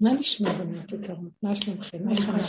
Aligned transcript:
מה 0.00 0.12
נשמע 0.12 0.52
בנות 0.52 0.92
יקרות? 0.92 1.32
מה 1.42 1.54
שלומכם? 1.54 2.10
איך 2.10 2.28
את? 2.28 2.40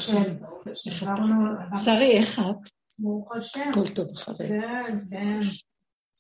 שרי, 1.86 2.18
איך 2.18 2.40
את? 2.40 2.70
ברוך 3.00 3.36
השם. 3.36 3.70
הכל 3.70 3.88
טוב 3.96 4.08
אחרי. 4.16 4.48
כן, 4.48 4.98
כן. 5.12 5.40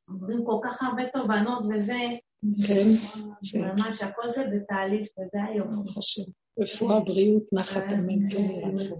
אומרים 0.09 0.45
כל 0.45 0.59
כך 0.63 0.83
הרבה 0.83 1.03
תובנות 1.13 1.63
וזה. 1.63 1.99
כן. 2.67 2.87
ממש, 3.53 4.01
הכל 4.01 4.33
זה 4.35 4.43
בתהליך, 4.55 5.07
וזה 5.19 5.43
היום. 5.43 5.75
ברוך 5.75 5.97
השם. 5.97 6.21
רפואה, 6.59 6.99
בריאות, 6.99 7.43
נחת, 7.53 7.83
כן, 7.89 7.93
אמן, 7.93 8.29
כן 8.29 8.37
כן. 8.37 8.69
ירצה. 8.71 8.95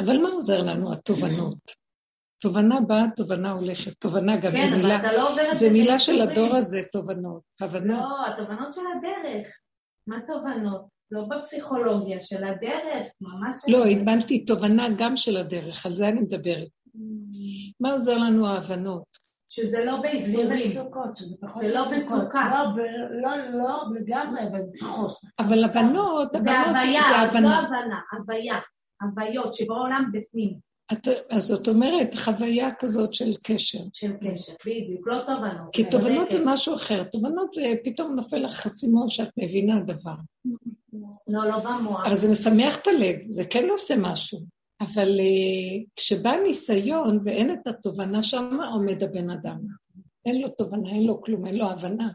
אבל 0.00 0.18
מה 0.18 0.28
עוזר 0.28 0.62
לנו 0.62 0.92
התובנות? 0.92 1.82
תובנה 2.38 2.80
באה, 2.80 3.04
תובנה 3.16 3.52
הולכת. 3.52 3.92
תובנה 3.98 4.36
גם, 4.36 4.52
כן, 4.52 4.58
זו 4.58 4.66
אבל 4.66 4.76
מילה, 4.76 5.12
לא 5.12 5.34
זה 5.34 5.58
זה 5.58 5.70
מילה 5.70 5.98
של. 5.98 6.20
הדור 6.20 6.56
הזה, 6.56 6.82
תובנות. 6.92 7.42
הבנה. 7.60 8.00
לא, 8.00 8.26
התובנות 8.26 8.72
של 8.72 8.80
הדרך. 8.98 9.48
מה 10.06 10.16
תובנות? 10.26 10.86
לא 11.10 11.24
בפסיכולוגיה, 11.24 12.20
של 12.20 12.44
הדרך, 12.44 13.08
ממש... 13.20 13.56
לא. 13.68 13.86
הבנתי 13.86 14.44
תובנה 14.44 14.86
גם 14.98 15.16
של 15.16 15.36
הדרך, 15.36 15.86
על 15.86 15.96
זה 15.96 16.08
אני 16.08 16.20
מדברת. 16.20 16.68
מה 17.80 17.92
עוזר 17.92 18.16
לנו 18.16 18.46
ההבנות? 18.46 19.22
שזה 19.48 19.84
לא 19.84 20.00
בייסורים. 20.00 20.66
מצוקות, 20.66 21.16
שזה 21.16 21.36
פחות 21.40 21.62
מצוקות. 21.62 22.18
מצוקה. 22.18 22.72
לא, 22.76 23.36
לא, 23.36 23.36
לא 23.58 23.84
לגמרי, 23.94 24.42
אבל 24.42 24.60
פחות. 24.80 25.12
אבל 25.38 25.64
הבנות, 25.64 26.32
זה 26.32 26.50
הבנות 26.50 26.76
הוויה, 26.76 27.02
זה 27.32 27.40
לא 27.40 27.48
הבנה. 27.48 27.58
הבנה, 27.58 28.00
הוויה. 28.12 28.58
הוויות 29.02 29.54
שבעולם 29.54 30.10
בפנים 30.12 30.71
את- 30.92 31.08
אז 31.30 31.46
זאת 31.46 31.68
אומרת, 31.68 32.14
חוויה 32.14 32.74
כזאת 32.78 33.14
של 33.14 33.34
קשר. 33.42 33.78
של 33.92 34.12
קשר, 34.12 34.52
בדיוק, 34.66 35.06
לא 35.08 35.18
תובנות. 35.26 35.72
כי 35.72 35.84
תובנות 35.84 36.30
זה. 36.32 36.42
משהו 36.44 36.74
אחר. 36.74 37.04
תובנות 37.04 37.54
זה 37.54 37.74
פתאום 37.84 38.14
נופל 38.14 38.36
לך 38.36 38.66
אסימון 38.66 39.10
שאת 39.10 39.30
מבינה 39.36 39.80
דבר. 39.80 40.14
לא, 41.28 41.48
לא 41.48 41.58
במוח. 41.58 42.06
אבל 42.06 42.14
זה 42.14 42.28
משמח 42.32 42.76
את 42.82 42.86
הלב, 42.86 43.16
זה 43.30 43.44
כן 43.44 43.68
עושה 43.70 43.94
משהו. 43.98 44.40
אבל 44.80 45.20
uh, 45.20 45.84
כשבא 45.96 46.32
ניסיון 46.46 47.18
ואין 47.24 47.52
את 47.52 47.66
התובנה, 47.66 48.22
שם 48.22 48.58
עומד 48.72 49.02
הבן 49.02 49.30
אדם. 49.30 49.58
אין 50.26 50.40
לו 50.40 50.48
תובנה, 50.48 50.90
אין 50.90 51.06
לו 51.06 51.22
כלום, 51.22 51.46
אין 51.46 51.56
לו 51.56 51.64
הבנה. 51.70 52.08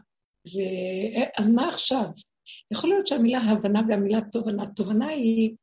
ו... 0.46 0.58
אז 1.38 1.48
מה 1.48 1.68
עכשיו? 1.68 2.04
יכול 2.70 2.90
להיות 2.90 3.06
שהמילה 3.06 3.38
הבנה 3.40 3.80
והמילה 3.88 4.20
תובנה, 4.32 4.66
תובנה 4.66 5.06
היא... 5.06 5.54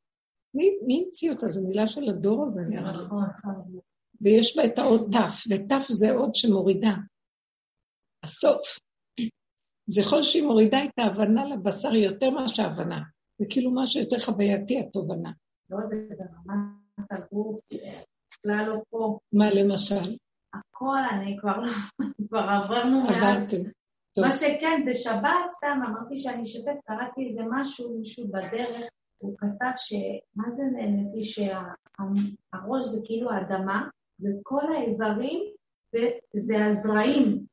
מי, 0.56 0.95
המציא 1.06 1.31
אותה? 1.31 1.50
זו 1.50 1.67
מילה 1.67 1.88
של 1.88 2.09
הדור 2.09 2.45
הזה, 2.45 2.61
נראה 2.70 2.92
לי. 2.92 3.03
נכון. 3.03 3.80
ויש 4.22 4.58
בה 4.58 4.66
את 4.66 4.80
האות 4.80 5.02
ת', 5.02 5.52
ות' 5.52 5.81
זה 5.89 6.11
אות 6.11 6.36
שמורידה. 6.36 6.94
הסוף. 8.23 8.80
זה 9.88 10.02
יכול 10.02 10.23
שהיא 10.23 10.44
מורידה 10.44 10.83
את 10.86 11.00
ההבנה 11.00 11.45
לבשר 11.45 11.95
יותר 11.95 12.30
מאשר 12.30 12.64
ההבנה. 12.64 13.02
זה 13.39 13.45
כאילו 13.50 13.72
משהו 13.76 14.02
יותר 14.02 14.20
חווייתי, 14.20 14.80
התובנה. 14.80 15.31
לא, 15.70 15.78
זה 15.89 15.95
ברמת 16.09 17.11
הגוף, 17.11 17.59
בכלל 18.31 18.66
לא 18.67 18.81
פה. 18.89 19.20
מה 19.33 19.50
למשל? 19.50 20.17
הכל, 20.53 20.98
אני 21.11 21.38
כבר 21.39 21.58
לא, 21.59 21.72
כבר 22.28 22.39
עברנו 22.39 23.03
מאז. 23.03 23.44
עברתם. 23.44 23.70
מה 24.17 24.33
שכן, 24.33 24.86
בשבת, 24.92 25.52
סתם 25.52 25.80
אמרתי 25.88 26.17
שאני 26.17 26.44
אשתף, 26.44 26.76
קראתי 26.86 27.28
איזה 27.30 27.42
משהו, 27.52 27.98
מישהו 28.00 28.28
בדרך, 28.28 28.89
הוא 29.17 29.38
כתב 29.38 29.71
שמה 29.77 30.52
זה 30.52 30.63
נהניתי 30.63 31.23
שהראש 31.23 32.85
זה 32.85 32.99
כאילו 33.05 33.31
האדמה, 33.31 33.88
וכל 34.19 34.73
האיברים 34.73 35.39
זה, 35.91 36.09
זה 36.33 36.66
הזרעים. 36.66 37.45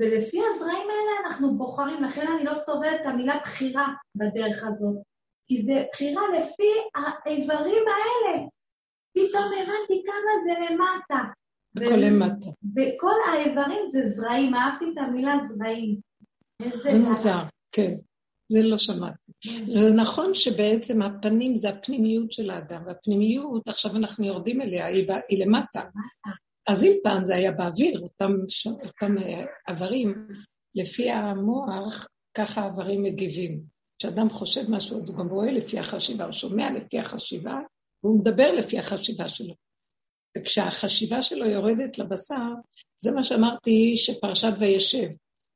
ולפי 0.00 0.40
הזרעים 0.54 0.88
האלה 0.90 1.26
אנחנו 1.26 1.58
בוחרים, 1.58 2.02
לכן 2.02 2.26
אני 2.32 2.44
לא 2.44 2.54
סובלת 2.54 3.00
את 3.00 3.06
המילה 3.06 3.38
בחירה 3.42 3.88
בדרך 4.14 4.64
הזאת. 4.64 4.96
כי 5.46 5.62
זה 5.62 5.84
בחירה 5.92 6.22
לפי 6.38 6.72
האיברים 6.94 7.84
האלה. 7.88 8.46
פתאום 9.12 9.44
הבנתי 9.44 10.02
כמה 10.06 10.32
זה 10.44 10.52
למטה. 10.60 11.22
הכל 11.76 11.94
למטה. 11.94 12.50
וכל 12.76 13.14
האיברים 13.30 13.86
זה 13.86 14.00
זרעים, 14.04 14.54
אהבתי 14.54 14.84
את 14.92 14.98
המילה 14.98 15.34
זרעים. 15.44 16.00
זה 16.62 16.98
מוזר, 16.98 17.38
כן. 17.72 17.94
זה 18.48 18.62
לא 18.62 18.78
שמעתי. 18.78 19.32
זה 19.72 19.90
נכון 19.90 20.34
שבעצם 20.34 21.02
הפנים 21.02 21.56
זה 21.56 21.68
הפנימיות 21.68 22.32
של 22.32 22.50
האדם, 22.50 22.82
והפנימיות, 22.86 23.68
עכשיו 23.68 23.96
אנחנו 23.96 24.24
יורדים 24.24 24.60
אליה, 24.60 24.86
היא, 24.86 25.44
למטה. 25.44 25.80
אז 26.68 26.84
אם 26.84 26.92
פעם 27.02 27.26
זה 27.26 27.34
היה 27.34 27.52
באוויר, 27.52 28.00
אותם, 28.00 28.32
אותם 28.66 29.18
אה, 29.18 29.44
איברים, 29.68 30.28
לפי 30.74 31.10
המוח, 31.10 32.08
ככה 32.34 32.60
האיברים 32.60 33.02
מגיבים. 33.02 33.62
כשאדם 33.98 34.28
חושב 34.28 34.70
משהו, 34.70 35.02
אז 35.02 35.08
הוא 35.08 35.18
גם 35.18 35.28
רואה 35.28 35.52
לפי 35.52 35.78
החשיבה, 35.78 36.24
הוא 36.24 36.32
שומע 36.32 36.72
לפי 36.72 36.98
החשיבה, 36.98 37.58
והוא 38.02 38.20
מדבר 38.20 38.52
לפי 38.52 38.78
החשיבה 38.78 39.28
שלו. 39.28 39.54
וכשהחשיבה 40.38 41.22
שלו 41.22 41.46
יורדת 41.46 41.98
לבשר, 41.98 42.52
זה 43.02 43.12
מה 43.12 43.22
שאמרתי 43.22 43.96
שפרשת 43.96 44.52
וישב. 44.58 45.08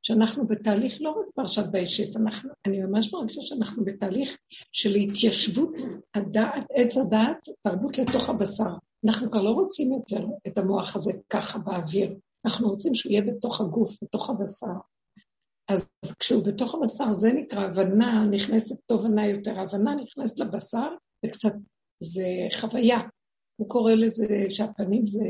שאנחנו 0.03 0.47
בתהליך 0.47 0.97
לא 1.01 1.11
רק 1.11 1.27
פרשת 1.35 1.65
וישב, 1.73 2.17
אנחנו, 2.17 2.51
אני 2.67 2.83
ממש 2.83 3.13
מרגישה 3.13 3.41
שאנחנו 3.43 3.85
בתהליך 3.85 4.37
של 4.73 4.95
התיישבות 4.95 5.75
הדעת, 6.15 6.65
עץ 6.71 6.97
הדעת, 6.97 7.49
תרבות 7.63 7.99
לתוך 7.99 8.29
הבשר. 8.29 8.75
אנחנו 9.07 9.31
כבר 9.31 9.43
לא 9.43 9.51
רוצים 9.51 9.93
יותר 9.93 10.27
את 10.47 10.59
המוח 10.59 10.97
הזה 10.97 11.13
ככה 11.31 11.59
באוויר, 11.59 12.15
אנחנו 12.47 12.69
רוצים 12.69 12.95
שהוא 12.95 13.13
יהיה 13.13 13.23
בתוך 13.23 13.61
הגוף, 13.61 13.99
בתוך 14.03 14.31
הבשר. 14.31 14.67
אז 15.69 15.87
כשהוא 16.19 16.45
בתוך 16.47 16.75
הבשר, 16.75 17.13
זה 17.13 17.33
נקרא 17.33 17.65
הבנה, 17.65 18.25
נכנסת 18.31 18.77
תובנה 18.87 19.27
יותר, 19.27 19.61
הבנה 19.61 19.95
נכנסת 19.95 20.39
לבשר, 20.39 20.89
וקצת, 21.27 21.53
זה 22.03 22.27
חוויה. 22.61 22.99
הוא 23.57 23.69
קורא 23.69 23.93
לזה 23.93 24.27
שהפנים 24.49 25.07
זה, 25.07 25.25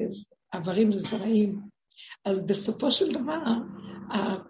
איברים 0.55 0.93
זה 0.93 1.01
זרעים. 1.01 1.72
אז 2.25 2.47
בסופו 2.47 2.93
של 2.93 3.13
דבר, 3.13 3.43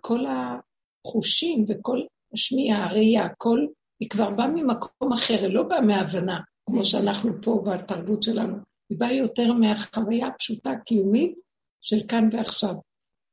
כל 0.01 0.21
החושים 0.27 1.65
וכל 1.69 2.01
השמיעה, 2.35 2.85
הראייה, 2.85 3.25
הכל, 3.25 3.67
היא 4.01 4.11
כבר 4.11 4.31
באה 4.31 4.49
ממקום 4.49 5.13
אחר, 5.13 5.39
היא 5.45 5.55
לא 5.55 5.63
באה 5.63 5.81
מהבנה, 5.81 6.41
כמו 6.67 6.85
שאנחנו 6.85 7.43
פה 7.43 7.65
בתרבות 7.67 8.23
שלנו, 8.23 8.57
היא 8.91 8.99
באה 8.99 9.13
יותר 9.13 9.53
מהחוויה 9.53 10.27
הפשוטה 10.27 10.71
הקיומית 10.71 11.35
של 11.81 11.97
כאן 12.09 12.29
ועכשיו. 12.33 12.75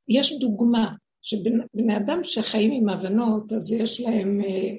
יש 0.08 0.38
דוגמה, 0.38 0.94
שבני 1.22 1.96
אדם 1.96 2.24
שחיים 2.24 2.72
עם 2.72 2.88
הבנות, 2.88 3.52
אז 3.52 3.72
יש 3.72 4.00
להם, 4.00 4.40
אה, 4.40 4.76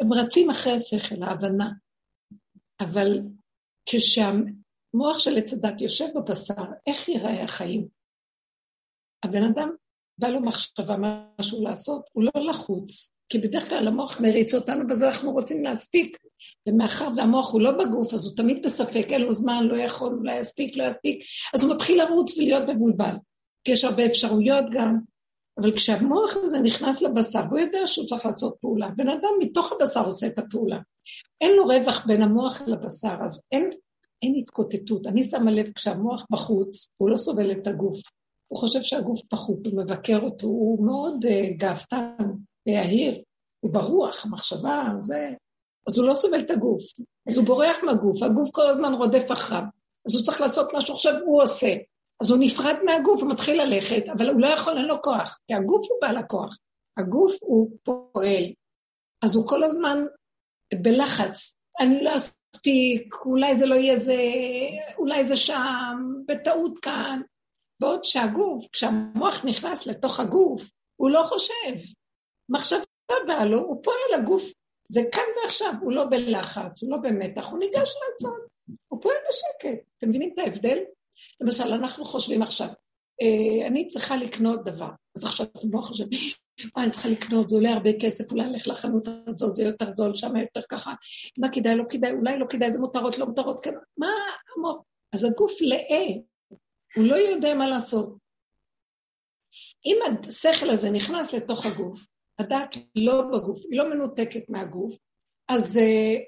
הם 0.00 0.12
רצים 0.12 0.50
אחרי 0.50 0.72
השכל, 0.72 1.22
ההבנה. 1.22 1.70
אבל 2.80 3.20
כשהמוח 3.86 5.18
של 5.18 5.38
עץ 5.38 5.52
הדת 5.52 5.80
יושב 5.80 6.06
בבשר, 6.14 6.64
איך 6.86 7.08
ייראה 7.08 7.44
החיים? 7.44 7.88
הבן 9.22 9.42
אדם, 9.42 9.70
בא 10.18 10.28
לו 10.28 10.40
מחשבה, 10.40 10.96
משהו 11.40 11.64
לעשות, 11.64 12.02
הוא 12.12 12.24
לא 12.24 12.48
לחוץ, 12.48 13.10
כי 13.28 13.38
בדרך 13.38 13.68
כלל 13.68 13.88
המוח 13.88 14.20
מריץ 14.20 14.54
אותנו 14.54 14.86
בזה, 14.86 15.08
אנחנו 15.08 15.32
רוצים 15.32 15.64
להספיק. 15.64 16.16
ומאחר 16.68 17.08
והמוח 17.16 17.52
הוא 17.52 17.60
לא 17.60 17.70
בגוף, 17.70 18.14
אז 18.14 18.24
הוא 18.24 18.36
תמיד 18.36 18.66
בספק, 18.66 19.06
אין 19.10 19.22
לו 19.22 19.34
זמן, 19.34 19.64
לא 19.64 19.76
יכול, 19.76 20.14
אולי 20.14 20.38
יספיק, 20.38 20.76
לא 20.76 20.84
יספיק, 20.84 21.24
אז 21.54 21.62
הוא 21.62 21.74
מתחיל 21.74 22.02
לרוץ 22.02 22.38
ולהיות 22.38 22.68
מבולבל. 22.68 23.14
כי 23.64 23.72
יש 23.72 23.84
הרבה 23.84 24.06
אפשרויות 24.06 24.64
גם, 24.72 24.98
אבל 25.60 25.76
כשהמוח 25.76 26.36
הזה 26.36 26.58
נכנס 26.58 27.02
לבשר, 27.02 27.42
הוא 27.50 27.58
יודע 27.58 27.86
שהוא 27.86 28.06
צריך 28.06 28.26
לעשות 28.26 28.56
פעולה. 28.60 28.88
בן 28.96 29.08
אדם 29.08 29.30
מתוך 29.40 29.72
הבשר 29.72 30.04
עושה 30.04 30.26
את 30.26 30.38
הפעולה. 30.38 30.78
אין 31.40 31.50
לו 31.56 31.64
רווח 31.66 32.06
בין 32.06 32.22
המוח 32.22 32.62
לבשר, 32.66 33.14
אז 33.20 33.42
אין, 33.52 33.70
אין 34.22 34.34
התקוטטות. 34.34 35.06
אני 35.06 35.24
שמה 35.24 35.50
לב, 35.50 35.72
כשהמוח 35.72 36.26
בחוץ, 36.30 36.88
הוא 36.96 37.10
לא 37.10 37.16
סובל 37.16 37.52
את 37.52 37.66
הגוף. 37.66 38.00
הוא 38.52 38.58
חושב 38.58 38.82
שהגוף 38.82 39.20
פחות, 39.28 39.66
הוא 39.66 39.82
מבקר 39.82 40.18
אותו, 40.22 40.46
הוא 40.46 40.86
מאוד 40.86 41.24
גאוותן 41.56 42.16
ויהיר, 42.66 43.22
הוא 43.60 43.72
ברוח, 43.72 44.26
המחשבה, 44.26 44.88
זה... 44.98 45.30
אז 45.88 45.98
הוא 45.98 46.06
לא 46.06 46.14
סובל 46.14 46.40
את 46.40 46.50
הגוף, 46.50 46.82
אז 47.28 47.36
הוא 47.36 47.46
בורח 47.46 47.76
מהגוף, 47.84 48.22
הגוף 48.22 48.50
כל 48.52 48.66
הזמן 48.66 48.94
רודף 48.94 49.32
אחריו, 49.32 49.62
אז 50.06 50.14
הוא 50.14 50.22
צריך 50.24 50.40
לעשות 50.40 50.72
מה 50.72 50.80
שעכשיו 50.80 51.14
הוא 51.24 51.42
עושה. 51.42 51.76
אז 52.20 52.30
הוא 52.30 52.38
נפרד 52.40 52.76
מהגוף, 52.84 53.22
הוא 53.22 53.30
מתחיל 53.30 53.62
ללכת, 53.62 54.08
אבל 54.08 54.28
הוא 54.28 54.40
לא 54.40 54.46
יכול, 54.46 54.78
אין 54.78 54.86
לו 54.86 55.02
כוח, 55.02 55.38
כי 55.46 55.54
הגוף 55.54 55.86
הוא 55.90 55.98
בעל 56.00 56.16
הכוח. 56.16 56.56
הגוף 56.98 57.32
הוא 57.40 57.70
פועל, 57.82 58.44
אז 59.22 59.34
הוא 59.34 59.48
כל 59.48 59.62
הזמן 59.62 60.04
בלחץ. 60.74 61.54
אני 61.80 62.04
לא 62.04 62.10
אספיק, 62.16 63.14
אולי 63.24 63.58
זה 63.58 63.66
לא 63.66 63.74
יהיה 63.74 63.96
זה, 63.96 64.18
אולי 64.98 65.24
זה 65.24 65.36
שם, 65.36 66.12
בטעות 66.28 66.78
כאן. 66.78 67.20
בעוד 67.82 68.04
שהגוף, 68.04 68.66
כשהמוח 68.72 69.44
נכנס 69.44 69.86
לתוך 69.86 70.20
הגוף, 70.20 70.62
הוא 70.96 71.10
לא 71.10 71.22
חושב. 71.22 71.92
מחשבה 72.48 72.82
באה 73.26 73.44
לו, 73.44 73.58
הוא 73.58 73.82
פועל, 73.82 74.20
הגוף, 74.22 74.52
זה 74.88 75.00
כאן 75.12 75.22
ועכשיו, 75.42 75.72
הוא 75.80 75.92
לא 75.92 76.04
בלחץ, 76.04 76.82
הוא 76.82 76.90
לא 76.90 76.96
במתח, 76.96 77.50
הוא 77.50 77.58
ניגש 77.58 77.90
לצד, 78.14 78.28
הוא 78.88 79.02
פועל 79.02 79.16
בשקט. 79.28 79.78
אתם 79.98 80.08
מבינים 80.08 80.30
את 80.34 80.38
ההבדל? 80.38 80.78
למשל, 81.40 81.72
אנחנו 81.72 82.04
חושבים 82.04 82.42
עכשיו, 82.42 82.68
אה, 83.22 83.66
אני 83.66 83.88
צריכה 83.88 84.16
לקנות 84.16 84.64
דבר, 84.64 84.90
אז 85.16 85.24
עכשיו 85.24 85.46
אני 85.62 85.70
לא 85.72 85.80
חושבת, 85.80 86.08
מה, 86.76 86.82
אני 86.82 86.90
צריכה 86.90 87.08
לקנות, 87.08 87.48
זה 87.48 87.56
עולה 87.56 87.72
הרבה 87.72 87.90
כסף, 88.00 88.32
אולי 88.32 88.44
נלך 88.44 88.68
לחנות 88.68 89.08
הזאת, 89.26 89.54
זה 89.54 89.62
יותר 89.62 89.94
זול, 89.94 90.14
שם 90.14 90.36
יותר 90.36 90.62
ככה. 90.68 90.94
מה 91.38 91.48
כדאי, 91.52 91.76
לא 91.76 91.84
כדאי, 91.90 92.12
אולי 92.12 92.38
לא 92.38 92.46
כדאי, 92.50 92.72
זה 92.72 92.78
מותרות, 92.78 93.18
לא 93.18 93.26
מותרות, 93.26 93.64
כן. 93.64 93.74
מה? 93.96 94.10
אז 95.12 95.24
הגוף 95.24 95.52
לאה, 95.60 96.06
הוא 96.96 97.04
לא 97.04 97.16
יודע 97.16 97.54
מה 97.54 97.68
לעשות. 97.68 98.16
אם 99.86 99.96
השכל 100.28 100.70
הזה 100.70 100.90
נכנס 100.90 101.34
לתוך 101.34 101.66
הגוף, 101.66 102.06
הדעת 102.38 102.76
לא 102.96 103.22
בגוף, 103.32 103.62
היא 103.70 103.78
לא 103.78 103.90
מנותקת 103.90 104.48
מהגוף, 104.48 104.96
אז 105.48 105.76
uh, 105.76 106.20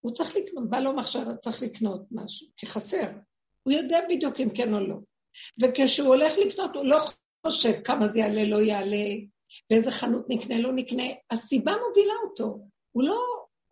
הוא 0.00 0.12
צריך 0.14 0.36
לקנות, 0.36 0.70
בא 0.70 0.78
לו 0.78 0.92
מחשבה, 0.92 1.36
צריך 1.36 1.62
לקנות 1.62 2.02
משהו, 2.10 2.48
כי 2.56 2.66
חסר. 2.66 3.10
הוא 3.62 3.72
יודע 3.72 3.98
בדיוק 4.08 4.40
אם 4.40 4.48
כן 4.54 4.74
או 4.74 4.80
לא. 4.80 4.96
וכשהוא 5.62 6.08
הולך 6.08 6.32
לקנות, 6.46 6.76
הוא 6.76 6.84
לא 6.84 6.98
חושב 7.46 7.82
כמה 7.84 8.08
זה 8.08 8.18
יעלה, 8.18 8.44
לא 8.44 8.62
יעלה, 8.62 9.06
באיזה 9.70 9.90
חנות 9.90 10.26
נקנה, 10.28 10.60
לא 10.60 10.72
נקנה. 10.72 11.02
הסיבה 11.30 11.72
מובילה 11.88 12.14
אותו. 12.24 12.60
הוא 12.92 13.02
לא 13.02 13.20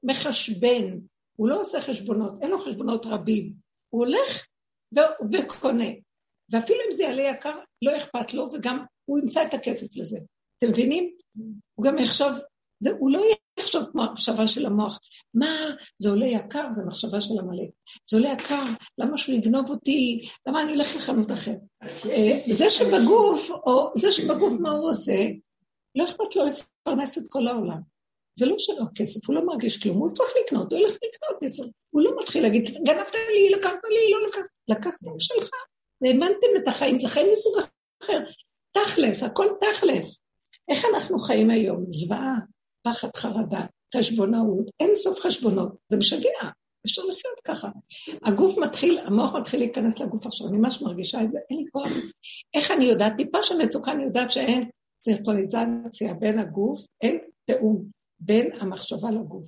מחשבן, 0.02 0.98
הוא 1.36 1.48
לא 1.48 1.60
עושה 1.60 1.80
חשבונות, 1.80 2.32
אין 2.42 2.50
לו 2.50 2.58
חשבונות 2.58 3.06
רבים. 3.06 3.52
הוא 3.88 4.06
הולך 4.06 4.46
וקונה. 5.32 5.88
ואפילו 6.50 6.78
אם 6.86 6.92
זה 6.92 7.02
יעלה 7.02 7.22
יקר, 7.22 7.58
לא 7.82 7.96
אכפת 7.96 8.34
לו, 8.34 8.50
וגם 8.52 8.84
הוא 9.04 9.18
ימצא 9.18 9.42
את 9.42 9.54
הכסף 9.54 9.96
לזה. 9.96 10.18
אתם 10.58 10.68
מבינים? 10.68 11.10
הוא 11.74 11.86
גם 11.86 11.98
יחשוב, 11.98 12.32
זה, 12.82 12.90
הוא 12.98 13.10
לא 13.10 13.22
יחשוב 13.58 13.84
כמו 13.92 14.02
המחשבה 14.02 14.46
של 14.46 14.66
המוח. 14.66 15.00
מה, 15.34 15.56
זה 15.98 16.10
עולה 16.10 16.26
יקר, 16.26 16.68
זה 16.72 16.86
מחשבה 16.86 17.20
של 17.20 17.34
המלא. 17.38 17.64
זה 18.10 18.16
עולה 18.16 18.28
יקר, 18.28 18.64
למה 18.98 19.18
שהוא 19.18 19.34
יגנוב 19.34 19.70
אותי? 19.70 20.28
למה 20.48 20.62
אני 20.62 20.72
אלך 20.72 20.96
לחנות 20.96 21.32
אחרת? 21.32 21.60
אה, 21.82 22.32
זה 22.50 22.70
שבגוף, 22.70 23.50
או 23.50 23.92
זה 23.96 24.12
שבגוף 24.12 24.52
מה 24.60 24.70
הוא 24.70 24.90
עושה, 24.90 25.28
לא 25.94 26.04
אכפת 26.04 26.36
לו 26.36 26.44
לפרנס 26.46 27.18
את 27.18 27.24
כל 27.28 27.48
העולם. 27.48 27.80
זה 28.38 28.46
לא 28.46 28.54
שלו 28.58 28.84
כסף, 28.94 29.28
הוא 29.28 29.34
לא 29.36 29.46
מרגיש 29.46 29.82
כלום, 29.82 29.98
הוא 29.98 30.10
צריך 30.14 30.30
לקנות, 30.44 30.72
הוא 30.72 30.80
הולך 30.80 30.92
לקנות 30.92 31.42
עשר. 31.42 31.62
הוא 31.90 32.02
לא 32.02 32.10
מתחיל 32.20 32.42
להגיד, 32.42 32.64
גנבת 32.64 33.14
לי, 33.14 33.50
לקחת 33.50 33.78
לי, 33.88 34.12
לא 34.12 34.26
לקחת, 34.26 34.44
לקחת 34.68 35.02
לי 35.02 35.10
שלך. 35.18 35.50
האמנתם 36.06 36.46
את 36.62 36.68
החיים, 36.68 36.98
זה 36.98 37.08
חיים 37.08 37.26
מסוג 37.32 37.54
אחר. 38.02 38.18
תכלס, 38.72 39.22
הכל 39.22 39.46
תכלס. 39.60 40.20
איך 40.70 40.84
אנחנו 40.94 41.18
חיים 41.18 41.50
היום? 41.50 41.84
זוועה, 41.90 42.34
פחד, 42.82 43.08
חרדה, 43.16 43.66
חשבונאות, 43.96 44.66
אין 44.80 44.96
סוף 44.96 45.20
חשבונות, 45.20 45.72
זה 45.88 45.96
משגע, 45.96 46.50
אפשר 46.86 47.02
לחיות 47.02 47.40
ככה. 47.44 47.68
הגוף 48.24 48.58
מתחיל, 48.58 48.98
המוח 48.98 49.34
מתחיל 49.34 49.60
להיכנס 49.60 50.00
לגוף 50.00 50.26
עכשיו, 50.26 50.48
אני 50.48 50.58
ממש 50.58 50.82
מרגישה 50.82 51.22
את 51.22 51.30
זה, 51.30 51.38
אין 51.50 51.58
לי 51.58 51.64
כוח. 51.72 51.90
איך 52.54 52.70
אני 52.70 52.84
יודעת? 52.84 53.12
טיפה 53.16 53.42
של 53.42 53.58
מצוקה, 53.58 53.92
אני 53.92 54.04
יודעת 54.04 54.30
שאין 54.30 54.70
סירטוניזציה 55.02 56.14
בין 56.14 56.38
הגוף, 56.38 56.86
אין 57.02 57.18
תיאום 57.44 57.99
בין 58.20 58.50
המחשבה 58.60 59.10
לגוף. 59.10 59.46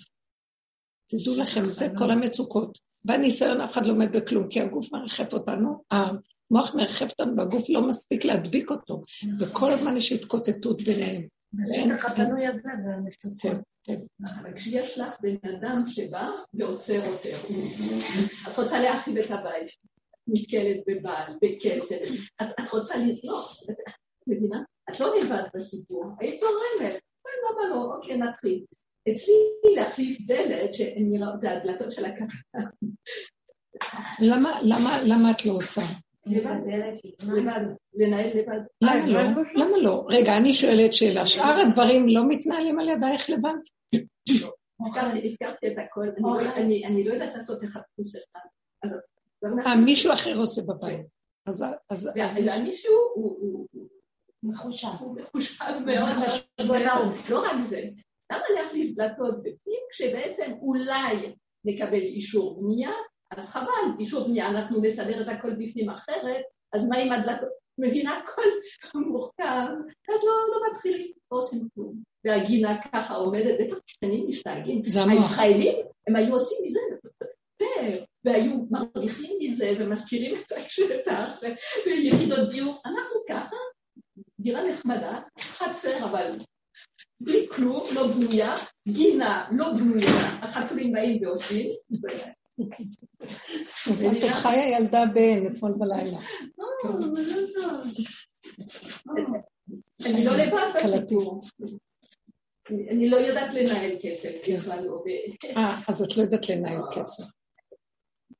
תדעו 1.08 1.36
לכם, 1.36 1.70
זה 1.70 1.88
כל 1.98 2.10
המצוקות. 2.10 2.78
בניסיון 3.04 3.60
אף 3.60 3.72
אחד 3.72 3.82
לא 3.82 3.88
לומד 3.88 4.16
בכלום, 4.16 4.48
כי 4.48 4.60
הגוף 4.60 4.92
מרחף 4.92 5.32
אותנו, 5.32 5.82
המוח 5.90 6.74
מרחף 6.74 7.10
אותנו 7.10 7.36
והגוף 7.36 7.70
לא 7.70 7.88
מספיק 7.88 8.24
להדביק 8.24 8.70
אותו, 8.70 9.04
וכל 9.40 9.72
הזמן 9.72 9.96
יש 9.96 10.12
התקוטטות 10.12 10.82
ביניהם. 10.82 11.22
ואין 11.52 11.90
לך 11.90 12.04
הפנוי 12.04 12.46
הזה 12.46 12.68
והמצוקות. 12.86 13.40
כן, 13.40 13.56
כן. 13.84 14.00
אבל 14.40 14.54
כשיש 14.54 14.98
לך 14.98 15.14
בן 15.20 15.50
אדם 15.50 15.84
שבא 15.86 16.30
ועוצר 16.54 17.06
עוצר, 17.06 17.36
את 18.48 18.58
רוצה 18.58 18.78
להרחיב 18.80 19.16
את 19.16 19.30
הבית, 19.30 19.70
נתקלת 20.26 20.76
בבעל, 20.86 21.32
בכסף, 21.42 22.00
את, 22.42 22.46
את 22.60 22.70
רוצה 22.72 22.96
לתמוך, 22.96 23.62
את 23.70 23.76
מבינה? 24.26 24.62
את 24.90 25.00
לא 25.00 25.20
לבד 25.20 25.42
בסיפור, 25.54 26.04
היית 26.20 26.40
צורמת, 26.40 27.00
למה 27.26 27.68
לא, 27.70 27.94
אוקיי, 27.94 28.16
נתחיל. 28.16 28.64
אצלי 29.12 29.34
להחליף 29.74 30.18
דלת, 30.26 30.74
שזה 30.74 31.50
הדלתות 31.50 31.92
של 31.92 32.04
הקפה. 32.04 32.58
למה 35.04 35.30
את 35.30 35.46
לא 35.46 35.52
עושה? 35.52 35.82
לנהל 37.94 38.30
לבד. 38.38 38.60
למה 38.82 39.06
לא? 39.06 39.42
למה 39.54 39.78
לא? 39.78 40.06
רגע, 40.08 40.36
אני 40.36 40.54
שואלת 40.54 40.94
שאלה. 40.94 41.26
שאר 41.26 41.60
הדברים 41.60 42.08
לא 42.08 42.28
מתנהלים 42.28 42.80
על 42.80 42.88
ידייך 42.88 43.30
לבד? 43.30 43.54
הזכרתי 45.24 45.66
את 45.66 45.76
הכל, 45.78 46.08
אני 46.84 47.04
לא 47.04 47.12
יודעת 47.12 47.34
לעשות 47.34 47.64
אחד 47.64 47.80
פלוס 47.96 48.16
אחד. 48.16 48.40
אה, 49.66 49.76
מישהו 49.76 50.12
אחר 50.12 50.38
עושה 50.38 50.62
בבית. 50.62 51.06
אז... 51.46 51.64
והמישהו 52.46 52.92
הוא 53.14 53.66
מחושב. 54.42 54.88
הוא 55.00 55.16
מחושב 55.16 55.64
מאוד. 55.86 56.08
לא 57.30 57.40
רק 57.40 57.56
זה. 57.68 57.82
למה 58.32 58.42
להחליף 58.54 58.96
דלתות 58.96 59.38
בפנים 59.38 59.80
כשבעצם 59.90 60.52
אולי 60.60 61.32
נקבל 61.64 62.00
אישור 62.00 62.62
בנייה 62.62 62.92
אז 63.36 63.50
חבל, 63.50 63.98
אישור 63.98 64.28
בנייה, 64.28 64.48
אנחנו 64.48 64.80
נסדר 64.82 65.22
את 65.22 65.28
הכל 65.28 65.50
בפנים 65.50 65.90
אחרת, 65.90 66.42
אז 66.72 66.88
מה 66.88 66.96
עם 66.96 67.12
הדלתות? 67.12 67.62
מבינה 67.78 68.18
הכל 68.18 68.42
מורכב, 68.94 69.66
אז 70.14 70.24
לא, 70.24 70.32
לא 70.52 70.72
מתחילים, 70.72 71.12
לא 71.32 71.38
עושים 71.38 71.68
כלום. 71.74 71.94
והגינה 72.24 72.82
ככה 72.92 73.14
עומדת, 73.14 73.54
בטח 73.60 73.76
שנים 73.86 74.28
משתגעים. 74.28 74.82
הישראלים, 75.10 75.76
הם 76.08 76.16
היו 76.16 76.34
עושים 76.34 76.58
מזה 76.64 76.80
פר, 77.58 78.04
והיו 78.24 78.54
מרוויחים 78.70 79.36
מזה 79.40 79.72
ומזכירים 79.80 80.34
את 80.36 80.52
השטח 80.52 81.40
ויחידות 81.86 82.50
דיור. 82.50 82.80
אנחנו 82.86 83.20
ככה, 83.28 83.56
דירה 84.40 84.68
נחמדה, 84.68 85.20
חצר 85.40 86.04
אבל 86.04 86.38
בלי 87.24 87.46
כלום, 87.48 87.86
לא 87.94 88.06
בנויה, 88.06 88.56
גינה 88.88 89.48
לא 89.52 89.72
בנויה, 89.72 90.38
החתולים 90.42 90.92
באים 90.92 91.22
ועושים, 91.22 91.70
אז 93.90 94.04
את 94.04 94.24
חיה 94.42 94.78
ילדה 94.78 95.04
בן 95.14 95.46
אתמול 95.46 95.72
בלילה. 95.78 96.18
אני 100.06 100.24
לא 100.24 100.36
לבד 100.36 100.66
בסיפור. 100.84 101.40
אני 102.70 103.08
לא 103.08 103.16
יודעת 103.16 103.54
לנהל 103.54 103.96
כסף 104.02 104.30
בכלל 104.48 104.84
לא. 104.84 105.02
אה, 105.56 105.80
אז 105.88 106.02
את 106.02 106.16
לא 106.16 106.22
יודעת 106.22 106.48
לנהל 106.48 106.80
כסף. 106.92 107.24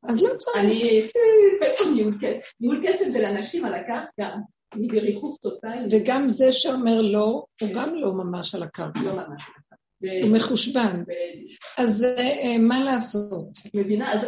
אז 0.08 0.22
לא 0.22 0.36
צריך. 0.36 0.56
אני, 0.56 1.08
ניהול 1.94 2.18
כסף? 2.20 2.52
ניהול 2.60 2.84
כסף 2.86 3.08
זה 3.08 3.22
לאנשים 3.22 3.64
על 3.64 3.74
הקרקע. 3.74 4.36
בריחוף 4.74 5.38
טוטאלי. 5.38 5.88
וגם 5.90 6.28
זה 6.28 6.52
שאומר 6.52 7.00
לא, 7.00 7.44
הוא 7.60 7.68
גם 7.74 7.94
לא 7.94 8.12
ממש 8.12 8.54
על 8.54 8.62
הקרקע. 8.62 9.00
לא 9.00 9.12
ממש. 9.12 9.42
הוא 10.22 10.36
מחושבן. 10.36 11.02
אז 11.78 12.04
אה, 12.04 12.58
מה 12.58 12.84
לעשות? 12.84 13.48
מבינה? 13.74 14.12
אז 14.12 14.24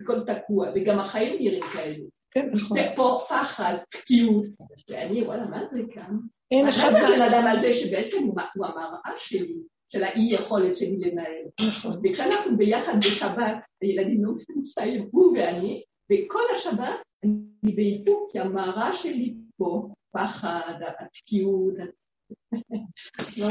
הכל 0.00 0.20
תקוע, 0.26 0.68
וגם 0.74 0.98
החיים 0.98 1.36
נראים 1.40 1.64
כאלו. 1.72 2.04
כן, 2.30 2.50
נכון. 2.52 2.78
ופה 2.78 3.18
פחד, 3.28 3.74
תקיעות. 3.88 4.44
ואני, 4.90 5.22
וואלה, 5.22 5.44
מה 5.44 5.62
זה 5.72 5.82
כאן? 5.90 6.16
אין 6.50 6.68
אחד... 6.68 6.84
מה 6.84 6.90
זה 6.90 7.08
הבן 7.08 7.22
אדם 7.22 7.46
הזה 7.46 7.74
שבעצם 7.74 8.16
הוא 8.24 8.66
המראה 8.66 9.12
שלי, 9.18 9.54
של 9.92 10.04
האי 10.04 10.28
יכולת 10.30 10.76
שלי 10.76 10.96
לנהל. 10.96 11.44
נכון. 11.68 12.00
וכשאנחנו 12.04 12.56
ביחד 12.56 12.96
בשבת, 12.98 13.64
הילדים 13.82 14.24
לא 14.24 14.32
נמצאים, 14.56 15.08
הוא 15.10 15.38
ואני, 15.38 15.82
וכל 16.12 16.42
השבת 16.54 17.02
אני 17.24 17.72
באיפוק, 17.74 18.32
כי 18.32 18.38
המראה 18.38 18.92
שלי 18.92 19.34
פה, 19.62 19.88
פחד, 20.12 20.80
התקיעות, 20.98 21.74
לא 23.38 23.46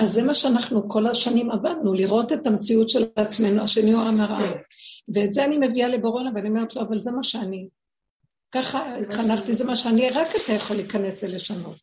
אז 0.00 0.12
זה 0.12 0.22
מה 0.22 0.34
שאנחנו 0.34 0.88
כל 0.88 1.06
השנים 1.06 1.50
עבדנו, 1.50 1.94
לראות 1.94 2.32
את 2.32 2.46
המציאות 2.46 2.90
של 2.90 3.04
עצמנו, 3.16 3.62
השני 3.62 3.92
הוא 3.92 4.02
המראה. 4.02 4.52
כן. 4.52 4.58
ואת 5.14 5.34
זה 5.34 5.44
אני 5.44 5.58
מביאה 5.58 5.88
לבורונה, 5.88 6.30
ואני 6.34 6.48
אומרת 6.48 6.76
לו, 6.76 6.82
אבל 6.82 6.98
זה 6.98 7.10
מה 7.10 7.22
שאני. 7.22 7.68
ככה 8.54 8.96
התחנכתי, 8.96 9.54
זה 9.54 9.64
מה 9.64 9.76
שאני, 9.76 10.10
רק 10.10 10.28
אתה 10.44 10.52
יכול 10.52 10.76
להיכנס 10.76 11.22
ולשנות. 11.22 11.82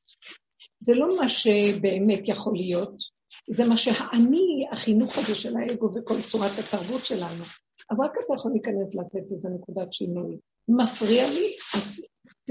זה 0.80 0.96
לא 0.96 1.18
מה 1.18 1.30
שבאמת 1.30 2.28
יכול 2.28 2.56
להיות, 2.56 3.04
זה 3.50 3.68
מה 3.68 3.78
שהאני, 3.78 4.66
החינוך 4.72 5.18
הזה 5.18 5.36
של 5.36 5.58
האגו 5.58 5.90
וכל 5.96 6.22
צורת 6.22 6.52
התרבות 6.60 7.06
שלנו. 7.06 7.44
אז 7.90 8.00
רק 8.00 8.12
אתה 8.26 8.34
יכול 8.36 8.52
להיכנס 8.52 8.96
לתת 8.96 9.32
איזה 9.32 9.50
נקודת 9.50 9.94
שינוי. 9.94 10.38
מפריע 10.68 11.30
לי, 11.30 11.54
אז 11.76 12.02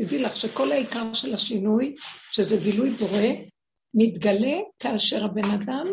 תדעי 0.01 0.19
לך 0.19 0.37
שכל 0.37 0.73
העיקר 0.73 1.15
של 1.15 1.35
השינוי, 1.35 1.95
שזה 2.33 2.57
גילוי 2.57 2.91
בורא, 2.91 3.23
מתגלה 3.95 4.57
כאשר 4.79 5.25
הבן 5.25 5.45
אדם 5.45 5.87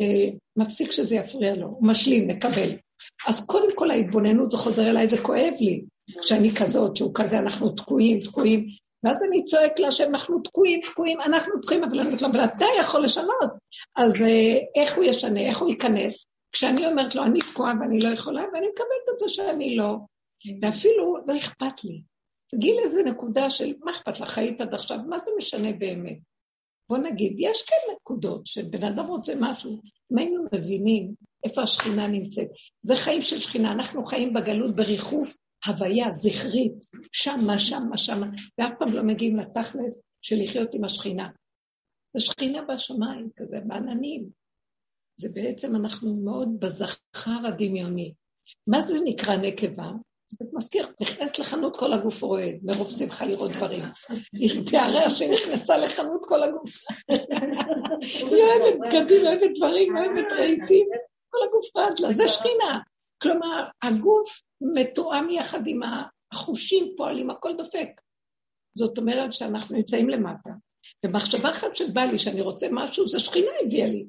אה, 0.00 0.30
מפסיק 0.56 0.92
שזה 0.92 1.16
יפריע 1.16 1.54
לו, 1.54 1.66
הוא 1.66 1.86
משלים, 1.86 2.28
מקבל. 2.28 2.68
אז 3.26 3.46
קודם 3.46 3.76
כל 3.76 3.90
ההתבוננות 3.90 4.50
זה 4.50 4.56
חוזר 4.56 4.90
אליי, 4.90 5.08
זה 5.08 5.22
כואב 5.22 5.52
לי, 5.60 5.84
שאני 6.22 6.54
כזאת, 6.54 6.96
שהוא 6.96 7.10
כזה, 7.14 7.38
אנחנו 7.38 7.70
תקועים, 7.70 8.20
תקועים. 8.20 8.66
ואז 9.04 9.22
אני 9.22 9.44
צועק 9.44 9.78
לה 9.78 9.90
שאנחנו 9.90 10.40
תקועים, 10.40 10.80
תקועים, 10.80 11.20
אנחנו 11.20 11.52
תקועים, 11.62 11.84
אבל 11.84 12.00
אני 12.00 12.08
אומרת 12.08 12.22
לו, 12.22 12.28
אבל 12.28 12.44
אתה 12.44 12.66
יכול 12.80 13.04
לשנות. 13.04 13.50
אז 13.96 14.22
אה, 14.22 14.58
איך 14.82 14.96
הוא 14.96 15.04
ישנה, 15.04 15.40
איך 15.40 15.58
הוא 15.58 15.68
ייכנס? 15.68 16.26
כשאני 16.52 16.86
אומרת 16.86 17.14
לו, 17.14 17.22
אני 17.22 17.38
תקועה 17.40 17.72
ואני 17.80 18.00
לא 18.00 18.08
יכולה, 18.08 18.40
ואני 18.40 18.66
מקבלת 18.66 19.14
את 19.14 19.18
זה 19.18 19.28
שאני 19.28 19.76
לא. 19.76 19.96
ואפילו 20.62 21.16
לא 21.26 21.36
אכפת 21.36 21.84
לי. 21.84 22.02
תגיעי 22.54 22.76
לאיזה 22.76 23.02
נקודה 23.02 23.50
של, 23.50 23.74
מה 23.84 23.90
אכפת 23.90 24.20
לך, 24.20 24.38
היית 24.38 24.60
עד 24.60 24.74
עכשיו, 24.74 24.98
מה 25.08 25.18
זה 25.18 25.30
משנה 25.38 25.72
באמת? 25.72 26.18
בוא 26.88 26.98
נגיד, 26.98 27.34
יש 27.38 27.62
כאלה 27.62 27.96
נקודות 27.96 28.46
שבן 28.46 28.84
אדם 28.84 29.06
רוצה 29.06 29.32
משהו, 29.40 29.80
אם 30.12 30.18
היינו 30.18 30.44
מבינים 30.52 31.14
איפה 31.44 31.62
השכינה 31.62 32.08
נמצאת. 32.08 32.48
זה 32.82 32.96
חיים 32.96 33.22
של 33.22 33.36
שכינה, 33.36 33.72
אנחנו 33.72 34.04
חיים 34.04 34.32
בגלות 34.32 34.76
בריחוף 34.76 35.36
הוויה 35.66 36.12
זכרית, 36.12 36.88
שמה, 37.12 37.58
שמה, 37.58 37.98
שמה, 37.98 38.26
ואף 38.58 38.72
פעם 38.78 38.92
לא 38.92 39.02
מגיעים 39.02 39.36
לתכלס 39.36 40.02
של 40.22 40.36
לחיות 40.42 40.74
עם 40.74 40.84
השכינה. 40.84 41.28
זה 42.14 42.20
שכינה 42.20 42.62
בשמיים, 42.62 43.28
כזה, 43.36 43.60
בעננים. 43.66 44.28
זה 45.16 45.28
בעצם, 45.28 45.76
אנחנו 45.76 46.16
מאוד 46.16 46.48
בזכר 46.60 47.46
הדמיוני. 47.48 48.14
מה 48.66 48.80
זה 48.80 48.94
נקרא 49.04 49.36
נקבה? 49.36 49.90
מזכיר, 50.52 50.86
נכנס 51.00 51.38
לחנות 51.38 51.76
כל 51.76 51.92
הגוף 51.92 52.22
רועד, 52.22 52.54
מרוב 52.62 52.90
שמחה 52.90 53.26
לראות 53.26 53.50
דברים. 53.50 53.82
היא 54.32 54.66
תיארר 54.66 55.08
שנכנסה 55.08 55.78
לחנות 55.78 56.22
כל 56.24 56.42
הגוף. 56.42 56.70
היא 58.00 58.42
אוהבת 58.42 58.78
בגדים, 58.80 59.26
אוהבת 59.26 59.50
דברים, 59.56 59.96
אוהבת 59.96 60.32
רהיטים, 60.32 60.88
כל 61.30 61.38
הגוף 61.48 61.76
רעד 61.76 62.00
לה, 62.00 62.12
זה 62.12 62.28
שכינה. 62.28 62.80
כלומר, 63.22 63.64
הגוף 63.82 64.42
מתואם 64.60 65.30
יחד 65.30 65.66
עם 65.66 65.80
החושים 66.32 66.94
פועלים, 66.96 67.30
הכל 67.30 67.56
דופק. 67.56 67.88
זאת 68.78 68.98
אומרת 68.98 69.32
שאנחנו 69.32 69.76
נמצאים 69.76 70.08
למטה. 70.08 70.50
ומחשבה 71.06 71.50
אחת 71.50 71.76
שבא 71.76 72.00
לי 72.00 72.18
שאני 72.18 72.40
רוצה 72.40 72.66
משהו, 72.70 73.08
זה 73.08 73.18
שכינה 73.18 73.50
הביאה 73.64 73.86
לי. 73.86 74.06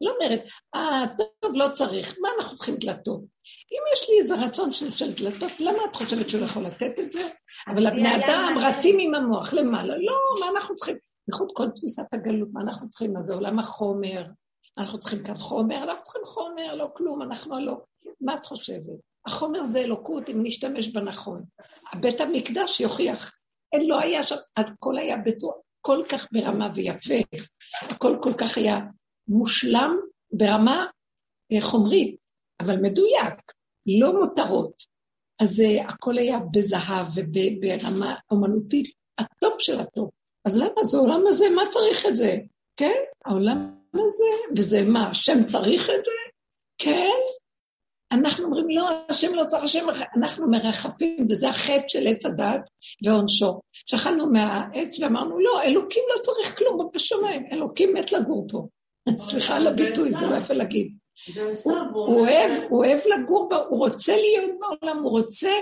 לא 0.00 0.10
אומרת, 0.10 0.44
אה, 0.74 1.04
טוב, 1.40 1.52
לא 1.54 1.68
צריך, 1.72 2.16
מה 2.22 2.28
אנחנו 2.38 2.56
צריכים 2.56 2.76
דלתות? 2.76 3.33
אם 3.72 3.82
יש 3.92 4.08
לי 4.08 4.20
איזה 4.20 4.34
רצון 4.34 4.72
של, 4.72 4.90
של 4.90 5.12
דלתות, 5.12 5.60
למה 5.60 5.78
את 5.90 5.96
חושבת 5.96 6.28
שהוא 6.28 6.40
לא 6.40 6.46
יכול 6.46 6.62
לתת 6.62 6.98
את 6.98 7.12
זה? 7.12 7.28
אבל 7.68 7.86
הבני 7.86 8.16
אדם 8.16 8.54
רצים 8.60 8.98
עם 9.00 9.14
המוח 9.14 9.54
למעלה, 9.54 9.96
לא, 9.96 10.16
מה 10.40 10.46
אנחנו 10.54 10.76
צריכים? 10.76 10.96
בייחוד 11.28 11.48
כל 11.54 11.70
תפיסת 11.70 12.04
הגלות, 12.12 12.48
מה 12.52 12.60
אנחנו 12.60 12.88
צריכים? 12.88 13.12
מה 13.12 13.22
זה 13.22 13.34
עולם 13.34 13.58
החומר? 13.58 14.24
אנחנו 14.78 14.98
צריכים 14.98 15.24
כאן 15.24 15.38
חומר, 15.38 15.82
אנחנו 15.82 16.02
צריכים 16.02 16.24
חומר, 16.24 16.74
לא 16.74 16.88
כלום, 16.94 17.22
אנחנו 17.22 17.60
לא. 17.60 17.80
מה 18.20 18.34
את 18.34 18.46
חושבת? 18.46 18.98
החומר 19.26 19.64
זה 19.64 19.78
אלוקות 19.78 20.28
אם 20.28 20.40
נשתמש 20.42 20.88
בנכון. 20.88 21.44
בית 22.00 22.20
המקדש 22.20 22.80
יוכיח. 22.80 23.32
אין, 23.72 23.88
לא 23.88 24.00
היה 24.00 24.22
שם, 24.22 24.36
הכל 24.56 24.98
היה 24.98 25.16
בצורה 25.16 25.54
כל 25.80 26.02
כך 26.08 26.26
ברמה 26.32 26.70
ויפה, 26.74 27.14
הכל 27.80 28.16
כל 28.22 28.32
כך 28.32 28.58
היה 28.58 28.80
מושלם 29.28 29.96
ברמה 30.32 30.86
אה, 31.52 31.60
חומרית, 31.60 32.16
אבל 32.60 32.76
מדויק, 32.76 33.52
לא 34.00 34.20
מותרות. 34.20 34.94
אז 35.42 35.60
uh, 35.60 35.88
הכל 35.88 36.18
היה 36.18 36.38
בזהב 36.52 37.06
וברמה 37.14 38.14
אומנותית, 38.30 38.90
הטופ 39.18 39.54
של 39.58 39.80
הטופ. 39.80 40.10
אז 40.44 40.56
למה 40.56 40.84
זה 40.84 40.96
העולם 40.96 41.26
הזה, 41.26 41.44
מה 41.50 41.62
צריך 41.70 42.06
את 42.06 42.16
זה? 42.16 42.36
כן, 42.76 43.00
העולם 43.24 43.74
הזה, 43.94 44.54
וזה 44.56 44.82
מה, 44.82 45.10
השם 45.10 45.44
צריך 45.44 45.90
את 45.90 46.04
זה? 46.04 46.10
כן. 46.78 47.20
אנחנו 48.12 48.44
אומרים, 48.44 48.68
לא, 48.70 48.88
השם 49.08 49.34
לא 49.34 49.44
צריך, 49.44 49.64
השם, 49.64 49.86
אנחנו 50.16 50.50
מרחפים, 50.50 51.26
וזה 51.30 51.48
החטא 51.48 51.88
של 51.88 52.06
עץ 52.06 52.26
הדעת 52.26 52.60
ועונשו. 53.04 53.60
שאכלנו 53.72 54.26
מהעץ 54.26 54.98
ואמרנו, 55.00 55.38
לא, 55.38 55.62
אלוקים 55.62 56.02
לא 56.14 56.22
צריך 56.22 56.58
כלום 56.58 56.90
בשמיים, 56.94 57.46
אלוקים 57.52 57.94
מת 57.94 58.12
לגור 58.12 58.46
פה. 58.50 58.68
סליחה 59.16 59.56
על 59.56 59.66
הביטוי, 59.66 60.10
זה 60.10 60.26
לא 60.26 60.36
יפה 60.36 60.54
להגיד. 60.54 60.96
הוא 61.92 62.20
אוהב, 62.20 62.62
הוא 62.68 62.84
אוהב 62.84 62.98
לגור, 63.06 63.50
הוא 63.68 63.78
רוצה 63.78 64.16
להיות 64.16 64.50
בעולם, 64.60 65.02
הוא 65.02 65.10
רוצה, 65.10 65.52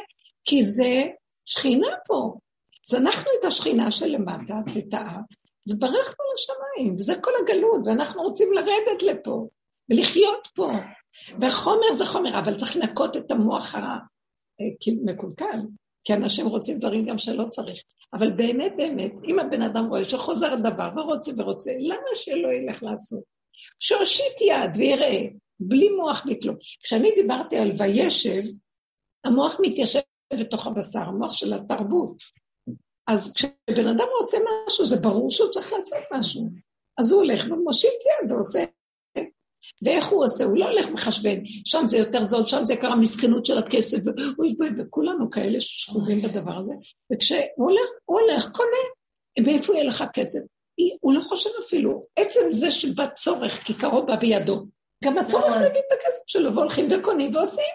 כי 0.44 0.64
זה 0.64 1.02
שכינה 1.44 1.88
פה. 2.06 2.34
אז 2.88 2.94
אנחנו 2.94 3.30
את 3.40 3.44
השכינה 3.44 3.90
שלמטה, 3.90 4.54
את 4.78 4.94
האב, 4.94 5.22
וברחנו 5.68 6.24
לשמיים, 6.34 6.96
וזה 6.98 7.14
כל 7.20 7.30
הגלות, 7.42 7.80
ואנחנו 7.84 8.22
רוצים 8.22 8.52
לרדת 8.52 9.02
לפה, 9.02 9.48
ולחיות 9.90 10.48
פה. 10.54 10.70
וחומר 11.40 11.92
זה 11.94 12.06
חומר, 12.06 12.38
אבל 12.38 12.54
צריך 12.54 12.76
לנקות 12.76 13.16
את 13.16 13.30
המוח 13.30 13.74
המקולקל, 13.74 15.60
כי 16.04 16.14
אנשים 16.14 16.46
רוצים 16.46 16.78
דברים 16.78 17.06
גם 17.06 17.18
שלא 17.18 17.44
צריך. 17.50 17.82
אבל 18.14 18.30
באמת, 18.30 18.72
באמת, 18.76 19.12
אם 19.24 19.38
הבן 19.38 19.62
אדם 19.62 19.88
רואה 19.88 20.04
שחוזר 20.04 20.54
דבר 20.54 20.90
ורוצה 20.96 21.32
ורוצה, 21.36 21.70
למה 21.78 22.14
שלא 22.14 22.48
ילך 22.52 22.82
לעשות? 22.82 23.22
שהושיט 23.78 24.40
יד 24.40 24.70
ויראה, 24.76 25.26
בלי 25.68 25.88
מוח, 25.90 26.24
בלי 26.24 26.40
כלום. 26.42 26.56
כשאני 26.82 27.10
דיברתי 27.14 27.56
על 27.56 27.72
וישב, 27.78 28.42
המוח 29.24 29.56
מתיישב 29.60 30.00
בתוך 30.34 30.66
הבשר, 30.66 31.00
המוח 31.00 31.32
של 31.32 31.52
התרבות. 31.52 32.22
אז 33.06 33.32
כשבן 33.32 33.88
אדם 33.88 34.06
רוצה 34.20 34.38
משהו, 34.66 34.84
זה 34.84 34.96
ברור 34.96 35.30
שהוא 35.30 35.50
צריך 35.50 35.72
לעשות 35.72 35.98
משהו. 36.12 36.48
אז 36.98 37.12
הוא 37.12 37.22
הולך 37.22 37.46
ומושיט 37.50 37.90
יד 37.92 38.32
ועושה. 38.32 38.64
ואיך 39.82 40.06
הוא 40.06 40.24
עושה? 40.24 40.44
הוא 40.44 40.58
לא 40.58 40.68
הולך 40.68 40.90
מחשבן, 40.90 41.36
שם 41.44 41.82
זה 41.86 41.98
יותר 41.98 42.28
זול, 42.28 42.46
שם 42.46 42.60
זה 42.64 42.74
יקר 42.74 42.92
המסכנות 42.92 43.46
של 43.46 43.58
הכסף, 43.58 43.98
ואוי 44.04 44.54
ואוי, 44.58 44.70
וכולנו 44.78 45.30
כאלה 45.30 45.60
שכובים 45.60 46.22
בדבר 46.22 46.56
הזה. 46.56 46.72
וכשהוא 47.12 47.38
הולך, 47.56 47.90
הוא 48.04 48.20
הולך, 48.20 48.50
קונה. 48.52 48.82
ואיפה 49.44 49.72
יהיה 49.72 49.84
לך 49.84 50.04
כסף? 50.12 50.40
הוא 51.00 51.14
לא 51.14 51.20
חושב 51.20 51.50
אפילו, 51.66 52.02
עצם 52.16 52.40
זה 52.52 52.70
שבא 52.70 53.06
צורך, 53.16 53.64
כי 53.64 53.74
קרוב 53.74 54.06
בא 54.06 54.16
בידו. 54.16 54.66
גם 55.02 55.18
הצורך 55.18 55.44
נכון. 55.44 55.62
להביא 55.62 55.80
את 55.80 55.98
הכסף 55.98 56.22
שלו, 56.26 56.54
והולכים 56.54 56.88
וקונים 56.90 57.34
ועושים. 57.34 57.72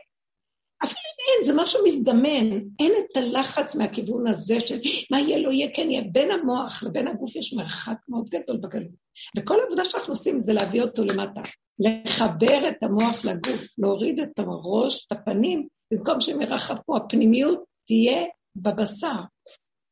אפילו 0.83 0.99
אם 0.99 1.35
אין, 1.35 1.45
זה 1.45 1.61
משהו 1.61 1.79
מזדמן, 1.85 2.59
אין 2.79 2.91
את 2.99 3.17
הלחץ 3.17 3.75
מהכיוון 3.75 4.27
הזה 4.27 4.59
של 4.59 4.79
מה 5.11 5.19
יהיה, 5.19 5.39
לא 5.39 5.51
יהיה, 5.51 5.69
כן 5.73 5.91
יהיה. 5.91 6.03
בין 6.11 6.31
המוח 6.31 6.83
לבין 6.83 7.07
הגוף 7.07 7.35
יש 7.35 7.53
מרחק 7.53 7.97
מאוד 8.09 8.29
גדול 8.29 8.57
בגלות. 8.57 8.91
וכל 9.37 9.59
העבודה 9.59 9.85
שאנחנו 9.85 10.13
עושים 10.13 10.39
זה 10.39 10.53
להביא 10.53 10.81
אותו 10.81 11.03
למטה. 11.03 11.41
לחבר 11.79 12.69
את 12.69 12.83
המוח 12.83 13.25
לגוף, 13.25 13.61
להוריד 13.77 14.19
את 14.19 14.39
הראש, 14.39 15.05
את 15.05 15.11
הפנים, 15.11 15.67
במקום 15.91 16.21
שהם 16.21 16.41
ירחפו, 16.41 16.97
הפנימיות 16.97 17.63
תהיה 17.87 18.23
בבשר. 18.55 19.19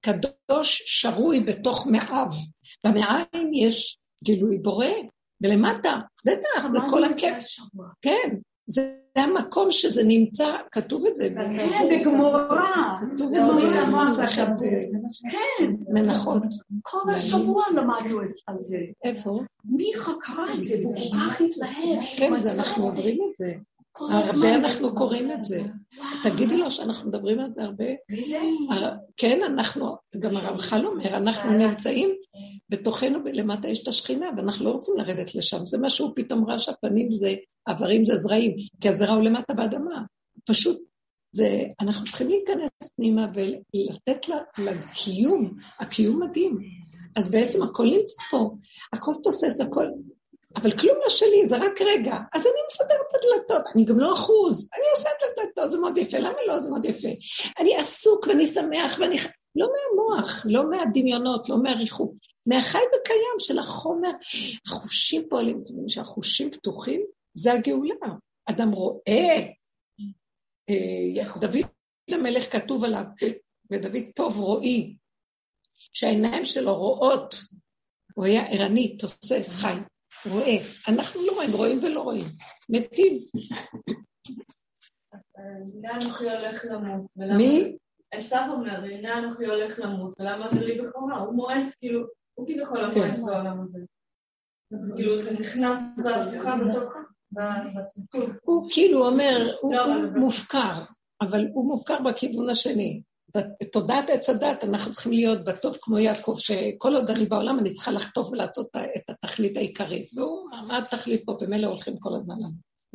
קדוש 0.02 0.84
שרוי 0.86 1.40
בתוך 1.40 1.88
מאב. 1.88 2.34
במעיים 2.86 3.54
יש 3.54 3.98
גילוי 4.24 4.58
בורא, 4.58 4.88
ולמטה, 5.42 6.00
בטח, 6.26 6.68
זה 6.68 6.80
כל 6.90 7.04
הכיף. 7.04 7.36
כן, 8.02 8.36
זה 8.68 8.92
המקום 9.16 9.72
שזה 9.72 10.04
נמצא, 10.04 10.56
כתוב 10.72 11.06
את 11.06 11.16
זה. 11.16 11.30
כן, 11.58 11.90
בגמורה. 11.92 13.00
כתוב 13.16 13.34
את 13.34 13.46
זה 13.46 13.82
במסכת 13.82 14.48
אה, 14.64 15.32
כן. 15.32 15.74
מנחות. 15.88 16.44
כל 16.82 17.14
השבוע 17.14 17.64
למדנו 17.76 18.20
על 18.48 18.56
זה. 18.60 18.78
איפה? 19.04 19.40
מיכה 19.66 20.12
קרא 20.22 20.54
את 20.54 20.66
זה, 20.66 20.76
והוא 20.82 20.96
כל 20.96 21.18
כך 21.18 21.42
התלהב. 21.42 22.00
כן, 22.18 22.34
אנחנו 22.60 22.86
עוברים 22.86 23.18
את 23.30 23.36
זה. 23.36 23.54
הרבה 24.00 24.56
אנחנו 24.56 24.96
קוראים 24.96 25.32
את 25.32 25.44
זה. 25.44 25.62
תגידי 26.24 26.58
לו 26.58 26.72
שאנחנו 26.72 27.10
מדברים 27.10 27.40
על 27.40 27.52
זה 27.52 27.64
הרבה. 27.64 27.86
כן, 29.18 29.40
אנחנו, 29.46 29.96
גם 30.20 30.38
הרמח"ל 30.38 30.86
אומר, 30.86 31.18
אנחנו 31.18 31.52
נמצאים 31.52 32.10
בתוכנו, 32.70 33.20
למטה 33.34 33.68
יש 33.68 33.84
את 33.84 33.88
השכינה, 33.88 34.30
ואנחנו 34.38 34.66
לא 34.66 34.70
רוצים 34.70 34.94
לרדת 34.98 35.36
לשם. 35.36 35.66
זה 35.66 35.78
מה 35.78 35.90
שהוא 35.90 36.12
פתאום 36.16 36.46
ראה 36.46 36.60
שהפנים 36.60 37.12
זה, 37.12 37.34
האיברים 37.68 38.06
זה 38.06 38.16
זרעים, 38.16 38.56
כי 38.82 38.90
הזרע 38.90 39.14
הוא 39.14 39.24
למטה 39.24 39.54
באדמה. 39.54 40.04
פשוט, 40.46 40.78
זה, 41.36 41.64
אנחנו 41.82 42.06
צריכים 42.06 42.28
להיכנס 42.28 42.70
פנימה 42.96 43.28
ולתת 43.34 44.30
לה, 44.30 44.38
לקיום, 44.58 45.54
הקיום 45.80 46.24
מדהים. 46.24 46.60
אז 47.16 47.32
בעצם 47.32 47.64
הכל 47.64 47.84
נמצא 47.84 48.16
פה, 48.32 48.56
הכל 48.94 49.14
תוסס, 49.24 49.62
הכל... 49.62 49.88
אבל 50.56 50.78
כלום 50.78 50.98
לא 51.04 51.10
שלי, 51.10 51.48
זה 51.48 51.58
רק 51.58 51.82
רגע. 51.82 52.18
אז 52.34 52.46
אני 52.46 52.60
מסדר 52.72 52.96
את 52.96 53.16
הדלתות, 53.16 53.76
אני 53.76 53.86
גם 53.86 54.00
לא 54.00 54.14
אחוז, 54.14 54.70
אני 54.74 54.86
עושה 54.96 55.10
את 55.10 55.24
הדלתות, 55.24 55.72
זה 55.72 55.80
מאוד 55.80 55.98
יפה. 55.98 56.18
למה 56.18 56.38
לא? 56.48 56.62
זה 56.62 56.70
מאוד 56.70 56.86
יפה. 56.86 57.08
אני 57.60 57.76
עסוק 57.76 58.28
ואני 58.28 58.48
שמח 58.48 58.98
ואני... 59.00 59.16
לא 59.56 59.68
מהמוח, 59.68 60.46
לא 60.50 60.70
מהדמיונות, 60.70 61.50
לא 61.50 61.58
מהריחוק, 61.64 62.14
מהחי 62.46 62.78
וקיים 62.78 63.40
של 63.40 63.60
החומר. 63.60 64.12
החושים 64.68 65.30
פועלים, 65.30 65.60
אתם 65.64 65.74
יודעים 65.74 65.90
שהחושים 65.90 66.52
פתוחים, 66.52 67.06
זה 67.34 67.54
הגאולה. 67.54 67.96
אדם 68.50 68.72
רואה, 68.72 69.48
אה, 70.70 71.40
דוד 71.40 71.66
המלך 72.12 72.52
כתוב 72.52 72.84
עליו, 72.84 73.04
ודוד 73.72 74.04
טוב 74.16 74.38
רואי, 74.38 74.96
שהעיניים 75.94 76.46
שלו 76.46 76.76
רואות, 76.76 77.36
הוא 78.14 78.26
היה 78.26 78.48
ערני, 78.52 78.98
תוסס, 78.98 79.56
חי. 79.56 79.76
רואה. 80.30 80.58
אנחנו 80.88 81.22
לא 81.28 81.32
רואים, 81.32 81.52
רואים 81.52 81.80
ולא 81.84 82.02
רואים. 82.02 82.26
מתים. 82.70 83.20
הנה 85.38 85.96
אנוכי 85.96 86.30
הולך 86.30 86.66
למות. 86.72 87.06
מי? 87.16 87.78
עשיו 88.12 88.50
אומר, 88.52 88.84
הנה 88.84 89.20
אנוכי 89.20 89.46
הולך 89.46 89.80
למות, 89.80 90.14
ולמה 90.20 90.50
זה 90.50 90.66
לי 90.66 90.82
בחומה? 90.82 91.18
הוא 91.18 91.34
מואס, 91.34 91.76
כאילו, 91.76 92.06
הוא 92.34 92.48
כביכול 92.48 92.84
המואס 92.84 93.20
כן. 93.20 93.26
בעולם 93.26 93.62
הזה. 93.62 93.80
כאילו, 94.96 95.24
זה 95.24 95.32
נכנס 95.40 95.80
בהפקה 96.04 96.56
בתוך... 96.70 96.94
הוא 98.42 98.70
כאילו 98.74 99.08
אומר, 99.08 99.56
הוא 99.62 99.76
לא, 99.76 99.86
מופקר, 100.16 100.82
אבל 101.22 101.48
הוא 101.54 101.68
מופקר 101.68 102.02
בכיוון 102.02 102.50
השני. 102.50 103.02
בתודעת 103.62 104.10
עץ 104.10 104.30
הדת 104.30 104.64
אנחנו 104.64 104.92
צריכים 104.92 105.12
להיות 105.12 105.46
בטוב 105.46 105.78
כמו 105.82 106.00
יעקב, 106.00 106.36
שכל 106.40 106.96
עוד 106.96 107.10
אני 107.10 107.26
בעולם 107.26 107.60
אני 107.60 107.74
צריכה 107.74 107.92
לחטוף 107.92 108.30
ולעשות 108.32 108.68
את 108.76 109.10
התכלית 109.10 109.58
העיקרית. 109.58 110.10
והוא, 110.16 110.50
מה 110.68 110.78
התכלית 110.78 111.26
פה? 111.26 111.38
במילא 111.42 111.68
הולכים 111.68 112.00
כל 112.00 112.16
הזמן. 112.16 112.36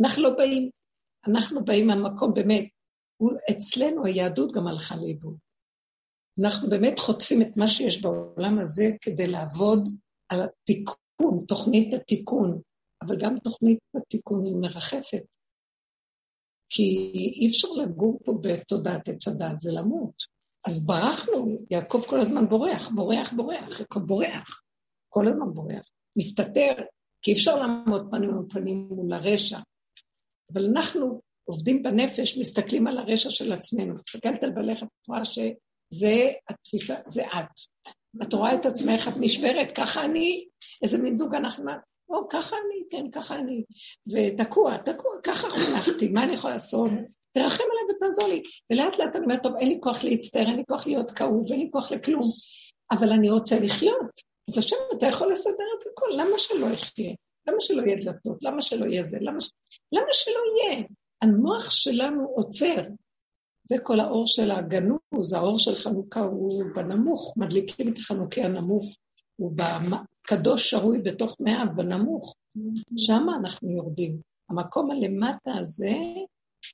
אנחנו 0.01 0.23
לא 0.23 0.37
באים, 0.37 0.71
אנחנו 1.29 1.65
באים 1.65 1.87
מהמקום 1.87 2.35
באמת, 2.35 2.69
אצלנו 3.51 4.05
היהדות 4.05 4.53
גם 4.53 4.67
הלכה 4.67 4.97
לאיבוד. 4.97 5.37
אנחנו 6.41 6.71
באמת 6.71 6.99
חוטפים 6.99 7.43
את 7.43 7.57
מה 7.57 7.69
שיש 7.69 8.03
בעולם 8.03 8.59
הזה 8.59 8.85
כדי 9.01 9.27
לעבוד 9.27 9.89
על 10.29 10.41
התיקון, 10.43 11.45
תוכנית 11.49 11.95
התיקון, 11.95 12.61
אבל 13.03 13.17
גם 13.21 13.39
תוכנית 13.39 13.79
התיקון 13.97 14.45
היא 14.45 14.57
מרחפת. 14.57 15.23
כי 16.71 17.13
אי 17.15 17.49
אפשר 17.49 17.69
לגור 17.69 18.19
פה 18.25 18.35
בתודעת 18.41 19.09
עץ 19.09 19.29
הדת, 19.29 19.61
זה 19.61 19.73
למות. 19.73 20.15
אז 20.67 20.87
ברחנו, 20.87 21.59
יעקב 21.71 22.03
כל 22.09 22.21
הזמן 22.21 22.49
בורח, 22.49 22.89
בורח, 22.89 23.33
בורח, 23.33 23.81
יעקב 23.81 24.01
בורח, 24.01 24.63
כל 25.09 25.29
הזמן 25.29 25.55
בורח, 25.55 25.89
מסתתר, 26.17 26.73
כי 27.23 27.31
אי 27.31 27.37
אפשר 27.37 27.57
לעמוד 27.57 28.09
פנים 28.11 28.31
מול 28.31 28.47
פנים 28.51 28.89
מול 28.91 29.13
הרשע. 29.13 29.59
אבל 30.53 30.65
אנחנו 30.65 31.21
עובדים 31.45 31.83
בנפש, 31.83 32.39
מסתכלים 32.39 32.87
על 32.87 32.99
הרשע 32.99 33.31
של 33.31 33.53
עצמנו. 33.53 33.95
מסתכלת 33.95 34.43
על 34.43 34.51
בעלך, 34.51 34.83
את 34.83 34.89
רואה 35.09 35.25
שזה 35.25 36.31
התפיסה, 36.49 36.95
זה 37.07 37.27
את. 37.27 37.61
את 38.23 38.33
רואה 38.33 38.55
את 38.55 38.67
עצמך, 38.67 39.09
את 39.09 39.15
נשברת, 39.21 39.73
ככה 39.73 40.05
אני, 40.05 40.47
איזה 40.83 40.99
מין 40.99 41.17
זוג 41.17 41.35
אנחנו, 41.35 41.71
או, 42.11 42.29
ככה 42.29 42.57
אני, 42.57 42.83
כן, 42.91 43.11
ככה 43.11 43.35
אני. 43.35 43.65
ותקוע, 44.07 44.77
תקוע, 44.77 45.11
ככה 45.23 45.51
חונכתי, 45.51 46.09
מה 46.09 46.25
אני 46.25 46.33
יכולה 46.33 46.55
לעשות? 46.55 46.91
תרחם 47.33 47.65
עליי 47.71 47.97
ותעזור 47.97 48.29
לי. 48.29 48.43
ולאט 48.71 48.99
לאט 48.99 49.17
אני 49.17 49.25
אומרת, 49.25 49.43
טוב, 49.43 49.57
אין 49.57 49.69
לי 49.69 49.79
כוח 49.83 50.05
להצטער, 50.05 50.47
אין 50.47 50.57
לי 50.57 50.63
כוח 50.69 50.87
להיות 50.87 51.11
כאוב, 51.11 51.53
אין 51.53 51.61
לי 51.61 51.69
כוח 51.73 51.93
לכלום, 51.93 52.29
אבל 52.93 53.13
אני 53.13 53.31
רוצה 53.31 53.61
לחיות. 53.61 54.21
אז 54.49 54.59
השם, 54.59 54.77
אתה 54.97 55.07
יכול 55.07 55.33
לסדר 55.33 55.65
את 55.79 55.87
הכל, 55.93 56.07
למה 56.13 56.39
שלא 56.39 56.67
יחיה? 56.67 57.15
למה 57.49 57.61
שלא 57.61 57.83
יהיה 57.83 57.97
דלתות? 57.97 58.39
למה 58.43 58.63
שלא 58.63 58.85
יהיה 58.87 59.03
זה? 59.03 59.19
למה, 59.21 59.41
ש... 59.41 59.51
למה 59.93 60.13
שלא 60.13 60.41
יהיה? 60.57 60.85
המוח 61.23 61.71
שלנו 61.71 62.25
עוצר. 62.25 62.83
זה 63.69 63.77
כל 63.83 64.01
האור 64.01 64.27
של 64.27 64.51
הגנוז, 64.51 65.33
האור 65.33 65.59
של 65.59 65.75
חנוכה 65.75 66.21
הוא 66.21 66.65
בנמוך, 66.75 67.35
מדליקים 67.37 67.89
את 67.89 67.99
החנוכי 67.99 68.43
הנמוך, 68.43 68.97
הוא 69.37 69.53
בקדוש 70.33 70.71
שרוי 70.71 70.99
בתוך 70.99 71.37
מאה, 71.41 71.67
בנמוך. 71.67 72.35
שם 72.97 73.27
אנחנו 73.39 73.71
יורדים. 73.71 74.17
המקום 74.51 74.91
הלמטה 74.91 75.55
הזה, 75.55 75.97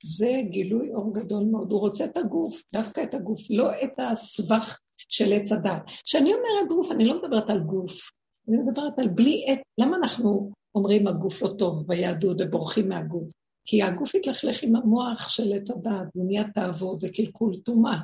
זה 0.03 0.41
גילוי 0.49 0.93
אור 0.93 1.13
גדול 1.13 1.43
מאוד. 1.43 1.71
הוא 1.71 1.79
רוצה 1.79 2.05
את 2.05 2.17
הגוף, 2.17 2.61
דווקא 2.73 3.03
את 3.03 3.13
הגוף, 3.13 3.39
לא 3.49 3.71
את 3.83 3.93
הסבך 3.97 4.79
של 5.09 5.33
עץ 5.33 5.51
הדת. 5.51 5.81
כשאני 6.05 6.33
אומרת 6.33 6.67
גוף, 6.67 6.91
אני 6.91 7.05
לא 7.05 7.21
מדברת 7.21 7.49
על 7.49 7.59
גוף, 7.59 8.11
אני 8.49 8.57
מדברת 8.57 8.99
על 8.99 9.07
בלי 9.07 9.45
עת. 9.47 9.59
למה 9.79 9.97
אנחנו 9.97 10.51
אומרים 10.75 11.07
הגוף 11.07 11.41
לא 11.41 11.49
טוב 11.59 11.87
ביהדות 11.87 12.37
ובורחים 12.39 12.89
מהגוף? 12.89 13.27
כי 13.65 13.83
הגוף 13.83 14.15
התלכלך 14.15 14.63
עם 14.63 14.75
המוח 14.75 15.29
של 15.29 15.53
עת 15.53 15.69
הדעת, 15.69 16.07
זה 16.13 16.23
נהיה 16.23 16.43
תאוות 16.53 16.99
וקלקול 17.01 17.55
טומאה. 17.65 17.97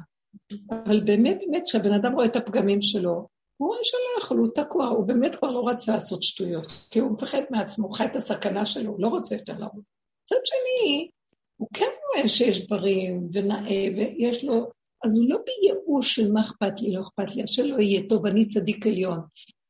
אבל 0.70 1.04
באמת, 1.04 1.38
באמת, 1.40 1.64
כשהבן 1.66 1.94
אדם 1.94 2.14
רואה 2.14 2.26
את 2.26 2.36
הפגמים 2.36 2.82
שלו, 2.82 3.28
הוא 3.64 3.70
רואה 3.70 3.80
שלא 3.84 4.24
יכול, 4.24 4.38
הוא 4.38 4.48
תקוע, 4.56 4.88
הוא 4.88 5.06
באמת 5.08 5.36
כבר 5.36 5.52
לא 5.52 5.68
רצה 5.68 5.96
לעשות 5.96 6.24
שטויות, 6.24 6.68
כי 6.90 7.00
הוא 7.00 7.12
מפחד 7.12 7.42
מעצמו, 7.50 7.90
חי 7.90 8.06
את 8.06 8.16
הסכנה 8.16 8.66
שלו, 8.66 8.92
הוא 8.92 9.02
לא 9.02 9.08
רוצה 9.08 9.36
יותר 9.36 9.54
לעבוד. 9.58 9.84
מצד 10.24 10.36
שני, 10.46 11.10
הוא 11.58 11.68
כן 11.74 11.90
רואה 12.08 12.28
שיש 12.28 12.68
דברים, 12.68 13.30
ונאה, 13.34 13.88
ויש 13.98 14.44
לו... 14.44 14.70
אז 15.04 15.18
הוא 15.18 15.30
לא 15.30 15.38
בייאוש 15.46 16.16
של 16.16 16.32
מה 16.32 16.42
אכפת 16.42 16.82
לי, 16.82 16.94
לא 16.94 17.02
אכפת 17.02 17.36
לי, 17.36 17.48
שלא 17.48 17.80
יהיה 17.80 18.02
טוב, 18.10 18.26
אני 18.26 18.48
צדיק 18.48 18.88
עליון. 18.88 19.20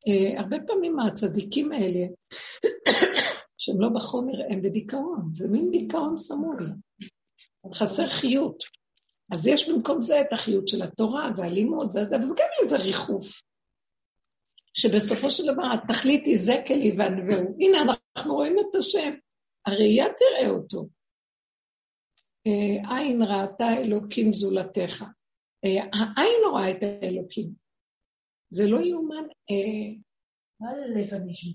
Uh, 0.10 0.40
הרבה 0.40 0.58
פעמים 0.68 1.00
הצדיקים 1.00 1.72
האלה, 1.72 2.06
שהם 3.58 3.82
לא 3.82 3.90
בחומר, 3.90 4.34
הם 4.50 4.62
בדיכאון, 4.62 5.32
זה 5.36 5.48
מין 5.48 5.72
דיכאון 5.72 6.18
סמוי. 6.18 6.58
חסר 7.74 8.08
חיות. 8.08 8.64
אז 9.32 9.48
יש 9.48 9.70
במקום 9.70 10.02
זה 10.02 10.22
את 10.22 10.34
החיות 10.34 10.68
של 10.68 10.82
התורה 10.82 11.32
והלימוד 11.38 11.90
וזה, 11.96 12.16
אבל 12.16 12.26
זה 12.26 12.34
גם 12.34 12.48
איזה 12.64 12.78
ריחוף. 12.78 13.42
שבסופו 14.74 15.32
של 15.32 15.44
דבר 15.54 15.64
התכלית 15.74 16.26
היא 16.26 16.38
זה 16.38 16.64
כלי 16.68 16.96
וענווהו. 16.98 17.56
הנה, 17.60 17.78
אנחנו 17.82 18.34
רואים 18.34 18.56
את 18.60 18.76
השם. 18.76 19.14
הראייה 19.66 20.06
תראה 20.18 20.50
אותו. 20.50 20.88
אה, 22.48 22.98
עין 22.98 23.22
ראתה 23.22 23.78
אלוקים 23.78 24.34
זולתך. 24.34 25.04
אה, 25.66 25.84
העין 25.94 26.42
לא 26.44 26.50
רואה 26.50 26.72
את 26.72 26.84
האלוקים. 26.84 27.50
זה 28.50 28.68
לא 28.68 28.80
יאומן. 28.82 29.24
אה, 29.52 29.96
לא 30.62 30.68
הלב 30.70 31.14
הנשבר. 31.14 31.54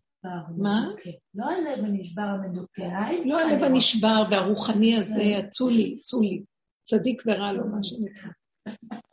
מה? 0.56 0.88
לא 1.34 1.44
הלב 1.44 1.84
הנשבר 1.84 2.22
המדוכא, 2.22 2.82
לא 3.24 3.40
הלב 3.40 3.62
הנשבר 3.62 4.22
והרוחני 4.30 4.96
הזה, 4.96 5.22
אצולי, 5.40 5.94
אצולי. 6.00 6.42
צדיק 6.84 7.22
ורע 7.26 7.52
לו, 7.52 7.66
מה 7.66 7.82
שנקרא. 7.82 8.30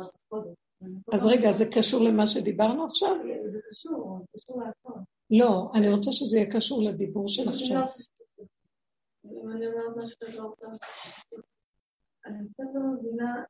אז 0.00 0.63
רגע, 1.26 1.52
זה 1.52 1.64
קשור 1.72 2.04
למה 2.04 2.26
שדיברנו 2.26 2.86
עכשיו? 2.86 3.16
זה 3.46 3.60
קשור, 3.70 4.18
זה 4.20 4.38
קשור 4.38 4.62
להכל. 4.62 5.00
לא, 5.30 5.70
אני 5.74 5.88
רוצה 5.88 6.12
שזה 6.12 6.36
יהיה 6.36 6.50
קשור 6.50 6.82
לדיבור 6.82 7.28
של 7.28 7.48
עכשיו. 7.48 7.86
אם 9.24 9.50
אני 9.50 9.66
אומרת 9.66 9.96
משהו 9.96 10.10
שאתה 10.10 10.42
לא 10.42 10.42
רוצה... 10.42 10.66
אני 12.26 12.48
קצת 12.52 12.64
לא 12.74 12.80
מבינה, 12.80 13.42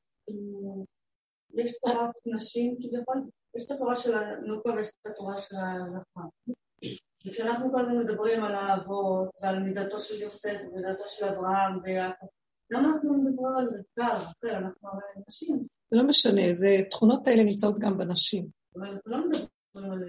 יש 1.54 1.78
תורת 1.78 2.10
נשים 2.26 2.76
כביכול, 2.82 3.22
יש 3.56 3.64
את 3.64 3.70
התורה 3.70 3.96
של 3.96 4.14
הנוקבה 4.14 4.74
ויש 4.74 4.88
את 4.88 5.06
התורה 5.06 5.40
של 5.40 5.56
הזכר. 5.56 6.20
וכשאנחנו 7.26 7.70
כל 7.72 7.80
הזמן 7.80 7.98
מדברים 7.98 8.44
על 8.44 8.54
האבות 8.54 9.28
ועל 9.42 9.58
מידתו 9.58 10.00
של 10.00 10.22
יוסף 10.22 10.56
ומידתו 10.72 11.02
של 11.06 11.24
אברהם 11.24 11.80
ויעקב, 11.82 12.26
למה 12.70 12.88
אנחנו 12.88 13.14
מדברים 13.14 13.56
על 13.56 13.68
ריקה, 13.76 14.14
רחל, 14.14 14.54
אנחנו 14.54 14.88
הרי 14.88 15.22
נשים. 15.28 15.66
זה 15.90 15.96
לא 15.96 16.02
משנה, 16.02 16.42
זה, 16.52 16.80
תכונות 16.90 17.26
האלה 17.26 17.44
נמצאות 17.44 17.78
גם 17.78 17.98
בנשים. 17.98 18.46
אבל 18.76 18.88
אנחנו 18.88 19.10
לא 19.10 19.28
מדברים 19.28 19.92
על... 19.92 20.02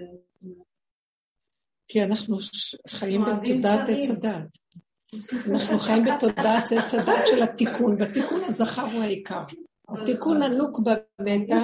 כי 1.88 2.02
אנחנו 2.02 2.36
חיים 2.88 3.20
בתודעת 3.24 3.88
עץ 3.88 4.10
הדת. 4.10 4.56
אנחנו 5.50 5.78
חיים 5.78 6.04
בתודעת 6.04 6.72
עץ 6.72 6.94
הדת 6.94 7.26
של 7.26 7.42
התיקון, 7.42 7.98
בתיקון 7.98 8.40
הזכר 8.44 8.82
הוא 8.82 9.02
העיקר. 9.02 9.42
התיקון 9.88 10.42
הנוקבה 10.42 10.94
מתה, 11.20 11.62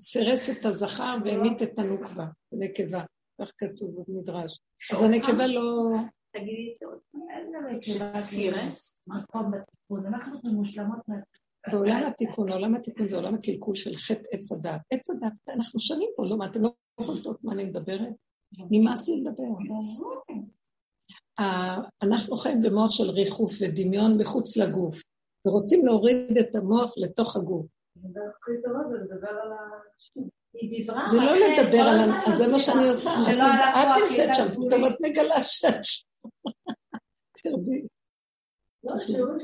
סירס 0.00 0.50
את 0.50 0.64
הזכר 0.64 1.16
והמית 1.24 1.62
את 1.62 1.78
הנוקבה, 1.78 2.26
נקבה, 2.52 3.04
כך 3.40 3.52
כתוב 3.58 4.04
במדרש. 4.08 4.60
אז 4.92 5.02
הנקבה 5.02 5.46
לא... 5.46 5.90
תגידי 6.32 6.70
את 6.70 6.74
זה 6.74 6.86
עוד 6.86 6.98
פעם. 7.12 8.20
סירס? 8.20 9.04
מקום 9.08 9.50
בתיקון, 9.50 10.06
אנחנו 10.06 10.52
מושלמות 10.52 10.98
בעולם 11.68 12.06
התיקון, 12.06 12.52
עולם 12.52 12.74
התיקון 12.74 13.08
זה 13.08 13.16
עולם 13.16 13.34
הקלקול 13.34 13.74
של 13.74 13.96
חטא 13.96 14.22
עץ 14.32 14.52
הדת. 14.52 14.80
עץ 14.90 15.10
הדת, 15.10 15.32
אנחנו 15.48 15.80
שנים 15.80 16.08
פה, 16.16 16.24
לא 16.26 16.38
מה, 16.38 16.46
אתם 16.46 16.62
לא 16.62 16.70
קולטות 16.94 17.44
מה 17.44 17.52
אני 17.52 17.64
מדברת? 17.64 18.12
נמאס 18.70 19.08
לי 19.08 19.20
לדבר. 19.20 19.44
אנחנו 22.02 22.36
חיים 22.36 22.62
במוח 22.62 22.90
של 22.90 23.10
ריחוף 23.10 23.52
ודמיון 23.60 24.18
מחוץ 24.20 24.56
לגוף, 24.56 25.02
ורוצים 25.46 25.86
להוריד 25.86 26.38
את 26.40 26.54
המוח 26.54 26.94
לתוך 26.96 27.36
הגוף. 27.36 27.66
זה 31.06 31.16
לא 31.16 31.34
לדבר 31.34 31.80
על... 31.80 32.36
זה 32.36 32.48
מה 32.48 32.58
שאני 32.58 32.88
עושה. 32.88 33.10
את 33.10 34.08
נמצאת 34.08 34.34
שם, 34.34 34.48
פתאום 34.48 34.86
את 34.86 34.96
מגלה 35.00 35.44
שאת 35.44 35.84
שם. 35.84 36.09
תרדי. 37.42 37.86
לא. 38.84 38.94
לא 39.18 39.36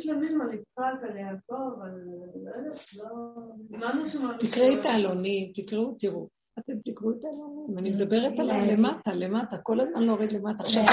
לא... 2.96 4.38
תקראי 4.40 4.80
את 4.80 4.84
העלונים, 4.84 5.52
תקראו, 5.52 5.94
תראו. 5.98 6.28
אתם 6.58 6.72
תקראו 6.84 7.10
את 7.10 7.24
העלונים, 7.24 7.78
אני 7.78 7.90
מדברת 7.90 8.38
על 8.38 8.72
למטה, 8.72 9.14
למטה, 9.14 9.58
כל 9.58 9.80
הזמן 9.80 10.02
להוריד 10.02 10.32
למטה. 10.32 10.62
עכשיו 10.62 10.84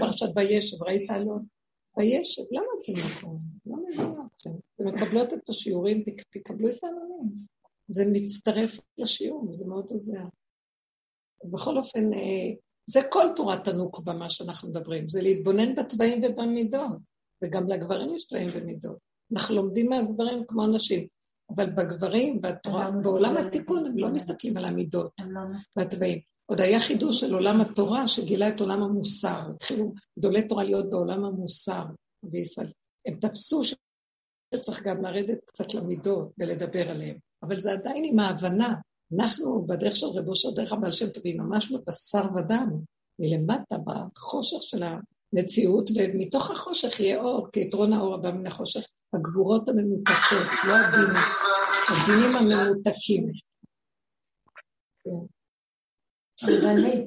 פרשת 0.00 0.26
וישב, 0.36 0.82
ראית 0.82 1.10
העלון? 1.10 1.44
וישב, 1.98 2.42
למה 2.50 2.66
אתם 2.82 2.92
נכון? 3.06 3.38
לא 3.66 3.76
מבינה 3.76 4.26
אתכם. 4.26 4.50
אתם 4.74 4.88
מקבלות 4.94 5.32
את 5.32 5.48
השיעורים, 5.48 6.02
תקבלו 6.30 6.68
את 6.68 6.84
העלונים. 6.84 7.32
זה 7.88 8.04
מצטרף 8.12 8.80
לשיעור, 8.98 9.52
זה 9.52 9.68
מאוד 9.68 9.90
עוזר. 9.90 10.24
אז 11.44 11.50
בכל 11.50 11.76
אופן, 11.76 12.12
אה, 12.12 12.52
זה 12.90 13.00
כל 13.10 13.26
תורת 13.36 13.68
הנוקבה, 13.68 14.12
מה 14.12 14.30
שאנחנו 14.30 14.68
מדברים, 14.68 15.08
זה 15.08 15.22
להתבונן 15.22 15.74
בתוואים 15.74 16.22
ובמידות. 16.24 16.98
וגם 17.44 17.68
לגברים 17.68 18.14
יש 18.14 18.24
תוואים 18.24 18.48
ומידות. 18.54 18.98
אנחנו 19.32 19.54
לומדים 19.54 19.88
מהגברים 19.88 20.44
כמו 20.48 20.66
נשים, 20.66 21.06
אבל 21.56 21.70
בגברים, 21.70 22.40
בתורה, 22.40 22.90
לא 22.90 23.02
בעולם 23.02 23.36
התיקון, 23.36 23.86
הם 23.86 23.98
לא 23.98 24.08
מסתכלים 24.08 24.56
על 24.56 24.64
המידות 24.64 25.10
לא 25.20 25.40
והתוואים. 25.76 26.18
עוד 26.46 26.60
היה 26.60 26.80
חידוש 26.80 27.20
של 27.20 27.34
עולם 27.34 27.60
התורה 27.60 28.08
שגילה 28.08 28.48
את 28.48 28.60
עולם 28.60 28.82
המוסר. 28.82 29.50
התחילו 29.54 29.92
גדולי 30.18 30.48
תורה 30.48 30.64
להיות 30.64 30.90
בעולם 30.90 31.24
המוסר 31.24 31.84
בישראל. 32.22 32.72
הם 33.06 33.14
תפסו 33.20 33.62
שצריך 33.64 34.82
גם 34.82 35.02
לרדת 35.02 35.38
קצת 35.44 35.74
למידות 35.74 36.32
ולדבר 36.38 36.90
עליהן, 36.90 37.18
אבל 37.42 37.60
זה 37.60 37.72
עדיין 37.72 38.04
עם 38.04 38.18
ההבנה. 38.18 38.74
אנחנו 39.18 39.66
בדרך 39.66 39.96
של 39.96 40.06
רבו 40.06 40.36
של 40.36 40.48
דרך 40.54 40.72
הבעל 40.72 40.92
שם 40.92 41.10
טובים, 41.10 41.40
ממש 41.40 41.72
בבשר 41.72 42.24
ודם, 42.34 42.70
מלמטה, 43.18 43.76
בחושך 43.84 44.62
של 44.62 44.82
המציאות, 44.82 45.90
ומתוך 45.94 46.50
החושך 46.50 47.00
יהיה 47.00 47.20
אור, 47.22 47.48
כי 47.52 47.60
יתרון 47.60 47.92
האור 47.92 48.14
הבא 48.14 48.32
מן 48.32 48.46
החושך, 48.46 48.86
הגבורות 49.12 49.68
הממותקות, 49.68 50.48
לא 50.68 50.74
הדינים, 50.74 51.22
הדינים 51.88 52.36
הממותקים. 52.36 53.26
כן. 55.04 55.10
רבנית, 56.48 57.06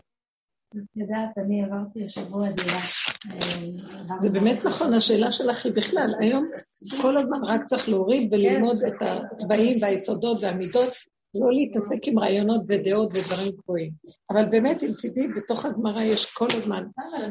את 0.77 0.95
יודעת, 0.95 1.37
אני 1.37 1.63
עברתי 1.63 2.05
השבוע 2.05 2.51
דירה. 2.51 2.79
אה, 3.31 4.17
זה 4.21 4.29
באמת 4.29 4.65
נכון, 4.65 4.93
השאלה 4.93 5.31
שלך 5.31 5.65
היא 5.65 5.73
בכלל, 5.73 6.15
היום 6.19 6.49
כל 7.01 7.17
הזמן 7.17 7.37
רק 7.43 7.65
צריך 7.65 7.89
להוריד 7.89 8.33
וללמוד 8.33 8.83
את 8.83 8.93
התוואים 9.01 9.77
והיסודות 9.81 10.37
והמידות, 10.41 10.93
לא 11.35 11.51
להתעסק 11.51 12.07
עם 12.07 12.19
רעיונות 12.19 12.61
ודעות 12.67 13.09
ודברים 13.13 13.51
גבוהים. 13.51 13.91
אבל 14.31 14.49
באמת, 14.49 14.83
אם 14.83 14.91
תדעי, 15.01 15.27
בתוך 15.27 15.65
הגמרא 15.65 16.01
יש 16.01 16.25
כל 16.25 16.47
הזמן. 16.51 16.83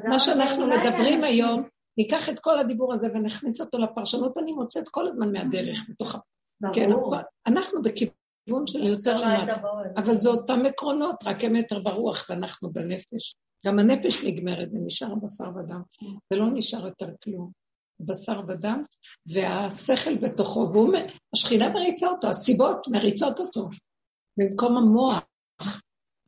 מה 0.09 0.19
שאנחנו 0.19 0.67
מדברים 0.67 1.25
היום, 1.25 1.63
ניקח 1.99 2.29
את 2.29 2.39
כל 2.41 2.59
הדיבור 2.59 2.95
הזה 2.95 3.09
ונכניס 3.15 3.61
אותו 3.61 3.79
לפרשנות, 3.79 4.39
אני 4.39 4.53
מוצאת 4.53 4.89
כל 4.89 5.09
הזמן 5.09 5.33
מהדרך, 5.33 5.87
בתוך 5.89 6.15
ה... 6.15 6.19
כן, 6.75 6.91
אנחנו 7.47 7.83
בכיוון. 7.83 8.15
כיוון 8.47 8.67
של 8.67 8.87
יותר 8.87 9.19
למטה. 9.19 9.55
אבל 9.97 10.17
זה 10.17 10.29
אותם 10.29 10.67
עקרונות, 10.67 11.17
רק 11.25 11.45
הם 11.45 11.57
יותר 11.57 11.81
ברוח 11.81 12.27
ואנחנו 12.31 12.73
בנפש. 12.73 13.35
גם 13.67 13.79
הנפש 13.79 14.25
נגמרת 14.25 14.69
ונשאר 14.73 15.15
בשר 15.15 15.49
ודם. 15.57 15.83
זה 16.33 16.39
לא 16.39 16.47
נשאר 16.55 16.87
יותר 16.87 17.09
כלום. 17.25 17.51
בשר 18.01 18.41
ודם, 18.49 18.83
והשכל 19.27 20.17
בתוכו, 20.17 20.73
והשכינה 20.73 21.69
מריצה 21.69 22.09
אותו, 22.09 22.29
הסיבות 22.29 22.89
מריצות 22.89 23.41
אותו, 23.41 23.69
במקום 24.37 24.77
המוח. 24.77 25.25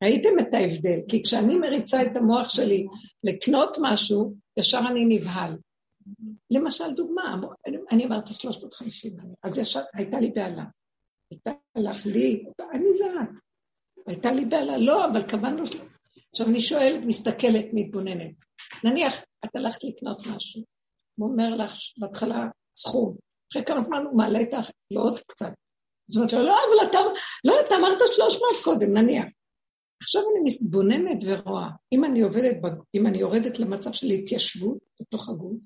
ראיתם 0.03 0.39
את 0.41 0.55
ההבדל, 0.55 0.99
כי 1.09 1.23
כשאני 1.23 1.57
מריצה 1.57 2.03
את 2.03 2.17
המוח 2.17 2.49
שלי 2.49 2.87
לקנות 3.25 3.77
משהו, 3.83 4.35
ישר 4.57 4.81
אני 4.89 5.05
נבהל. 5.05 5.57
למשל, 6.51 6.95
דוגמה, 6.95 7.37
אני 7.91 8.07
אמרתי 8.07 8.35
350, 8.35 9.17
אז 9.43 9.59
ישר 9.59 9.81
הייתה 9.95 10.21
לי 10.21 10.31
בעלה. 10.31 10.65
הייתה 11.31 11.51
לך 11.77 12.07
לי, 12.07 12.45
אני 12.73 12.95
זה 12.95 13.05
את. 13.05 13.29
הייתה 14.07 14.33
לי 14.33 14.45
בעלה, 14.45 14.79
לא, 14.79 15.07
אבל 15.07 15.23
קבענו... 15.23 15.63
עכשיו 16.31 16.47
אני 16.47 16.61
שואלת, 16.61 17.05
מסתכלת, 17.07 17.65
מתבוננת. 17.73 18.35
נניח, 18.85 19.23
את 19.45 19.57
הלכת 19.57 19.85
לקנות 19.85 20.19
משהו, 20.37 20.63
הוא 21.15 21.31
אומר 21.31 21.57
לך 21.57 21.73
בהתחלה 21.99 22.49
סכום, 22.75 23.17
אחרי 23.53 23.65
כמה 23.65 23.81
זמן 23.81 24.05
הוא 24.05 24.17
מעלה 24.17 24.39
איתך, 24.39 24.71
לא 24.91 25.01
עוד 25.01 25.21
קצת. 25.21 25.53
זאת 26.09 26.17
אומרת, 26.17 26.33
לא, 26.33 26.57
אבל 26.57 26.89
אתה, 26.91 26.99
לא, 27.45 27.55
אתה 27.67 27.75
אמרת 27.75 27.99
300 28.17 28.51
קודם, 28.65 28.93
נניח. 28.93 29.25
עכשיו 30.03 30.23
אני 30.23 30.41
מתבוננת 30.45 31.25
ורואה, 31.27 31.69
אם 31.93 32.05
אני 32.05 32.21
עובדת, 32.21 32.57
אם 32.95 33.07
אני 33.07 33.19
יורדת 33.19 33.59
למצב 33.59 33.93
של 33.93 34.11
התיישבות 34.11 34.79
בתוך 35.01 35.29
הגוף, 35.29 35.63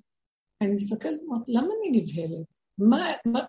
אני 0.62 0.74
מסתכלת 0.74 1.20
ואומרת, 1.22 1.48
למה 1.48 1.68
אני 1.80 2.00
נבהלת? 2.00 2.46
מה, 2.78 3.12
מה, 3.24 3.40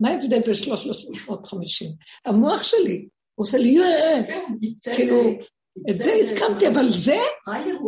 מה 0.00 0.10
ההבדל 0.10 0.40
בין 0.40 0.54
350? 0.54 1.90
המוח 2.24 2.62
שלי 2.62 3.08
עושה 3.34 3.58
לי, 3.58 3.78
כן, 4.26 4.44
כאילו, 4.94 5.22
את 5.90 5.96
זה 5.96 6.14
הסכמתי, 6.14 6.68
אבל 6.68 6.88
זה, 6.88 7.18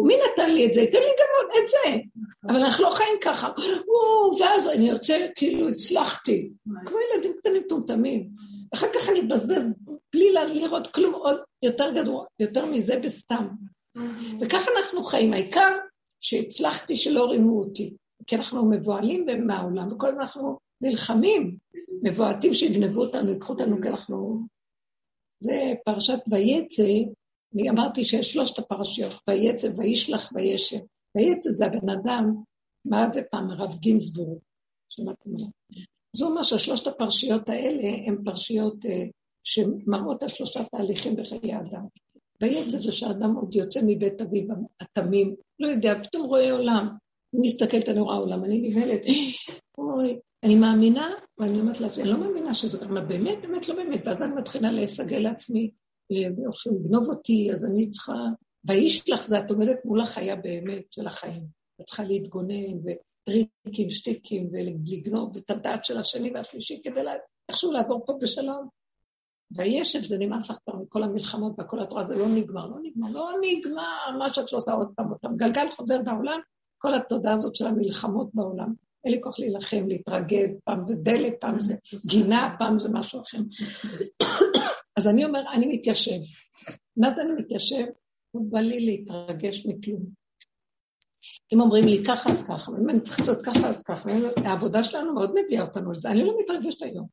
מי 0.06 0.14
נתן 0.16 0.54
לי 0.54 0.66
את 0.66 0.72
זה? 0.72 0.80
תן 0.92 0.98
לי 0.98 1.12
גם 1.18 1.26
עוד 1.40 1.50
את 1.64 1.68
זה. 1.68 2.00
אבל 2.48 2.56
אנחנו 2.56 2.84
לא 2.84 2.90
חיים 2.90 3.18
ככה. 3.22 3.52
ואז 4.40 4.68
אני 4.68 4.88
יוצא, 4.88 5.26
כאילו 5.36 5.68
הצלחתי. 5.68 6.50
כמו 6.86 6.98
ילדים 7.00 7.32
קטנים 7.38 7.62
מטומטמים. 7.64 8.28
אחר 8.74 8.86
כך 8.94 9.08
אני 9.08 9.20
מבזבז 9.20 9.62
בלי 10.12 10.32
לראות 10.32 10.86
כלום 10.86 11.14
עוד 11.14 11.36
יותר 11.62 11.92
גדול, 11.94 12.26
יותר 12.40 12.66
מזה 12.66 13.00
בסתם. 13.04 13.48
וככה 14.40 14.70
אנחנו 14.78 15.02
חיים. 15.02 15.32
העיקר 15.32 15.76
שהצלחתי 16.20 16.96
שלא 16.96 17.30
רימו 17.30 17.60
אותי. 17.60 17.94
כי 18.26 18.36
אנחנו 18.36 18.70
מבוהלים 18.70 19.26
מהעולם, 19.46 19.92
וכל 19.92 20.06
הזמן 20.06 20.20
אנחנו 20.20 20.58
נלחמים. 20.80 21.56
מבועטים 22.02 22.54
שיגנבו 22.54 23.00
אותנו, 23.00 23.30
ייקחו 23.30 23.52
אותנו, 23.52 23.82
כי 23.82 23.88
אנחנו... 23.88 24.46
זה 25.42 25.72
פרשת 25.84 26.18
ויצא, 26.30 26.82
אני 27.54 27.70
אמרתי 27.70 28.04
שיש 28.04 28.32
שלושת 28.32 28.58
הפרשיות, 28.58 29.12
ויצא, 29.28 29.68
וישלח, 29.76 30.30
וישב. 30.34 30.78
ויצא 31.16 31.50
זה 31.50 31.66
הבן 31.66 31.88
אדם, 31.88 32.34
מה 32.84 33.06
זה 33.14 33.20
פעם, 33.30 33.50
הרב 33.50 33.78
גינזבורג, 33.78 34.38
שמעתם 34.88 35.34
עליו. 35.36 35.48
זה 36.16 36.24
אומר 36.24 36.42
ששלושת 36.42 36.86
הפרשיות 36.86 37.48
האלה 37.48 37.88
הן 38.06 38.16
פרשיות 38.24 38.86
אה, 38.86 39.04
שמראות 39.44 40.22
על 40.22 40.28
שלושה 40.28 40.60
תהליכים 40.64 41.16
בחיי 41.16 41.56
אדם. 41.56 41.86
ויצא 42.42 42.78
זה 42.78 42.92
שאדם 42.92 43.34
עוד 43.34 43.54
יוצא 43.54 43.80
מבית 43.86 44.20
אביו 44.20 44.46
התמים, 44.80 45.34
לא 45.60 45.66
יודע, 45.66 46.02
פתאום 46.02 46.26
רואה 46.26 46.52
עולם. 46.52 46.88
אני 47.34 47.46
מסתכלת, 47.46 47.88
אני 47.88 48.00
רואה 48.00 48.16
עולם, 48.16 48.44
אני 48.44 48.68
נבהלת, 48.68 49.00
אוי, 49.78 50.18
אני 50.44 50.54
מאמינה, 50.54 51.10
ואני 51.38 51.60
אומרת 51.60 51.80
לעצמי, 51.80 52.02
אני 52.02 52.12
לא 52.12 52.18
מאמינה 52.18 52.54
שזה 52.54 52.78
ככה, 52.78 53.00
באמת, 53.00 53.38
באמת, 53.42 53.68
לא 53.68 53.74
באמת, 53.74 54.00
ואז 54.06 54.22
אני 54.22 54.34
מתחילה 54.34 54.72
להסגל 54.72 55.18
לעצמי, 55.18 55.70
ועכשיו 56.36 56.72
לגנוב 56.72 57.08
אותי, 57.08 57.48
אז 57.52 57.64
אני 57.64 57.90
צריכה... 57.90 58.14
והאיש 58.64 59.10
לך 59.10 59.22
זה, 59.22 59.38
את 59.38 59.50
עומדת 59.50 59.84
מול 59.84 60.00
החיה 60.00 60.36
באמת 60.36 60.92
של 60.92 61.06
החיים. 61.06 61.42
את 61.80 61.86
צריכה 61.86 62.04
להתגונן, 62.04 62.82
וטריקים, 63.30 63.90
שטיקים, 63.90 64.50
ולגנוב 64.52 65.36
את 65.36 65.50
הדעת 65.50 65.84
של 65.84 65.98
השני 65.98 66.30
והשלישי, 66.34 66.80
כדי 66.84 67.02
לה... 67.02 67.12
איכשהו 67.48 67.72
לעבור 67.72 68.06
פה 68.06 68.18
בשלום. 68.20 68.68
וישב, 69.56 70.02
זה 70.02 70.18
נמאס 70.18 70.50
לך 70.50 70.56
כבר 70.64 70.76
מכל 70.76 71.02
המלחמות 71.02 71.52
והכל 71.58 71.80
התורה, 71.80 72.04
זה 72.04 72.16
לא 72.16 72.28
נגמר, 72.28 72.66
לא 72.66 72.76
נגמר, 72.82 73.10
לא 73.10 73.30
נגמר, 73.40 74.18
מה 74.18 74.30
שאת 74.30 74.52
לא 74.52 74.58
עושה 74.58 74.72
עוד 74.72 74.88
פעם, 74.96 75.06
פעם. 75.20 75.36
גלגל 75.36 75.70
חוזר 75.70 76.02
בעולם, 76.02 76.40
כל 76.78 76.94
התודעה 76.94 77.34
הזאת 77.34 77.56
של 77.56 77.66
המלחמות 77.66 78.30
בעולם. 78.34 78.74
אין 79.04 79.12
לי 79.12 79.20
כוח 79.22 79.40
להילחם, 79.40 79.88
להתרגז, 79.88 80.50
פעם 80.64 80.86
זה 80.86 80.94
דלת, 80.96 81.34
פעם 81.40 81.60
זה 81.60 81.74
גינה, 82.06 82.56
פעם 82.58 82.78
זה 82.78 82.88
משהו 82.92 83.22
אחר. 83.22 83.38
אז 84.96 85.08
אני 85.08 85.24
אומר, 85.24 85.42
אני 85.52 85.66
מתיישב. 85.66 86.20
מה 86.96 87.14
זה 87.14 87.22
אני 87.22 87.32
מתיישב? 87.32 87.86
הוא 88.30 88.52
בא 88.52 88.60
לי 88.60 88.86
להתרגש 88.86 89.66
מכלום. 89.66 90.19
אם 91.54 91.60
אומרים 91.60 91.84
לי 91.84 92.04
ככה, 92.04 92.30
אז 92.30 92.46
ככה, 92.48 92.72
אם 92.82 92.90
אני 92.90 93.00
צריך 93.00 93.20
לעשות 93.20 93.38
ככה, 93.44 93.68
אז 93.68 93.82
ככה. 93.82 94.10
העבודה 94.36 94.84
שלנו 94.84 95.14
מאוד 95.14 95.34
מביאה 95.34 95.62
אותנו 95.62 95.92
לזה, 95.92 96.10
אני 96.10 96.24
לא 96.24 96.36
מתרגשת 96.40 96.82
היום. 96.82 97.06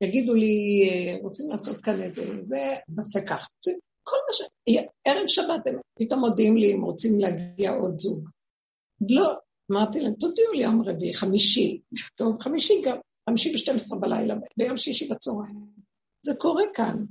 יגידו 0.00 0.34
לי, 0.34 0.82
רוצים 1.22 1.50
לעשות 1.50 1.76
כאן 1.76 2.02
איזה, 2.02 2.44
זה, 2.44 2.74
נעשה 2.98 3.20
ככה. 3.26 3.46
כל 4.02 4.16
מה 4.26 4.32
ש... 4.32 4.42
ערב 5.04 5.26
שבת 5.26 5.66
הם 5.66 5.78
פתאום 5.98 6.20
מודיעים 6.20 6.56
לי 6.56 6.74
אם 6.74 6.82
רוצים 6.82 7.20
להגיע 7.20 7.70
עוד 7.70 7.98
זוג. 7.98 8.28
לא, 9.08 9.34
אמרתי 9.72 10.00
להם, 10.00 10.14
תודיעו 10.14 10.52
לי 10.52 10.62
יום 10.62 10.82
רביעי, 10.82 11.14
חמישי. 11.14 11.80
טוב, 12.14 12.38
חמישי 12.40 12.82
גם, 12.84 12.96
חמישי 13.30 13.52
ב-12 13.52 13.96
בלילה, 13.96 14.34
ביום 14.56 14.76
שישי 14.76 15.08
בצהריים. 15.08 15.66
זה 16.24 16.32
קורה 16.38 16.62
כאן. 16.74 17.04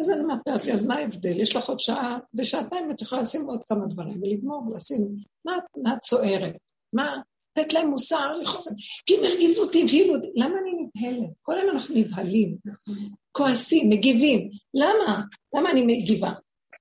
אז 0.00 0.10
אני 0.10 0.20
אומרת 0.20 0.40
לעצמי, 0.46 0.72
אז 0.72 0.86
מה 0.86 0.94
ההבדל? 0.94 1.40
יש 1.40 1.56
לך 1.56 1.68
עוד 1.68 1.80
שעה 1.80 2.18
ושעתיים, 2.34 2.90
את 2.90 3.02
יכולה 3.02 3.22
לשים 3.22 3.44
עוד 3.44 3.64
כמה 3.68 3.86
דברים 3.86 4.22
ולגמור 4.22 4.62
ולשים. 4.66 5.08
מה, 5.44 5.58
את 5.92 6.00
צוערת? 6.02 6.56
מה? 6.92 7.16
לתת 7.58 7.72
להם 7.72 7.88
מוסר, 7.88 8.36
לחוסר. 8.42 8.70
כי 9.06 9.16
הם 9.16 9.24
הרגיזו 9.24 9.62
אותי, 9.62 9.82
הבהילו 9.82 10.14
אותי. 10.14 10.26
למה 10.34 10.54
אני 10.62 10.70
נבהלת? 10.72 11.30
כל 11.42 11.58
היום 11.58 11.70
אנחנו 11.70 11.94
נבהלים, 11.94 12.56
כועסים, 13.32 13.90
מגיבים. 13.90 14.50
למה? 14.74 15.22
למה 15.54 15.70
אני 15.70 15.82
מגיבה? 15.82 16.32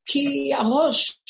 כי 0.05 0.53
הראש 0.53 1.21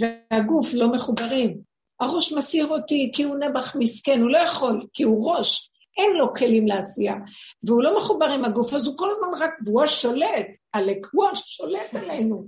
והגוף 0.00 0.74
לא 0.74 0.92
מחוברים. 0.92 1.58
הראש 2.00 2.32
מסיר 2.32 2.66
אותי 2.66 3.10
כי 3.14 3.22
הוא 3.22 3.36
נבח 3.36 3.76
מסכן, 3.78 4.20
הוא 4.20 4.30
לא 4.30 4.38
יכול, 4.38 4.86
כי 4.92 5.02
הוא 5.02 5.30
ראש, 5.30 5.70
אין 5.96 6.10
לו 6.16 6.34
כלים 6.34 6.66
לעשייה, 6.66 7.14
והוא 7.62 7.82
לא 7.82 7.96
מחובר 7.96 8.26
עם 8.26 8.44
הגוף, 8.44 8.74
אז 8.74 8.86
הוא 8.86 8.98
כל 8.98 9.10
הזמן 9.10 9.28
רק, 9.44 9.50
והוא 9.64 9.82
השולט, 9.82 10.46
עלק, 10.76 11.06
הוא 11.12 11.26
השולט 11.26 11.94
עלינו. 11.94 12.46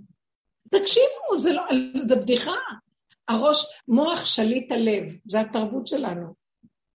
תקשיבו, 0.70 1.40
זה, 1.40 1.52
לא, 1.52 1.62
זה 2.08 2.16
בדיחה. 2.16 2.56
הראש, 3.28 3.66
מוח 3.88 4.26
שליט 4.26 4.72
הלב, 4.72 5.04
זה 5.24 5.40
התרבות 5.40 5.86
שלנו. 5.86 6.34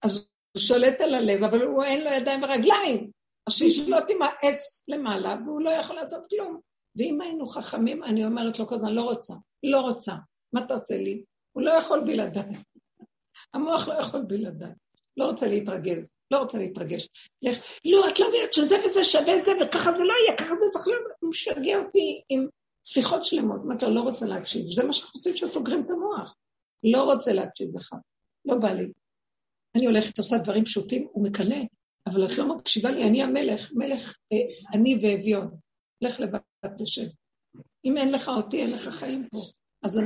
אז 0.02 0.18
הוא 0.18 0.62
שולט 0.62 1.02
על 1.02 1.16
הלב, 1.16 1.44
אבל 1.44 1.62
הוא 1.62 1.84
אין 1.84 2.04
לו 2.04 2.10
ידיים 2.10 2.44
ורגליים. 2.44 3.12
אז 3.48 3.54
שישלוט 3.54 4.04
עם 4.10 4.22
העץ 4.22 4.84
למעלה, 4.88 5.36
והוא 5.46 5.62
לא 5.62 5.70
יכול 5.70 5.96
לעשות 5.96 6.24
כלום. 6.30 6.60
ואם 6.96 7.22
היינו 7.22 7.48
חכמים, 7.48 8.04
אני 8.04 8.26
אומרת 8.26 8.60
לו 8.60 8.68
כל 8.68 8.76
לא 8.76 9.02
רוצה, 9.02 9.34
לא 9.64 9.82
רוצה. 9.82 10.14
מה 10.54 10.62
אתה 10.66 10.74
רוצה 10.74 10.98
לי? 10.98 11.24
הוא 11.52 11.64
לא 11.64 11.72
יכול 11.72 12.00
בלעדיי. 12.00 12.56
המוח 13.54 13.88
לא 13.88 13.94
יכול 13.94 14.22
בלעדיי. 14.22 14.74
לא 15.18 15.26
רוצה 15.26 15.48
להתרגז, 15.48 16.10
לא 16.34 16.38
רוצה 16.38 16.58
להתרגש. 16.58 17.10
לך, 17.42 17.64
לא, 17.86 18.10
את 18.10 18.20
לא 18.20 18.26
יודעת 18.26 18.54
שזה 18.54 18.76
וזה 18.86 19.04
שווה 19.04 19.44
זה, 19.46 19.52
וככה 19.62 19.92
זה 19.92 20.04
לא 20.04 20.14
יהיה, 20.14 20.38
ככה 20.38 20.56
זה 20.56 20.66
צריך 20.72 20.88
להיות. 20.88 21.02
הוא 21.20 21.30
משגע 21.30 21.78
אותי 21.78 22.22
עם 22.30 22.48
שיחות 22.86 23.26
שלמות. 23.26 23.62
אמרתי 23.66 23.86
לו, 23.86 23.94
לא 23.94 24.02
רוצה 24.02 24.26
להקשיב. 24.26 24.66
זה 24.72 24.84
מה 24.84 24.94
שאנחנו 24.94 25.18
עושים 25.18 25.36
שסוגרים 25.36 25.84
את 25.86 25.90
המוח. 25.90 26.36
לא 26.84 27.04
רוצה 27.04 27.34
להקשיב 27.34 27.78
לך. 27.78 27.96
לא 28.46 28.56
בא 28.56 28.72
לי. 28.72 28.92
אני 29.76 29.86
הולכת, 29.86 30.18
עושה 30.18 30.38
דברים 30.38 30.66
פשוטים, 30.66 31.08
הוא 31.12 31.24
מקנא, 31.24 31.64
אבל 32.08 32.26
את 32.26 32.38
לא 32.38 32.56
מקשיבה 32.56 32.92
לי, 32.92 33.04
אני 33.04 33.24
המלך, 33.24 33.72
מלך, 33.74 34.18
אה, 34.34 34.38
אני 34.74 34.98
ואביון. 35.02 35.50
לך 36.02 36.20
לבד, 36.20 36.40
תשב. 36.78 37.08
אם 37.86 37.98
אין 37.98 38.12
לך 38.12 38.30
אותי, 38.30 38.62
אין 38.62 38.72
לך 38.72 38.90
חיים 38.90 39.28
פה. 39.32 39.42
אז 39.84 40.00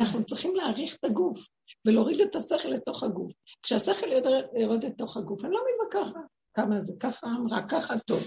אנחנו 0.00 0.24
צריכים 0.24 0.56
להעריך 0.56 0.96
את 0.96 1.04
הגוף 1.04 1.48
ולהוריד 1.86 2.20
את 2.20 2.36
השכל 2.36 2.68
לתוך 2.68 3.02
הגוף. 3.02 3.32
כשהשכל 3.62 4.06
יורד 4.56 4.84
לתוך 4.84 5.16
הגוף, 5.16 5.44
אני 5.44 5.52
לא 5.52 5.60
מתווכחת. 5.74 6.20
כמה 6.54 6.80
זה 6.80 6.92
ככה, 7.00 7.26
אמרה 7.26 7.62
ככה, 7.68 7.98
טוב. 7.98 8.20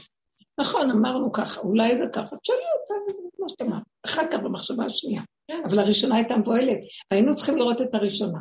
נכון, 0.60 0.92
אמרנו 0.92 1.32
ככה, 1.32 1.62
אולי 1.62 1.98
זה 1.98 2.08
ככה, 2.14 2.38
תשאלי 2.38 2.58
אותה, 2.58 3.14
כמו 3.36 3.50
שאתה 3.50 3.64
אמרת. 3.64 3.84
אחר 4.06 4.22
כך 4.32 4.40
במחשבה 4.40 4.86
השנייה. 4.86 5.22
אבל 5.66 5.80
הראשונה 5.80 6.16
הייתה 6.16 6.38
מבוהלת, 6.38 6.78
היינו 7.12 7.36
צריכים 7.36 7.58
לראות 7.58 7.82
את 7.82 7.96
הראשונה. 7.96 8.40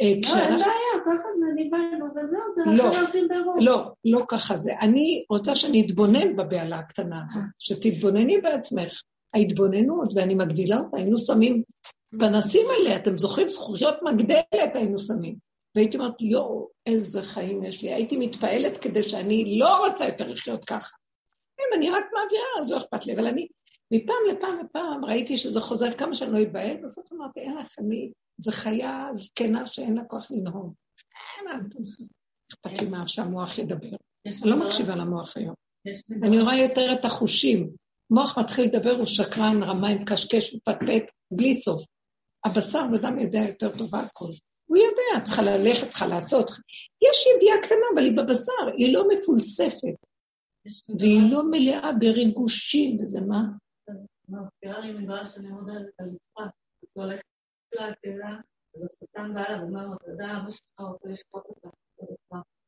אה, 0.00 0.12
לא, 0.22 0.40
אין 0.40 0.56
בעיה, 0.56 0.94
ככה 1.04 1.28
זה 1.34 1.46
נבהלנו, 1.56 2.06
וזהו, 2.06 2.76
זה 2.76 2.84
מה 2.84 2.92
שעושים 2.92 3.28
ברוב. 3.28 3.56
לא, 3.60 3.92
לא 4.04 4.24
ככה 4.28 4.58
זה. 4.58 4.72
אני 4.80 5.24
רוצה 5.30 5.56
שאני 5.56 5.86
אתבונן 5.86 6.36
בבהלה 6.36 6.78
הקטנה 6.78 7.22
הזאת, 7.22 7.42
שתתבונני 7.58 8.40
בעצמך. 8.40 9.02
ההתבוננות, 9.34 10.12
ואני 10.14 10.34
מגדילה 10.34 10.78
אותה, 10.78 10.96
היינו 10.96 11.18
שמים 11.18 11.62
פנסים 12.18 12.66
עליה, 12.80 12.96
אתם 12.96 13.18
זוכרים? 13.18 13.50
זכוכיות 13.50 13.94
מגדלת 14.02 14.74
היינו 14.74 14.98
שמים. 14.98 15.36
והייתי 15.74 15.96
אומרת, 15.96 16.20
יואו, 16.20 16.68
איזה 16.86 17.22
חיים 17.22 17.64
יש 17.64 17.82
לי. 17.82 17.92
הייתי 17.92 18.16
מתפעלת 18.16 18.78
כדי 18.78 19.02
שאני 19.02 19.58
לא 19.58 19.86
רוצה 19.86 20.06
יותר 20.06 20.28
לחיות 20.28 20.64
ככה. 20.64 20.96
אם 21.60 21.78
אני 21.78 21.90
רק 21.90 22.04
מעבירה, 22.14 22.60
אז 22.60 22.70
לא 22.70 22.76
אכפת 22.76 23.06
לי, 23.06 23.14
אבל 23.14 23.26
אני 23.26 23.48
מפעם 23.90 24.16
לפעם 24.30 24.58
לפעם 24.64 25.04
ראיתי 25.04 25.36
שזה 25.36 25.60
חוזר 25.60 25.90
כמה 25.90 26.14
שאני 26.14 26.32
לא 26.32 26.50
אבהל, 26.50 26.76
בסוף 26.84 27.12
אמרתי, 27.12 27.40
אין 27.40 27.56
לך, 27.56 27.78
אני, 27.78 28.10
זו 28.38 28.52
חיה 28.52 29.08
זקנה 29.18 29.66
שאין 29.66 29.94
לה 29.94 30.04
כוח 30.04 30.30
לנהוג. 30.30 30.74
אכפת 32.52 32.78
לי 32.82 32.88
מה 32.88 33.08
שהמוח 33.08 33.58
ידבר. 33.58 33.96
אני 34.26 34.50
לא 34.50 34.56
מקשיבה 34.56 34.96
למוח 34.96 35.36
היום. 35.36 35.54
אני 36.22 36.40
רואה 36.40 36.56
יותר 36.56 36.92
את 36.92 37.04
החושים. 37.04 37.70
מוח 38.10 38.38
מתחיל 38.38 38.64
לדבר, 38.64 38.96
הוא 38.96 39.06
שקרן, 39.06 39.62
רמאי, 39.62 39.94
מקשקש, 39.94 40.54
מפטפט, 40.54 41.04
בלי 41.30 41.54
סוף. 41.54 41.84
הבשר 42.44 42.84
ודם 42.92 43.18
יודע 43.18 43.38
יותר 43.38 43.78
טוב 43.78 43.94
הכל. 43.94 44.32
הוא 44.66 44.76
יודע, 44.76 45.24
צריכה 45.24 45.42
ללכת, 45.42 45.90
צריכה 45.90 46.06
לעשות. 46.06 46.50
יש 47.02 47.26
ידיעה 47.36 47.56
קטנה, 47.62 47.86
אבל 47.94 48.02
היא 48.02 48.16
בבשר, 48.16 48.76
היא 48.76 48.94
לא 48.94 49.08
מפולספת. 49.08 49.96
והיא 50.98 51.32
לא 51.32 51.42
מלאה 51.50 51.92
בריגושים, 51.92 53.00
וזה 53.00 53.20
מה? 53.20 53.42
מזכירה 54.28 54.78
לי 54.80 54.92
מדרש 54.92 55.34
שאני 55.34 55.50
אומרת 55.50 55.86
על 55.98 56.06
יצחק, 56.06 56.54
הוא 56.92 57.04
הולך 57.04 57.20
לעתירה, 57.74 58.40
אז 58.74 58.82
השטן 58.84 59.34
בא 59.34 59.40
אליו 59.48 59.60
ואומר 59.60 59.86
לו, 59.86 59.94
אתה 59.94 60.10
יודע, 60.10 60.24
אבא 60.24 60.50
שלך 60.50 60.80
רוצה 60.80 61.08
לשפוט 61.08 61.44
אותה, 61.48 61.68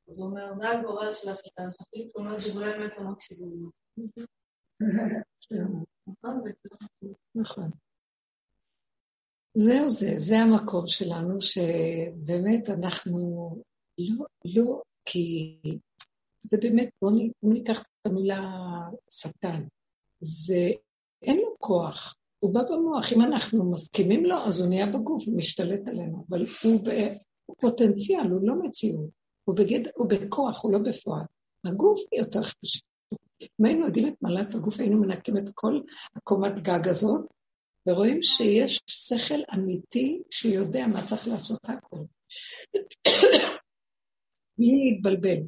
אז 0.09 0.19
הוא 0.21 0.29
אומר, 0.29 0.53
זה 0.59 0.69
הגורל 0.69 1.15
של 1.15 1.31
השטן, 1.31 1.69
שחליט 1.73 2.17
אומר 2.17 2.39
שגולי 2.39 2.77
אמת 2.77 2.99
לא 2.99 3.11
מקשיבים 3.11 3.71
נכון, 6.07 6.43
נכון. 7.35 7.71
זהו 9.59 9.88
זה, 9.88 10.14
זה 10.16 10.38
המקום 10.38 10.87
שלנו, 10.87 11.42
שבאמת 11.42 12.71
אנחנו 12.71 13.19
לא, 13.99 14.27
לא, 14.45 14.83
כי 15.05 15.57
זה 16.42 16.57
באמת, 16.61 16.88
בואו 17.03 17.14
ניקח 17.42 17.81
את 17.81 18.07
המילה 18.07 18.40
שטן. 19.11 19.62
זה 20.21 20.71
אין 21.23 21.37
לו 21.37 21.55
כוח, 21.59 22.14
הוא 22.38 22.55
בא 22.55 22.62
במוח. 22.62 23.12
אם 23.12 23.21
אנחנו 23.21 23.71
מסכימים 23.71 24.25
לו, 24.25 24.37
אז 24.37 24.61
הוא 24.61 24.69
נהיה 24.69 24.87
בגוף, 24.87 25.25
הוא 25.27 25.37
משתלט 25.37 25.88
עלינו, 25.88 26.25
אבל 26.29 26.47
הוא, 26.64 26.81
ב, 26.85 26.88
הוא 27.47 27.57
פוטנציאל, 27.61 28.31
הוא 28.31 28.49
לא 28.49 28.55
מציאות. 28.62 29.11
הוא, 29.45 29.57
בגד, 29.57 29.81
הוא 29.95 30.09
בכוח, 30.09 30.64
הוא 30.64 30.73
לא 30.73 30.79
בפועל. 30.79 31.25
הגוף 31.64 32.01
יותר 32.12 32.42
חשוב. 32.42 32.83
אם 33.61 33.64
היינו 33.64 33.87
יודעים 33.87 34.09
את 34.09 34.14
מעלת 34.23 34.55
הגוף, 34.55 34.81
היינו 34.81 35.01
מנקים 35.01 35.37
את 35.37 35.51
כל 35.55 35.81
הקומת 36.16 36.59
גג 36.59 36.88
הזאת, 36.88 37.27
ורואים 37.87 38.22
שיש 38.22 38.81
שכל 38.87 39.40
אמיתי 39.55 40.22
שיודע 40.31 40.87
מה 40.87 41.07
צריך 41.07 41.29
לעשות 41.29 41.61
הכל. 41.64 41.96
בלי 44.59 44.90
להתבלבל, 44.90 45.42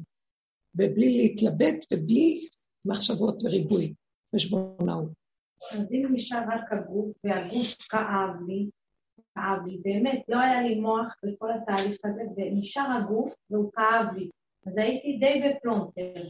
ובלי 0.75 1.17
להתלבט, 1.17 1.85
ובלי 1.93 2.47
מחשבות 2.85 3.35
וריבוי, 3.43 3.93
חשבונאות. 4.35 5.11
אז 5.71 5.91
אם 5.91 6.07
נשאר 6.13 6.39
רק 6.53 6.73
הגוף, 6.73 7.17
והגוף 7.23 7.75
כאב 7.89 8.47
לי, 8.47 8.69
כאב 9.35 9.65
לי, 9.67 9.77
באמת, 9.77 10.23
לא 10.27 10.39
היה 10.39 10.61
לי 10.61 10.75
מוח 10.75 11.15
בכל 11.23 11.49
התהליך 11.51 11.97
הזה, 12.05 12.21
ונשאר 12.37 12.97
הגוף 12.97 13.33
והוא 13.49 13.71
כאב 13.71 14.15
לי. 14.17 14.29
אז 14.67 14.73
הייתי 14.77 15.17
די 15.17 15.41
בפלונטר. 15.49 16.29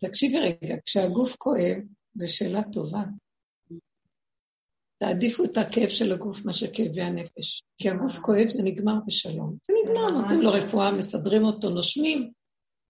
תקשיבי 0.00 0.38
רגע, 0.38 0.76
כשהגוף 0.86 1.36
כואב, 1.36 1.78
זו 2.14 2.34
שאלה 2.34 2.62
טובה. 2.72 3.02
תעדיפו 5.00 5.44
את 5.44 5.56
הכאב 5.56 5.88
של 5.88 6.12
הגוף 6.12 6.44
מאשר 6.44 6.66
כאבי 6.72 7.02
הנפש. 7.02 7.62
כי 7.78 7.90
הגוף 7.90 8.18
כואב 8.18 8.46
זה 8.48 8.62
נגמר 8.62 8.94
בשלום. 9.06 9.56
זה 9.66 9.72
נגמר, 9.84 10.10
נותנים 10.10 10.40
לו 10.40 10.50
רפואה, 10.50 10.92
מסדרים 10.92 11.44
אותו, 11.44 11.70
נושמים, 11.70 12.30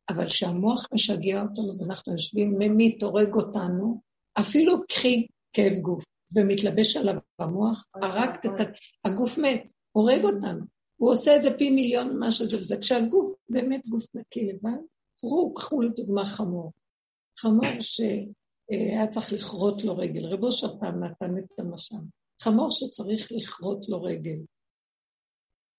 אבל 0.08 0.26
כשהמוח 0.26 0.86
משגע 0.94 1.42
אותנו 1.42 1.78
ואנחנו 1.78 2.12
יושבים, 2.12 2.54
ממית, 2.58 3.02
הורג 3.02 3.34
אותנו, 3.34 4.00
אפילו 4.40 4.86
קחי 4.88 5.26
כאב 5.52 5.72
גוף, 5.72 6.04
ומתלבש 6.34 6.96
עליו 6.96 7.14
במוח, 7.40 7.84
הרגת 7.94 8.46
את 8.46 8.68
הגוף 9.04 9.38
מת, 9.38 9.72
הורג 9.92 10.24
אותנו. 10.24 10.64
הוא 10.96 11.12
עושה 11.12 11.36
את 11.36 11.42
זה 11.42 11.58
פי 11.58 11.70
מיליון 11.70 12.16
ממה 12.16 12.32
שזה 12.32 12.58
וזה. 12.58 12.76
כשהגוף 12.76 13.30
באמת 13.48 13.88
גוף 13.88 14.04
נקי 14.14 14.52
לבד, 14.52 14.78
קחו, 15.16 15.54
קחו 15.54 15.80
לדוגמה 15.80 16.26
חמור. 16.26 16.72
חמור 17.38 17.80
שהיה 18.70 19.06
צריך 19.06 19.32
לכרות 19.32 19.84
לו 19.84 19.96
רגל. 19.96 20.26
רבו 20.26 20.46
אושר 20.46 20.78
פעם 20.80 21.04
נתן 21.04 21.38
את 21.38 21.60
המשל. 21.60 21.96
חמור 22.42 22.68
שצריך 22.70 23.32
לכרות 23.32 23.88
לו 23.88 24.02
רגל. 24.02 24.38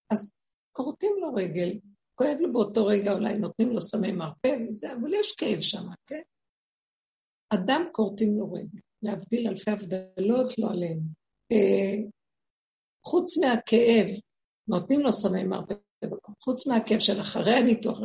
אז 0.09 0.33
כורתים 0.71 1.11
לו 1.21 1.33
רגל, 1.33 1.79
כואב 2.15 2.37
לו 2.39 2.53
באותו 2.53 2.85
רגע, 2.85 3.13
אולי 3.13 3.37
נותנים 3.37 3.69
לו 3.69 3.81
סמי 3.81 4.11
מרפא 4.11 4.57
וזה, 4.69 4.93
אבל 4.93 5.13
יש 5.13 5.35
כאב 5.35 5.61
שם, 5.61 5.83
כן? 6.07 6.21
אדם 7.53 7.81
כורתים 7.91 8.39
לו 8.39 8.53
רגל. 8.53 8.79
להבדיל 9.03 9.47
אלפי 9.47 9.71
הבדלות, 9.71 10.57
לא 10.57 10.67
עלינו. 10.71 11.01
אה, 11.51 12.07
חוץ 13.05 13.37
מהכאב, 13.37 14.07
נותנים 14.67 14.99
לו 14.99 15.13
סמי 15.13 15.43
מרפא, 15.43 15.73
חוץ 16.43 16.67
מהכאב 16.67 16.99
של 16.99 17.21
אחרי 17.21 17.53
הניתוח, 17.53 17.99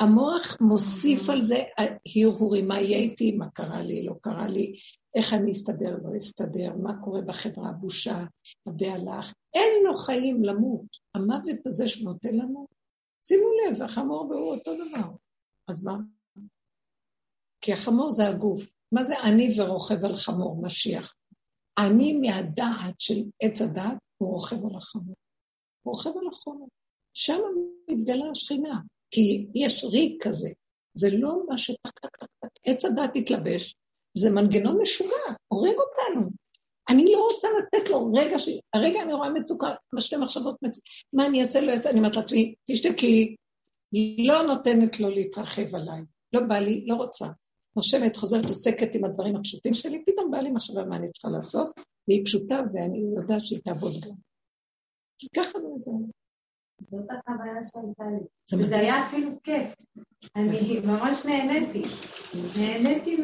המוח 0.00 0.60
מוסיף 0.60 1.30
על 1.30 1.42
זה 1.42 1.62
הרהורים, 1.78 2.68
מה 2.68 2.80
יהיה 2.80 2.98
איתי, 2.98 3.32
מה 3.32 3.50
קרה 3.50 3.82
לי, 3.82 4.06
לא 4.06 4.14
קרה 4.20 4.48
לי, 4.48 4.80
איך 5.14 5.32
אני 5.32 5.52
אסתדר, 5.52 5.96
לא 6.02 6.18
אסתדר, 6.18 6.76
מה 6.76 7.02
קורה 7.04 7.20
בחברה, 7.20 7.72
בושה, 7.72 8.24
הבהלה. 8.66 9.20
אין 9.54 9.84
לו 9.84 9.94
חיים 9.94 10.44
למות. 10.44 10.86
המוות 11.14 11.66
הזה 11.66 11.88
שהוא 11.88 12.04
נותן 12.04 12.34
לנו, 12.34 12.66
שימו 13.26 13.46
לב, 13.66 13.82
החמור 13.82 14.26
והוא 14.30 14.54
אותו 14.54 14.72
דבר. 14.74 15.08
אז 15.68 15.82
מה? 15.82 15.96
כי 17.60 17.72
החמור 17.72 18.10
זה 18.10 18.28
הגוף. 18.28 18.74
מה 18.92 19.04
זה 19.04 19.20
אני 19.20 19.48
ורוכב 19.60 20.04
על 20.04 20.16
חמור, 20.16 20.62
משיח? 20.62 21.14
אני 21.78 22.12
מהדעת 22.12 23.00
של 23.00 23.22
עץ 23.42 23.60
הדעת, 23.62 23.98
הוא 24.18 24.32
רוכב 24.32 24.66
על 24.66 24.76
החמור. 24.76 25.16
הוא 25.82 25.94
רוכב 25.94 26.10
על 26.10 26.28
החמור. 26.32 26.68
שם 27.14 27.40
מתגלה 27.90 28.30
השכינה, 28.30 28.80
כי 29.14 29.46
יש 29.54 29.84
ריק 29.84 30.26
כזה. 30.26 30.50
זה 30.94 31.08
לא 31.10 31.38
מה 31.48 31.54
טק, 32.02 32.26
עץ 32.66 32.84
הדעת 32.84 33.10
התלבש, 33.16 33.76
זה 34.16 34.30
מנגנון 34.30 34.78
משוגע, 34.82 35.34
הורג 35.48 35.74
אותנו. 35.74 36.30
אני 36.88 37.12
לא 37.12 37.28
רוצה 37.32 37.48
לתת 37.58 37.90
לו 37.90 38.12
רגע, 38.14 38.38
ש... 38.38 38.48
הרגע 38.74 39.02
אני 39.02 39.14
רואה 39.14 39.30
מצוקה, 39.30 39.74
שתי 39.98 40.16
מחשבות 40.16 40.62
מצוקה, 40.62 40.86
מה 41.12 41.26
אני 41.26 41.40
אעשה, 41.40 41.60
לא 41.60 41.72
אעשה, 41.72 41.90
אני 41.90 41.98
אומרת 41.98 42.16
לעצמי, 42.16 42.54
תשתקי, 42.70 43.36
לא 44.26 44.42
נותנת 44.42 45.00
לו 45.00 45.10
להתרחב 45.10 45.74
עליי, 45.74 46.00
לא 46.32 46.40
בא 46.40 46.58
לי, 46.58 46.86
לא 46.86 46.94
רוצה. 46.94 47.26
נושמת, 47.76 48.16
חוזרת, 48.16 48.44
עוסקת 48.44 48.94
עם 48.94 49.04
הדברים 49.04 49.36
הפשוטים 49.36 49.74
שלי, 49.74 50.04
פתאום 50.04 50.30
בא 50.30 50.38
לי 50.38 50.50
מחשבה 50.50 50.84
מה 50.84 50.96
אני 50.96 51.10
צריכה 51.12 51.28
לעשות, 51.28 51.68
והיא 52.08 52.24
פשוטה 52.24 52.60
ואני 52.74 52.98
יודעת 53.16 53.44
שהיא 53.44 53.60
תעבוד 53.64 53.92
גם. 53.92 54.14
כי 55.18 55.28
ככה 55.36 55.58
זה. 55.78 55.90
זאת 56.80 57.10
החוויה 57.10 57.62
שהייתה 57.62 58.04
לי. 58.04 58.64
וזה 58.64 58.76
היה 58.76 59.06
אפילו 59.06 59.30
כיף. 59.42 59.74
אני 60.36 60.80
ממש 60.84 61.26
נהניתי. 61.26 61.82
נהניתי 62.58 63.16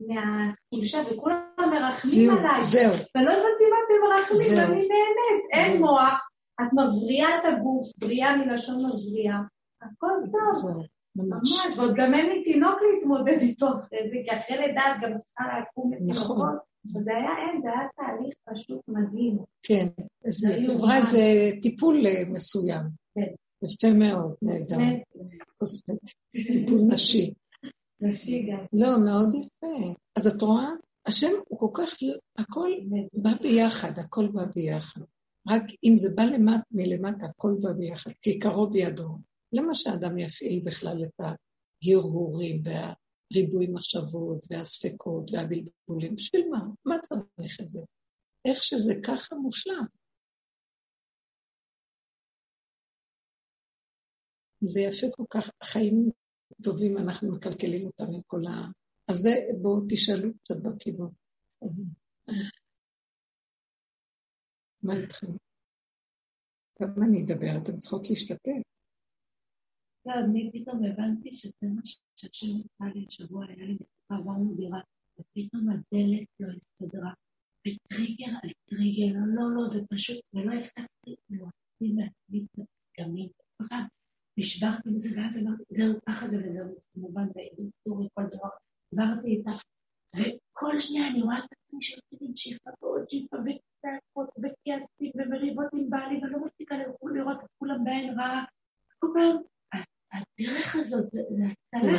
מהחולשה, 0.00 0.98
וכולם 1.10 1.40
מרחמים 1.58 2.30
עליי. 2.30 2.64
זהו. 2.64 2.92
ולא 2.92 3.30
הבנתי 3.30 3.64
מה 3.70 3.76
אתם 3.86 3.94
מרחמים, 4.08 4.58
ואני 4.58 4.88
נהנית. 4.88 5.44
אין 5.52 5.80
מוח, 5.80 6.28
את 6.60 6.72
מבריאה 6.72 7.28
את 7.38 7.44
הגוף, 7.44 7.88
בריאה 7.98 8.36
מלשון 8.36 8.76
מבריאה. 8.76 9.38
הכל 9.82 10.12
טוב. 10.32 10.76
ממש. 11.16 11.50
ממש, 11.66 11.78
ועוד 11.78 11.94
גם 11.94 12.14
אין 12.14 12.26
לי 12.26 12.42
תינוק 12.42 12.78
להתמודד 12.82 13.38
איתו 13.40 13.66
אחרי 13.66 14.10
זה, 14.10 14.16
כי 14.24 14.36
אחרי 14.36 14.58
לידה 14.58 14.82
את 14.82 15.00
גם 15.00 15.18
צריכה 15.18 15.60
לקום 15.60 15.92
לתינוקות. 15.92 16.36
נכון. 16.36 16.58
וזה 16.86 17.10
היה 17.16 17.30
אין, 17.38 17.62
זה 17.62 17.68
היה 17.68 17.88
תהליך 17.96 18.34
פשוט 18.44 18.80
מדהים. 18.88 19.38
כן, 19.62 19.86
זה 20.26 20.54
עברה 20.54 20.96
איזה 20.96 21.50
טיפול 21.62 22.06
אה, 22.06 22.22
מסוים. 22.26 22.82
כן. 23.14 23.32
יפה 23.64 23.92
מאוד, 23.92 24.34
נהדר. 24.42 25.02
קוסמטי, 25.58 26.12
טיפול 26.32 26.80
נשי. 26.88 27.34
נשי 28.00 28.46
גם. 28.50 28.64
לא, 28.72 29.04
מאוד 29.04 29.34
יפה. 29.34 30.00
אז 30.16 30.26
את 30.26 30.42
רואה? 30.42 30.68
השם 31.06 31.32
הוא 31.48 31.58
כל 31.58 31.68
כך, 31.74 31.94
הכל 32.38 32.70
בא 33.12 33.30
ביחד, 33.42 33.98
הכל 33.98 34.28
בא 34.28 34.44
ביחד. 34.54 35.00
רק 35.48 35.62
אם 35.84 35.98
זה 35.98 36.08
בא 36.14 36.22
למט, 36.22 36.60
מלמטה, 36.70 37.26
הכל 37.26 37.54
בא 37.60 37.72
ביחד, 37.72 38.10
כי 38.22 38.30
עיקרו 38.30 38.70
בידו. 38.70 39.08
למה 39.52 39.74
שאדם 39.74 40.18
יפעיל 40.18 40.62
בכלל 40.64 41.04
את 41.04 41.20
ההרהורים 41.20 42.62
והריבוי 43.30 43.66
מחשבות 43.66 44.46
והספקות 44.50 45.30
והבלבולים? 45.32 46.16
בשביל 46.16 46.48
מה? 46.50 46.60
מה 46.84 46.94
צריך 47.02 47.60
את 47.60 47.68
זה? 47.68 47.80
איך 48.44 48.62
שזה 48.62 48.94
ככה 49.06 49.34
מושלם. 49.36 49.84
זה 54.60 54.80
יפה 54.80 55.06
כל 55.16 55.24
כך, 55.30 55.50
החיים 55.60 56.10
טובים, 56.62 56.98
אנחנו 56.98 57.36
מקלקלים 57.36 57.86
אותם 57.86 58.04
עם 58.14 58.22
כל 58.26 58.46
ה... 58.46 58.66
אז 59.08 59.16
זה, 59.16 59.30
בואו 59.62 59.80
תשאלו 59.88 60.30
קצת 60.42 60.54
בכיוון. 60.62 61.12
מה 64.82 64.96
איתכם? 64.96 65.26
כמה 66.74 67.06
אני 67.08 67.24
אדבר? 67.24 67.62
אתן 67.62 67.78
צריכות 67.78 68.10
להשתתף. 68.10 68.62
לא, 70.06 70.12
אני 70.14 70.50
פתאום 70.52 70.84
הבנתי 70.84 71.34
שזה 71.34 71.66
מה 71.74 71.80
שהשם 72.16 72.46
עשה 72.46 72.94
לי 72.94 73.06
השבוע, 73.08 73.46
היה 73.46 73.66
לי 73.66 73.72
מצוקה, 73.72 74.14
עברנו 74.14 74.54
דירה, 74.54 74.80
ופתאום 75.20 75.68
הדלת 75.68 76.26
לא 76.40 76.48
הסתדרה. 76.56 77.12
וטריגר 77.66 78.32
על 78.42 78.50
טריגר, 78.70 79.18
לא, 79.34 79.54
לא, 79.54 79.72
זה 79.72 79.80
פשוט, 79.90 80.20
ולא 80.34 80.52
הפסקתי 80.52 81.14
להוציא 81.30 81.94
מעצמי 81.94 82.44
את 82.44 82.66
הפגמים. 82.98 83.28
נשברתי 84.38 84.90
מזה, 84.90 85.08
ואז 85.16 85.38
אמרתי, 85.38 85.62
זהו, 85.70 85.94
ככה 86.08 86.28
זה 86.28 86.36
וזהו, 86.36 86.74
כמובן, 86.94 87.26
בעדות 87.34 87.72
סורי, 87.88 88.08
כל 88.14 88.22
דבר, 88.22 88.48
עברתי 88.92 89.28
איתה, 89.28 89.50
וכל 90.16 90.78
שנייה 90.78 91.08
אני 91.08 91.22
רואה 91.22 91.38
את 91.38 91.44
עצמי 91.52 91.82
שיוצאת 91.82 92.20
עם 92.20 92.36
שיפה 92.36 92.70
ועוד 92.82 93.10
שיפה 93.10 93.36
וצעקות 93.36 94.28
וכעסים 94.38 95.12
ומריבות 95.14 95.66
עם 95.72 95.90
בעלי, 95.90 96.20
ואני 96.22 96.32
לא 96.32 96.44
מפסיקה 96.46 96.74
לראות 97.14 97.44
את 97.44 97.48
כולם 97.58 97.84
בעין 97.84 98.18
רעה. 98.18 98.44
כל 98.98 99.06
פעם, 99.14 99.36
הדרך 100.12 100.76
הזאת, 100.76 101.10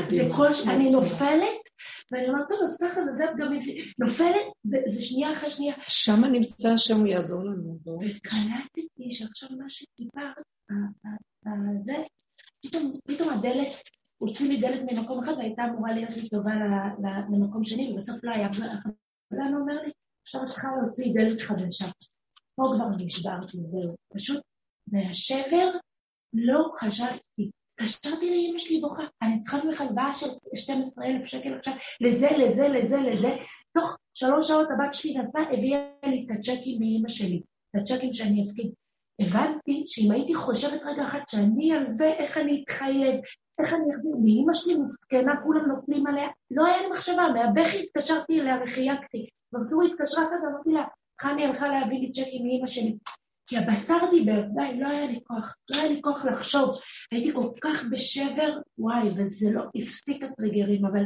זה 0.10 0.24
כל 0.36 0.54
ש... 0.54 0.67
אני 0.67 0.88
נופלת, 0.91 1.62
ואני 2.12 2.30
אומרת, 2.30 2.50
טוב, 2.50 2.60
אז 2.63 2.78
ככה 2.82 3.04
זה, 3.06 3.13
זה 3.13 3.26
גם 3.38 3.54
נופלת, 4.00 4.45
זה 4.89 5.02
שנייה 5.02 5.34
אחרי 5.34 5.50
שנייה. 5.52 5.76
שמה 5.88 6.30
נמצא 6.30 6.69
השם, 6.69 7.00
הוא 7.00 7.08
יעזור 7.08 7.43
לנו. 7.43 7.80
וקלטתי 7.86 9.12
שעכשיו 9.12 9.50
מה 9.58 9.69
שדיברת, 9.69 10.36
זה, 11.86 11.95
פתאום 13.08 13.30
הדלת, 13.30 13.69
הוציא 14.17 14.47
לי 14.47 14.62
דלת 14.62 14.82
ממקום 14.91 15.24
אחד 15.24 15.34
והייתה 15.38 15.63
אמורה 15.65 15.93
להיות 15.93 16.17
לי 16.17 16.30
טובה 16.30 16.52
למקום 17.32 17.63
שני, 17.63 17.91
ובסוף 17.91 18.24
לא 18.24 18.32
היה. 18.32 18.50
ולנו 19.32 19.60
אומר 19.60 19.82
לי, 19.82 19.91
עכשיו 20.26 20.41
את 20.41 20.47
צריכה 20.47 20.67
להוציא 20.82 21.13
דלת 21.13 21.41
חדשה. 21.41 21.86
פה 22.56 22.63
כבר 22.76 23.06
נשברתי, 23.06 23.58
זהו. 23.58 23.95
פשוט 24.13 24.41
מהשבר 24.88 25.71
לא 26.34 26.71
חשבתי. 26.80 27.52
התקשרתי 27.83 28.29
לאמא 28.29 28.59
שלי 28.59 28.81
בוכה, 28.81 29.03
אני 29.21 29.41
צריכה 29.41 29.65
ממך 29.65 29.81
הלוואה 29.81 30.13
של 30.13 30.27
12,000 30.55 31.25
שקל 31.25 31.53
עכשיו, 31.53 31.73
לזה, 32.01 32.29
לזה, 32.37 32.67
לזה, 32.67 32.97
לזה. 32.97 33.35
תוך 33.73 33.97
שלוש 34.13 34.47
שעות 34.47 34.67
הבת 34.71 34.93
שלי 34.93 35.17
נסעה, 35.17 35.43
הביאה 35.53 35.79
לי 36.05 36.25
את 36.25 36.37
הצ'קים 36.37 36.79
מאמא 36.79 37.09
שלי, 37.09 37.41
את 37.69 37.81
הצ'קים 37.81 38.13
שאני 38.13 38.47
אפקיד. 38.49 38.71
הבנתי 39.21 39.83
שאם 39.85 40.11
הייתי 40.11 40.35
חושבת 40.35 40.81
רגע 40.85 41.05
אחת 41.05 41.29
שאני 41.29 41.73
אלווה, 41.73 42.13
איך 42.13 42.37
אני 42.37 42.63
אתחייב, 42.63 43.15
איך 43.59 43.73
אני 43.73 43.91
אחזיר, 43.91 44.11
מאמא 44.11 44.53
שלי 44.53 44.75
מסכנה, 44.75 45.33
כולם 45.43 45.65
נופלים 45.65 46.07
עליה, 46.07 46.27
לא 46.51 46.65
היה 46.65 46.81
לי 46.81 46.87
מחשבה, 46.91 47.23
מהבכי 47.33 47.83
התקשרתי 47.83 48.41
אליה 48.41 48.59
וחייגתי. 48.63 49.29
מרזור 49.53 49.83
התקשרה 49.83 50.23
כזה, 50.31 50.47
אמרתי 50.47 50.71
לה, 50.71 50.83
חני 51.21 51.45
הלכה 51.45 51.67
להביא 51.67 51.99
לי 51.99 52.11
צ'קים 52.11 52.43
מאמא 52.47 52.67
שלי. 52.67 52.97
כי 53.51 53.57
הבשר 53.57 53.97
דיבר, 54.11 54.41
די, 54.41 54.79
לא 54.79 54.87
היה 54.87 55.05
לי 55.05 55.19
כוח, 55.23 55.55
לא 55.69 55.77
היה 55.77 55.87
לי 55.89 56.01
כוח 56.01 56.25
לחשוב. 56.25 56.79
הייתי 57.11 57.33
כל 57.33 57.49
כך 57.61 57.85
בשבר, 57.91 58.59
וואי, 58.77 59.09
וזה 59.15 59.51
לא 59.51 59.63
הפסיק 59.75 60.23
הטריגרים, 60.23 60.85
אבל 60.85 61.03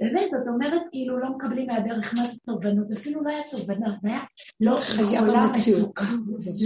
באמת, 0.00 0.30
את 0.42 0.48
אומרת, 0.48 0.82
כאילו, 0.92 1.18
לא 1.18 1.30
מקבלים 1.30 1.66
מהדרך 1.66 2.14
מה 2.14 2.24
זה 2.24 2.38
תובנות, 2.46 2.92
אפילו 2.92 3.22
לא 3.22 3.30
היה 3.30 3.42
תובנה, 3.50 3.90
זה 4.02 4.08
היה 4.08 4.20
לא 4.60 4.78
יכולה 4.78 5.46
מצוקה. 5.46 6.04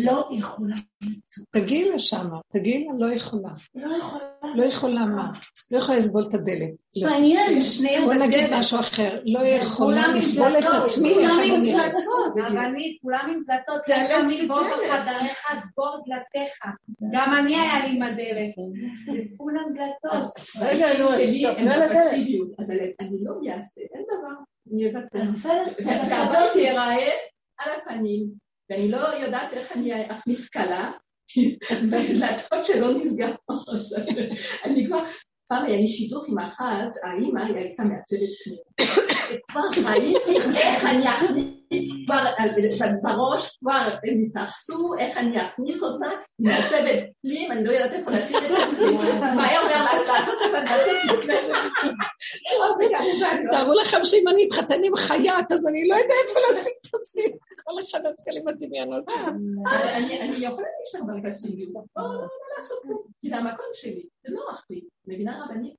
לא 0.04 0.28
יכולה 0.38 0.74
מצוקה. 1.02 1.60
תגיעי 1.60 1.92
לשם, 1.94 2.28
תגיעי 2.52 2.84
לה, 2.84 3.06
לא 3.06 3.12
יכולה. 3.12 3.50
לא 3.74 3.96
יכולה. 3.96 4.24
לא 4.54 4.64
יכולה 4.64 5.04
מה? 5.04 5.30
לא 5.70 5.78
יכולה 5.78 5.98
לסבול 5.98 6.24
את 6.28 6.35
הדלת. 6.35 6.70
לא. 6.96 7.11
מעניין, 7.11 7.59
בוא 8.04 8.14
נגיד 8.14 8.50
משהו 8.52 8.78
אחר. 8.78 9.20
לא 9.24 9.40
יכולה 9.40 10.09
לסבול 10.09 10.52
את 10.59 10.64
עצמי, 10.83 11.14
איך 11.18 11.33
אני 11.38 11.59
נראית. 11.59 11.94
כולם 13.02 13.30
עם 13.30 13.42
דלתות, 13.46 13.88
לפעמים 13.88 14.48
בוא 14.48 14.61
בחדריך, 14.61 15.46
סגור 15.61 16.04
דלתיך. 16.07 16.59
גם 17.12 17.35
אני 17.38 17.57
היה 17.57 17.87
לי 17.87 17.96
עם 17.96 18.02
הדלת. 18.02 18.54
כולם 19.37 19.64
דלתות. 19.74 20.33
רגע, 20.61 20.98
נו, 20.98 21.12
אני. 21.12 21.46
אז 22.59 22.72
לא 23.20 23.54
אעשה, 23.54 23.80
אין 23.80 24.02
דבר. 24.02 24.35
אני 24.72 24.87
אבטל. 24.87 25.30
בסדר. 25.33 25.90
אז 25.90 26.00
כעבור 26.09 26.52
תיראה 26.52 27.11
על 27.59 27.70
הפנים, 27.83 28.26
ואני 28.70 28.90
לא 28.90 28.98
יודעת 28.98 29.52
איך 29.52 29.72
אני 29.72 30.11
אכניס 30.11 30.48
כלה. 30.48 30.92
בדלתות 31.90 32.64
שלא 32.64 32.98
נסגרות. 32.98 33.38
אני 34.64 34.87
כבר, 34.87 35.04
פעם 35.48 35.64
היה 35.64 35.76
לי 35.76 35.88
שידוך 35.88 36.24
עם 36.28 36.38
אחת, 36.38 36.92
האימא, 37.02 37.40
היא 37.40 37.56
הייתה 37.56 37.82
מעצבת 37.82 38.28
פנים. 38.44 39.03
כבר 39.48 39.60
ראיתי 39.90 40.37
איך 40.56 40.84
אני 40.84 41.08
אכניס, 41.08 41.88
כבר 42.06 42.24
בראש 43.02 43.56
כבר 43.56 43.88
הם 44.04 44.24
התייחסו, 44.26 44.94
איך 44.98 45.18
אני 45.18 45.46
אכניס 45.46 45.82
אותה, 45.82 46.06
מעצבת 46.38 46.98
פנים, 47.22 47.52
אני 47.52 47.64
לא 47.64 47.72
יודעת 47.72 47.92
איפה 47.92 48.10
לשים 48.10 48.37
את 48.37 48.50
עצמי. 48.66 48.96
מה 49.20 49.48
היה 49.48 49.60
אומר 49.60 50.12
לעשות 50.12 50.34
את 50.34 50.54
הפנדלת 50.54 50.87
תארו 53.50 53.72
לכם 53.82 54.04
שאם 54.04 54.28
אני 54.28 54.48
אתחתן 54.48 54.84
עם 54.84 54.96
חייט, 54.96 55.52
אז 55.52 55.66
אני 55.66 55.88
לא 55.88 55.94
יודע 55.94 56.14
איפה 56.28 56.40
לשים 56.52 56.72
את 56.87 56.94
עצמי. 56.94 57.22
כל 57.64 57.72
אחד 57.90 58.00
יתחיל 58.12 58.37
עם 58.37 58.48
הדמיונות 58.48 59.04
אני 59.96 60.14
יכולה 60.38 60.68
להישאר 60.78 61.00
ברגסים, 61.06 61.50
לא 61.96 62.02
לעשות 62.56 62.78
כלום, 62.82 63.02
כי 63.20 63.28
זה 63.28 63.37
המקום 63.37 63.66
שלי, 63.74 64.06
זה 64.26 64.34
נוח 64.34 64.64
לי, 64.70 64.80
מבינה 65.06 65.44
רבנית? 65.44 65.74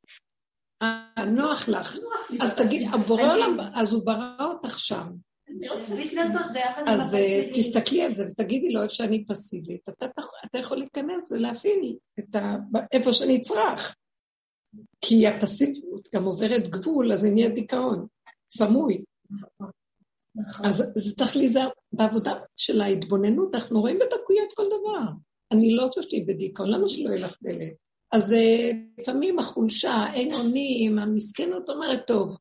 נוח 1.28 1.68
לך. 1.68 1.98
אז 2.42 2.56
תגיד, 2.56 2.90
הבורא 2.94 3.34
עולם, 3.34 3.58
אז 3.74 3.94
הוא 3.94 4.06
ברא 4.06 4.36
אותך 4.40 4.80
שם. 4.80 5.08
אז 6.88 7.16
אה, 7.16 7.50
תסתכלי 7.54 8.02
על 8.02 8.16
זה 8.16 8.26
ותגידי 8.30 8.70
לו 8.70 8.84
איפה 8.84 8.94
שאני 8.94 9.26
פסיבית. 9.26 9.90
אתה 10.46 10.58
יכול 10.60 10.78
להיכנס 10.78 11.32
ולהפעיל 11.32 11.98
איפה 12.92 13.14
שנצרך. 13.14 13.96
כי 15.02 15.28
הפסיביות 15.28 16.08
גם 16.16 16.24
עוברת 16.24 16.68
גבול, 16.68 17.14
אז 17.14 17.20
זה 17.20 17.30
נהיה 17.30 17.50
דיכאון, 17.50 18.08
סמוי. 18.50 19.04
אז 20.64 20.84
זה 20.96 21.16
צריך 21.16 21.36
להיזהר. 21.36 21.70
בעבודה 21.94 22.34
של 22.56 22.82
ההתבוננות 22.82 23.56
אנחנו 23.56 23.82
רואים 23.82 23.96
בדקויות 23.96 24.50
כל 24.56 24.66
דבר. 24.66 25.12
אני 25.52 25.76
לא 25.76 25.88
חושבת 25.88 26.10
שהיא 26.10 26.28
בדיכאון, 26.28 26.70
למה 26.70 26.90
שלא 26.90 27.10
יהיה 27.10 27.26
לך 27.26 27.38
דלת? 27.44 27.85
אז 28.16 28.34
אה, 28.34 28.72
לפעמים 29.00 29.40
החולשה, 29.40 30.06
אין 30.14 30.34
אונים, 30.34 31.00
המסכנות 31.00 31.70
אומרת, 31.70 32.08
טוב. 32.08 32.38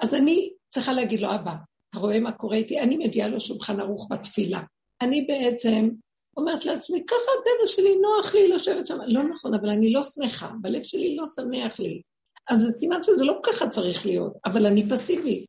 אז 0.00 0.14
אני 0.14 0.52
צריכה 0.68 0.92
להגיד 0.92 1.20
לו, 1.20 1.34
אבא, 1.34 1.52
אתה 1.90 1.98
רואה 1.98 2.20
מה 2.20 2.32
קורה 2.32 2.56
איתי? 2.56 2.80
אני 2.80 3.06
מביאה 3.06 3.28
לו 3.28 3.40
שולחן 3.40 3.80
ערוך 3.80 4.08
בתפילה. 4.10 4.60
אני 5.02 5.22
בעצם 5.22 5.88
אומרת 6.36 6.64
לעצמי, 6.64 7.04
ככה 7.06 7.30
הטבע 7.40 7.66
שלי, 7.66 7.96
נוח 7.96 8.34
לי 8.34 8.48
לשבת 8.48 8.86
שם. 8.86 8.98
לא 9.06 9.22
נכון, 9.22 9.54
אבל 9.54 9.68
אני 9.68 9.92
לא 9.92 10.04
שמחה, 10.04 10.50
בלב 10.60 10.82
שלי 10.82 11.16
לא 11.16 11.24
שמח 11.26 11.80
לי. 11.80 12.02
אז 12.48 12.60
זה 12.60 12.70
סימן 12.70 13.02
שזה 13.02 13.24
לא 13.24 13.40
ככה 13.42 13.68
צריך 13.68 14.06
להיות, 14.06 14.32
אבל 14.44 14.66
אני 14.66 14.88
פסיבית. 14.90 15.44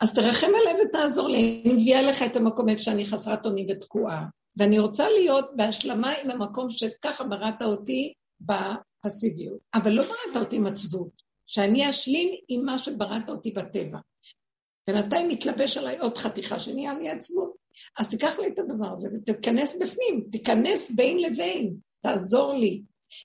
אז 0.00 0.14
תרחם 0.14 0.50
עליי 0.60 0.82
ותעזור 0.82 1.28
לי. 1.28 1.62
אני 1.64 1.74
מביאה 1.74 2.02
לך 2.02 2.22
את 2.22 2.36
המקום 2.36 2.68
איפה 2.68 2.82
שאני 2.82 3.06
חסרת 3.06 3.46
אונים 3.46 3.66
ותקועה. 3.70 4.24
ואני 4.56 4.78
רוצה 4.78 5.08
להיות 5.08 5.44
בהשלמה 5.56 6.12
עם 6.12 6.30
המקום 6.30 6.70
שככה 6.70 7.24
בראת 7.24 7.62
אותי 7.62 8.12
בפסיביות. 8.46 9.58
אבל 9.74 9.90
לא 9.90 10.02
בראת 10.02 10.36
אותי 10.36 10.56
עם 10.56 10.66
עצבות, 10.66 11.22
שאני 11.46 11.90
אשלים 11.90 12.34
עם 12.48 12.64
מה 12.64 12.78
שבראת 12.78 13.28
אותי 13.28 13.50
בטבע. 13.50 13.98
בינתיים 14.86 15.28
מתלבש 15.28 15.76
עליי 15.76 15.98
עוד 15.98 16.18
חתיכה 16.18 16.58
שנהיה 16.58 16.94
לי 16.94 17.10
עצבות. 17.10 17.62
אז 17.98 18.08
תיקח 18.10 18.38
לי 18.38 18.48
את 18.48 18.58
הדבר 18.58 18.92
הזה 18.92 19.08
ותיכנס 19.14 19.76
בפנים, 19.80 20.24
תיכנס 20.32 20.90
בין 20.90 21.18
לבין, 21.18 21.74
תעזור 22.00 22.52
לי. 22.52 22.82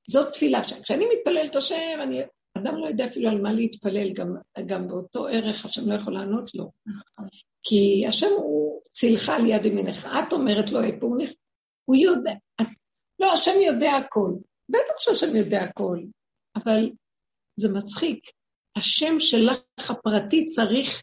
זאת 0.09 0.33
תפילה. 0.33 0.61
כשאני 0.63 1.05
מתפללת 1.05 1.55
השם, 1.55 1.99
אני... 2.03 2.21
אדם 2.57 2.75
לא 2.75 2.87
יודע 2.87 3.05
אפילו 3.05 3.29
על 3.29 3.41
מה 3.41 3.53
להתפלל, 3.53 4.13
גם, 4.13 4.35
גם 4.65 4.87
באותו 4.87 5.27
ערך 5.27 5.65
השם 5.65 5.89
לא 5.89 5.93
יכול 5.93 6.13
לענות 6.13 6.55
לו. 6.55 6.71
כי 7.63 8.05
השם 8.07 8.27
הוא 8.37 8.81
צילך 8.91 9.29
על 9.29 9.45
יד 9.45 9.65
ימינך, 9.65 10.07
את 10.19 10.33
אומרת 10.33 10.71
לו 10.71 10.83
איפה 10.83 11.05
הוא 11.05 11.17
נכנס, 11.17 11.35
הוא 11.85 11.95
יודע, 11.95 12.33
לא, 13.19 13.33
השם 13.33 13.61
יודע 13.65 13.91
הכל. 13.91 14.31
בטח 14.69 14.99
שהשם 14.99 15.35
יודע 15.35 15.61
הכל, 15.61 15.99
אבל 16.55 16.89
זה 17.59 17.69
מצחיק. 17.69 18.19
השם 18.77 19.19
שלך 19.19 19.91
הפרטי 19.91 20.45
צריך 20.45 21.01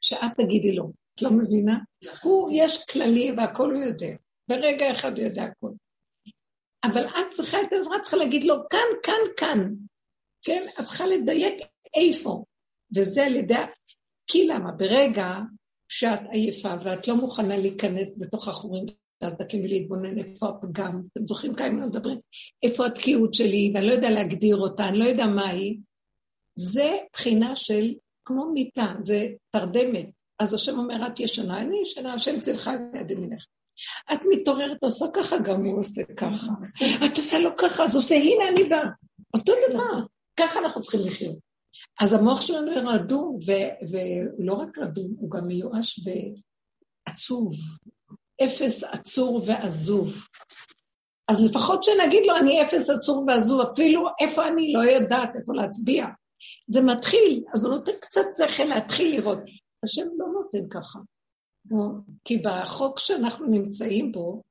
שאת 0.00 0.30
תגידי 0.36 0.74
לו. 0.74 0.92
את 1.14 1.22
לא 1.22 1.30
מבינה? 1.30 1.78
הוא, 2.22 2.50
יש 2.54 2.84
כללי 2.84 3.32
והכל 3.36 3.70
הוא 3.70 3.84
יודע. 3.84 4.16
ברגע 4.50 4.92
אחד 4.92 5.18
הוא 5.18 5.26
יודע 5.26 5.42
הכל. 5.42 5.70
אבל 6.84 7.06
את 7.06 7.30
צריכה 7.30 7.58
את 7.62 7.72
העזרה, 7.72 8.00
צריכה 8.02 8.16
להגיד 8.16 8.44
לו, 8.44 8.54
כאן, 8.70 8.88
כאן, 9.02 9.20
כאן. 9.36 9.74
כן? 10.42 10.62
את 10.80 10.84
צריכה 10.84 11.06
לדייק 11.06 11.54
איפה. 11.94 12.44
וזה 12.96 13.26
על 13.26 13.36
ידי... 13.36 13.54
כי 14.30 14.46
למה? 14.46 14.72
ברגע 14.72 15.34
שאת 15.88 16.20
עייפה 16.30 16.74
ואת 16.84 17.08
לא 17.08 17.14
מוכנה 17.16 17.56
להיכנס 17.56 18.18
בתוך 18.18 18.48
החורים 18.48 18.86
והסדקים 19.22 19.64
ולהתבונן 19.64 20.18
איפה 20.18 20.48
הפגם, 20.48 21.02
אתם 21.12 21.22
זוכרים 21.22 21.54
כמה 21.54 21.66
הם 21.66 21.88
מדברים? 21.88 22.18
איפה 22.62 22.86
התקיעות 22.86 23.34
שלי, 23.34 23.72
ואני 23.74 23.86
לא 23.86 23.92
יודע 23.92 24.10
להגדיר 24.10 24.56
אותה, 24.56 24.88
אני 24.88 24.98
לא 24.98 25.04
יודע 25.04 25.26
מה 25.26 25.48
היא. 25.48 25.78
זה 26.54 26.96
בחינה 27.12 27.56
של 27.56 27.94
כמו 28.24 28.50
מיטה, 28.52 28.94
זה 29.04 29.28
תרדמת. 29.50 30.06
אז 30.38 30.54
השם 30.54 30.78
אומר, 30.78 31.06
את 31.06 31.20
ישנה, 31.20 31.60
אני 31.60 31.78
ישנה, 31.82 32.14
השם 32.14 32.40
צלחה 32.40 32.72
ליד 32.92 33.10
ימינך. 33.10 33.46
את 34.12 34.20
מתעוררת, 34.30 34.82
עושה 34.82 35.06
ככה, 35.14 35.38
גם 35.38 35.64
הוא 35.64 35.80
עושה 35.80 36.02
ככה. 36.16 36.52
את 37.06 37.18
עושה 37.18 37.38
לו 37.38 37.50
ככה, 37.58 37.84
אז 37.84 37.96
עושה, 37.96 38.14
הנה 38.14 38.48
אני 38.48 38.64
באה. 38.64 38.88
אותו 39.34 39.52
דבר. 39.70 40.06
ככה 40.36 40.58
אנחנו 40.58 40.82
צריכים 40.82 41.00
לחיות. 41.00 41.36
אז 42.00 42.12
המוח 42.12 42.40
שלנו 42.40 42.70
רדום, 42.86 43.38
והוא 43.90 44.46
לא 44.46 44.52
רק 44.52 44.78
רדום, 44.78 45.14
הוא 45.18 45.30
גם 45.30 45.46
מיואש 45.46 46.00
ועצוב. 46.04 47.52
אפס 48.44 48.84
עצור 48.84 49.42
ועזוב. 49.46 50.14
אז 51.28 51.44
לפחות 51.44 51.84
שנגיד 51.84 52.26
לו, 52.26 52.36
אני 52.36 52.62
אפס 52.62 52.90
עצור 52.90 53.24
ועזוב, 53.26 53.60
אפילו 53.60 54.08
איפה 54.20 54.48
אני 54.48 54.72
לא 54.72 54.80
יודעת 54.80 55.36
איפה 55.36 55.52
להצביע. 55.54 56.06
זה 56.66 56.80
מתחיל, 56.82 57.44
אז 57.54 57.64
הוא 57.64 57.74
נותן 57.74 57.92
קצת 58.00 58.26
שכל 58.36 58.64
להתחיל 58.64 59.16
לראות. 59.16 59.38
השם 59.84 60.06
לא 60.18 60.26
נותן 60.26 60.68
ככה. 60.70 60.98
כי 62.24 62.38
בחוק 62.38 62.98
שאנחנו 62.98 63.46
נמצאים 63.46 64.12
בו, 64.12 64.42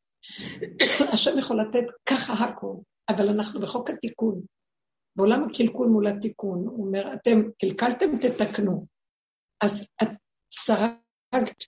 השם 1.13 1.37
יכול 1.37 1.61
לתת 1.61 1.85
ככה 2.05 2.33
הכל, 2.33 2.73
אבל 3.09 3.29
אנחנו 3.29 3.59
בחוק 3.59 3.89
התיקון. 3.89 4.41
בעולם 5.15 5.43
הקלקול 5.43 5.87
מול 5.87 6.07
התיקון, 6.07 6.67
הוא 6.67 6.85
אומר, 6.85 7.13
אתם 7.13 7.41
קלקלתם, 7.59 8.17
תתקנו. 8.17 8.85
אז 9.61 9.87
את 10.03 10.09
סרגת 10.51 11.63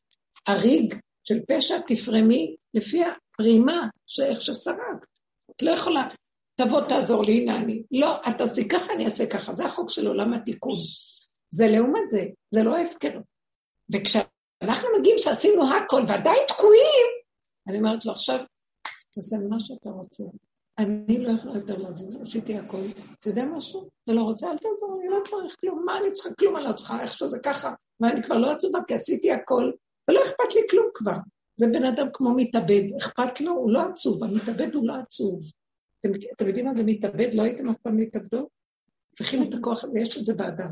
הריג 0.48 0.96
של 1.24 1.40
פשע, 1.48 1.80
תפרמי 1.88 2.56
לפי 2.74 3.02
הפרימה 3.06 3.88
שאיך 4.08 4.42
שסרגת. 4.42 5.08
את 5.52 5.62
לא 5.62 5.72
יכולה, 5.72 6.10
תבוא 6.56 6.82
תעזור 6.82 7.24
לי, 7.24 7.42
הנה 7.42 7.58
אני. 7.58 7.84
לא, 7.92 8.16
את 8.30 8.38
תעשי 8.38 8.68
ככה, 8.68 8.94
אני 8.94 9.06
אעשה 9.06 9.26
ככה. 9.26 9.56
זה 9.56 9.66
החוק 9.66 9.90
של 9.90 10.08
עולם 10.08 10.34
התיקון. 10.34 10.78
זה 11.52 11.68
לעומת 11.68 12.10
זה, 12.10 12.24
זה 12.52 12.64
לא 12.64 12.78
הפקר. 12.78 13.20
וכשאנחנו 13.94 14.88
מגיעים 15.00 15.18
שעשינו 15.18 15.64
הכל 15.76 16.02
ועדיין 16.08 16.40
תקועים, 16.48 17.08
אני 17.68 17.78
אומרת 17.78 18.06
לו, 18.06 18.12
עכשיו, 18.12 18.40
תעשה 19.14 19.38
מה 19.50 19.60
שאתה 19.60 19.90
רוצה. 19.90 20.24
אני 20.80 21.18
לא 21.26 21.32
יכולה 21.32 21.56
יותר 21.56 21.76
לזוז, 21.76 22.22
עשיתי 22.22 22.58
הכל. 22.58 22.82
אתה 23.20 23.30
יודע 23.30 23.46
משהו? 23.46 23.90
אתה 24.04 24.14
לא 24.14 24.22
רוצה, 24.22 24.52
אל 24.52 24.58
תעזור, 24.58 25.00
אני 25.00 25.10
לא 25.10 25.20
צריך 25.30 25.56
כלום. 25.60 25.86
מה 25.86 25.98
אני 25.98 26.12
צריכה? 26.12 26.30
כלום 26.40 26.58
אני 26.58 26.66
לא 26.66 26.74
צריכה, 26.74 27.02
איך 27.02 27.18
שזה 27.18 27.38
ככה. 27.46 27.74
ואני 28.00 28.24
כבר 28.24 28.38
לא 28.38 28.52
עצובה, 28.52 28.80
כי 28.88 28.94
עשיתי 28.94 29.32
הכל, 29.32 29.72
ולא 30.10 30.22
אכפת 30.22 30.56
לי 30.56 30.62
כלום 30.70 30.90
כבר. 30.94 31.18
זה 31.56 31.68
בן 31.68 31.84
אדם 31.84 32.08
כמו 32.14 32.34
מתאבד, 32.36 32.84
אכפת 32.98 33.42
לו, 33.42 33.52
הוא 33.52 33.72
לא 33.72 33.82
עצוב, 33.82 34.24
המתאבד 34.24 34.74
הוא 34.74 34.88
לא 34.88 34.94
עצוב. 34.94 35.44
אתם, 36.00 36.10
אתם 36.36 36.48
יודעים 36.48 36.66
מה 36.66 36.74
זה 36.74 36.84
מתאבד? 36.84 37.34
לא 37.34 37.44
הייתם 37.44 37.70
אף 37.70 37.78
פעם 37.78 37.98
מתאבדות? 37.98 38.48
צריכים 39.16 39.44
את 39.44 39.54
הכוח 39.60 39.84
הזה, 39.84 40.00
יש 40.00 40.18
את 40.18 40.26
זה 40.26 40.34
באדם. 40.34 40.72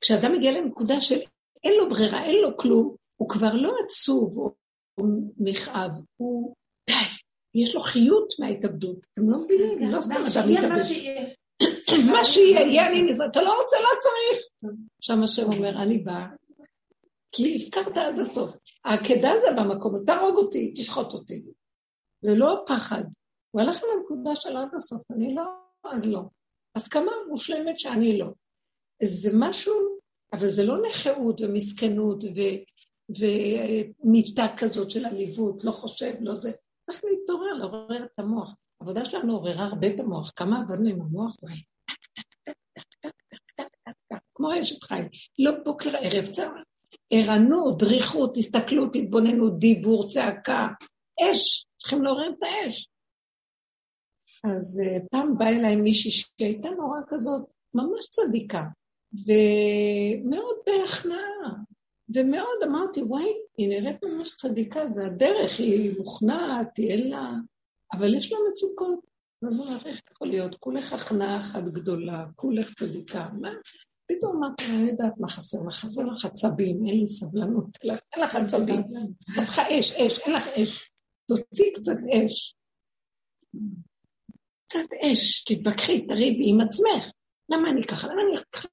כשאדם 0.00 0.32
מגיע 0.32 0.52
לנקודה 0.52 1.00
של 1.00 1.18
אין 1.64 1.74
לו 1.78 1.88
ברירה, 1.88 2.24
אין 2.24 2.42
לו 2.42 2.56
כלום, 2.56 2.96
הוא 3.16 3.28
כבר 3.28 3.54
לא 3.54 3.74
עצוב 3.84 4.38
או, 4.38 4.50
נכאב, 5.38 5.90
הוא 6.16 6.54
די, 6.86 6.94
יש 7.54 7.74
לו 7.74 7.80
חיות 7.80 8.32
מההתאבדות. 8.38 9.06
אתם 9.12 9.22
לא 9.30 9.38
מבינים, 9.38 9.90
לא 9.90 10.02
סתם 10.02 10.14
אדם 10.14 10.52
מתאבד. 10.52 10.84
מה 12.12 12.24
שיהיה, 12.24 12.60
יהיה 12.60 12.88
אני 12.88 13.02
נזר, 13.02 13.24
אתה 13.26 13.42
לא 13.42 13.62
רוצה, 13.62 13.76
לא 13.80 13.88
צריך. 14.00 14.46
שם 15.00 15.22
השם 15.22 15.52
אומר, 15.52 15.82
אני 15.82 15.98
באה, 15.98 16.26
כי 17.32 17.56
הפקרת 17.56 17.96
עד 17.96 18.18
הסוף. 18.18 18.50
העקדה 18.84 19.32
זה 19.40 19.46
במקום, 19.56 20.04
תהרוג 20.06 20.36
אותי, 20.36 20.74
תשחוט 20.76 21.12
אותי. 21.12 21.42
זה 22.20 22.34
לא 22.34 22.64
פחד. 22.66 23.02
הוא 23.50 23.62
הלך 23.62 23.76
עם 23.76 23.88
הנקודה 23.98 24.36
של 24.36 24.56
עד 24.56 24.68
הסוף, 24.76 25.02
אני 25.10 25.34
לא, 25.34 25.42
אז 25.84 26.06
לא. 26.06 26.22
הסכמה 26.76 27.12
מושלמת 27.28 27.78
שאני 27.78 28.18
לא. 28.18 28.26
זה 29.02 29.30
משהו, 29.34 29.74
אבל 30.32 30.48
זה 30.48 30.64
לא 30.64 30.82
נכאות 30.88 31.40
ומסכנות 31.40 32.24
ו, 32.24 32.40
ומיטה 33.18 34.46
כזאת 34.56 34.90
של 34.90 35.04
עליבות, 35.04 35.64
לא 35.64 35.70
חושב, 35.70 36.14
לא 36.20 36.34
זה. 36.34 36.52
צריך 36.82 37.04
להתעורר, 37.04 37.52
לעורר 37.52 38.04
את 38.04 38.18
המוח. 38.18 38.54
העבודה 38.80 39.04
שלנו 39.04 39.32
עוררה 39.32 39.64
הרבה 39.64 39.86
את 39.94 40.00
המוח. 40.00 40.32
כמה 40.36 40.60
עבדנו 40.60 40.88
עם 40.88 41.00
המוח? 41.00 41.36
וואי, 41.42 41.62
כמו 44.34 44.60
אשת 44.60 44.82
חיים. 44.82 45.08
לא 45.38 45.52
בוקר 45.64 45.90
ערב 46.00 46.26
צער. 46.32 46.52
ערנות, 47.14 47.78
דריכות, 47.78 48.36
הסתכלות, 48.36 48.96
התבוננות, 48.96 49.58
דיבור, 49.58 50.08
צעקה, 50.08 50.68
אש, 51.20 51.66
צריכים 51.78 52.02
לעורר 52.02 52.30
את 52.38 52.42
האש. 52.42 52.88
אז 54.44 54.80
uh, 54.84 55.02
פעם 55.10 55.38
באה 55.38 55.48
אליי 55.48 55.76
מישהי 55.76 56.10
שהייתה 56.10 56.70
נורא 56.70 56.98
כזאת, 57.08 57.42
ממש 57.74 58.06
צדיקה, 58.10 58.64
ומאוד 59.12 60.56
בהכנעה, 60.66 61.54
ומאוד 62.14 62.62
אמרתי, 62.64 63.02
וואי, 63.02 63.32
היא 63.56 63.68
נראית 63.68 64.04
ממש 64.04 64.36
צדיקה, 64.36 64.88
זה 64.88 65.06
הדרך, 65.06 65.58
היא 65.58 65.98
מוכנעת, 65.98 66.76
היא 66.76 66.90
אין 66.90 67.10
לה... 67.10 67.32
אבל 67.92 68.14
יש 68.14 68.32
לה 68.32 68.38
מצוקות. 68.50 68.98
אז 69.42 69.58
הוא 69.58 69.66
אומר, 69.66 69.78
איך 69.86 70.00
יכול 70.12 70.28
להיות? 70.28 70.54
כולך 70.60 70.92
הכנעה 70.92 71.40
אחת 71.40 71.64
גדולה, 71.64 72.26
כולך 72.36 72.74
צדיקה. 72.74 73.28
מה? 73.40 73.50
פתאום 74.16 74.36
אמרתי, 74.36 74.64
אני 74.64 74.90
יודעת 74.90 75.12
מה 75.18 75.28
חסר 75.28 75.58
לך, 75.68 75.74
חסר 75.74 76.02
לך 76.02 76.24
עצבים, 76.24 76.86
אין 76.86 77.00
לי 77.00 77.08
סבלנות, 77.08 77.78
אין 77.84 78.24
לך 78.24 78.36
עצבים. 78.36 78.80
את 79.38 79.44
צריכה 79.44 79.62
אש, 79.62 79.92
אש, 79.92 80.18
אין 80.18 80.32
לך 80.34 80.46
אש. 80.48 80.90
תוציא 81.28 81.72
קצת 81.74 81.96
אש. 82.10 82.54
קצת 84.66 84.88
אש, 85.02 85.44
תתווכחי, 85.44 86.06
תריבי 86.06 86.50
עם 86.50 86.60
עצמך. 86.60 87.12
למה 87.48 87.70
אני 87.70 87.82
ככה? 87.84 88.08
למה 88.08 88.22
אני 88.22 88.42
ככה? 88.52 88.68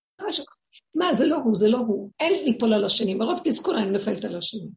מה, 0.96 1.14
זה 1.14 1.28
לא 1.28 1.36
הוא, 1.36 1.56
זה 1.56 1.68
לא 1.68 1.78
הוא. 1.78 2.12
אין 2.20 2.46
ליפול 2.46 2.74
על 2.74 2.86
השני. 2.86 3.14
מרוב 3.14 3.40
תסכול 3.44 3.76
אני 3.76 3.92
נופלת 3.92 4.26
על 4.26 4.38
השני. 4.38 4.70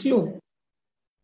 כלום. 0.00 0.38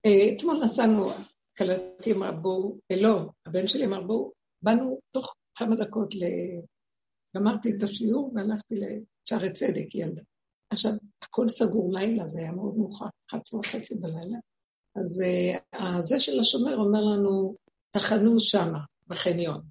אה, 0.06 0.36
אתמול 0.36 0.64
נסענו, 0.64 1.08
קלטתי 1.54 2.12
אמרה 2.12 2.32
בואו, 2.32 2.78
אה, 2.90 2.96
לא, 3.00 3.18
הבן 3.46 3.66
שלי 3.66 3.84
אמר 3.84 4.02
בואו, 4.02 4.32
באנו 4.62 5.00
תוך 5.10 5.34
כמה 5.56 5.76
דקות 5.76 6.14
ל... 6.14 6.24
גמרתי 7.36 7.70
את 7.70 7.82
השיעור 7.82 8.32
והלכתי 8.34 8.74
לשערי 8.74 9.52
צדק, 9.52 9.94
ילדה. 9.94 10.22
עכשיו, 10.70 10.92
הכל 11.22 11.48
סגור 11.48 11.92
לילה, 11.92 12.28
זה 12.28 12.38
היה 12.38 12.52
מאוד 12.52 12.76
מאוחר, 12.76 13.06
11 13.30 13.60
וחצי 13.60 13.94
בלילה. 13.94 14.38
אז 14.96 15.22
uh, 15.22 16.00
זה 16.00 16.20
של 16.20 16.40
השומר 16.40 16.76
אומר 16.76 17.00
לנו, 17.00 17.56
תחנו 17.90 18.40
שמה, 18.40 18.78
בחניון. 19.06 19.62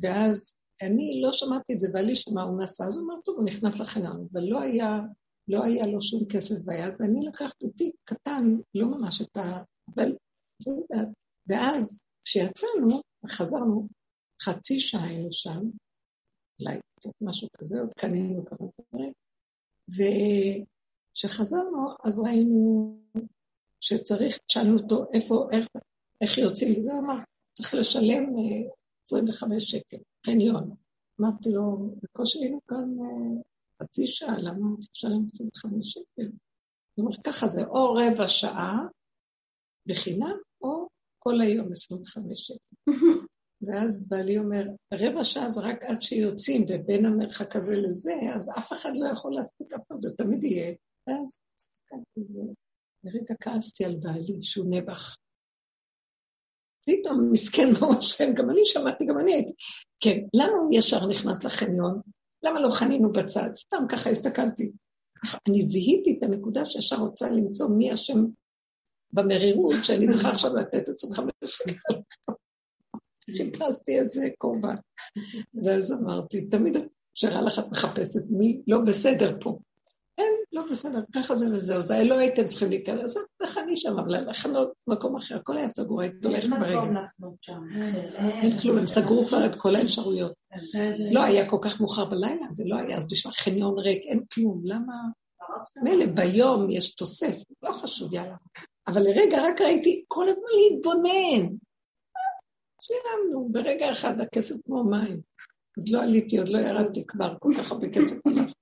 ואז 0.00 0.54
אני 0.82 1.20
לא 1.22 1.32
שמעתי 1.32 1.72
את 1.72 1.80
זה, 1.80 1.88
ואלי 1.94 2.16
שמע, 2.16 2.42
הוא 2.42 2.62
נסע, 2.62 2.84
אז 2.86 2.94
הוא 2.94 3.04
אמר, 3.04 3.20
טוב, 3.24 3.36
הוא 3.36 3.44
נכנס 3.44 3.80
לחניון, 3.80 4.26
אבל 4.32 4.40
לא 4.40 4.60
היה, 4.60 5.00
לא 5.48 5.64
היה 5.64 5.86
לו 5.86 6.02
שום 6.02 6.24
כסף 6.28 6.64
ביד, 6.64 6.94
ואני 6.98 7.26
לקחתי 7.26 7.66
אותי 7.66 7.92
קטן, 8.04 8.56
לא 8.74 8.86
ממש 8.86 9.22
את 9.22 9.36
ה... 9.36 9.62
אבל, 9.94 10.16
לא 10.66 10.72
יודעת. 10.72 11.08
ואז, 11.46 12.02
כשיצאנו, 12.24 12.88
חזרנו, 13.28 13.88
חצי 14.44 14.80
שעה 14.80 15.04
היינו 15.04 15.32
שם, 15.32 15.60
אולי 16.60 16.78
קצת 16.98 17.10
משהו 17.20 17.48
כזה, 17.58 17.80
עוד 17.80 17.92
קנינו 17.94 18.44
כמה 18.46 18.68
דברים, 18.92 19.12
וכשחזרנו, 21.14 21.88
אז 22.04 22.18
ראינו 22.18 22.96
שצריך, 23.80 24.38
שאלנו 24.48 24.78
אותו 24.78 25.06
איפה, 25.12 25.48
איך, 25.52 25.66
איך 26.20 26.38
יוצאים 26.38 26.72
מזה, 26.78 26.92
הוא 26.92 27.00
אמר, 27.00 27.16
צריך 27.54 27.74
לשלם 27.74 28.24
25 29.06 29.52
אה, 29.52 29.60
שקל, 29.60 29.96
חניון. 30.26 30.74
אמרתי 31.20 31.50
לו, 31.50 31.94
בקושי 32.02 32.38
היינו 32.38 32.60
כאן 32.68 32.96
אה, 33.00 33.42
חצי 33.82 34.06
שעה, 34.06 34.38
למה 34.38 34.76
צריך 34.80 34.90
לשלם 34.94 35.26
25 35.32 35.92
שקל? 35.92 36.30
הוא 36.94 37.06
אומר, 37.06 37.16
ככה 37.24 37.48
זה, 37.48 37.64
או 37.64 37.94
רבע 37.94 38.28
שעה 38.28 38.78
בחינם, 39.86 40.36
או 40.60 40.88
כל 41.18 41.40
היום 41.40 41.72
25 41.72 42.46
שקל. 42.46 42.76
ואז 43.66 44.08
בעלי 44.08 44.38
אומר, 44.38 44.64
רבע 44.94 45.24
שעה 45.24 45.48
זה 45.48 45.60
רק 45.60 45.84
עד 45.84 46.02
שיוצאים, 46.02 46.66
ובין 46.68 47.06
המרחק 47.06 47.56
הזה 47.56 47.76
לזה, 47.76 48.14
אז 48.34 48.50
אף 48.58 48.72
אחד 48.72 48.90
לא 48.94 49.08
יכול 49.12 49.34
להספיק 49.34 49.72
אף 49.72 49.80
פעם, 49.88 49.98
זה 50.02 50.10
תמיד 50.18 50.44
יהיה. 50.44 50.74
ואז 51.06 51.36
הסתכלתי, 51.60 52.20
לרגע 53.04 53.34
כעסתי 53.40 53.84
על 53.84 53.96
בעלי, 53.96 54.42
שהוא 54.42 54.66
נבח. 54.70 55.16
פתאום 56.86 57.32
מסכן 57.32 57.68
השם, 57.98 58.34
גם 58.34 58.50
אני 58.50 58.60
שמעתי, 58.64 59.04
גם 59.06 59.18
אני 59.18 59.34
הייתי. 59.34 59.52
כן, 60.00 60.18
למה 60.34 60.52
הוא 60.52 60.70
ישר 60.72 61.06
נכנס 61.06 61.44
לחניון? 61.44 62.00
למה 62.42 62.60
לא 62.60 62.70
חנינו 62.70 63.12
בצד? 63.12 63.50
סתם 63.54 63.84
ככה 63.88 64.10
הסתכלתי. 64.10 64.72
אני 65.48 65.68
זיהיתי 65.68 66.16
את 66.18 66.22
הנקודה 66.22 66.66
שישר 66.66 66.96
רוצה 66.96 67.30
למצוא 67.30 67.68
מי 67.68 67.94
אשם 67.94 68.24
במרירות, 69.12 69.74
שאני 69.82 70.10
צריכה 70.12 70.30
עכשיו 70.30 70.54
לתת 70.54 70.88
25 70.88 71.32
שקל. 71.44 71.94
חיפשתי 73.36 73.98
איזה 73.98 74.28
קורבן. 74.38 74.74
ואז 75.64 75.92
אמרתי, 75.92 76.46
תמיד 76.46 76.76
אפשרה 77.12 77.42
לך 77.42 77.58
את 77.58 77.70
מחפשת 77.70 78.22
מי 78.30 78.60
לא 78.66 78.78
בסדר 78.78 79.36
פה. 79.40 79.58
אין, 80.18 80.32
לא 80.52 80.62
בסדר, 80.70 81.00
ככה 81.14 81.36
זה 81.36 81.54
וזהו, 81.54 81.82
זה 81.82 82.04
לא 82.04 82.18
הייתם 82.18 82.44
צריכים 82.44 82.70
להיכנס, 82.70 83.16
איך 83.42 83.58
אני 83.58 83.76
שם, 83.76 83.98
אבל 83.98 84.30
לחנות 84.30 84.72
במקום 84.86 85.16
אחר, 85.16 85.36
הכל 85.36 85.56
היה 85.56 85.68
סגור, 85.68 86.00
היית 86.00 86.24
הולכת 86.24 86.48
ברגע. 86.48 87.00
אין 88.42 88.58
כלום, 88.58 88.78
הם 88.78 88.86
סגרו 88.86 89.26
כבר 89.26 89.46
את 89.46 89.56
כל 89.56 89.76
האפשרויות. 89.76 90.32
לא 91.12 91.22
היה 91.22 91.50
כל 91.50 91.58
כך 91.62 91.80
מאוחר 91.80 92.04
בלילה, 92.04 92.46
ולא 92.56 92.76
היה, 92.76 92.96
אז 92.96 93.08
בשביל 93.08 93.32
חניון 93.32 93.78
ריק, 93.78 94.04
אין 94.04 94.20
כלום, 94.34 94.62
למה? 94.64 94.94
מילא 95.82 96.06
ביום 96.06 96.70
יש 96.70 96.94
תוסס, 96.94 97.44
לא 97.62 97.72
חשוב, 97.72 98.14
יאללה. 98.14 98.36
אבל 98.86 99.02
לרגע 99.02 99.42
רק 99.42 99.60
ראיתי 99.60 100.04
כל 100.08 100.28
הזמן 100.28 100.48
להתבונן. 100.56 101.56
שילמנו, 102.84 103.48
ברגע 103.52 103.92
אחד 103.92 104.20
הכסף 104.20 104.54
כמו 104.64 104.84
מים. 104.84 105.20
עוד 105.76 105.88
לא 105.88 106.02
עליתי, 106.02 106.38
עוד 106.38 106.48
לא 106.48 106.58
ירדתי 106.58 107.06
כבר, 107.06 107.36
כל 107.38 107.52
כך 107.58 107.72
הרבה 107.72 107.86
כסף 107.88 108.26
הלך. 108.26 108.52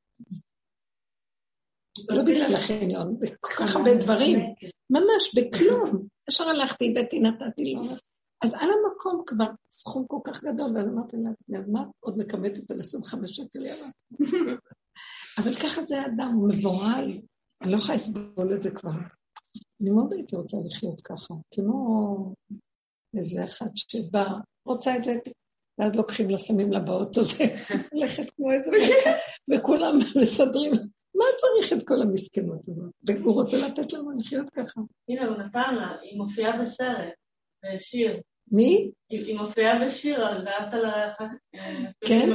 לא 2.11 2.23
בגלל 2.27 2.55
החניון, 2.55 3.19
בכל 3.21 3.53
כך 3.59 3.77
הרבה 3.77 3.95
דברים, 3.95 4.39
ממש 4.91 5.39
בכלום. 5.39 6.07
ישר 6.31 6.49
הלכתי, 6.49 6.91
הבאתי, 6.91 7.21
נתתי 7.21 7.75
לו. 7.75 7.81
אז 8.45 8.55
על 8.55 8.69
המקום 8.71 9.23
כבר 9.27 9.47
סכום 9.71 10.07
כל 10.07 10.19
כך 10.25 10.45
גדול, 10.45 10.77
ואז 10.77 10.87
אמרתי 10.87 11.17
לעצמי, 11.17 11.59
אז 11.59 11.69
מה, 11.69 11.85
עוד 12.01 12.19
מכמתת 12.19 12.71
על 12.71 12.81
25 12.81 13.37
שקל 13.37 13.67
יאללה. 13.67 13.89
אבל 15.39 15.55
ככה 15.55 15.83
זה 15.83 16.01
האדם, 16.01 16.33
הוא 16.35 16.49
מבוהל, 16.49 17.21
אני 17.63 17.73
לא 17.73 17.77
יכולה 17.77 17.95
לסבול 17.95 18.55
את 18.55 18.63
זה 18.63 18.71
כבר. 18.71 18.91
אני 19.81 19.91
מאוד 19.91 20.13
הייתי 20.13 20.37
רוצה 20.37 20.57
לחיות 20.67 21.01
ככה, 21.01 21.35
כמו 21.55 22.35
איזה 23.17 23.45
אחד 23.45 23.69
שבא, 23.75 24.27
רוצה 24.67 24.97
את 24.97 25.05
זה, 25.05 25.19
ואז 25.79 25.97
לוקחים 25.97 26.31
לה, 26.31 26.39
שמים 26.39 26.73
לה 26.73 26.81
באוטו, 26.81 27.23
זה 27.23 27.45
הולכת 27.93 28.31
כמו 28.31 28.53
איזה 28.53 28.71
וכולם 29.51 29.99
מסדרים. 30.21 30.73
מה 31.15 31.25
צריך 31.37 31.73
את 31.73 31.89
כל 31.89 32.03
המסכנות 32.03 32.69
הזאת? 32.69 32.93
והוא 33.07 33.35
רוצה 33.35 33.57
לתת 33.57 33.93
לנו 33.93 34.19
לחיות 34.19 34.51
ככה. 34.51 34.81
הנה, 35.09 35.27
הוא 35.27 35.37
נתן 35.37 35.75
לה, 35.75 35.97
היא 36.03 36.19
מופיעה 36.19 36.61
בסרט, 36.61 37.13
בשיר. 37.65 38.21
מי? 38.53 38.91
היא 39.11 39.39
מופיעה 39.39 39.87
בשיר, 39.87 40.27
על 40.27 40.47
ואהבת 40.47 40.75
לרעך. 40.75 41.23
כן? 42.05 42.31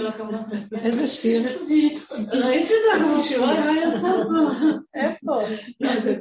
איזה 0.83 1.07
שיר? 1.07 1.41
ראית 2.43 2.69
את 2.71 2.99
זה, 3.07 3.23
שירה 3.23 3.53
מה 3.53 3.71
היא 3.71 3.85
עושה 3.87 4.23
פה? 4.23 4.79
איפה? 4.95 5.31
לא, 5.79 5.99
זה 5.99 6.15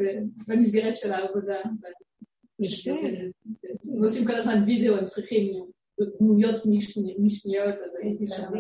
במסגרת 0.48 0.96
של 0.96 1.12
העבודה. 1.12 1.56
יפה. 2.60 2.90
הם 3.96 4.04
עושים 4.04 4.26
כל 4.26 4.34
הזמן 4.34 4.64
וידאו, 4.66 4.96
הם 4.96 5.04
צריכים 5.04 5.64
דמויות 6.20 6.62
משניות, 7.18 7.74
אז 7.84 7.90
הייתי 8.02 8.26
שם. 8.26 8.52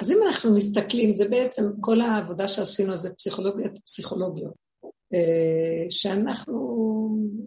אז 0.00 0.10
אם 0.10 0.18
אנחנו 0.26 0.54
מסתכלים, 0.54 1.16
זה 1.16 1.28
בעצם 1.28 1.62
כל 1.80 2.00
העבודה 2.00 2.48
שעשינו 2.48 2.98
זה 2.98 3.14
פסיכולוגיית 3.14 3.72
פסיכולוגיות. 3.84 4.54
שאנחנו 5.90 6.78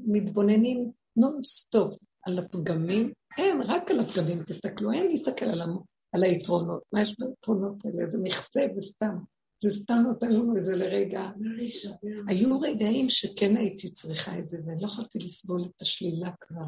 מתבוננים 0.08 0.92
נונסטופ 1.18 1.94
על 2.26 2.40
הפגמים, 2.40 3.14
אין, 3.38 3.62
רק 3.62 3.92
על 3.92 4.00
הפגמים 4.00 4.44
תסתכלו, 4.44 4.92
אין 4.92 5.08
להסתכל 5.08 5.46
על, 5.46 5.62
המ... 5.62 5.78
על 6.14 6.24
היתרונות. 6.24 6.84
מה 6.94 7.02
יש 7.02 7.16
ביתרונות 7.20 7.76
האלה? 7.86 8.12
זה 8.12 8.20
מכסה 8.24 8.62
וסתם. 8.78 9.18
זה 9.64 9.72
סתם 9.72 10.04
נותן 10.08 10.32
לנו 10.32 10.56
איזה 10.56 10.76
לרגע. 10.76 11.30
היו 12.28 12.60
רגעים 12.60 13.10
שכן 13.10 13.58
הייתי 13.58 13.92
צריכה 13.92 14.40
את 14.40 14.50
זה, 14.50 14.58
ואני 14.66 14.82
לא 14.82 14.88
יכולתי 14.88 15.20
לסבול 15.20 15.62
את 15.62 15.82
השלילה 15.82 16.32
כבר. 16.42 16.66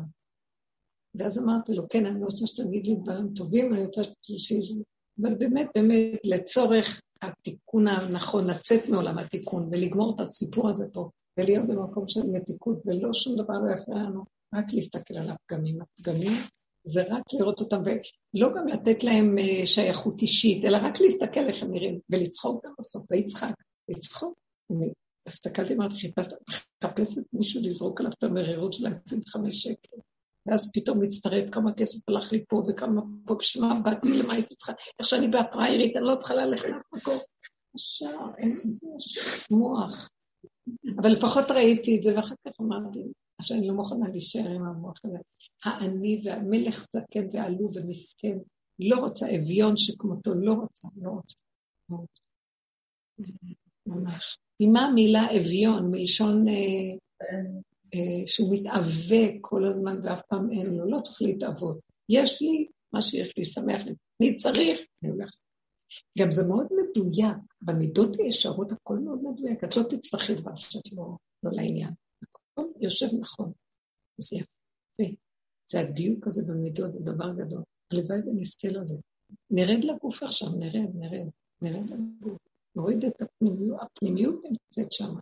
ואז 1.15 1.39
אמרתי 1.39 1.73
לו, 1.73 1.89
כן, 1.89 2.05
אני 2.05 2.23
רוצה 2.23 2.47
שתגיד 2.47 2.87
לי 2.87 2.95
דברים 2.95 3.33
טובים, 3.33 3.73
אני 3.73 3.85
רוצה 3.85 4.03
שתגיד 4.03 4.63
לי... 4.77 4.83
אבל 5.21 5.35
באמת, 5.35 5.67
באמת, 5.75 6.19
לצורך 6.23 7.01
התיקון 7.21 7.87
הנכון, 7.87 8.47
לצאת 8.47 8.89
מעולם 8.89 9.17
התיקון 9.17 9.69
ולגמור 9.71 10.15
את 10.15 10.19
הסיפור 10.19 10.69
הזה 10.69 10.85
פה, 10.93 11.09
ולהיות 11.39 11.67
במקום 11.67 12.07
של 12.07 12.23
מתיקות, 12.23 12.83
זה 12.83 12.93
לא 12.93 13.13
שום 13.13 13.35
דבר 13.35 13.53
לא 13.53 13.73
יפריע 13.73 13.97
לנו, 13.97 14.23
רק 14.55 14.65
להסתכל 14.73 15.17
על 15.17 15.29
הפגמים. 15.29 15.81
הפגמים 15.81 16.31
זה 16.83 17.03
רק 17.09 17.23
לראות 17.33 17.59
אותם, 17.59 17.81
ולא 17.85 18.53
גם 18.55 18.67
לתת 18.67 19.03
להם 19.03 19.37
אה, 19.37 19.65
שייכות 19.65 20.21
אישית, 20.21 20.65
אלא 20.65 20.77
רק 20.81 21.01
להסתכל 21.01 21.47
איך 21.47 21.63
הם 21.63 21.71
נראים, 21.71 21.99
ולצחוק 22.09 22.65
גם 22.65 22.71
בסוף, 22.79 23.05
זה 23.09 23.15
יצחק, 23.17 23.53
לצחוק. 23.89 24.33
אני 24.71 24.89
הסתכלתי, 25.27 25.73
אמרתי, 25.73 25.95
חיפשת, 25.95 26.31
מחפשת 26.83 27.21
מישהו 27.33 27.61
לזרוק 27.63 27.99
עליו 27.99 28.11
את 28.17 28.23
המרירות 28.23 28.73
של 28.73 28.85
ה-25 28.85 29.39
שקל. 29.51 29.97
ואז 30.45 30.71
פתאום 30.73 30.99
מצטרף 31.01 31.49
כמה 31.51 31.73
כסף 31.73 32.09
הלך 32.09 32.31
לי 32.31 32.43
פה 32.49 32.63
וכמה 32.67 33.01
פה, 33.25 33.35
בשביל 33.35 33.65
מה 33.65 33.79
באתי, 33.83 34.07
למה 34.07 34.33
הייתי 34.33 34.55
צריכה, 34.55 34.73
איך 34.99 35.07
שאני 35.07 35.27
בפריירית, 35.27 35.95
אני 35.95 36.05
לא 36.05 36.15
צריכה 36.15 36.35
ללכת 36.35 36.69
לאף 36.69 36.83
מקום. 36.93 37.17
ישר, 37.75 38.17
אין 38.37 38.57
מוח. 39.51 40.09
אבל 41.01 41.09
לפחות 41.09 41.51
ראיתי 41.51 41.97
את 41.97 42.03
זה, 42.03 42.15
ואחר 42.15 42.35
כך 42.47 42.51
אמרתי, 42.61 43.03
שאני 43.41 43.67
לא 43.67 43.73
מוכנה 43.73 44.09
להישאר 44.09 44.49
עם 44.49 44.65
המוח 44.65 44.97
הזה. 45.03 45.17
האני 45.63 46.21
והמלך 46.23 46.87
זקן 46.91 47.27
ועלוב 47.33 47.71
ומסכן, 47.75 48.37
לא 48.79 48.99
רוצה 48.99 49.35
אביון 49.35 49.77
שכמותו, 49.77 50.33
לא 50.33 50.53
רוצה, 50.53 50.87
לא 51.01 51.09
רוצה. 51.09 51.35
לא 51.89 51.97
רוצה. 51.97 52.23
ממש. 53.85 54.37
עם 54.59 54.73
מה 54.73 54.85
המילה 54.85 55.27
אביון? 55.39 55.91
מלשון 55.91 56.47
אה, 56.47 56.53
אה, 57.93 58.27
שהוא 58.27 58.55
מתאווה 58.55 59.27
כל 59.41 59.65
הזמן 59.65 59.99
ואף 60.03 60.21
פעם 60.29 60.51
אין 60.51 60.75
לו, 60.75 60.89
לא 60.89 61.01
צריך 61.01 61.21
להתאוות. 61.21 61.79
יש 62.09 62.41
לי 62.41 62.67
מה 62.93 63.01
שיש 63.01 63.37
לי, 63.37 63.45
שמח 63.45 63.85
לי. 63.85 63.93
אני 64.21 64.35
צריך, 64.35 64.79
אני 65.03 65.11
הולך. 65.11 65.35
גם 66.19 66.31
זה 66.31 66.47
מאוד 66.47 66.67
מדויק, 66.71 67.37
במידות 67.61 68.19
הישרות 68.19 68.71
הכל 68.71 68.97
מאוד 68.97 69.19
מדויק, 69.23 69.63
את 69.63 69.77
לא 69.77 69.83
תצטרכי 69.83 70.35
דבר 70.35 70.55
שאת 70.55 70.93
לא, 70.93 71.17
לא 71.43 71.51
לעניין. 71.51 71.91
הכל 72.53 72.67
יושב 72.79 73.07
נכון. 73.19 73.51
זה 74.17 74.35
יפה. 74.35 75.15
זה 75.71 75.79
הדיוק 75.79 76.27
הזה 76.27 76.43
במידות, 76.43 76.93
זה 76.93 76.99
דבר 76.99 77.33
גדול. 77.33 77.63
הלוואי 77.91 78.19
ונזכה 78.19 78.67
לזה. 78.67 78.95
נרד 79.51 79.83
לגוף 79.83 80.23
עכשיו, 80.23 80.49
נרד, 80.49 80.89
נרד, 80.95 81.27
נרד 81.61 81.89
לגוף. 81.89 82.37
נוריד 82.75 83.05
את 83.05 83.21
הפנימיות, 83.21 83.79
הפנימיות 83.81 84.41
נמצאת 84.43 84.91
שם. 84.91 85.13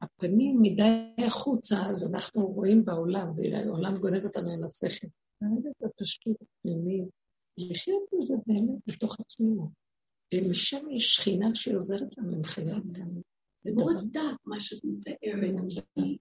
הפנים 0.00 0.62
מדי 0.62 1.14
החוצה, 1.26 1.76
אז 1.90 2.14
אנחנו 2.14 2.46
רואים 2.46 2.84
בעולם, 2.84 3.32
והעולם 3.36 3.98
גונב 3.98 4.24
אותנו 4.24 4.50
אל 4.54 4.64
השכל. 4.64 5.06
נרד 5.42 5.66
את 5.66 5.82
הפשטות 5.82 6.36
הפנימית, 6.42 7.08
לחיות 7.58 8.02
בזה 8.12 8.34
באמת 8.46 8.78
בתוך 8.86 9.20
עצמנו. 9.20 9.70
ומשם 10.34 10.90
יש 10.90 11.14
שכינה 11.14 11.54
שעוזרת 11.54 12.18
לנו 12.18 12.36
עם 12.36 12.44
חיות 12.44 12.86
גם. 12.92 13.08
זה 13.64 13.72
מאוד 13.74 14.08
דק 14.12 14.36
מה 14.44 14.60
שאת 14.60 14.84
מתארת, 14.84 15.18
כי 15.94 16.18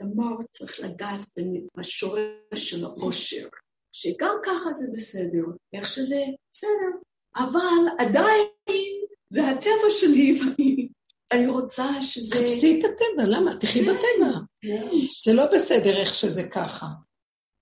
הדמר 0.00 0.36
צריך 0.50 0.80
לגעת 0.80 1.28
בשורש 1.76 2.20
של 2.54 2.84
העושר, 2.84 3.48
שגם 3.92 4.36
ככה 4.44 4.72
זה 4.72 4.86
בסדר, 4.94 5.44
איך 5.72 5.86
שזה 5.88 6.24
בסדר, 6.52 6.98
אבל 7.36 7.88
עדיין 7.98 8.46
זה 9.30 9.48
הטבע 9.48 9.90
שלי, 9.90 10.40
ואני 11.32 11.46
רוצה 11.46 12.02
שזה... 12.02 12.34
חפשי 12.34 12.80
את 12.80 12.84
הטבע, 12.84 13.24
למה? 13.26 13.56
תחי 13.60 13.82
בטבע. 13.82 14.38
זה 15.24 15.32
לא 15.32 15.44
בסדר 15.54 15.96
איך 15.96 16.14
שזה 16.14 16.42
ככה. 16.52 16.86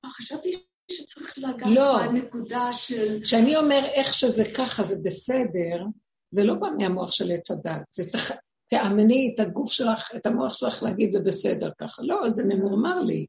חשבתי 0.06 0.52
שצריך 0.90 1.38
לגעת 1.38 1.74
לא. 1.74 2.06
בנקודה 2.06 2.72
של... 2.72 3.22
כשאני 3.22 3.56
אומר 3.56 3.84
איך 3.84 4.14
שזה 4.14 4.44
ככה, 4.56 4.82
זה 4.82 4.96
בסדר, 5.02 5.84
זה 6.30 6.44
לא 6.44 6.54
בא 6.54 6.68
מהמוח 6.78 7.12
של 7.12 7.32
עץ 7.32 7.50
הדת, 7.50 7.82
זה 7.96 8.10
תח... 8.12 8.30
תאמני 8.74 9.34
את 9.34 9.40
הגוף 9.40 9.72
שלך, 9.72 10.10
את 10.16 10.26
המוח 10.26 10.54
שלך 10.54 10.82
להגיד 10.82 11.12
זה 11.12 11.20
בסדר 11.20 11.70
ככה. 11.78 12.02
לא, 12.02 12.30
זה 12.30 12.44
ממורמר 12.44 13.00
לי. 13.00 13.26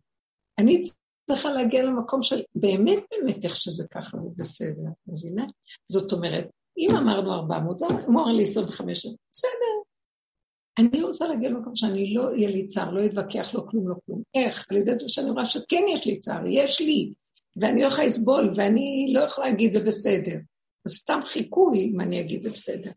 אני 0.57 0.81
צריכה 1.27 1.51
להגיע 1.51 1.83
למקום 1.83 2.23
של 2.23 2.41
באמת 2.55 3.03
באמת 3.11 3.45
איך 3.45 3.55
שזה 3.55 3.83
ככה, 3.91 4.17
זה 4.19 4.29
בסדר, 4.37 4.89
מבינה? 5.07 5.45
זאת 5.91 6.11
אומרת, 6.11 6.47
אם 6.77 6.87
אמרנו 6.97 7.33
400, 7.33 7.81
הוא 7.81 7.89
אמר 8.09 8.25
לי 8.25 8.43
25, 8.43 9.05
בסדר. 9.05 9.75
אני 10.77 11.03
רוצה 11.03 11.27
להגיע 11.27 11.49
למקום 11.49 11.75
שאני 11.75 12.13
לא 12.13 12.29
אהיה 12.29 12.49
לי 12.49 12.65
צער, 12.65 12.91
לא 12.91 13.05
אתווכח, 13.05 13.53
לא 13.53 13.65
כלום, 13.69 13.89
לא 13.89 13.95
כלום. 14.05 14.21
איך? 14.35 14.65
על 14.71 14.77
ידי 14.77 14.99
זה 14.99 15.09
שאני 15.09 15.29
רואה 15.29 15.45
שכן 15.45 15.83
יש 15.93 16.05
לי 16.05 16.19
צער, 16.19 16.45
יש 16.47 16.81
לי, 16.81 17.13
ואני 17.61 17.81
לא 17.81 17.87
יכולה 17.87 18.07
לסבול, 18.07 18.53
ואני 18.55 19.11
לא 19.13 19.19
יכולה 19.19 19.49
להגיד 19.49 19.71
זה 19.71 19.79
בסדר. 19.79 20.37
זה 20.87 20.93
סתם 20.93 21.19
חיקוי 21.25 21.91
אם 21.93 22.01
אני 22.01 22.19
אגיד 22.19 22.43
זה 22.43 22.49
בסדר. 22.49 22.91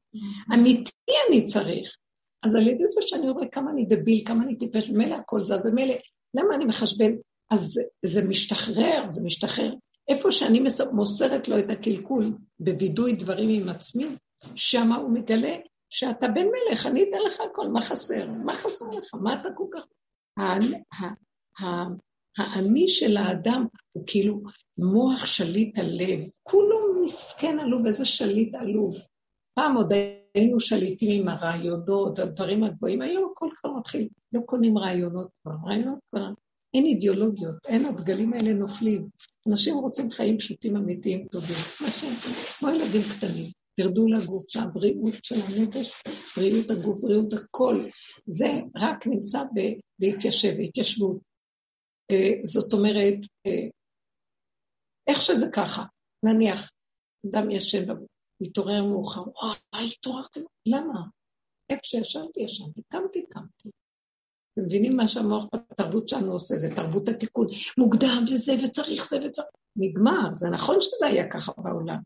אמיתי 0.55 1.12
אני 1.28 1.46
צריך. 1.46 1.96
אז 2.43 2.55
על 2.55 2.68
ידי 2.68 2.86
זה 2.86 3.01
שאני 3.03 3.30
רואה 3.30 3.49
כמה 3.49 3.70
אני 3.70 3.86
דביל, 3.86 4.22
כמה 4.26 4.45
אני 4.45 4.57
טיפש, 4.57 4.91
ומילא 4.91 5.14
הכל 5.14 5.45
זז, 5.45 5.61
ומילא, 5.64 5.95
למה 6.34 6.55
אני 6.55 6.64
מחשבן? 6.64 7.12
אז 7.51 7.80
זה 8.05 8.28
משתחרר, 8.28 9.07
זה 9.11 9.24
משתחרר. 9.24 9.74
איפה 10.09 10.32
שאני 10.32 10.62
מוסרת 10.93 11.49
לו 11.49 11.59
את 11.59 11.70
הקלקול 11.70 12.24
בווידוי 12.61 13.16
דברים 13.16 13.62
עם 13.62 13.68
עצמי, 13.68 14.07
שם 14.55 14.93
הוא 14.93 15.11
מגלה 15.11 15.57
שאתה 15.91 16.28
בן 16.28 16.47
מלך, 16.47 16.86
אני 16.86 17.03
אתן 17.03 17.18
לך 17.26 17.41
הכל, 17.41 17.68
מה 17.68 17.80
חסר? 17.80 18.30
מה 18.45 18.55
חסר 18.55 18.86
לך? 18.91 19.14
מה 19.14 19.41
אתה 19.41 19.49
כל 19.55 19.66
כך... 19.72 19.86
האני 22.39 22.89
של 22.89 23.16
האדם 23.16 23.66
הוא 23.93 24.05
כאילו 24.07 24.43
מוח 24.78 25.26
שליט 25.26 25.78
הלב, 25.78 26.20
כולו 26.43 27.03
מסכן 27.05 27.59
עלוב, 27.59 27.86
איזה 27.86 28.05
שליט 28.05 28.55
עלוב. 28.55 28.97
פעם 29.55 29.76
עוד 29.76 29.93
היינו 30.35 30.61
שליטים 30.61 31.20
עם 31.20 31.29
הרעיונות, 31.29 32.18
הדברים 32.18 32.64
הגבוהים, 32.64 33.03
היום 33.03 33.31
הכל 33.33 33.49
כבר 33.61 33.70
מתחיל, 33.70 34.09
לא 34.33 34.41
קונים 34.41 34.79
רעיונות 34.79 35.29
כבר, 35.43 35.53
רעיונות 35.66 35.99
כבר, 36.11 36.29
אין 36.74 36.85
אידיאולוגיות, 36.85 37.55
אין 37.66 37.87
הדגלים 37.87 38.33
האלה 38.33 38.53
נופלים. 38.53 39.09
אנשים 39.49 39.74
רוצים 39.74 40.11
חיים 40.11 40.39
פשוטים, 40.39 40.76
אמיתיים, 40.76 41.29
טובים, 41.29 41.57
שמחים, 41.57 42.11
כמו 42.59 42.68
ילדים 42.68 43.03
קטנים. 43.16 43.51
תרדו 43.76 44.07
לגוף, 44.09 44.49
שהבריאות 44.49 45.24
של 45.24 45.35
הנפש, 45.35 46.03
בריאות 46.37 46.70
הגוף, 46.70 47.01
בריאות 47.01 47.33
הכל, 47.33 47.85
זה 48.26 48.61
רק 48.76 49.07
נמצא 49.07 49.43
בהתיישב, 49.99 50.57
בהתיישבות. 50.57 51.18
אה, 52.11 52.33
זאת 52.43 52.72
אומרת, 52.72 53.14
אה, 53.47 53.68
איך 55.09 55.20
שזה 55.20 55.47
ככה, 55.53 55.85
נניח, 56.24 56.70
אדם 57.26 57.51
ישן, 57.51 57.85
מתעורר 58.41 58.84
מאוחר, 58.84 59.20
וואי, 59.20 59.91
התעוררתם, 59.93 60.41
למה? 60.66 61.01
איפה 61.70 61.80
שישנתי, 61.84 62.41
ישנתי, 62.41 62.82
קמתי, 62.89 63.26
קמתי. 63.30 63.68
אתם 64.53 64.66
מבינים 64.66 64.97
מה 64.97 65.09
שהמוח 65.09 65.47
בתרבות 65.55 66.09
שלנו 66.09 66.32
עושה? 66.32 66.57
זה 66.57 66.74
תרבות 66.76 67.09
התיקון. 67.09 67.47
מוקדם 67.78 68.24
וזה, 68.32 68.53
וצריך 68.64 69.09
זה 69.09 69.26
וצריך... 69.26 69.47
נגמר, 69.76 70.32
זה 70.32 70.51
נכון 70.51 70.76
שזה 70.80 71.07
היה 71.07 71.30
ככה 71.30 71.53
בעולם. 71.57 71.99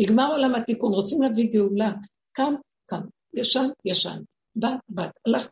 נגמר 0.00 0.32
עולם 0.32 0.54
התיקון, 0.54 0.92
רוצים 0.92 1.22
להביא 1.22 1.52
גאולה. 1.52 1.92
קם, 2.32 2.54
קם, 2.86 3.00
ישן, 3.34 3.68
ישן, 3.84 4.22
בת, 4.56 4.70
בת, 4.88 5.10
הלכת. 5.26 5.50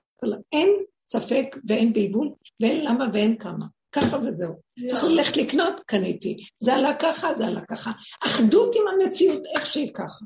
אין 0.52 0.68
ספק 1.08 1.56
ואין 1.68 1.92
בלבול, 1.92 2.32
ואין 2.60 2.84
למה 2.84 3.04
ואין 3.12 3.38
כמה. 3.38 3.66
ככה 3.96 4.18
וזהו. 4.18 4.54
צריך 4.86 5.04
ללכת 5.04 5.36
לקנות, 5.36 5.80
קניתי. 5.86 6.36
זה 6.58 6.74
עלה 6.74 6.96
ככה, 6.98 7.34
זה 7.34 7.46
עלה 7.46 7.60
ככה. 7.70 7.90
אחדות 8.26 8.74
עם 8.74 8.82
המציאות, 8.88 9.42
איך 9.56 9.66
שהיא 9.66 9.94
ככה. 9.94 10.24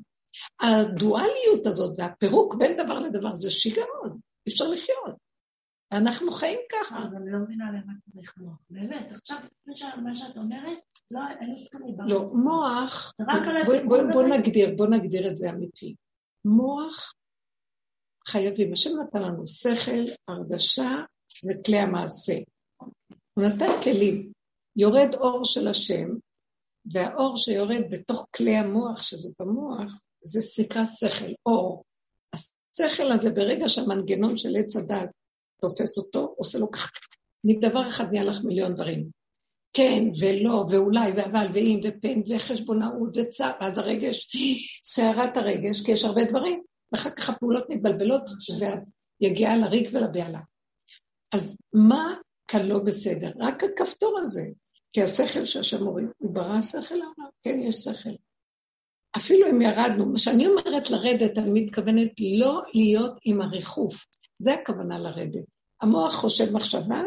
הדואליות 0.60 1.66
הזאת 1.66 1.98
והפירוק 1.98 2.54
בין 2.54 2.84
דבר 2.84 2.98
לדבר 2.98 3.36
זה 3.36 3.50
שיגעון, 3.50 4.18
אי 4.46 4.52
אפשר 4.52 4.68
לחיות. 4.68 5.30
אנחנו 5.92 6.30
חיים 6.30 6.58
ככה. 6.72 6.98
אז 6.98 7.14
אני 7.14 7.32
לא 7.32 7.38
מבינה 7.38 7.64
למה 7.70 7.92
צריך 8.12 8.34
מוח. 8.36 8.58
באמת, 8.70 9.12
עכשיו, 9.12 9.38
מה 10.04 10.16
שאת 10.16 10.36
אומרת, 10.36 10.78
לא, 11.10 11.20
אין 11.40 11.54
לי 11.54 11.64
צריכה 11.64 11.78
להיבחר. 11.84 12.06
לא, 12.06 12.30
מוח, 12.34 13.12
בוא 14.12 14.22
נגדיר, 14.22 14.74
בוא 14.76 14.86
נגדיר 14.86 15.28
את 15.28 15.36
זה 15.36 15.50
אמיתי. 15.50 15.94
מוח 16.44 17.12
חייבים, 18.28 18.72
השם 18.72 18.90
נתן 19.02 19.22
לנו 19.22 19.46
שכל, 19.46 20.04
הרגשה 20.28 20.90
וכלי 21.48 21.78
המעשה. 21.78 22.34
הוא 23.41 23.49
נתן 23.49 23.82
כלים. 23.82 24.32
יורד 24.76 25.14
אור 25.14 25.45
של 25.45 25.68
השם, 25.68 26.09
והאור 26.93 27.36
שיורד 27.36 27.82
בתוך 27.91 28.26
כלי 28.36 28.57
המוח, 28.57 29.03
שזה 29.03 29.28
במוח, 29.41 30.01
זה 30.24 30.43
סיכה 30.43 30.86
שכל, 30.86 31.32
אור. 31.47 31.84
השכל 32.34 33.12
הזה, 33.12 33.30
ברגע 33.30 33.68
שהמנגנון 33.68 34.36
של 34.36 34.57
עץ 34.57 34.76
הדת 34.76 35.11
תופס 35.61 35.99
אותו, 35.99 36.34
עושה 36.36 36.59
לו 36.59 36.70
ככה. 36.70 36.88
מדבר 37.45 37.82
אחד 37.82 38.05
נהיה 38.12 38.24
לך 38.24 38.45
מיליון 38.45 38.74
דברים. 38.74 39.09
כן 39.72 40.05
ולא, 40.20 40.64
ואולי, 40.70 41.12
ואבל, 41.16 41.47
ואם, 41.55 41.80
ופן, 41.84 42.20
וחשבונאות, 42.28 43.16
וצער, 43.16 43.53
אז 43.61 43.78
הרגש, 43.78 44.30
סערת 44.84 45.36
הרגש, 45.36 45.82
כי 45.82 45.93
יש 45.93 46.05
הרבה 46.05 46.24
דברים, 46.24 46.62
ואחר 46.93 47.11
כך 47.11 47.30
הפעולות 47.30 47.64
מתבלבלות, 47.68 48.30
ויגיע 49.20 49.57
לריק 49.57 49.88
ולבהלה. 49.93 50.41
אז 51.32 51.57
מה 51.72 52.14
כאן 52.51 52.66
לא 52.66 52.78
בסדר? 52.78 53.32
רק 53.38 53.64
הכפתור 53.64 54.18
הזה, 54.18 54.44
כי 54.92 55.03
השכל 55.03 55.44
שהשם 55.44 55.84
מוריד, 55.84 56.09
הוא 56.18 56.34
ברא 56.34 56.62
שכל 56.62 56.94
העולם, 56.94 57.30
כן, 57.42 57.59
יש 57.61 57.76
שכל. 57.76 58.11
אפילו 59.16 59.51
אם 59.51 59.62
ירדנו, 59.62 60.07
מה 60.07 60.18
שאני 60.18 60.46
אומרת 60.46 60.90
לרדת, 60.90 61.38
אני 61.38 61.62
מתכוונת 61.64 62.12
לא 62.40 62.62
להיות 62.74 63.18
עם 63.24 63.40
הריחוף. 63.40 64.07
זה 64.38 64.55
הכוונה 64.55 64.98
לרדת. 64.98 65.44
המוח 65.80 66.14
חושב 66.14 66.53
מחשבה, 66.53 67.03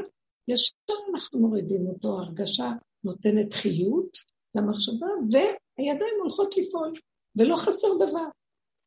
ישר 0.47 0.93
אנחנו 1.13 1.39
מורידים 1.39 1.87
אותו, 1.87 2.19
הרגשה 2.19 2.71
נותנת 3.03 3.53
חיות 3.53 4.17
למחשבה, 4.55 5.07
והידיים 5.31 6.15
הולכות 6.23 6.57
לפעול, 6.57 6.91
ולא 7.35 7.55
חסר 7.55 7.87
דבר. 7.95 8.27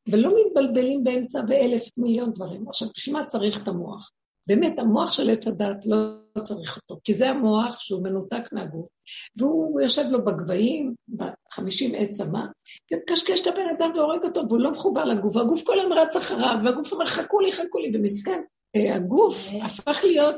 ולא 0.09 0.35
מתבלבלים 0.41 1.05
באמצע 1.05 1.41
באלף 1.43 1.83
מיליון 1.97 2.33
דברים. 2.33 2.69
עכשיו, 2.69 2.89
בשביל 2.97 3.17
מה 3.17 3.27
צריך 3.27 3.63
את 3.63 3.69
המוח? 3.69 4.11
באמת, 4.47 4.79
המוח 4.79 5.13
של 5.13 5.31
עץ 5.31 5.47
הדת 5.47 5.87
לא 5.87 6.43
צריך 6.43 6.77
אותו, 6.77 7.01
כי 7.05 7.15
זה 7.15 7.31
המוח 7.31 7.81
שהוא 7.81 8.03
מנותק 8.03 8.53
מהגוף, 8.53 8.89
והוא 9.37 9.81
יושב 9.81 10.05
לו 10.11 10.25
בגבהים, 10.25 10.95
בחמישים 11.09 11.93
עץ 11.97 12.21
אמה, 12.21 12.47
ומקשקש 12.93 13.41
את 13.41 13.47
הבן 13.47 13.69
אדם 13.79 13.93
והורג 13.95 14.25
אותו, 14.25 14.49
והוא 14.49 14.61
לא 14.61 14.71
מחובר 14.71 15.05
לגוף, 15.05 15.37
והגוף 15.37 15.63
כל 15.63 15.81
היום 15.81 15.93
רץ 15.93 16.17
אחריו, 16.17 16.57
והגוף 16.65 16.93
אומר, 16.93 17.07
חכו 17.07 17.41
לי, 17.41 17.53
חכו 17.53 17.79
לי, 17.79 17.91
ומסכן. 17.95 18.41
אה, 18.77 18.97
הגוף 18.97 19.49
הפך 19.65 20.01
להיות, 20.05 20.37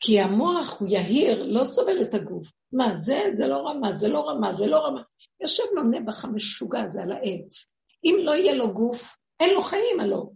כי 0.00 0.20
המוח 0.20 0.80
הוא 0.80 0.88
יהיר, 0.88 1.42
לא 1.42 1.64
סובל 1.64 2.02
את 2.02 2.14
הגוף. 2.14 2.52
מה, 2.72 2.94
זה, 3.02 3.22
זה 3.34 3.46
לא 3.46 3.68
רמה, 3.68 3.98
זה 3.98 4.08
לא 4.08 4.28
רמה, 4.28 4.54
זה 4.56 4.66
לא 4.66 4.86
רמה. 4.86 5.02
יושב 5.40 5.62
לו 5.74 5.82
נבח 5.82 6.24
המשוגע 6.24 6.82
הזה 6.82 7.02
על 7.02 7.12
העץ. 7.12 7.66
אם 8.04 8.16
לא 8.22 8.32
יהיה 8.32 8.54
לו 8.54 8.74
גוף, 8.74 9.16
אין 9.40 9.54
לו 9.54 9.62
חיים 9.62 10.00
הלא. 10.00 10.26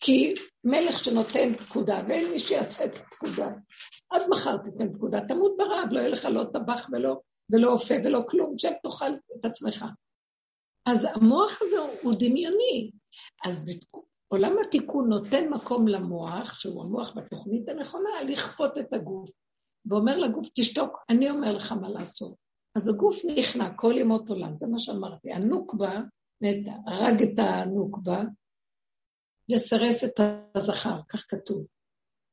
כי 0.00 0.34
מלך 0.64 1.04
שנותן 1.04 1.54
פקודה, 1.54 2.02
ואין 2.08 2.30
מי 2.30 2.38
שיעשה 2.38 2.84
את 2.84 2.96
הפקודה. 2.96 3.48
עד 4.10 4.22
מחר 4.30 4.56
תיתן 4.56 4.92
פקודה, 4.92 5.20
תמות 5.28 5.52
ברעב, 5.58 5.88
לא 5.90 5.98
יהיה 5.98 6.08
לך 6.08 6.24
לא 6.24 6.44
טבח 6.52 6.88
ולא, 6.92 7.20
ולא 7.50 7.72
אופה 7.72 7.94
ולא 8.04 8.20
כלום, 8.28 8.58
שב 8.58 8.72
תאכל 8.82 9.12
את 9.40 9.44
עצמך. 9.44 9.84
אז 10.86 11.06
המוח 11.14 11.58
הזה 11.62 11.76
הוא 12.02 12.14
דמיוני. 12.18 12.90
אז 13.44 13.70
עולם 14.28 14.52
התיקון 14.66 15.08
נותן 15.08 15.48
מקום 15.48 15.88
למוח, 15.88 16.60
שהוא 16.60 16.84
המוח 16.84 17.16
בתוכנית 17.16 17.68
הנכונה, 17.68 18.10
לכפות 18.28 18.78
את 18.78 18.92
הגוף. 18.92 19.30
ואומר 19.86 20.18
לגוף, 20.18 20.48
תשתוק, 20.54 20.98
אני 21.10 21.30
אומר 21.30 21.52
לך 21.52 21.72
מה 21.72 21.88
לעשות. 21.88 22.34
אז 22.74 22.88
הגוף 22.88 23.16
נכנע 23.36 23.74
כל 23.76 23.94
ימות 23.98 24.28
עולם, 24.28 24.58
זה 24.58 24.66
מה 24.66 24.78
שאמרתי. 24.78 25.32
הנוקבה, 25.32 26.00
הרג 26.86 27.22
את 27.22 27.38
הנוקבה, 27.38 28.22
וסרס 29.50 30.04
את 30.04 30.20
הזכר, 30.54 31.00
כך 31.08 31.24
כתוב. 31.28 31.66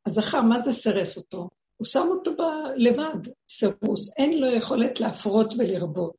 הזכר, 0.05 0.41
מה 0.41 0.60
זה 0.60 0.72
סרס 0.72 1.18
אותו? 1.18 1.49
הוא 1.78 1.86
שם 1.86 2.07
אותו 2.10 2.32
ב- 2.36 2.74
לבד, 2.76 3.32
סירוס, 3.49 4.12
אין 4.18 4.41
לו 4.41 4.47
יכולת 4.47 4.99
להפרות 4.99 5.53
ולרבות. 5.57 6.16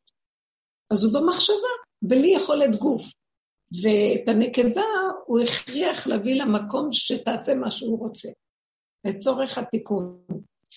אז 0.91 1.05
הוא 1.05 1.13
במחשבה, 1.13 1.73
בלי 2.03 2.35
יכולת 2.37 2.77
גוף. 2.79 3.03
ואת 3.83 4.29
הנקבה 4.29 4.85
הוא 5.27 5.41
הכריח 5.41 6.07
להביא 6.07 6.43
למקום 6.43 6.89
שתעשה 6.93 7.55
מה 7.55 7.71
שהוא 7.71 7.99
רוצה, 7.99 8.29
לצורך 9.07 9.59
התיקון. 9.59 10.25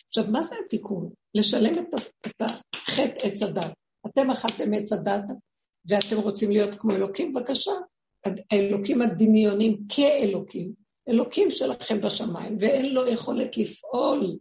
עכשיו, 0.08 0.32
מה 0.32 0.44
זה 0.44 0.56
התיקון? 0.66 1.10
לשלם 1.36 1.74
את, 1.80 1.94
את 2.28 2.42
החטא 2.42 3.28
עץ 3.28 3.42
הדת. 3.42 3.74
אתם 4.08 4.32
אכלתם 4.32 4.74
עץ 4.74 4.92
הדת 4.92 5.24
ואתם 5.86 6.18
רוצים 6.18 6.52
להיות 6.52 6.80
כמו 6.80 6.92
אלוקים, 6.92 7.34
בבקשה. 7.34 7.72
האלוקים 8.52 9.02
הדמיונים 9.02 9.78
כאלוקים, 9.90 10.74
אלוקים 11.10 11.52
שלכם 11.52 12.02
בשמיים, 12.02 12.58
ואין 12.60 12.94
לו 12.94 13.08
יכולת 13.08 13.58
לפעול. 13.58 14.38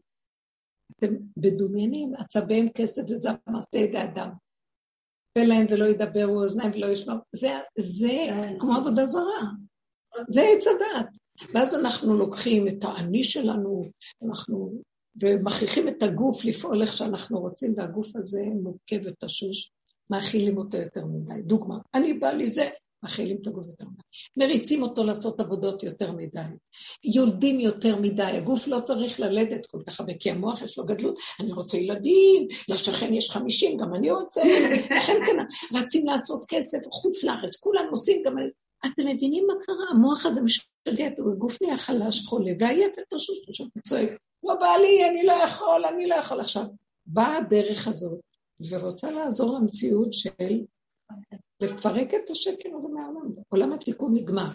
אתם 0.97 1.15
מדומיינים, 1.37 2.15
עצביהם 2.15 2.69
כסף 2.69 3.03
וזהב 3.09 3.37
מעשה 3.47 3.79
ידי 3.79 4.03
אדם. 4.03 4.31
פה 5.35 5.45
להם 5.45 5.67
ולא 5.71 5.85
ידברו, 5.85 6.43
אוזניים 6.43 6.71
ולא 6.75 6.87
ישמעו. 6.87 7.19
זה, 7.33 7.49
זה 7.79 8.27
כמו 8.61 8.75
עבודה 8.77 9.07
זרה. 9.07 9.43
זה 10.29 10.43
עץ 10.43 10.67
הדת. 10.67 11.09
ואז 11.55 11.75
אנחנו 11.75 12.15
לוקחים 12.15 12.69
את 12.69 12.79
האני 12.83 13.25
שלנו, 13.25 13.85
אנחנו, 14.29 14.83
ומכריחים 15.23 15.89
את 15.89 16.03
הגוף 16.03 16.45
לפעול 16.45 16.83
איך 16.83 16.93
שאנחנו 16.93 17.41
רוצים, 17.41 17.75
והגוף 17.77 18.17
הזה 18.17 18.45
מוכה 18.63 18.97
ותשוש, 19.05 19.73
מאכילים 20.11 20.57
אותו 20.57 20.77
יותר 20.77 21.07
מדי. 21.07 21.43
דוגמה, 21.43 21.79
אני 21.95 22.13
בא 22.13 22.31
לי 22.31 22.55
זה, 22.55 22.69
מאכילים 23.03 23.39
את 23.43 23.47
הגוף 23.47 23.67
יותר 23.67 23.85
מדי. 23.85 24.03
מריצים 24.37 24.83
אותו 24.83 25.05
לעשות 25.05 25.41
עבודות 25.41 25.83
יותר 25.83 26.13
מדי. 26.13 26.41
יולדים 27.05 27.61
יותר 27.61 27.97
מדי. 27.97 28.23
הגוף 28.23 28.67
לא 28.67 28.81
צריך 28.81 29.21
ללדת 29.21 29.67
כל 29.67 29.83
כך 29.87 30.01
הרבה, 30.01 30.15
כי 30.15 30.31
המוח 30.31 30.63
יש 30.63 30.79
לו 30.79 30.85
גדלות. 30.85 31.19
אני 31.41 31.53
רוצה 31.53 31.77
ילדים, 31.77 32.49
לשכן 32.69 33.15
יש 33.15 33.31
חמישים, 33.31 33.79
גם 33.79 33.95
אני 33.95 34.11
רוצה. 34.11 34.43
לכן 34.97 35.17
כן, 35.27 35.37
רצים 35.79 36.07
לעשות 36.07 36.45
כסף, 36.49 36.79
חוץ 36.93 37.25
לארץ, 37.25 37.57
כולם 37.57 37.85
עושים 37.91 38.23
גם... 38.27 38.37
אתם 38.87 39.07
מבינים 39.07 39.47
מה 39.47 39.55
קרה? 39.63 39.91
המוח 39.91 40.27
הזה 40.27 40.41
משגע, 40.41 41.07
הגוף 41.33 41.63
נהיה 41.63 41.77
חלש, 41.77 42.27
חולה, 42.27 42.53
ועייף 42.59 42.93
עכשיו 43.49 43.67
הוא 43.75 43.83
צועק, 43.83 44.11
לא 44.45 44.55
בא 44.55 44.77
לי, 44.81 45.09
אני 45.09 45.27
לא 45.27 45.33
יכול, 45.33 45.85
אני 45.85 46.07
לא 46.07 46.15
יכול 46.15 46.41
עכשיו. 46.41 46.65
באה 47.07 47.37
הדרך 47.37 47.89
הזאת 47.89 48.21
ורוצה 48.69 49.11
לעזור 49.11 49.59
למציאות 49.59 50.15
של 50.15 50.65
לפרק 51.63 52.15
את 52.15 52.31
השקר 52.31 52.69
הזה 52.79 52.89
מהעולם. 52.89 53.33
עולם 53.49 53.73
התיקון 53.73 54.15
נגמר. 54.15 54.51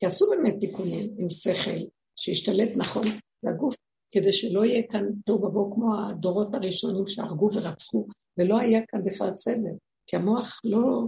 כי 0.00 0.06
עשו 0.06 0.26
באמת 0.30 0.54
תיקונים 0.60 1.14
עם 1.18 1.30
שכל, 1.30 1.86
שישתלט 2.16 2.76
נכון 2.76 3.06
לגוף, 3.42 3.74
כדי 4.12 4.32
שלא 4.32 4.64
יהיה 4.64 4.82
כאן 4.90 5.06
תוהו 5.26 5.44
ובוהו 5.44 5.74
כמו 5.74 5.94
הדורות 5.98 6.54
הראשונים 6.54 7.06
שהרגו 7.06 7.50
ורצחו, 7.54 8.06
ולא 8.38 8.58
היה 8.58 8.80
כאן 8.88 9.04
בכלל 9.04 9.34
סדר. 9.34 9.72
כי 10.06 10.16
המוח 10.16 10.60
לא, 10.64 11.04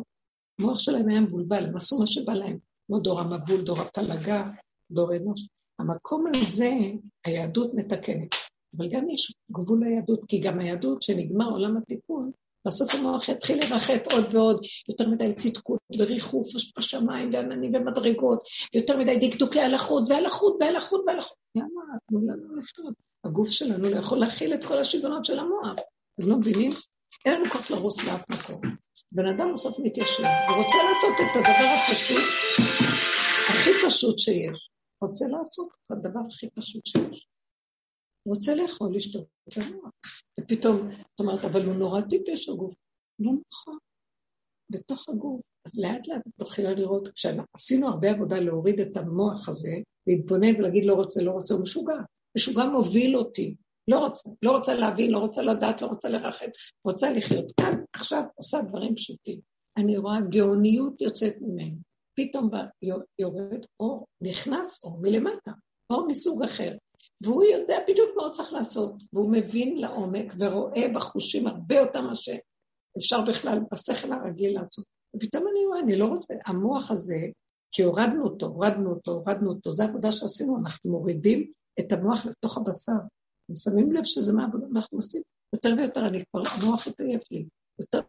המוח 0.58 0.78
שלהם 0.78 1.08
היה 1.08 1.20
מבולבל, 1.20 1.64
הם 1.64 1.76
עשו 1.76 1.98
מה 1.98 2.06
שבא 2.06 2.32
להם, 2.32 2.58
כמו 2.86 2.98
דור 2.98 3.20
המבול, 3.20 3.62
דור 3.64 3.80
הפלגה, 3.80 4.50
דור 4.90 5.16
אנוש. 5.16 5.48
המקום 5.78 6.24
הזה, 6.36 6.70
היהדות 7.24 7.74
מתקנת. 7.74 8.34
אבל 8.76 8.88
גם 8.88 9.10
יש 9.10 9.34
גבול 9.50 9.84
ליהדות, 9.84 10.24
כי 10.24 10.40
גם 10.40 10.60
היהדות, 10.60 11.02
שנגמר 11.02 11.50
עולם 11.50 11.76
התיקון, 11.76 12.30
בסוף 12.66 12.94
המוח 12.94 13.28
יתחיל 13.28 13.60
לרחף 13.60 14.00
עוד 14.12 14.34
ועוד, 14.34 14.64
יותר 14.88 15.08
מדי 15.08 15.34
צדקות 15.34 15.80
וריחוף 15.98 16.48
בשמיים 16.78 17.30
ועננים 17.32 17.74
ומדרגות, 17.74 18.42
יותר 18.74 18.98
מדי 18.98 19.28
דקדוקי 19.28 19.60
הלכות 19.60 20.10
והלכות 20.10 20.56
והלכות 20.60 21.04
והלכות. 21.06 21.36
למה? 21.56 21.98
תנו 22.08 22.20
לנו 22.20 22.56
לחיות. 22.56 22.94
הגוף 23.24 23.48
שלנו 23.48 23.90
לא 23.90 23.96
יכול 23.96 24.18
להכיל 24.18 24.54
את 24.54 24.64
כל 24.64 24.78
השיגעונות 24.78 25.24
של 25.24 25.38
המוח. 25.38 25.78
אתם 26.14 26.28
לא 26.28 26.36
מבינים? 26.36 26.70
אין 27.24 27.40
לנו 27.40 27.50
כוח 27.50 27.70
לרוס 27.70 28.04
לאף 28.04 28.30
מקום. 28.30 28.60
בן 29.12 29.26
אדם 29.26 29.54
בסוף 29.54 29.78
מתיישב, 29.78 30.22
ורוצה 30.22 30.76
לעשות 30.88 31.14
את 31.20 31.36
הדבר 31.36 31.74
הפשוט, 31.74 32.24
הכי 33.48 33.70
פשוט 33.86 34.18
שיש. 34.18 34.70
רוצה 35.02 35.24
לעשות 35.28 35.68
את 35.86 35.90
הדבר 35.90 36.20
הכי 36.30 36.50
פשוט 36.50 36.86
שיש. 36.86 37.28
רוצה 38.26 38.54
לאכול, 38.54 38.96
לשתות 38.96 39.26
את 39.48 39.56
המוח. 39.56 39.90
ופתאום, 40.40 40.90
את 40.90 41.20
אומרת, 41.20 41.44
אבל 41.44 41.66
הוא 41.66 41.74
נורא 41.74 42.00
טיפש 42.00 42.48
הגוף. 42.48 42.74
לא 43.18 43.32
נכון. 43.52 43.78
בתוך 44.70 45.08
הגוף. 45.08 45.40
אז 45.66 45.80
לאט 45.80 46.08
לאט 46.08 46.26
את 46.26 46.32
מתחילה 46.40 46.74
לראות, 46.74 47.08
כשעשינו 47.08 47.88
הרבה 47.88 48.10
עבודה 48.10 48.38
להוריד 48.38 48.80
את 48.80 48.96
המוח 48.96 49.48
הזה, 49.48 49.76
להתבונן 50.06 50.56
ולהגיד 50.56 50.84
לא 50.84 50.94
רוצה, 50.94 51.22
לא 51.22 51.30
רוצה, 51.30 51.54
הוא 51.54 51.62
משוגע. 51.62 51.96
משוגע 52.36 52.64
מוביל 52.64 53.16
אותי. 53.16 53.56
לא 53.88 53.98
רוצה, 53.98 54.30
לא 54.42 54.56
רוצה 54.56 54.74
להבין, 54.74 55.10
לא 55.10 55.18
רוצה 55.18 55.42
לדעת, 55.42 55.82
לא 55.82 55.86
רוצה 55.86 56.08
לרחב, 56.08 56.46
רוצה 56.84 57.12
לחיות. 57.12 57.52
כאן, 57.60 57.84
עכשיו, 57.92 58.22
עושה 58.34 58.62
דברים 58.62 58.94
פשוטים. 58.94 59.40
אני 59.76 59.98
רואה 59.98 60.20
גאוניות 60.20 61.00
יוצאת 61.00 61.34
ממנו. 61.40 61.76
פתאום 62.16 62.50
יורד 63.18 63.66
אור, 63.80 64.06
נכנס 64.20 64.84
אור 64.84 64.98
מלמטה, 65.00 65.52
אור 65.90 66.08
מסוג 66.08 66.42
אחר. 66.42 66.76
והוא 67.24 67.44
יודע 67.44 67.78
בדיוק 67.88 68.10
מה 68.16 68.22
הוא 68.22 68.32
צריך 68.32 68.52
לעשות, 68.52 68.92
והוא 69.12 69.32
מבין 69.32 69.78
לעומק 69.78 70.32
ורואה 70.38 70.88
בחושים 70.94 71.46
הרבה 71.46 71.74
יותר 71.74 72.00
מה 72.00 72.16
שאפשר 72.16 73.20
בכלל 73.28 73.58
בשכל 73.72 74.12
הרגיל 74.12 74.54
לעשות. 74.58 74.84
ופתאום 75.16 75.44
אני 75.52 75.66
רואה, 75.66 75.80
אני 75.80 75.98
לא 75.98 76.04
רוצה, 76.04 76.34
המוח 76.46 76.90
הזה, 76.90 77.16
כי 77.72 77.82
הורדנו 77.82 78.24
אותו, 78.24 78.46
הורדנו 78.46 78.90
אותו, 78.90 79.12
הורדנו 79.12 79.50
אותו, 79.50 79.70
זו 79.70 79.82
עבודה 79.82 80.12
שעשינו, 80.12 80.58
אנחנו 80.58 80.90
מורידים 80.90 81.52
את 81.80 81.92
המוח 81.92 82.26
לתוך 82.26 82.56
הבשר. 82.56 82.92
אתם 83.44 83.56
שמים 83.56 83.92
לב 83.92 84.04
שזה 84.04 84.32
מה 84.32 84.46
אנחנו 84.74 84.98
עושים? 84.98 85.22
יותר 85.54 85.74
ויותר, 85.78 86.06
אני 86.06 86.24
כבר, 86.30 86.42
המוח 86.56 86.86
התעייף 86.86 87.22
לי. 87.30 87.46
יותר 87.80 88.00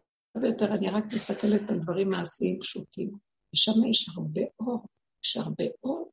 ויותר 0.42 0.74
אני 0.74 0.90
רק 0.90 1.04
מסתכלת 1.14 1.70
על 1.70 1.78
דברים 1.78 2.10
מעשיים 2.10 2.60
פשוטים. 2.60 3.10
ושם 3.54 3.84
יש 3.90 4.08
הרבה 4.16 4.40
אור, 4.60 4.86
יש 5.24 5.36
הרבה 5.36 5.64
אור, 5.84 6.10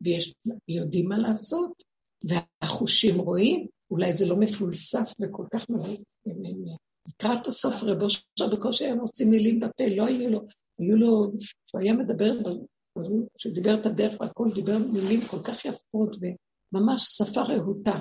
ויש, 0.00 0.34
יודעים 0.68 1.08
מה 1.08 1.18
לעשות, 1.18 1.82
והחושים 2.24 3.20
רואים, 3.20 3.66
אולי 3.90 4.12
זה 4.12 4.26
לא 4.26 4.36
מפולסף 4.36 5.12
וכל 5.20 5.44
כך 5.52 5.70
מאוד. 5.70 6.00
לקראת 7.08 7.46
הסוף 7.46 7.82
רבו 7.82 8.10
שם 8.10 8.44
בקושי 8.52 8.84
היה 8.84 8.94
מוציא 8.94 9.26
מילים 9.26 9.60
בפה, 9.60 9.84
לא 9.96 10.06
היו 10.06 10.30
לו, 10.30 10.40
היו 10.78 10.96
לו, 10.96 11.32
כשהוא 11.66 11.80
היה 11.80 11.92
מדבר, 11.92 12.32
כשדיבר 13.38 13.80
את 13.80 13.86
הדרך 13.86 14.20
והכל, 14.20 14.48
דיבר 14.54 14.78
מילים 14.78 15.20
כל 15.30 15.42
כך 15.44 15.64
יפות 15.64 16.16
וממש 16.72 17.02
שפה 17.02 17.40
רהוטה. 17.40 17.98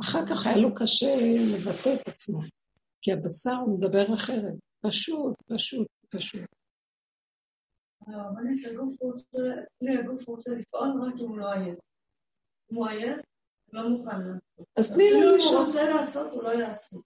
אחר 0.00 0.26
כך 0.26 0.46
היה 0.46 0.56
לו 0.56 0.74
קשה 0.74 1.16
לבטא 1.52 1.94
את 1.94 2.08
עצמו, 2.08 2.40
כי 3.02 3.12
הבשר 3.12 3.56
הוא 3.66 3.78
מדבר 3.78 4.14
אחרת. 4.14 4.54
פשוט, 4.80 5.34
פשוט, 5.46 5.86
פשוט. 6.08 6.46
הרבנית, 8.06 8.66
הגוף 8.66 10.28
רוצה 10.28 10.50
לפעול 10.50 11.02
רק 11.02 11.20
אם 11.20 11.28
הוא 11.28 11.38
לא 11.38 11.52
עייף. 11.52 11.78
הוא 12.74 12.86
עייף, 12.86 13.20
לא 13.72 13.88
מוכן 13.88 14.20
לעשות. 14.20 14.66
אז 14.76 14.92
תני 14.92 15.10
לו 15.10 15.36
לישון. 15.36 15.36
אפילו 15.36 15.52
אם 15.52 15.56
הוא 15.56 15.66
רוצה 15.66 15.94
לעשות, 15.94 16.32
הוא 16.32 16.42
לא 16.42 16.48
יעשה. 16.48 16.96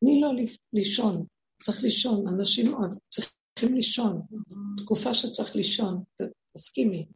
תני 0.00 0.20
לו 0.20 0.28
לישון. 0.72 1.26
צריך 1.62 1.82
לישון. 1.82 2.28
אנשים 2.28 2.74
צריכים 3.08 3.76
לישון. 3.76 4.22
תקופה 4.76 5.14
שצריך 5.14 5.56
לישון. 5.56 6.02
תסכימי. 6.56 7.06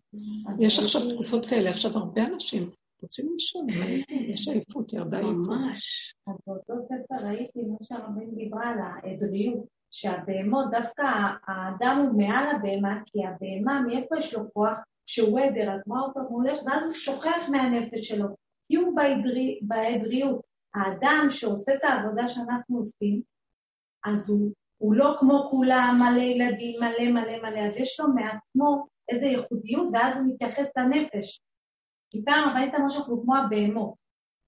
יש 0.61 0.79
עכשיו 0.79 1.15
תקופות 1.15 1.47
כאלה, 1.47 1.71
עכשיו 1.71 1.91
הרבה 1.91 2.27
אנשים 2.27 2.71
רוצים 3.05 3.33
לישון, 3.33 3.67
יש 4.09 4.49
עייפות, 4.49 4.93
ירדה 4.93 5.19
עייפות. 5.19 5.47
ממש. 5.49 6.15
אז 6.27 6.35
באותו 6.47 6.81
ספר 6.81 7.27
ראיתי 7.27 7.63
מה 7.63 7.77
שהרבן 7.83 8.35
דיברה 8.35 8.69
על 8.71 8.79
העדריות, 8.79 9.65
שהבהמות, 9.91 10.67
דווקא 10.71 11.03
האדם 11.47 12.07
הוא 12.07 12.23
מעל 12.23 12.57
הבהמה, 12.57 13.01
כי 13.07 13.19
הבהמה, 13.27 13.81
מאיפה 13.81 14.19
יש 14.19 14.35
לו 14.35 14.53
כוח? 14.53 14.79
שהוא 15.07 15.41
עדר, 15.41 15.77
את 15.77 15.87
רואה 15.87 16.01
אותו 16.01 16.21
הולך, 16.21 16.59
ואז 16.67 16.85
הוא 16.85 16.93
שוכח 16.93 17.49
מהנפש 17.51 18.09
שלו, 18.09 18.27
כי 18.69 18.77
הוא 18.77 18.97
בעדריות. 19.63 20.55
האדם 20.75 21.27
שעושה 21.31 21.75
את 21.75 21.85
העבודה 21.85 22.29
שאנחנו 22.29 22.79
עושים, 22.79 23.23
אז 24.05 24.31
הוא, 24.31 24.53
הוא 24.79 24.95
לא 24.95 25.17
כמו 25.21 25.49
כולם, 25.51 25.99
מלא 26.01 26.23
ילדים, 26.23 26.81
מלא 26.81 27.13
מלא 27.13 27.43
מלא, 27.43 27.61
אז 27.61 27.77
יש 27.77 28.01
לו 28.01 28.07
מעצמו 28.09 28.87
איזו 29.09 29.25
ייחודיות, 29.25 29.89
ואז 29.93 30.17
הוא 30.17 30.27
מתייחס 30.35 30.69
לנפש. 30.77 31.41
כי 32.11 32.25
פעם 32.25 32.57
ראית 32.57 32.75
משהו 32.75 32.91
שאנחנו 32.91 33.23
כמו 33.23 33.37
הבהמות. 33.37 33.95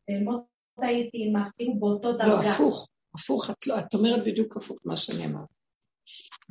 בהמות 0.08 0.44
הייתי 0.78 1.24
עם 1.24 1.34
כאילו 1.56 1.74
באותו 1.78 2.08
לא, 2.08 2.18
דרגה. 2.18 2.42
לא, 2.42 2.48
הפוך, 2.48 2.88
הפוך, 3.14 3.50
את, 3.50 3.66
לא, 3.66 3.78
את 3.78 3.94
אומרת 3.94 4.24
בדיוק 4.26 4.56
הפוך 4.56 4.78
מה 4.84 4.96
שאני 4.96 5.26
אמרת. 5.26 5.48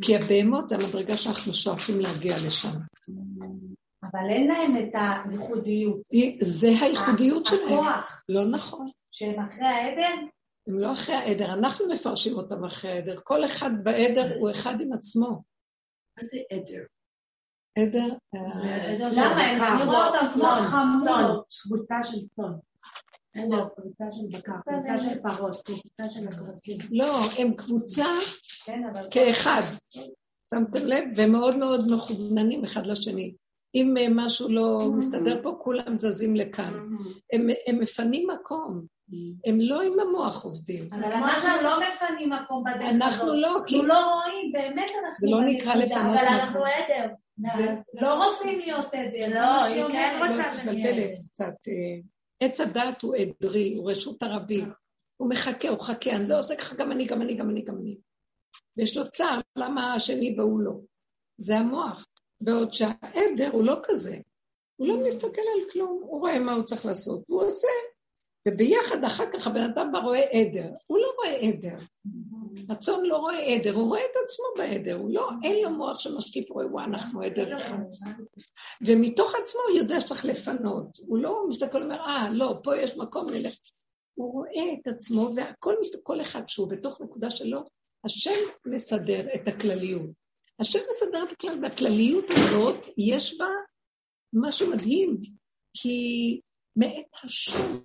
כי 0.01 0.16
הבהמות 0.16 0.70
זה 0.70 0.76
המדרגה 0.76 1.18
שאנחנו 1.18 1.53
שואפים 1.53 1.99
להגיע 1.99 2.36
לשם. 2.47 2.78
אבל 4.12 4.30
אין 4.30 4.47
להם 4.47 4.78
את 4.78 4.95
הייחודיות. 5.30 6.01
זה 6.41 6.68
הייחודיות 6.82 7.45
שלהם. 7.45 7.80
הכוח. 7.80 8.24
לא 8.30 8.45
נכון. 8.45 8.89
שהם 9.12 9.39
אחרי 9.39 9.66
העדר? 9.66 10.28
הם 10.68 10.80
לא 10.80 10.93
אחרי 10.93 11.16
העדר, 11.16 11.53
אנחנו 11.53 11.86
מפרשים 11.88 12.34
אותם 12.34 12.64
אחרי 12.64 12.91
העדר. 12.91 13.20
כל 13.24 13.45
אחד 13.45 13.72
בעדר 13.84 14.38
הוא 14.39 14.51
אחד 14.51 14.82
עם 14.82 14.93
עצמו. 14.93 15.43
מה 16.18 16.24
זה 16.24 16.38
עדר? 16.51 16.84
עדר... 17.80 18.16
אה, 18.36 18.97
למה? 18.99 19.41
הם 19.41 19.88
נראו 19.88 20.03
אותם 20.03 20.26
כמו 20.34 20.43
חמולות. 20.43 21.45
קבוצה 21.64 22.03
של 22.03 22.28
צאן. 22.36 22.53
קבוצה 23.76 24.12
של 24.12 24.28
בקר, 24.32 24.53
קבוצה 24.62 24.99
של 24.99 25.20
פרות, 25.22 25.62
קבוצה 25.66 26.10
של 26.10 26.28
הכבשים. 26.28 26.78
לא, 26.91 27.20
הם 27.38 27.53
קבוצה 27.53 28.06
כן, 28.66 28.82
כאחד. 29.12 29.62
שמתם 30.49 30.86
לב? 30.86 31.03
והם 31.16 31.32
מאוד 31.32 31.58
מאוד 31.58 31.91
מכווננים 31.91 32.64
אחד 32.64 32.88
לשני. 32.88 33.34
אם 33.76 33.98
אה, 33.98 34.08
משהו 34.10 34.50
לא 34.50 34.82
mm-hmm. 34.82 34.98
מסתדר 34.98 35.40
פה, 35.44 35.58
כולם 35.64 36.00
זזים 36.00 36.36
לכאן. 36.36 36.74
Mm-hmm. 36.74 37.10
הם, 37.34 37.48
הם 37.68 37.80
מפנים 37.80 38.28
מקום, 38.28 38.86
mm-hmm. 38.86 39.50
הם 39.50 39.58
לא 39.60 39.82
עם 39.82 40.00
המוח 40.00 40.44
עובדים. 40.44 40.90
אבל 40.94 41.12
אנחנו 41.12 41.64
לא 41.64 41.80
מפנים 41.80 42.30
מקום 42.30 42.64
בדרך 42.64 42.82
הזאת. 42.82 43.02
אנחנו 43.02 43.34
לא, 43.34 43.60
כי... 43.68 43.76
אנחנו 43.76 43.88
לא 43.88 44.14
רואים, 44.14 44.52
באמת 44.52 44.92
אנחנו... 45.04 45.16
זה 45.18 45.28
לא 45.28 45.42
נקרא 45.46 45.76
לפנות 45.76 46.02
מקום. 46.02 46.18
אבל 46.18 46.28
אנחנו 46.28 46.60
עדר. 46.66 47.08
לא 48.02 48.24
רוצים 48.24 48.60
להיות 48.60 48.86
עדר. 48.94 49.36
לא, 49.36 49.64
היא 49.64 49.84
כן 49.92 50.20
רוצה 50.20 50.72
עדר. 50.72 51.16
קצת. 51.26 51.54
אה, 51.68 52.02
עץ 52.40 52.60
הדת 52.60 53.02
הוא 53.02 53.16
עדרי, 53.16 53.76
הוא 53.78 53.92
רשות 53.92 54.24
הרבים. 54.24 54.72
הוא 55.18 55.30
מחכה, 55.30 55.70
הוא 55.70 55.82
חכה, 55.82 56.12
זה 56.26 56.38
עושה 56.38 56.56
ככה 56.56 56.76
גם 56.76 56.92
אני, 56.92 57.06
גם 57.06 57.22
אני, 57.22 57.36
גם 57.36 57.50
אני, 57.50 57.62
גם 57.62 57.78
אני. 57.78 57.98
ויש 58.78 58.98
לו 58.98 59.10
צער, 59.10 59.40
למה 59.56 59.94
השני 59.94 60.36
והוא 60.38 60.60
לא? 60.60 60.74
זה 61.38 61.58
המוח. 61.58 62.06
בעוד 62.42 62.74
שהעדר 62.74 63.50
הוא 63.52 63.64
לא 63.64 63.76
כזה. 63.84 64.18
הוא 64.76 64.88
לא 64.88 65.08
מסתכל 65.08 65.42
על 65.56 65.72
כלום, 65.72 66.00
הוא 66.04 66.20
רואה 66.20 66.40
מה 66.40 66.54
הוא 66.54 66.64
צריך 66.64 66.86
לעשות, 66.86 67.30
והוא 67.30 67.44
עושה. 67.44 67.68
וביחד 68.48 69.04
אחר 69.04 69.24
כך 69.34 69.48
הבן 69.48 69.64
אדם 69.64 69.92
בא 69.92 70.00
רואה 70.00 70.24
עדר. 70.32 70.70
הוא 70.88 70.98
לא 70.98 71.08
רואה 71.18 71.36
עדר. 71.36 71.78
הצאן 72.70 73.04
לא 73.04 73.18
רואה 73.18 73.40
עדר, 73.40 73.76
הוא 73.76 73.88
רואה 73.88 74.00
את 74.00 74.16
עצמו 74.26 74.46
בעדר, 74.58 74.96
הוא 74.96 75.10
לא, 75.14 75.30
אין 75.44 75.64
לו 75.64 75.70
מוח 75.70 76.00
שמשקיף, 76.00 76.50
רואה, 76.50 76.68
וואה, 76.68 76.84
אנחנו 76.84 77.22
עדר 77.22 77.58
אחד. 77.58 77.78
ומתוך 78.82 79.36
עצמו 79.36 79.62
הוא 79.70 79.78
יודע 79.78 80.02
שצריך 80.02 80.26
לפנות. 80.26 81.00
הוא 81.08 81.18
לא 81.18 81.46
מסתכל 81.50 81.78
ואומר, 81.78 82.00
אה, 82.00 82.30
לא, 82.32 82.60
פה 82.64 82.78
יש 82.78 82.98
מקום 82.98 83.30
ללך. 83.30 83.54
הוא 84.16 84.34
רואה 84.34 84.74
את 84.74 84.88
עצמו, 84.88 85.30
והכל, 85.36 85.76
כל 86.04 86.22
אחד 86.22 86.50
שהוא 86.50 86.70
בתוך 86.70 87.02
נקודה 87.02 87.30
שלו, 87.30 87.64
השם 88.06 88.40
מסדר 88.66 89.28
את 89.36 89.48
הכלליות. 89.48 90.25
השם 90.60 90.80
מסדר 90.89 91.24
את 91.24 91.32
הכלל, 91.32 91.64
והכלליות 91.64 92.26
הזאת, 92.30 92.88
יש 92.97 93.38
בה 93.38 93.47
משהו 94.34 94.70
מדהים, 94.70 95.18
כי 95.74 96.39
מאת 96.76 97.06
השם 97.24 97.80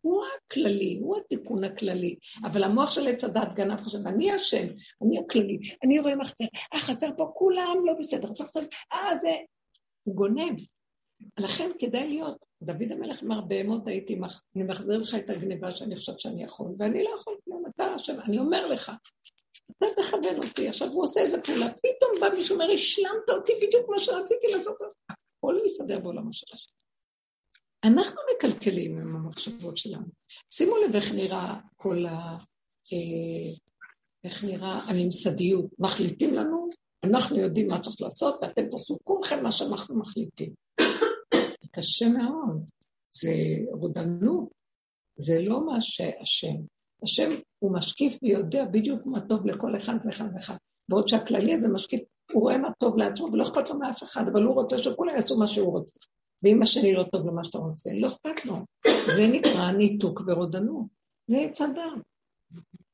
הוא 0.00 0.24
הכללי, 0.36 0.98
הוא 1.00 1.16
התיקון 1.16 1.64
הכללי. 1.64 2.16
אבל 2.44 2.64
המוח 2.64 2.92
של 2.92 3.06
עץ 3.06 3.24
הדת 3.24 3.54
גנב 3.54 3.80
חושב, 3.80 4.06
אני 4.06 4.36
אשם, 4.36 4.66
אני 5.02 5.18
הכללי, 5.18 5.58
אני 5.84 5.98
רואה 5.98 6.16
מה 6.16 6.24
חסר, 6.24 6.44
אה, 6.74 6.80
חסר 6.80 7.06
פה, 7.16 7.32
כולם 7.34 7.76
לא 7.84 7.92
בסדר, 7.98 8.32
צריך 8.32 8.50
לעשות, 8.56 8.74
אה, 8.92 9.18
זה... 9.18 9.32
הוא 10.02 10.14
גונב. 10.14 10.58
לכן 11.38 11.70
כדאי 11.78 12.08
להיות, 12.08 12.46
דוד 12.62 12.92
המלך 12.92 13.22
אמר, 13.22 13.40
בהמות 13.40 13.88
הייתי. 13.88 14.18
אני 14.56 14.64
מחזיר 14.64 14.98
לך 14.98 15.14
את 15.14 15.30
הגניבה 15.30 15.72
שאני 15.72 15.96
חושב 15.96 16.12
שאני 16.16 16.44
יכול, 16.44 16.74
ואני 16.78 17.04
לא 17.04 17.10
יכול 17.20 17.34
כלום, 17.44 17.64
אתה 17.74 17.96
אשם, 17.96 18.20
אני 18.20 18.38
אומר 18.38 18.66
לך, 18.66 18.92
אתה 19.70 19.86
תכוון 20.02 20.36
אותי. 20.36 20.68
עכשיו 20.68 20.88
הוא 20.88 21.04
עושה 21.04 21.20
איזה 21.20 21.42
פעולה, 21.42 21.72
פתאום 21.72 22.20
בא 22.20 22.28
מישהו 22.36 22.54
אומר, 22.54 22.70
השלמת 22.74 23.30
אותי 23.30 23.52
בדיוק 23.62 23.88
מה 23.88 23.98
שרציתי 23.98 24.46
לעשות, 24.46 24.76
הכל 25.10 25.58
מסתדר 25.64 26.00
בעולמה 26.00 26.32
של. 26.32 26.46
אנחנו 27.84 28.20
מקלקלים 28.36 28.98
עם 28.98 29.16
המחשבות 29.16 29.76
שלנו. 29.76 30.06
שימו 30.50 30.76
לב 30.76 30.94
איך 30.94 31.12
נראה 31.12 31.54
כל 31.76 32.06
ה... 32.06 32.36
אה, 32.92 33.52
איך 34.24 34.44
נראה 34.44 34.78
הממסדיות. 34.78 35.64
מחליטים 35.78 36.34
לנו, 36.34 36.68
אנחנו 37.04 37.36
יודעים 37.36 37.66
מה 37.66 37.80
צריך 37.80 38.00
לעשות, 38.00 38.34
ואתם 38.42 38.68
תעשו 38.70 38.98
כולכם 39.04 39.42
מה 39.42 39.52
שאנחנו 39.52 39.98
מחליטים. 39.98 40.54
קשה 41.72 42.08
מאוד, 42.08 42.70
זה 43.14 43.32
רודנות, 43.72 44.48
זה 45.16 45.40
לא 45.40 45.66
מה 45.66 45.80
שהשם. 45.80 46.56
השם 47.02 47.30
הוא 47.58 47.72
משקיף 47.72 48.18
ויודע 48.22 48.64
בדיוק 48.64 49.06
מה 49.06 49.20
טוב 49.20 49.46
לכל 49.46 49.76
אחד 49.76 49.94
ואחד 50.04 50.28
ואחד. 50.34 50.56
בעוד 50.88 51.08
שהכללי 51.08 51.54
הזה 51.54 51.68
משקיף, 51.68 52.00
הוא 52.32 52.42
רואה 52.42 52.58
מה 52.58 52.68
טוב 52.78 52.96
לעצמו 52.96 53.26
ולא 53.32 53.42
אכפת 53.42 53.70
לו 53.70 53.78
מאף 53.78 54.02
אחד, 54.02 54.28
אבל 54.28 54.42
הוא 54.42 54.54
רוצה 54.54 54.78
שכולם 54.78 55.14
יעשו 55.14 55.38
מה 55.38 55.46
שהוא 55.46 55.72
רוצה. 55.72 56.00
ואם 56.42 56.62
השני 56.62 56.94
לא 56.94 57.04
טוב 57.12 57.26
למה 57.26 57.44
שאתה 57.44 57.58
רוצה, 57.58 57.90
לא 57.94 58.08
אכפת 58.08 58.44
לו. 58.44 58.56
זה 59.16 59.26
נקרא 59.26 59.72
ניתוק 59.72 60.20
ורודנות. 60.26 60.86
זה 61.30 61.38
עץ 61.38 61.60
הדת. 61.60 61.82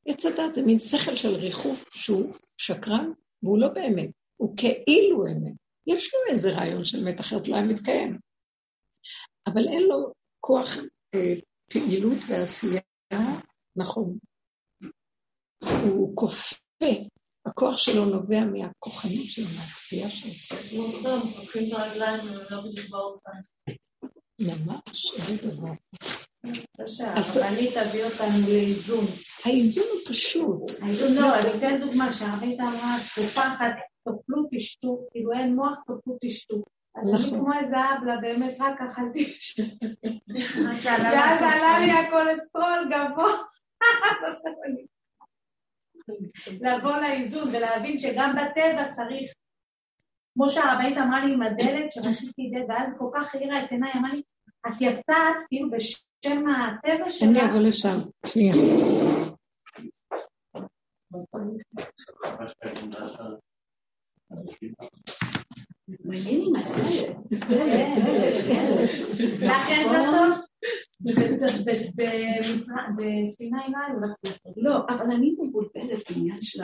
עץ 0.05 0.25
הדת 0.25 0.55
זה 0.55 0.61
מין 0.61 0.79
שכל 0.79 1.15
של 1.15 1.35
ריחוף 1.35 1.89
שהוא 1.93 2.33
שקרן, 2.57 3.11
והוא 3.43 3.59
לא 3.59 3.67
באמת, 3.67 4.09
הוא 4.37 4.57
כאילו 4.57 5.27
אמת. 5.27 5.53
יש 5.87 6.13
לו 6.13 6.33
איזה 6.33 6.55
רעיון 6.55 6.85
של 6.85 7.07
אמת 7.07 7.19
אחרת 7.19 7.47
לא 7.47 7.55
היה 7.55 7.65
מתקיים. 7.65 8.17
אבל 9.47 9.67
אין 9.67 9.83
לו 9.83 10.13
כוח 10.39 10.77
אה, 11.15 11.33
פעילות 11.71 12.17
ועשייה 12.29 12.81
נכון. 13.79 14.17
הוא 15.89 16.15
כופה, 16.15 16.85
הכוח 17.45 17.77
שלו 17.77 18.05
נובע 18.05 18.45
מהכוחנות 18.45 19.25
שלו, 19.25 19.45
מהכפייה 19.45 20.09
שלו. 20.09 20.57
לא 20.77 20.91
סתם, 20.91 21.39
לוקחים 21.41 21.63
את 21.67 21.79
הרגליים 21.79 22.23
ולא 22.23 22.61
בדיוק 22.61 22.89
באופן. 22.89 23.39
ממש, 24.39 25.13
איזה 25.15 25.47
דבר. 25.47 25.73
הרבנית 26.99 27.77
תביא 27.77 28.03
אותנו 28.05 28.47
לאיזון. 28.47 29.05
האיזון 29.45 29.83
הוא 29.93 30.13
פשוט. 30.13 30.71
האיזון 30.81 31.13
לא, 31.13 31.39
אני 31.39 31.57
אתן 31.57 31.85
דוגמה 31.85 32.13
שהרבנית 32.13 32.59
אמרה, 32.59 32.97
תקופה 33.11 33.41
אחת 33.41 33.71
תאכלו 34.03 34.47
תשתו, 34.51 35.07
כאילו 35.11 35.33
אין 35.33 35.55
מוח 35.55 35.83
תאכלו 35.87 36.17
תשתו. 36.21 36.63
אז 36.95 37.03
אני 37.03 37.27
נכון. 37.27 37.39
כמו 37.39 37.53
איזה 37.53 37.75
אבלה, 37.97 38.17
באמת 38.21 38.57
רק 38.59 38.81
אכלתי 38.81 39.25
ושתיתי. 39.25 39.85
ואז 40.85 41.39
עלה 41.41 41.79
לי 41.79 41.91
הקולסטרול 41.91 42.89
גבוה. 42.91 43.33
לבוא 46.61 46.97
לאיזון 46.97 47.47
ולהבין 47.47 47.99
שגם 47.99 48.35
בטבע 48.35 48.93
צריך, 48.93 49.33
כמו 50.33 50.49
שהרבנית 50.49 50.97
אמרה 50.97 51.25
לי 51.25 51.33
עם 51.33 51.41
הדלת, 51.41 51.93
שרציתי 51.93 52.51
דלת, 52.53 52.65
ואז 52.69 52.93
כל 52.97 53.09
כך 53.15 53.35
האירה 53.35 53.63
את 53.63 53.71
עיניי, 53.71 53.91
אמרה 53.95 54.13
לי, 54.13 54.21
את 54.67 54.81
יצאת 54.81 55.47
כאילו 55.47 55.69
בשם 55.71 56.43
הטבע 56.49 57.03
אני 57.03 57.09
שלך, 57.09 57.49
אבוא 57.49 57.59
לשם, 57.59 57.97
שנייה. 58.25 58.53
כן, 67.49 69.47
לכן 69.47 69.83
זה 69.91 69.97
טוב. 70.11 70.48
בסיני 72.95 73.59
לא 73.71 73.77
היו 73.87 73.99
לך 73.99 74.37
לא, 74.57 74.77
אבל 74.89 75.11
אני 75.11 75.35
מבולבלת 75.39 76.11
בעניין 76.11 76.41
של. 76.41 76.63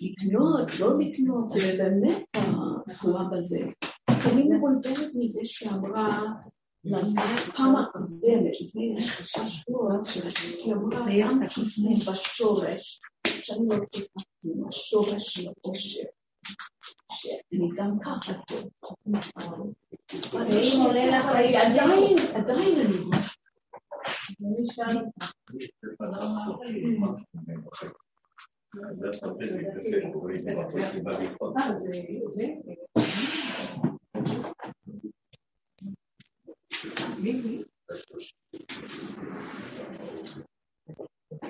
לקנות, 0.00 0.80
לא 0.80 0.98
לקנות, 0.98 1.44
ובאמת 1.50 2.24
התקועה 2.34 3.24
בזה. 3.24 3.60
אני 4.08 4.42
מבולבלת 4.42 5.14
מזה 5.14 5.40
שאמרה, 5.44 6.22
פעם 7.56 7.76
הקודמת, 7.76 8.60
לפני 8.60 8.90
איזה 8.90 9.10
שלושה 9.10 9.48
שבועות, 9.48 10.04
שהיא 10.04 10.74
אמרה, 10.74 11.06
גם 11.20 11.46
תפנה 11.46 12.12
בשורש, 12.12 13.00
שאני 13.26 13.68
לא 13.68 13.76
צריכה 13.90 14.20
השורש 14.68 15.34
של 15.34 15.48
העושר. 15.48 16.15
שאני 17.08 17.68
גם 17.76 17.98
ככה. 18.04 18.32
ואם 20.32 20.80
עולה 20.86 21.06
לך 21.06 21.26
עדיין, 21.56 22.18
עדיין 22.34 22.80
אני 22.80 22.96
אני. 23.02 23.36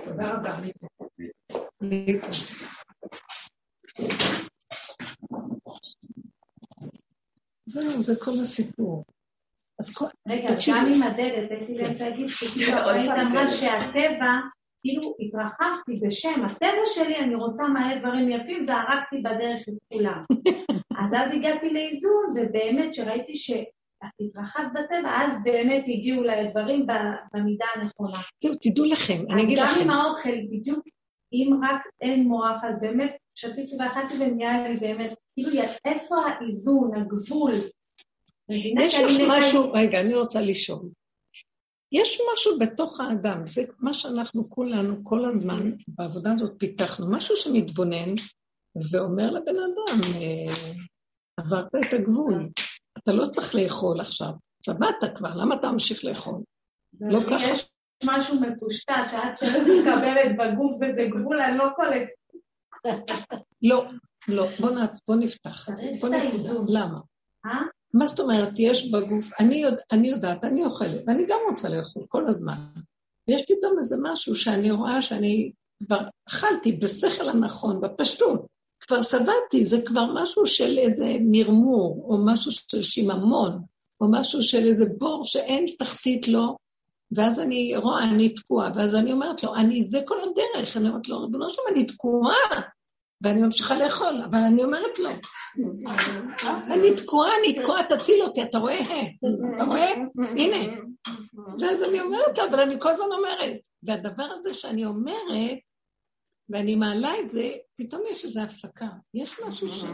תודה 0.05 0.35
רבה. 0.35 0.61
ליטו. 1.81 2.27
זהו, 7.67 7.96
זה 8.07 8.17
כל 8.21 8.41
הסיפור. 8.43 9.05
אז 9.81 9.95
כל... 9.95 10.05
רגע. 10.29 10.49
גם 10.69 10.87
עם 10.95 11.03
הדלת, 11.03 11.51
הייתי 11.51 11.75
באמצע 11.75 12.09
להגיד 12.09 12.29
שכאילו 12.29 12.73
הרבנית 12.77 13.11
אמרה 13.11 13.49
שהטבע, 13.49 14.33
כאילו 14.83 15.15
התרחבתי 15.21 16.01
בשם 16.07 16.45
הטבע 16.45 16.85
שלי, 16.87 17.17
אני 17.17 17.35
רוצה 17.35 17.63
מלא 17.69 17.99
דברים 17.99 18.31
יפים, 18.31 18.65
והרגתי 18.69 19.19
בדרך 19.23 19.69
את 19.69 19.75
כולם. 19.93 20.25
אז 21.01 21.13
אז 21.17 21.33
הגעתי 21.33 21.71
לאיזון, 21.71 22.25
ובאמת 22.35 22.95
שראיתי 22.95 23.37
שאת 23.37 23.65
התרחבת 24.21 24.67
בטבע, 24.75 25.11
אז 25.25 25.33
באמת 25.45 25.85
הגיעו 25.89 26.23
לי 26.23 26.51
דברים 26.51 26.87
ב- 26.87 27.17
במידה 27.35 27.67
הנכונה. 27.75 28.21
זהו, 28.43 28.55
תדעו 28.61 28.85
לכם, 28.85 29.15
אני 29.31 29.43
אז 29.43 29.49
אגיד 29.49 29.59
גם 29.59 29.67
לכם. 29.67 29.81
עם 29.83 29.91
האוכל, 29.91 30.37
בדיוק, 30.51 30.85
אם 31.33 31.61
רק 31.63 31.83
אין 32.01 32.23
מוח, 32.23 32.65
אז 32.65 32.81
באמת 32.81 33.17
שתיתי 33.35 33.77
ואכלתי 33.79 34.15
ונהיה 34.21 34.69
לי 34.69 34.77
באמת, 34.77 35.15
כאילו, 35.35 35.63
איפה 35.85 36.15
האיזון, 36.17 36.91
הגבול? 36.95 37.53
יש 38.51 38.95
לך 38.95 39.11
משהו, 39.29 39.73
רגע, 39.73 40.01
אני 40.01 40.15
רוצה 40.15 40.41
לשאול. 40.41 40.89
יש 41.93 42.21
משהו 42.33 42.59
בתוך 42.59 43.01
האדם, 43.01 43.47
זה 43.47 43.63
מה 43.79 43.95
שאנחנו 43.95 44.51
כולנו 44.51 45.05
כל 45.05 45.25
הזמן 45.25 45.73
בעבודה 45.89 46.33
הזאת 46.33 46.53
פיתחנו, 46.59 47.11
משהו 47.11 47.37
שמתבונן 47.37 48.15
ואומר 48.91 49.31
לבן 49.31 49.57
אדם, 49.57 50.01
אה, 50.15 50.75
עברת 51.37 51.75
את 51.75 51.93
הגבול, 51.93 52.49
אתה 52.99 53.13
לא 53.13 53.27
צריך 53.27 53.55
לאכול 53.55 54.01
עכשיו, 54.01 54.33
צבעת 54.63 55.17
כבר, 55.17 55.37
למה 55.37 55.55
אתה 55.55 55.73
ממשיך 55.73 56.05
לאכול? 56.05 56.43
לא 57.01 57.21
ככה. 57.21 57.51
יש 57.51 57.69
משהו 58.05 58.41
מטושטש, 58.41 59.11
שעד 59.11 59.37
שלא 59.37 59.61
מקבלת 59.61 60.37
בגוף 60.39 60.77
וזה 60.81 61.09
גבול, 61.11 61.41
אני 61.41 61.59
לא 61.59 61.65
קולט. 61.77 62.09
לא, 63.63 63.85
לא, 64.29 64.47
בוא, 65.07 65.17
נפתח. 65.17 65.69
למה? 66.69 66.99
מה 67.95 68.07
זאת 68.07 68.21
אומרת, 68.21 68.53
יש 68.59 68.91
בגוף, 68.91 69.31
אני, 69.41 69.57
יודע, 69.57 69.83
אני 69.93 70.09
יודעת, 70.09 70.45
אני 70.45 70.65
אוכלת, 70.65 71.01
ואני 71.07 71.27
גם 71.29 71.39
רוצה 71.51 71.69
לאכול 71.69 72.03
כל 72.09 72.27
הזמן. 72.29 72.57
ויש 73.29 73.43
פתאום 73.43 73.79
איזה 73.79 73.97
משהו 74.03 74.35
שאני 74.35 74.71
רואה 74.71 75.03
שאני 75.03 75.53
כבר 75.85 76.01
אכלתי 76.29 76.73
בשכל 76.73 77.29
הנכון, 77.29 77.81
בפשטות, 77.81 78.47
כבר 78.81 79.03
שבעתי, 79.03 79.67
זה 79.67 79.83
כבר 79.87 80.07
משהו 80.15 80.47
של 80.47 80.79
איזה 80.79 81.17
מרמור, 81.21 82.07
או 82.09 82.19
משהו 82.27 82.53
של 82.53 82.83
שיממון, 82.83 83.63
או 84.01 84.07
משהו 84.11 84.43
של 84.43 84.67
איזה 84.67 84.87
בור 84.99 85.25
שאין 85.25 85.67
תחתית 85.79 86.29
לו, 86.29 86.57
ואז 87.13 87.41
אני 87.41 87.77
רואה, 87.77 88.11
אני 88.11 88.35
תקועה, 88.35 88.71
ואז 88.75 88.95
אני 88.95 89.13
אומרת 89.13 89.43
לו, 89.43 89.55
אני, 89.55 89.87
זה 89.87 90.01
כל 90.05 90.17
הדרך, 90.23 90.77
אני 90.77 90.89
אומרת 90.89 91.09
לו, 91.09 91.21
ריבונו 91.21 91.51
שלום, 91.51 91.67
אני 91.73 91.87
תקועה, 91.87 92.61
ואני 93.23 93.43
ממשיכה 93.43 93.79
לאכול, 93.79 94.23
אבל 94.31 94.39
אני 94.39 94.65
אומרת 94.65 94.99
לו, 94.99 95.11
אני 96.71 96.97
תקועה, 96.97 97.31
אני 97.41 97.63
תקועה, 97.63 97.89
תציל 97.89 98.23
אותי, 98.23 98.43
אתה 98.43 98.59
רואה? 98.59 98.81
אתה 99.57 99.65
רואה? 99.65 99.93
הנה. 100.37 100.77
ואז 101.61 101.83
אני 101.83 102.01
אומרת 102.01 102.39
לה, 102.39 102.45
אבל 102.45 102.61
אני 102.61 102.81
כל 102.81 102.89
הזמן 102.89 103.13
אומרת. 103.13 103.57
והדבר 103.83 104.29
הזה 104.39 104.55
שאני 104.55 104.85
אומרת, 104.85 105.59
ואני 106.49 106.75
מעלה 106.75 107.21
את 107.21 107.31
זה, 107.31 107.51
פתאום 107.77 108.03
יש 108.13 108.25
איזו 108.25 108.41
הפסקה. 108.41 108.89
יש 109.15 109.41
משהו 109.41 109.69
ש... 109.69 109.85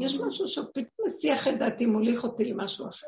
יש 0.00 0.20
משהו 0.20 0.48
שפתאום 0.48 1.06
מסיח 1.06 1.48
את 1.48 1.58
דעתי, 1.58 1.86
מוליך 1.86 2.24
אותי 2.24 2.44
למשהו 2.44 2.88
אחר. 2.88 3.06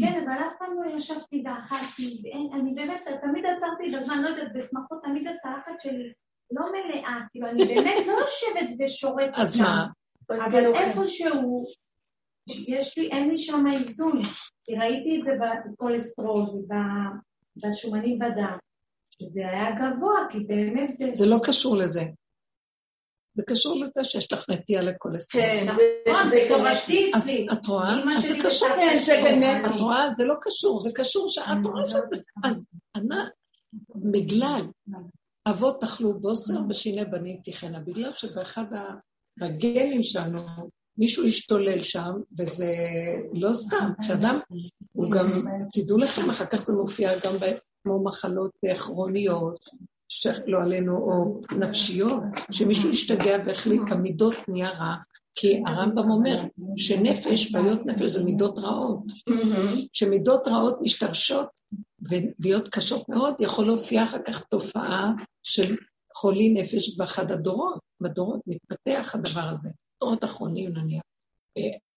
כן, 0.00 0.24
אבל 0.24 0.32
אף 0.32 0.52
פעם 0.58 0.82
לא 0.82 0.96
ישבתי 0.96 1.44
ואכלתי, 1.44 2.22
אני 2.52 2.74
באמת, 2.74 3.02
תמיד 3.22 3.44
עצרתי 3.46 3.90
בזמן, 3.90 4.22
לא 4.22 4.28
יודעת, 4.28 4.52
בשמחות, 4.54 4.98
תמיד 5.04 5.26
הצלחת 5.28 5.80
שלי 5.80 6.12
לא 6.50 6.62
מלאה, 6.72 7.18
כאילו, 7.30 7.48
אני 7.48 7.64
באמת 7.64 8.06
לא 8.06 8.12
יושבת 8.12 8.76
ושורקת 8.78 9.34
שם. 9.34 9.42
אז 9.42 9.60
מה? 9.60 9.86
אבל 10.30 10.74
איפשהו, 10.74 11.66
יש 12.46 12.98
לי, 12.98 13.10
אין 13.10 13.28
לי 13.28 13.38
שם 13.38 13.64
איזון, 13.72 14.22
כי 14.64 14.74
ראיתי 14.76 15.20
את 15.20 15.24
זה 15.24 15.30
בקולסטרול 15.72 16.46
ובשומנים 17.56 18.18
בדם, 18.18 18.56
שזה 19.12 19.40
היה 19.40 19.70
גבוה, 19.70 20.26
כי 20.30 20.38
באמת... 20.40 21.16
זה 21.16 21.26
לא 21.26 21.36
קשור 21.44 21.76
לזה. 21.76 22.02
זה 23.36 23.42
קשור 23.46 23.84
לזה 23.84 24.04
שיש 24.04 24.32
לך 24.32 24.50
נטייה 24.50 24.82
לכולסטרול. 24.82 25.44
כן, 25.44 25.66
נכון, 25.68 26.28
זה 26.28 26.46
תורתי 26.48 27.12
אצלי. 27.16 27.46
את 27.52 27.66
רואה? 27.66 28.16
אז 28.16 28.22
זה 28.22 28.34
קשור, 28.44 28.68
זה 29.04 29.14
את 29.64 29.80
רואה? 29.80 30.12
זה 30.14 30.24
לא 30.24 30.34
קשור, 30.40 30.80
זה 30.80 30.90
קשור 30.94 31.30
שאת 31.30 31.64
רואה 31.64 31.88
שאת... 31.88 32.24
אז 32.44 32.68
בגלל 34.12 34.66
אבות 35.46 35.84
אכלו 35.84 36.20
בוסר 36.20 36.60
ושיני 36.68 37.04
בנים 37.04 37.36
תיכנה, 37.44 37.80
בגלל 37.80 38.12
שבאחד 38.12 38.64
הגנים 39.40 40.02
שלנו 40.02 40.40
מישהו 40.98 41.26
השתולל 41.26 41.82
שם, 41.82 42.12
וזה 42.38 42.74
לא 43.32 43.54
סתם, 43.54 43.92
כשאדם, 44.02 44.38
הוא 44.92 45.10
גם, 45.10 45.26
תדעו 45.72 45.98
לכם, 45.98 46.30
אחר 46.30 46.46
כך 46.46 46.60
זה 46.60 46.72
מופיע 46.72 47.18
גם 47.24 47.34
כמו 47.84 48.04
מחלות 48.04 48.50
כרוניות, 48.76 49.68
שלא 50.08 50.62
עלינו, 50.62 50.96
או 50.96 51.40
נפשיות, 51.58 52.22
שמישהו 52.50 52.90
השתגע 52.90 53.36
והחליט, 53.46 53.82
המידות 53.90 54.34
נהיה 54.48 54.70
רע, 54.70 54.94
כי 55.34 55.62
הרמב"ם 55.66 56.10
אומר 56.10 56.44
שנפש, 56.76 57.52
בעיות 57.52 57.86
נפש 57.86 58.10
זה 58.10 58.24
מידות 58.24 58.58
רעות. 58.58 59.02
שמידות 59.92 60.48
רעות 60.48 60.78
משתרשות 60.80 61.48
ולהיות 62.02 62.68
קשות 62.68 63.08
מאוד, 63.08 63.34
יכול 63.40 63.66
להופיע 63.66 64.04
אחר 64.04 64.22
כך 64.26 64.44
תופעה 64.44 65.12
של 65.42 65.76
חולי 66.16 66.52
נפש 66.52 66.96
באחד 66.96 67.30
הדורות. 67.30 67.78
בדורות 68.00 68.40
מתפתח 68.46 69.14
הדבר 69.14 69.40
הזה, 69.40 69.70
דורות 70.00 70.24
אחרונים 70.24 70.72
נניח. 70.72 71.02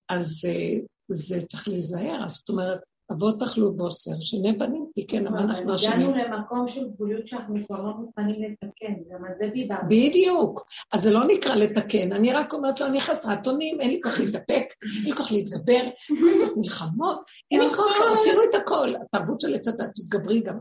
אז 0.10 0.46
אה, 0.48 0.80
זה 1.08 1.46
צריך 1.46 1.68
להיזהר, 1.68 2.28
זאת 2.28 2.50
אומרת, 2.50 2.80
אבות 3.12 3.42
אכלו 3.42 3.74
בוסר, 3.74 4.12
שני 4.20 4.52
בנים 4.52 4.86
תיקן, 4.96 5.28
אבל 5.28 5.38
אנחנו 5.38 5.76
אשמים. 5.76 6.10
הגענו 6.10 6.16
למקום 6.16 6.68
של 6.68 6.90
גבוליות 6.90 7.28
שאנחנו 7.28 7.56
כבר 7.68 7.82
לא 7.82 7.94
מוכנים 7.94 8.36
לתקן, 8.36 8.94
גם 9.12 9.26
על 9.26 9.32
זה 9.38 9.48
דיברנו. 9.54 9.90
בדיוק. 9.90 10.68
אז 10.94 11.02
זה 11.02 11.12
לא 11.12 11.24
נקרא 11.28 11.56
לתקן, 11.56 12.14
אני 12.14 12.34
רק 12.34 12.54
אומרת 12.54 12.80
לו, 12.80 12.88
אני 12.88 13.02
חסרת 13.02 13.48
אונים, 13.48 13.82
אין 13.82 13.90
לי 13.90 14.00
כוח 14.04 14.20
להתאפק, 14.20 14.66
אין 14.84 15.04
לי 15.06 15.14
כוח 15.14 15.32
להתגבר, 15.32 15.74
אין 15.74 16.26
לי 16.34 16.40
כוח 16.40 16.58
מלחמות, 16.58 17.22
אין 17.52 17.62
לי 17.62 17.70
כוח, 17.70 17.92
עשינו 18.14 18.42
את 18.50 18.56
הכל. 18.56 18.88
התרבות 18.96 19.42
של 19.42 19.56
עץ 19.56 19.68
הדת 19.68 19.90
תתגברי 19.96 20.42
גם 20.42 20.60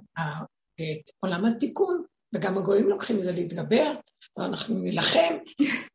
עולם 1.21 1.45
התיקון, 1.45 2.03
וגם 2.35 2.59
הגויים 2.59 2.89
לוקחים 2.89 3.17
מזה 3.17 3.33
להתגבר, 3.33 3.93
ואנחנו 4.37 4.75
נילחם. 4.75 5.35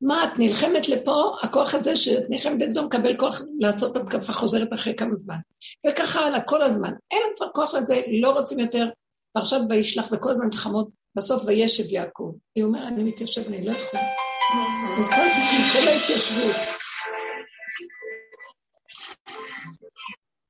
מה, 0.01 0.23
את 0.23 0.39
נלחמת 0.39 0.89
לפה, 0.89 1.35
הכוח 1.41 1.75
הזה 1.75 1.97
שאת 1.97 2.29
נלחמת 2.29 2.59
נגדו 2.59 2.83
מקבל 2.83 3.17
כוח 3.17 3.41
לעשות 3.59 3.97
התקפה 3.97 4.33
חוזרת 4.33 4.73
אחרי 4.73 4.95
כמה 4.95 5.15
זמן. 5.15 5.35
וככה 5.87 6.19
הלאה, 6.19 6.41
כל 6.41 6.61
הזמן. 6.61 6.93
אין 7.11 7.23
כבר 7.35 7.47
כוח 7.53 7.73
לזה, 7.73 8.01
לא 8.21 8.31
רוצים 8.39 8.59
יותר. 8.59 8.89
פרשת 9.33 9.57
וישלח 9.69 10.09
זה 10.09 10.17
כל 10.17 10.31
הזמן 10.31 10.45
מלחמות, 10.45 10.89
בסוף 11.15 11.43
וישב 11.45 11.83
יעקב. 11.89 12.33
היא 12.55 12.63
אומרת, 12.63 12.87
אני 12.87 13.03
מתיישב, 13.03 13.47
אני 13.47 13.65
לא 13.65 13.71
יכול. 13.71 13.99
כל 15.73 15.87
ההתיישבות. 15.87 16.55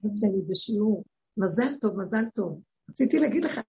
יוצא 0.03 0.27
לי 0.27 0.41
בשיעור, 0.49 1.03
מזל 1.38 1.73
טוב, 1.82 1.97
מזל 1.97 2.25
טוב. 2.36 2.61
רציתי 2.89 3.19
להגיד 3.19 3.43
לך, 3.43 3.59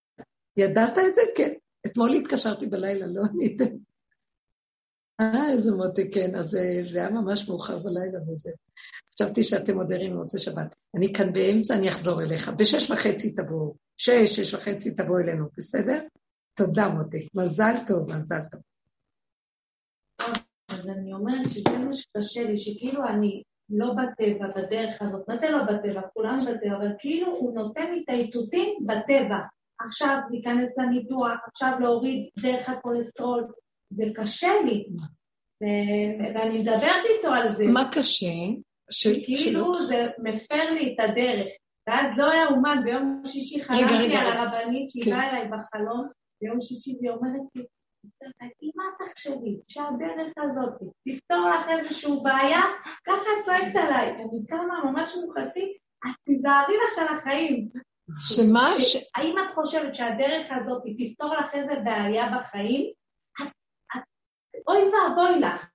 ידעת 0.57 0.99
את 0.99 1.15
זה? 1.15 1.23
כן. 1.37 1.53
אתמול 1.87 2.13
התקשרתי 2.13 2.67
בלילה, 2.67 3.07
לא 3.07 3.23
עניתם. 3.33 3.77
אה, 5.21 5.53
איזה 5.53 5.73
מותק, 5.73 6.07
כן, 6.13 6.35
אז 6.35 6.51
זה 6.93 6.99
היה 6.99 7.11
ממש 7.11 7.49
מאוחר 7.49 7.79
בלילה 7.79 8.19
וזה. 8.29 8.51
חשבתי 9.15 9.43
שאתם 9.43 9.77
עוד 9.77 9.93
ערים 9.93 10.13
במוצאי 10.13 10.41
שבת. 10.41 10.75
אני 10.97 11.13
כאן 11.13 11.33
באמצע, 11.33 11.75
אני 11.75 11.89
אחזור 11.89 12.23
אליך. 12.23 12.49
בשש 12.49 12.91
וחצי 12.91 13.35
תבואו. 13.35 13.75
שש, 13.97 14.41
שש 14.41 14.55
וחצי 14.55 14.95
תבואו 14.95 15.19
אלינו, 15.19 15.45
בסדר? 15.57 16.01
תודה, 16.55 16.89
מותק. 16.89 17.25
מזל 17.35 17.75
טוב, 17.87 18.17
מזל 18.17 18.41
טוב. 18.51 18.61
אז 20.69 20.89
אני 20.89 21.13
אומרת 21.13 21.51
שזה 21.51 21.79
מה 21.79 21.93
שקשה 21.93 22.45
לי, 22.45 22.59
שכאילו 22.59 23.09
אני 23.09 23.43
לא 23.71 23.93
בטבע, 23.93 24.47
בדרך 24.57 25.03
הזאת. 25.03 25.29
מה 25.29 25.39
זה 25.39 25.51
לא 25.51 25.59
בטבע? 25.63 26.01
כולנו 26.15 26.41
בטבע, 26.41 26.77
אבל 26.77 26.93
כאילו 26.99 27.27
הוא 27.27 27.55
נותן 27.55 27.95
לי 27.95 28.03
את 28.05 28.09
האיתותים 28.09 28.87
בטבע. 28.87 29.39
עכשיו 29.81 30.17
להיכנס 30.31 30.79
לניתוח, 30.79 31.39
עכשיו 31.47 31.73
להוריד 31.81 32.29
דרך 32.43 32.69
הכולסטרול, 32.69 33.47
זה 33.91 34.05
קשה 34.15 34.53
לי. 34.65 34.87
ואני 36.35 36.59
מדברת 36.59 37.05
איתו 37.17 37.29
על 37.29 37.53
זה. 37.53 37.65
מה 37.65 37.91
קשה? 37.93 38.27
כאילו 39.25 39.83
זה 39.83 40.07
מפר 40.19 40.71
לי 40.71 40.95
את 40.95 41.01
הדרך. 41.01 41.53
ואז 41.87 42.19
לא 42.19 42.31
היה 42.31 42.47
אומן, 42.47 42.81
ביום 42.85 43.23
שישי 43.27 43.65
חלמתי 43.65 44.17
על 44.17 44.27
הרבנית 44.27 44.91
שהיא 44.91 45.05
כן. 45.05 45.11
באה 45.11 45.31
אליי 45.31 45.49
בחלום, 45.49 46.09
ביום 46.43 46.63
שישי 46.63 46.97
והיא 47.01 47.11
אומרת 47.11 47.43
לי, 47.55 47.65
אמא 48.63 48.85
תחשבי 48.99 49.57
שהדרך 49.69 50.33
הזאת 50.37 50.93
תפתור 51.09 51.51
לך 51.51 51.69
איזושהי 51.69 52.13
בעיה, 52.23 52.61
ככה 53.07 53.15
את 53.15 53.45
צועקת 53.45 53.77
עליי. 53.77 54.11
אני 54.11 54.47
קמה 54.49 54.85
ממש 54.85 55.15
מוחשית, 55.25 55.77
אז 56.05 56.13
תיזהרי 56.25 56.75
לך 56.87 56.99
על 56.99 57.17
החיים. 57.17 57.69
שמה? 58.19 58.71
ש... 58.81 58.97
האם 59.15 59.37
את 59.39 59.55
חושבת 59.55 59.95
שהדרך 59.95 60.47
הזאת 60.51 60.83
תפתור 60.99 61.35
לך 61.35 61.55
איזה 61.55 61.73
בעיה 61.85 62.27
בחיים? 62.39 62.93
אוי 64.69 64.83
ואבוי 64.83 65.41
לך. 65.41 65.69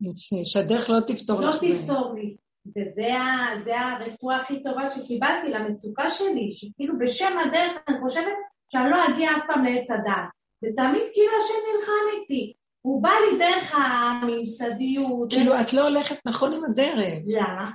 יפה, 0.00 0.36
שהדרך 0.44 0.90
לא 0.90 1.00
תפתור 1.06 1.40
לא 1.40 1.48
לך. 1.48 1.54
לא 1.62 1.68
תפתור 1.68 2.14
לי. 2.14 2.36
וזה 2.66 3.76
הרפואה 3.76 4.36
הכי 4.36 4.62
טובה 4.62 4.90
שקיבלתי 4.90 5.50
למצוקה 5.50 6.10
שלי, 6.10 6.52
שכאילו 6.52 6.98
בשם 6.98 7.38
הדרך 7.38 7.72
אני 7.88 8.00
חושבת 8.00 8.32
שאני 8.72 8.90
לא 8.90 8.96
אגיע 9.08 9.30
אף 9.30 9.42
פעם 9.46 9.64
לעץ 9.64 9.90
הדעת. 9.90 10.28
ותמיד 10.64 11.02
כאילו 11.12 11.32
השם 11.38 11.54
נלחם 11.74 12.20
איתי. 12.20 12.52
הוא 12.82 13.02
בא 13.02 13.10
לי 13.10 13.38
דרך 13.38 13.74
הממסדיות. 13.74 15.30
כאילו, 15.32 15.60
את 15.60 15.72
לא 15.72 15.82
הולכת 15.82 16.26
נכון 16.26 16.52
עם 16.52 16.64
הדרך. 16.64 17.22
למה? 17.26 17.70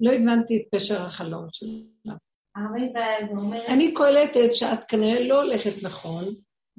לא 0.00 0.12
הבנתי 0.12 0.56
את 0.56 0.74
פשר 0.74 1.02
החלום 1.02 1.46
שלך. 1.52 2.16
אני 3.68 3.94
קולטת 3.94 4.54
שאת 4.54 4.84
כנראה 4.84 5.28
לא 5.28 5.42
הולכת 5.42 5.82
נכון, 5.82 6.24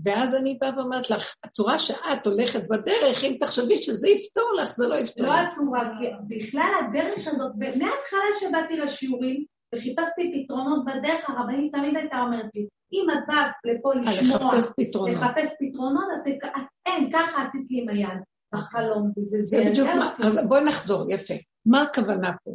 ואז 0.04 0.36
אני 0.36 0.58
באה 0.62 0.78
ואומרת 0.78 1.10
לך, 1.10 1.36
הצורה 1.44 1.80
שאת 1.80 2.26
הולכת 2.28 2.64
בדרך, 2.70 3.24
אם 3.24 3.38
תחשבי 3.40 3.82
שזה 3.82 4.10
יפתור 4.10 4.52
לך, 4.62 4.70
זה 4.70 4.88
לא 4.88 4.96
יפתור. 4.96 5.26
לא 5.26 5.34
הצורה, 5.34 5.90
בכלל 6.28 6.72
הדרך 6.80 7.28
הזאת, 7.28 7.52
מההתחלה 7.56 8.30
שבאתי 8.40 8.78
לשיעורים 8.78 9.46
וחיפשתי 9.76 10.46
פתרונות 10.46 10.86
בדרך, 10.86 11.30
הרבנית 11.30 11.76
תמיד 11.76 11.98
הייתה 11.98 12.20
אומרת 12.20 12.50
לי, 12.56 12.68
אם 12.94 13.08
את 13.14 13.24
באה 13.28 13.52
לפה 13.66 13.94
לשמוע, 13.94 14.56
לחפש 14.56 14.72
פתרונות, 14.78 15.18
לחפש 15.18 15.54
פתרונות, 15.60 16.04
את, 16.28 16.50
אין, 16.86 17.12
ככה 17.14 17.44
עשיתי 17.44 17.82
עם 17.82 17.90
היד, 17.90 18.20
בחלום, 18.54 19.12
וזה 19.18 19.38
זה... 19.42 19.58
זה 19.58 19.70
בדיוק 19.70 19.88
מה, 19.88 20.16
אז 20.24 20.40
בואי 20.48 20.64
נחזור, 20.64 21.12
יפה. 21.12 21.34
מה 21.66 21.82
הכוונה 21.82 22.32
פה? 22.44 22.52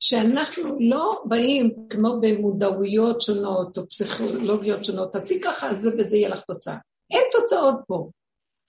שאנחנו 0.00 0.76
לא 0.80 1.22
באים 1.24 1.74
כמו 1.90 2.20
במודעויות 2.20 3.20
שונות 3.20 3.78
או 3.78 3.88
פסיכולוגיות 3.88 4.84
שונות, 4.84 5.12
תעשי 5.12 5.40
ככה, 5.40 5.74
זה 5.74 5.90
וזה 5.98 6.16
יהיה 6.16 6.28
לך 6.28 6.40
תוצאה. 6.40 6.76
אין 7.10 7.24
תוצאות 7.32 7.74
פה. 7.86 8.08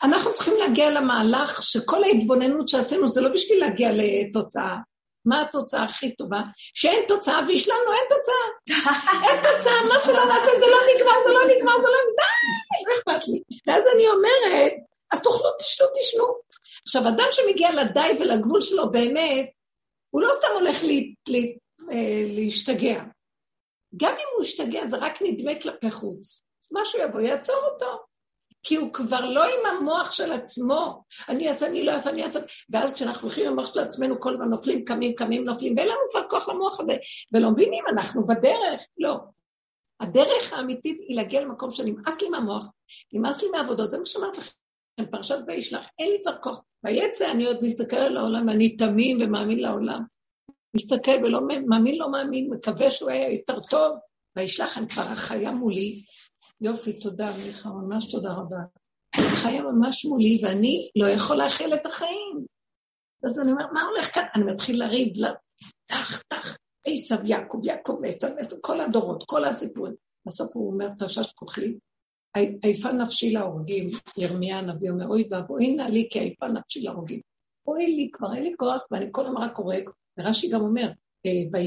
אנחנו 0.04 0.34
צריכים 0.34 0.54
להגיע 0.60 0.92
למהלך 0.92 1.64
שכל 1.64 2.04
ההתבוננות 2.04 2.70
שעשינו 2.70 3.08
זה 3.08 3.22
לא 3.22 3.30
בשביל 3.34 3.60
להגיע 3.60 3.92
לתוצאה. 3.92 4.76
מה 5.26 5.42
התוצאה 5.42 5.84
הכי 5.84 6.16
טובה? 6.16 6.42
שאין 6.74 7.04
תוצאה 7.08 7.42
והשלמנו, 7.48 7.92
אין 7.92 8.18
תוצאה. 8.18 8.74
אין 9.30 9.38
תוצאה, 9.38 9.84
מה 9.88 9.96
שלא 10.06 10.26
נעשה 10.26 10.60
זה 10.60 10.66
לא 10.66 10.78
נגמר, 10.96 11.14
זה 11.28 11.34
לא 11.34 11.40
נגמר, 11.44 11.82
זה 11.82 11.88
לא 11.88 11.98
נגמר, 12.08 12.18
די, 12.18 12.86
לא 12.88 12.94
אכפת 13.00 13.28
לי. 13.28 13.42
ואז 13.68 13.84
אני 13.96 14.08
אומרת, 14.08 14.74
אז 15.12 15.22
תאכלו, 15.22 15.50
תשנו, 15.60 15.88
תשנו. 16.00 16.26
עכשיו, 16.84 17.08
אדם 17.08 17.28
שמגיע 17.32 17.72
לדי 17.72 18.12
ולגבול 18.20 18.62
שלו 18.62 18.92
באמת, 18.92 19.50
הוא 20.12 20.22
לא 20.22 20.30
סתם 20.34 20.48
הולך 20.54 20.84
לי, 20.84 21.14
לי, 21.30 21.58
אה, 21.92 22.24
להשתגע. 22.28 23.04
גם 23.98 24.14
אם 24.14 24.28
הוא 24.36 24.46
ישתגע, 24.46 24.88
זה 24.88 24.98
רק 24.98 25.22
נדמה 25.22 25.52
כלפי 25.62 25.92
חוץ. 25.92 26.44
משהו 26.72 27.00
יבוא, 27.00 27.20
יעצור 27.20 27.56
אותו. 27.56 28.00
כי 28.64 28.76
הוא 28.76 28.94
כבר 28.94 29.26
לא 29.26 29.44
עם 29.44 29.66
המוח 29.66 30.12
של 30.12 30.32
עצמו. 30.32 31.04
אני 31.30 31.50
אעשה, 31.50 31.68
אני 31.68 31.84
לא 31.84 31.92
אעשה, 31.92 32.10
אני 32.10 32.24
אעשה. 32.24 32.40
ואז 32.70 32.94
כשאנחנו 32.94 33.28
הולכים 33.28 33.46
עם 33.46 33.52
המוח 33.52 33.74
של 33.74 33.80
עצמנו, 33.80 34.20
כל 34.20 34.34
הזמן 34.34 34.50
נופלים, 34.50 34.86
קמים, 34.86 35.16
קמים, 35.16 35.44
נופלים, 35.44 35.74
ואין 35.78 35.88
לנו 35.88 36.00
כבר 36.12 36.30
כוח 36.30 36.50
למוח 36.50 36.80
הזה. 36.80 36.98
ולא 37.34 37.52
מבינים, 37.52 37.84
אנחנו 37.94 38.28
בדרך. 38.28 38.82
לא. 38.98 39.18
הדרך 40.00 40.54
האמיתית 40.54 41.00
היא 41.08 41.16
להגיע 41.16 41.42
למקום 41.42 41.72
שנמאס 41.72 42.22
לי 42.22 42.30
מהמוח, 42.30 42.68
נמאס 43.14 43.44
לי 43.44 43.50
מהעבודות, 43.50 43.92
זה 43.92 43.98
מה 43.98 44.06
שאמרת 44.06 44.38
לכם, 44.38 44.52
פרשת 45.12 45.38
וישלח, 45.48 45.86
אין 46.00 46.10
לי 46.10 46.18
כבר 46.24 46.38
כוח. 46.42 46.62
ויצא 46.84 47.32
אני 47.32 47.46
עוד 47.46 47.58
מסתכל 47.62 47.96
על 47.96 48.18
העולם, 48.18 48.48
ואני 48.48 48.78
תמים 48.78 49.18
ומאמין 49.22 49.60
לעולם. 49.60 50.04
מסתכל 50.76 51.24
ולא 51.24 51.48
מאמין, 51.48 51.98
לא 51.98 52.12
מאמין, 52.12 52.50
מקווה 52.54 52.90
שהוא 52.90 53.10
היה 53.10 53.34
יותר 53.34 53.60
טוב, 53.60 54.00
וישלח 54.36 54.78
אני 54.78 54.88
כבר 54.88 55.02
החיה 55.02 55.52
מולי. 55.52 56.04
יופי, 56.62 57.00
תודה, 57.00 57.34
מיכה, 57.38 57.70
ממש 57.70 58.12
תודה 58.12 58.34
רבה. 58.34 58.58
החיה 59.16 59.62
ממש 59.62 60.06
מולי, 60.06 60.42
ואני 60.44 60.90
לא 60.96 61.08
יכול 61.08 61.38
לאחל 61.38 61.74
את 61.74 61.86
החיים. 61.86 62.46
אז 63.24 63.40
אני 63.40 63.52
אומר, 63.52 63.66
מה 63.74 63.82
הולך 63.82 64.16
כאן? 64.16 64.24
אני 64.36 64.44
מתחיל 64.44 64.84
לריב, 64.84 65.14
טח, 65.86 66.22
טח, 66.28 66.58
עשב, 66.86 67.18
יעקב, 67.24 67.58
יעקב, 67.64 68.02
עשב, 68.06 68.28
כל 68.62 68.82
הדורות, 68.82 69.24
כל 69.28 69.46
הסיפורים. 69.46 69.94
בסוף 70.28 70.56
הוא 70.56 70.74
אומר, 70.74 70.88
תשש 71.00 71.32
כוחי, 71.32 71.78
עייפה 72.62 72.92
נפשי 72.92 73.32
להורגים, 73.32 73.90
ירמיה 74.18 74.60
הנביא 74.60 74.90
אומר, 74.90 75.08
אוי 75.08 75.28
ואבוי 75.32 75.76
נא 75.76 75.84
לי 75.84 76.08
כי 76.12 76.20
עייפה 76.20 76.48
נפשי 76.48 76.82
להורגים. 76.82 77.22
אוי 77.68 77.88
לי, 77.88 78.10
כבר 78.14 78.34
אין 78.34 78.44
לי 78.44 78.54
כוח, 78.58 78.82
ואני 78.92 79.06
כל 79.12 79.26
הזמן 79.26 79.42
רק 79.42 79.58
הורג. 79.58 79.90
ורש"י 80.18 80.50
גם 80.50 80.62
אומר, 80.62 80.92
אה, 81.26 81.60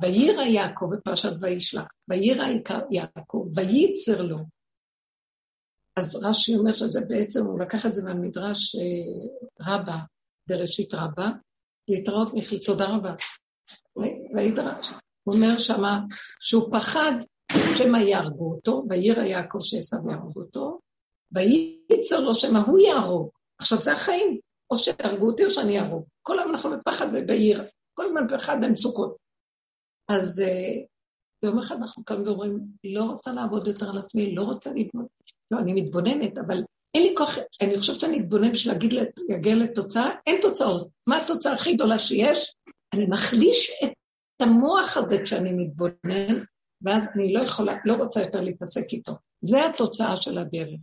ויירא 0.00 0.42
יעקב 0.42 0.94
בפרשת 0.94 1.32
וישלח, 1.40 1.88
ויירא 2.08 2.44
יעקב, 2.90 3.46
וייצר 3.54 4.22
לו. 4.22 4.38
אז 5.96 6.24
רש"י 6.24 6.56
אומר 6.56 6.74
שזה 6.74 7.00
בעצם, 7.08 7.46
הוא 7.46 7.60
לקח 7.60 7.86
את 7.86 7.94
זה 7.94 8.02
מהמדרש 8.02 8.76
אה, 8.76 9.74
רבה, 9.74 9.98
בראשית 10.46 10.94
רבה, 10.94 11.30
להתראות 11.88 12.34
מיכי, 12.34 12.58
תודה 12.58 12.86
רבה. 12.88 13.14
וידרש. 14.34 14.88
הוא 15.24 15.34
אומר 15.34 15.58
שמה 15.58 16.00
שהוא 16.40 16.72
פחד 16.72 17.12
שמא 17.78 17.98
יהרגו 17.98 18.54
אותו, 18.54 18.84
ויירא 18.88 19.22
יעקב 19.22 19.58
שעשו 19.62 19.96
יהרוג 20.10 20.36
אותו, 20.36 20.80
וייצר 21.32 22.20
לו 22.20 22.34
שמא 22.34 22.58
הוא 22.58 22.78
יהרוג. 22.78 23.28
עכשיו 23.60 23.78
זה 23.82 23.92
החיים, 23.92 24.38
או 24.70 24.78
שיהרגו 24.78 25.26
אותי 25.26 25.44
או 25.44 25.50
שאני 25.50 25.78
אהרוג. 25.78 26.04
כל 26.22 26.38
היום 26.38 26.50
אנחנו 26.50 26.70
בפחד 26.70 27.06
ובירא, 27.12 27.64
כל 27.94 28.04
הזמן 28.04 28.26
בפחד 28.26 28.56
במצוקות. 28.62 29.16
אז 30.08 30.38
uh, 30.38 30.86
יום 31.44 31.58
אחד 31.58 31.76
אנחנו 31.76 32.04
קמים 32.04 32.26
ואומרים, 32.26 32.60
לא 32.84 33.02
רוצה 33.02 33.32
לעבוד 33.32 33.66
יותר 33.66 33.90
על 33.90 33.98
עצמי, 33.98 34.34
לא 34.34 34.42
רוצה 34.42 34.72
להתמודד. 34.72 35.08
לא, 35.50 35.58
אני 35.58 35.82
מתבוננת, 35.82 36.38
אבל 36.38 36.62
אין 36.94 37.02
לי 37.02 37.14
כוח, 37.16 37.38
אני 37.62 37.78
חושבת 37.78 38.00
שאני 38.00 38.20
אתבונן 38.20 38.52
בשביל 38.52 38.74
להגיד, 38.74 38.92
להגיע 39.28 39.54
לתוצאה, 39.54 40.10
אין 40.26 40.40
תוצאות. 40.42 40.88
מה 41.08 41.22
התוצאה 41.22 41.52
הכי 41.52 41.74
גדולה 41.74 41.98
שיש? 41.98 42.56
אני 42.94 43.06
מחליש 43.06 43.70
את 43.84 43.92
המוח 44.40 44.96
הזה 44.96 45.22
כשאני 45.24 45.52
מתבונן, 45.52 46.44
ואז 46.82 47.02
אני 47.14 47.32
לא 47.32 47.40
יכולה, 47.40 47.76
לא 47.84 47.92
רוצה 47.92 48.22
יותר 48.22 48.40
להתעסק 48.40 48.92
איתו. 48.92 49.12
זה 49.40 49.66
התוצאה 49.66 50.16
של 50.16 50.38
הדרך. 50.38 50.80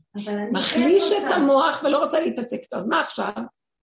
מחליש 0.51 1.13
כן 1.13 1.27
את 1.27 1.31
המוח 1.33 1.83
ולא 1.83 2.03
רוצה 2.03 2.19
להתעסק 2.19 2.59
איתו. 2.59 2.77
אז 2.77 2.85
מה 2.85 2.99
עכשיו? 2.99 3.33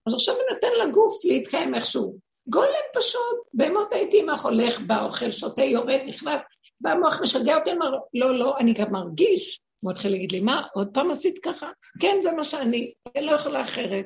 אז 0.07 0.13
עכשיו 0.13 0.35
אני 0.35 0.43
נותן 0.53 0.87
לגוף 0.87 1.25
להתקיים 1.25 1.75
איכשהו. 1.75 2.17
גולם 2.47 2.85
פשוט, 2.95 3.37
בהמות 3.53 3.93
הייתי 3.93 4.19
עם 4.19 4.29
הולך, 4.29 4.79
בא, 4.79 5.05
אוכל, 5.05 5.31
שותה, 5.31 5.63
יורד, 5.63 5.99
נכנס, 6.07 6.41
והמוח 6.81 7.21
משגע 7.21 7.57
אותי, 7.57 7.71
אמר, 7.71 7.97
לא, 8.13 8.39
לא, 8.39 8.57
אני 8.57 8.73
גם 8.73 8.91
מרגיש. 8.91 9.61
הוא 9.83 9.91
מתחיל 9.91 10.11
להגיד 10.11 10.31
לי, 10.31 10.39
מה, 10.39 10.63
עוד 10.73 10.89
פעם 10.93 11.11
עשית 11.11 11.39
ככה? 11.43 11.69
כן, 11.99 12.15
זה 12.23 12.31
מה 12.31 12.43
שאני, 12.43 12.91
אני 13.15 13.25
לא 13.25 13.31
יכולה 13.31 13.61
אחרת. 13.61 14.05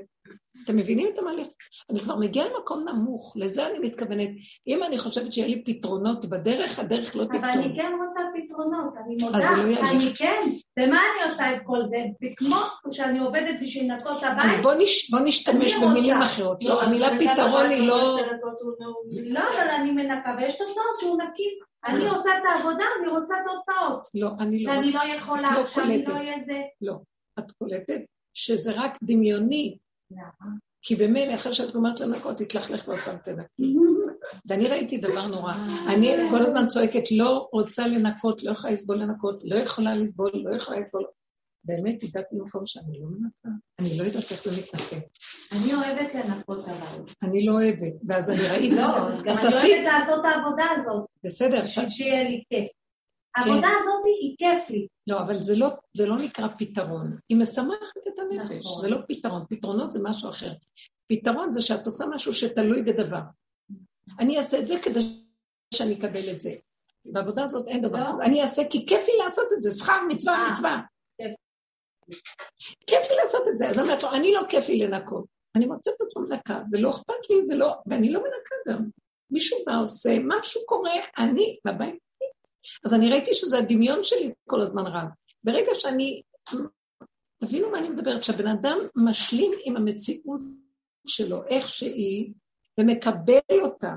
אתם 0.63 0.77
מבינים 0.77 1.09
את 1.13 1.19
המהלך? 1.19 1.47
אני 1.89 1.99
כבר 1.99 2.15
מגיעה 2.15 2.47
למקום 2.47 2.85
נמוך, 2.89 3.33
לזה 3.37 3.67
אני 3.67 3.79
מתכוונת. 3.79 4.29
אם 4.67 4.83
אני 4.83 4.97
חושבת 4.97 5.33
שיהיה 5.33 5.47
לי 5.47 5.63
פתרונות 5.63 6.29
בדרך, 6.29 6.79
הדרך 6.79 7.15
לא 7.15 7.23
תפתור. 7.23 7.39
אבל 7.39 7.49
אני 7.49 7.75
כן 7.75 7.91
רוצה 8.07 8.21
פתרונות, 8.35 8.93
אני 9.05 9.15
מודה, 9.21 9.37
לא 9.37 9.89
אני 9.89 10.13
כן. 10.15 10.43
ומה 10.79 10.99
אני 10.99 11.31
עושה 11.31 11.55
את 11.55 11.61
כל 11.63 11.79
זה? 11.89 11.97
וכמו 12.23 12.61
שאני 12.91 13.19
עובדת 13.19 13.55
בשביל 13.61 13.91
לנקות 13.93 14.23
הבית... 14.23 14.57
אז 14.57 14.63
בוא, 14.63 14.73
נש, 14.73 15.11
בוא 15.11 15.19
נשתמש 15.19 15.75
במילים 15.75 16.17
אחרות. 16.17 16.63
לא, 16.63 16.83
המילה 16.83 17.09
פתרון 17.19 17.69
היא 17.69 17.87
לא... 17.87 18.19
לא, 19.09 19.39
אבל 19.39 19.69
אני 19.69 19.91
מנקה, 19.91 20.35
ויש 20.37 20.57
תוצאות 20.57 20.99
שהוא 20.99 21.17
נקי. 21.17 21.59
אני. 21.87 22.09
עושה 22.09 22.29
את 22.37 22.43
העבודה, 22.55 22.85
אני 22.99 23.07
רוצה 23.07 23.35
תוצאות. 23.45 24.07
לא, 24.13 24.29
אני 24.39 24.63
לא. 24.63 24.71
ואני 24.71 24.91
לא 24.91 24.99
יכולה, 25.17 25.59
לא 25.59 25.67
שאני 25.67 26.05
לא 26.05 26.13
אהיה 26.13 26.35
זה... 26.45 26.61
לא, 26.81 26.93
את 27.39 27.51
קולטת 27.51 28.01
שזה 28.33 28.71
רק 28.75 28.97
דמיוני. 29.03 29.77
כי 30.81 30.95
במילא, 30.95 31.35
אחרי 31.35 31.53
שאת 31.53 31.73
גומרת 31.73 31.99
לנקות, 31.99 32.37
תתלכלך 32.37 32.87
ועוד 32.87 32.99
פעם 33.05 33.17
תנקי. 33.17 33.75
ואני 34.47 34.67
ראיתי 34.67 34.97
דבר 34.97 35.27
נורא. 35.27 35.53
אני 35.87 36.15
כל 36.29 36.41
הזמן 36.41 36.67
צועקת, 36.67 37.11
לא 37.11 37.49
רוצה 37.51 37.87
לנקות, 37.87 38.43
לא 38.43 38.51
יכולה 38.51 38.73
לסבול 38.73 38.97
לנקות, 38.97 39.39
לא 39.43 39.55
יכולה 39.55 39.95
לסבול, 39.95 40.31
לא 40.33 40.55
יכולה 40.55 40.79
לסבול. 40.79 41.05
באמת 41.67 42.03
הגעתי 42.03 42.35
למקום 42.35 42.65
שאני 42.65 42.99
לא 42.99 43.07
מנקה, 43.07 43.49
אני 43.79 43.97
לא 43.97 44.03
יודעת 44.03 44.31
איך 44.31 44.43
זה 44.43 44.61
מתנקה. 44.61 45.07
אני 45.51 45.73
אוהבת 45.73 46.15
לנקות 46.15 46.65
אבל. 46.65 47.01
אני 47.23 47.45
לא 47.45 47.51
אוהבת, 47.51 47.93
ואז 48.07 48.29
אני 48.29 48.47
ראיתי... 48.47 48.75
לא, 48.75 48.87
גם 49.25 49.37
אני 49.37 49.53
אוהבת 49.53 49.83
לעשות 49.83 50.19
את 50.19 50.25
העבודה 50.25 50.65
הזאת. 50.75 51.05
בסדר. 51.23 51.63
בשביל 51.63 51.89
שיהיה 51.89 52.23
לי 52.23 52.43
כיף. 52.49 52.67
העבודה 53.35 53.61
כן. 53.61 53.67
הזאת 53.67 54.03
היא 54.21 54.35
כיף 54.37 54.69
לי. 54.69 54.87
לא, 55.07 55.21
אבל 55.21 55.41
זה 55.41 55.55
לא, 55.55 55.67
לא 55.99 56.17
נקרא 56.17 56.47
פתרון. 56.57 57.17
היא 57.29 57.37
משמחת 57.37 58.07
את 58.07 58.19
הנפש, 58.19 58.65
נכון. 58.65 58.81
זה 58.81 58.87
לא 58.87 58.97
פתרון. 59.07 59.45
פתרונות 59.49 59.91
זה 59.91 59.99
משהו 60.03 60.29
אחר. 60.29 60.51
פתרון 61.07 61.53
זה 61.53 61.61
שאת 61.61 61.85
עושה 61.85 62.05
משהו 62.15 62.33
שתלוי 62.33 62.81
בדבר. 62.81 63.21
אני 64.19 64.37
אעשה 64.37 64.59
את 64.59 64.67
זה 64.67 64.75
כדי 64.83 64.99
שאני 65.73 65.93
אקבל 65.93 66.31
את 66.31 66.41
זה. 66.41 66.51
בעבודה 67.05 67.43
הזאת 67.43 67.67
אין 67.67 67.81
דבר 67.81 68.11
לא. 68.11 68.23
אני 68.23 68.41
אעשה 68.41 68.61
כי 68.69 68.85
כיף 68.85 69.07
לי 69.07 69.13
לעשות 69.25 69.45
את 69.57 69.61
זה, 69.61 69.69
שכר 69.71 69.99
מצווה 70.09 70.33
אה, 70.33 70.51
מצווה. 70.51 70.81
כיף 72.87 73.09
לי 73.09 73.15
לעשות 73.23 73.47
את 73.47 73.57
זה. 73.57 73.69
אז 73.69 73.79
אני 73.79 73.81
אומרת 73.81 74.03
לו, 74.03 74.11
אני 74.11 74.33
לא 74.33 74.41
כיף 74.49 74.69
לי 74.69 74.77
לנקות. 74.77 75.25
אני 75.55 75.65
מוצאת 75.65 75.93
את 75.93 76.01
עצמי 76.01 76.23
מנקה, 76.29 76.61
ולא 76.71 76.89
אכפת 76.89 77.29
לי, 77.29 77.35
ולא, 77.49 77.73
ואני 77.85 78.11
לא 78.11 78.19
מנקה 78.19 78.55
גם. 78.67 78.89
מישהו 79.31 79.57
בא 79.65 79.81
עושה, 79.81 80.17
משהו 80.23 80.61
קורה, 80.65 80.91
אני 81.17 81.57
בבית 81.65 82.07
אז 82.85 82.93
אני 82.93 83.09
ראיתי 83.09 83.33
שזה 83.33 83.57
הדמיון 83.57 84.03
שלי 84.03 84.31
כל 84.49 84.61
הזמן 84.61 84.83
רב. 84.85 85.07
ברגע 85.43 85.71
שאני, 85.73 86.21
תבינו 87.43 87.69
מה 87.69 87.79
אני 87.79 87.89
מדברת, 87.89 88.23
שהבן 88.23 88.47
אדם 88.47 88.77
משלים 88.95 89.51
עם 89.63 89.77
המציאות 89.77 90.41
שלו, 91.07 91.45
איך 91.45 91.69
שהיא, 91.69 92.33
ומקבל 92.79 93.61
אותה 93.61 93.93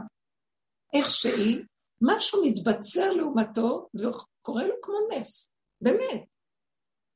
איך 0.93 1.11
שהיא, 1.11 1.65
משהו 2.03 2.45
מתבצר 2.45 3.11
לעומתו 3.11 3.89
וקורה 3.95 4.67
לו 4.67 4.75
כמו 4.83 4.95
נס, 5.11 5.49
באמת. 5.81 6.25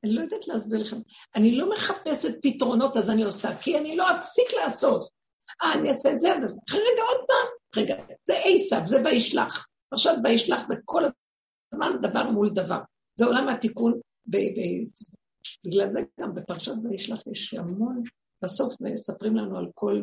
אני 0.04 0.14
לא 0.14 0.20
יודעת 0.20 0.48
להסביר 0.48 0.80
לכם. 0.80 0.96
אני 1.36 1.56
לא 1.56 1.72
מחפשת 1.72 2.34
פתרונות, 2.42 2.96
אז 2.96 3.10
אני 3.10 3.22
עושה, 3.22 3.56
כי 3.56 3.78
אני 3.78 3.96
לא 3.96 4.12
אפסיק 4.12 4.52
לעשות. 4.52 5.08
אה, 5.62 5.74
אני 5.74 5.88
אעשה 5.88 6.12
את 6.12 6.20
זה, 6.20 6.36
אז 6.36 6.56
אחרי 6.68 6.80
רגע 6.80 7.02
עוד 7.02 7.26
פעם, 7.26 7.82
רגע, 7.82 8.14
זה 8.24 8.34
עשב, 8.44 8.86
זה 8.86 9.02
וישלח. 9.04 9.66
עכשיו 9.92 10.14
וישלח 10.24 10.66
זה 10.66 10.74
כל 10.84 11.02
הזמן 11.72 11.96
דבר 12.02 12.30
מול 12.30 12.50
דבר. 12.50 12.78
זה 13.16 13.26
עולם 13.26 13.48
התיקון, 13.48 14.00
ב, 14.26 14.36
ב, 14.36 14.60
בגלל 15.66 15.90
זה 15.90 16.00
גם 16.20 16.34
בפרשת 16.34 16.72
וישלח 16.90 17.26
יש 17.26 17.54
המון, 17.54 18.02
בסוף 18.42 18.74
מספרים 18.80 19.36
לנו 19.36 19.58
על 19.58 19.66
כל 19.74 20.02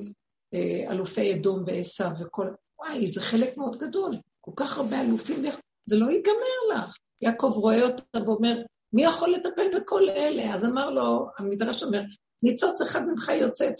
אה, 0.53 0.91
אלופי 0.91 1.33
אדום 1.33 1.63
ועשו 1.67 2.19
וכל, 2.19 2.47
וואי, 2.79 3.07
זה 3.07 3.21
חלק 3.21 3.57
מאוד 3.57 3.77
גדול, 3.77 4.15
כל 4.41 4.51
כך 4.55 4.77
הרבה 4.77 5.01
אלופים, 5.01 5.43
זה 5.85 5.95
לא 5.95 6.11
ייגמר 6.11 6.75
לך. 6.75 6.97
יעקב 7.21 7.51
רואה 7.55 7.81
אותה 7.81 8.23
ואומר, 8.25 8.61
מי 8.93 9.03
יכול 9.03 9.33
לטפל 9.33 9.67
בכל 9.75 10.09
אלה? 10.09 10.55
אז 10.55 10.65
אמר 10.65 10.89
לו, 10.89 11.27
המדרש 11.37 11.83
אומר, 11.83 12.01
ניצוץ 12.43 12.81
אחד 12.81 13.05
ממך 13.05 13.31
יוצא, 13.41 13.71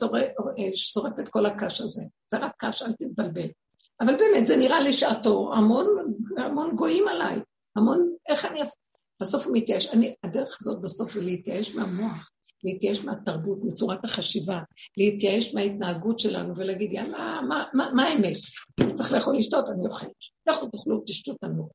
שורף 0.76 1.20
את 1.20 1.30
כל 1.30 1.46
הקש 1.46 1.82
הזה. 1.82 2.02
זה 2.32 2.38
רק 2.38 2.52
קש, 2.58 2.82
אל 2.82 2.94
תתבלבל. 2.94 3.48
אבל 4.02 4.16
באמת, 4.18 4.48
זה 4.48 4.58
נראה 4.58 4.82
לי 4.82 4.94
שעתו, 4.94 5.54
המון, 5.54 5.86
המון 6.38 6.76
גויים 6.76 7.08
עליי. 7.08 7.40
המון, 7.76 8.16
איך 8.30 8.46
אני 8.46 8.60
אעשה? 8.60 8.78
בסוף 9.22 9.46
הוא 9.46 9.58
מתייאש. 9.58 9.88
אני, 9.88 10.16
הדרך 10.24 10.58
הזאת 10.62 10.82
בסוף 10.82 11.12
זה 11.14 11.22
להתייאש 11.22 11.76
מהמוח, 11.76 12.32
להתייאש 12.64 13.06
מהתרבות, 13.06 13.60
מצורת 13.64 14.06
החשיבה, 14.06 14.60
להתייאש 14.98 15.54
מההתנהגות 15.54 16.20
שלנו 16.20 16.58
ולהגיד, 16.58 16.94
יאללה, 16.94 17.42
מה, 17.48 17.66
מה, 17.74 17.92
מה 17.94 18.04
האמת? 18.04 18.38
צריך 18.96 19.14
לאכול 19.14 19.38
לשתות, 19.38 19.66
אני 19.70 19.86
אוכל. 19.86 20.08
לכו 20.50 20.66
תאכלו, 20.66 21.04
תשתו 21.08 21.34
תנור. 21.34 21.70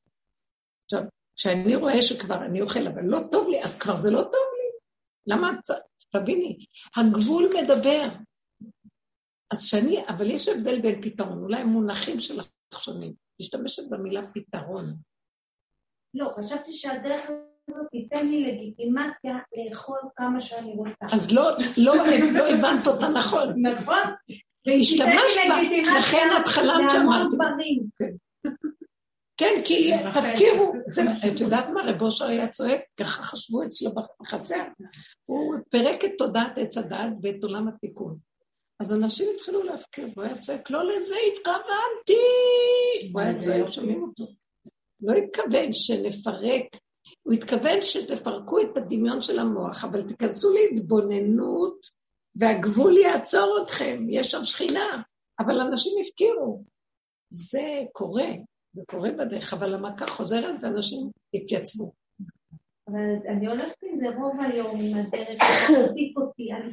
עכשיו, 0.85 1.03
כשאני 1.37 1.75
רואה 1.75 2.01
שכבר 2.01 2.45
אני 2.45 2.61
אוכל, 2.61 2.87
אבל 2.87 3.01
לא 3.05 3.19
טוב 3.31 3.49
לי, 3.49 3.63
אז 3.63 3.79
כבר 3.79 3.97
זה 3.97 4.11
לא 4.11 4.21
טוב 4.21 4.47
לי. 4.57 4.79
למה 5.27 5.51
את... 5.51 5.71
תביני, 6.11 6.65
הגבול 6.95 7.49
מדבר. 7.61 8.07
אז 9.51 9.63
שאני, 9.63 10.07
אבל 10.07 10.31
יש 10.31 10.47
הבדל 10.47 10.81
בין 10.81 11.01
פתרון, 11.01 11.43
אולי 11.43 11.63
מונחים 11.63 12.19
שלך 12.19 12.47
שונים. 12.73 13.13
משתמשת 13.41 13.83
במילה 13.89 14.21
פתרון. 14.33 14.85
לא, 16.13 16.33
חשבתי 16.39 16.73
שהדרך 16.73 17.29
הזאת 17.69 17.87
תיתן 17.91 18.27
לי 18.27 18.51
לגיטימציה 18.51 19.37
לאכול 19.57 19.99
כמה 20.15 20.41
שאני 20.41 20.73
רוצה. 20.73 21.05
אז 21.15 21.31
לא, 21.31 21.51
לא, 21.77 21.93
לא 22.33 22.49
הבנת 22.49 22.87
אותה 22.87 23.07
נכון. 23.07 23.67
נכון. 23.67 24.13
השתמשת 24.81 25.41
בה, 25.49 25.61
לכן 25.99 26.27
את 26.41 26.47
חלמת 26.47 26.91
שאמרתי. 26.91 27.35
כן. 29.37 29.61
כי 29.65 29.91
תפקירו. 30.13 30.73
את 31.33 31.39
יודעת 31.39 31.69
מה, 31.69 31.81
רב 31.85 32.01
אושר 32.01 32.25
היה 32.25 32.47
צועק? 32.47 32.81
ככה 32.99 33.23
חשבו 33.23 33.63
אצלו 33.63 33.91
בחצר. 34.21 34.63
הוא 35.25 35.55
פירק 35.69 36.05
את 36.05 36.11
תודעת 36.17 36.57
עץ 36.57 36.77
הדעת 36.77 37.11
ואת 37.21 37.43
עולם 37.43 37.67
התיקון. 37.67 38.17
אז 38.79 38.93
אנשים 38.93 39.29
התחילו 39.35 39.63
להפקיר, 39.63 40.07
והוא 40.13 40.23
היה 40.23 40.37
צועק, 40.37 40.69
לא 40.69 40.83
לזה 40.85 41.15
התכוונתי! 41.33 43.11
הוא 43.13 43.21
היה 43.21 43.39
צועק, 43.39 43.73
שומעים 43.73 44.03
אותו. 44.03 44.27
לא 45.01 45.13
התכוון 45.13 45.73
שנפרק, 45.73 46.63
הוא 47.23 47.33
התכוון 47.33 47.81
שתפרקו 47.81 48.59
את 48.59 48.77
הדמיון 48.77 49.21
של 49.21 49.39
המוח, 49.39 49.85
אבל 49.85 50.07
תיכנסו 50.07 50.53
להתבוננות, 50.53 51.87
והגבול 52.35 52.97
יעצור 52.97 53.59
אתכם, 53.63 54.05
יש 54.09 54.31
שם 54.31 54.45
שכינה, 54.45 55.01
אבל 55.39 55.61
אנשים 55.61 55.93
הפקירו. 56.01 56.63
זה 57.29 57.81
קורה, 57.91 58.29
זה 58.77 58.83
קורה 58.87 59.11
בדרך, 59.11 59.53
אבל 59.53 59.73
המכה 59.73 60.07
חוזרת 60.07 60.55
ואנשים 60.61 61.09
התייצבו. 61.33 61.91
אבל 62.87 63.15
אני 63.27 63.47
הולכת 63.47 63.75
עם 63.83 63.99
זה 63.99 64.15
רוב 64.15 64.35
היום, 64.41 64.79
עם 64.79 64.97
הדרך 64.97 65.43
שתחזיק 65.43 66.17
אותי, 66.17 66.53
אני 66.53 66.71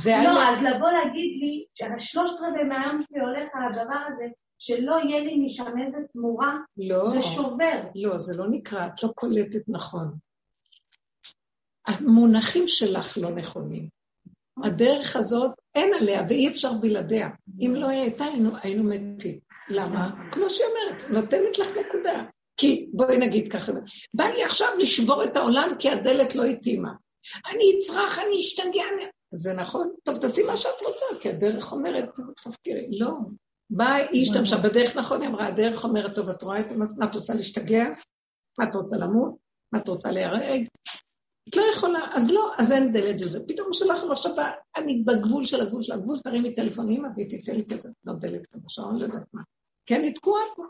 חיה. 0.00 0.24
לא, 0.24 0.48
אז 0.48 0.62
לבוא 0.62 0.90
להגיד 0.90 1.40
לי 1.40 1.64
שהשלושת 1.74 2.34
רבעי 2.40 2.64
מהיום 2.64 3.02
שלי 3.02 3.20
הולך 3.20 3.48
על 3.54 3.72
הדבר 3.72 3.98
הזה, 4.08 4.24
שלא 4.58 4.96
יהיה 5.04 5.24
לי 5.24 5.36
משם 5.36 5.72
איזה 5.86 5.98
תמורה, 6.12 6.56
לא, 6.76 7.10
זה 7.10 7.22
שובר. 7.22 7.80
לא, 7.94 8.18
זה 8.18 8.36
לא 8.36 8.48
נקרא, 8.50 8.86
את 8.86 9.02
לא 9.02 9.08
קולטת 9.08 9.62
נכון. 9.68 10.14
המונחים 11.86 12.64
שלך 12.68 13.18
לא 13.18 13.30
נכונים. 13.30 13.88
הדרך 14.64 15.16
הזאת, 15.16 15.52
אין 15.74 15.94
עליה 16.00 16.22
ואי 16.28 16.48
אפשר 16.48 16.72
בלעדיה. 16.72 17.28
אם 17.60 17.74
לא 17.74 17.86
הייתה, 17.86 18.24
היינו, 18.24 18.50
היינו 18.62 18.84
מתים. 18.84 19.38
למה? 19.68 20.10
כמו 20.32 20.50
שהיא 20.50 20.66
אומרת, 20.66 21.10
נותנת 21.10 21.58
לך 21.58 21.68
נקודה. 21.76 22.24
כי 22.56 22.88
בואי 22.92 23.16
נגיד 23.18 23.52
ככה, 23.52 23.72
בא 24.14 24.24
לי 24.24 24.44
עכשיו 24.44 24.68
לשבור 24.78 25.24
את 25.24 25.36
העולם 25.36 25.70
כי 25.78 25.90
הדלת 25.90 26.34
לא 26.34 26.44
התאימה. 26.44 26.92
אני 27.46 27.64
אצרח, 27.78 28.18
אני 28.18 28.38
אשתגע. 28.40 28.84
זה 29.34 29.52
נכון? 29.52 29.90
טוב, 30.02 30.18
תעשי 30.18 30.42
מה 30.42 30.56
שאת 30.56 30.80
רוצה, 30.86 31.20
כי 31.20 31.28
הדרך 31.28 31.72
אומרת, 31.72 32.08
תפקירי. 32.44 32.98
לא. 32.98 33.12
באה 33.70 34.08
איש 34.08 34.28
השתמשה 34.28 34.56
בדרך, 34.56 34.96
נכון, 34.96 35.20
היא 35.20 35.28
אמרה, 35.28 35.46
הדרך 35.46 35.84
אומרת, 35.84 36.14
טוב, 36.14 36.28
את 36.28 36.42
רואה 36.42 36.60
את 36.60 36.66
מה 36.96 37.06
את 37.10 37.14
רוצה 37.14 37.34
להשתגע? 37.34 37.84
מה 38.58 38.64
את 38.70 38.74
רוצה 38.74 38.96
למות? 38.96 39.34
מה 39.72 39.78
את 39.78 39.88
רוצה 39.88 40.10
להיהרג? 40.10 40.66
את 41.48 41.56
לא 41.56 41.62
יכולה, 41.74 41.98
אז 42.14 42.30
לא, 42.30 42.52
אז 42.58 42.72
אין 42.72 42.92
דלת 42.92 43.16
וזה. 43.20 43.46
פתאום 43.48 43.72
שלח 43.72 44.02
לו 44.02 44.12
עכשיו, 44.12 44.32
אני 44.76 45.02
בגבול 45.06 45.44
של 45.44 45.60
הגבול 45.60 45.82
של 45.82 45.92
הגבול, 45.92 46.18
תרימי 46.24 46.54
טלפון, 46.54 46.90
אמא, 46.90 47.08
והיא 47.16 47.30
תיתן 47.30 47.54
לי 47.54 47.64
כזה, 47.66 47.88
לא 48.04 48.12
דלת 48.12 48.46
כזה, 48.46 48.64
שעון, 48.68 48.98
לא 48.98 49.04
יודעת 49.04 49.26
מה. 49.32 49.42
כן, 49.86 50.02
היא 50.02 50.14
תקועה 50.14 50.42
פה. 50.56 50.62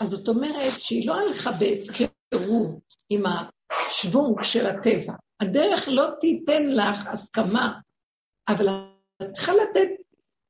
אז 0.00 0.08
זאת 0.08 0.28
אומרת 0.28 0.72
שהיא 0.78 1.08
לא 1.08 1.14
הלכה 1.14 1.52
בהפקרות 1.52 2.94
עם 3.08 3.22
השוונג 3.26 4.42
של 4.42 4.66
הטבע. 4.66 5.14
הדרך 5.40 5.88
לא 5.88 6.06
תיתן 6.20 6.62
לך 6.66 7.06
הסכמה, 7.06 7.78
אבל 8.48 8.68
את 9.22 9.32
צריכה 9.32 9.52
לתת, 9.52 9.88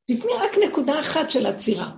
תתני 0.04 0.32
רק 0.40 0.50
נקודה 0.68 1.00
אחת 1.00 1.30
של 1.30 1.46
עצירה. 1.46 1.96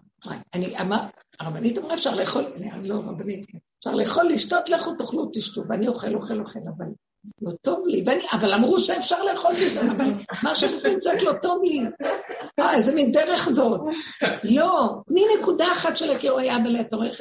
אני 0.55 0.81
אמר, 0.81 1.01
הרבנית 1.40 1.78
אמרה, 1.78 1.94
אפשר 1.94 2.15
לאכול, 2.15 2.44
אני 2.57 2.89
לא 2.89 2.94
רבנית, 2.94 3.47
אפשר 3.78 3.94
לאכול, 3.94 4.24
לשתות, 4.28 4.69
לכו 4.69 4.94
תאכלו, 4.94 5.31
תשתו, 5.32 5.62
ואני 5.69 5.89
אוכל, 5.89 6.15
אוכל, 6.15 6.40
אוכל, 6.40 6.59
אבל 6.77 6.86
לא 7.43 7.53
טוב 7.62 7.86
לי, 7.86 8.03
ואני, 8.07 8.24
אבל 8.32 8.55
אמרו 8.55 8.81
שאפשר 8.81 9.24
לאכול 9.24 9.53
בזה, 9.53 9.81
אבל 9.81 10.12
מה 10.43 10.55
שבפנים 10.55 11.01
צועק 11.01 11.23
לא 11.23 11.32
טוב 11.43 11.62
לי. 11.65 11.81
אה, 12.61 12.74
איזה 12.74 12.94
מין 12.94 13.12
דרך 13.12 13.48
זאת. 13.48 13.81
לא, 14.44 14.94
תני 15.07 15.24
נקודה 15.40 15.73
אחת 15.73 15.97
של 15.97 16.11
הקיר, 16.11 16.36
היה 16.36 16.57
אתה 16.81 16.97
רואה 16.97 17.09
איך 17.09 17.20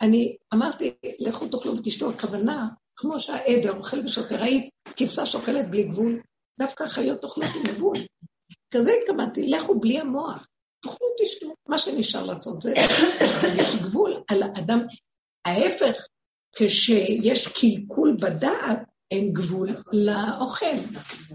אני 0.00 0.36
אמרתי, 0.54 0.94
לכו 1.18 1.48
תאכלו 1.48 1.76
ותשתו, 1.76 2.10
הכוונה, 2.10 2.68
כמו 2.96 3.20
שהעדר 3.20 3.76
אוכל 3.76 4.04
ושותה, 4.04 4.36
ראית 4.36 4.70
כבשה 4.96 5.26
שוקלת 5.26 5.70
בלי 5.70 5.82
גבול, 5.82 6.20
דווקא 6.58 6.84
החיות 6.84 7.24
אוכלות 7.24 7.50
עם 7.56 7.62
גבול. 7.62 7.96
כזה 8.70 8.92
התכוונתי, 9.02 9.48
לכו 9.48 9.80
בלי 9.80 9.98
המוח, 9.98 10.46
תאכלו 10.82 11.06
תשתו, 11.22 11.54
מה 11.68 11.78
שנשאר 11.78 12.24
לעשות 12.24 12.62
זה, 12.62 12.74
יש 13.58 13.76
גבול 13.76 14.22
על 14.28 14.42
אדם, 14.42 14.80
ההפך, 15.44 16.06
כשיש 16.52 17.48
קלקול 17.48 18.16
בדעת, 18.20 18.78
אין 19.10 19.32
גבול 19.32 19.68
לאוכל. 19.92 20.76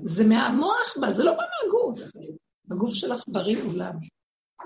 זה 0.03 0.23
מהמוח 0.23 0.97
בה, 1.01 1.11
זה 1.11 1.23
לא 1.23 1.31
בא 1.31 1.43
מהגוף. 1.63 1.99
הגוף 2.71 2.93
שלך 2.93 3.23
בריא 3.27 3.61
אולם. 3.61 3.93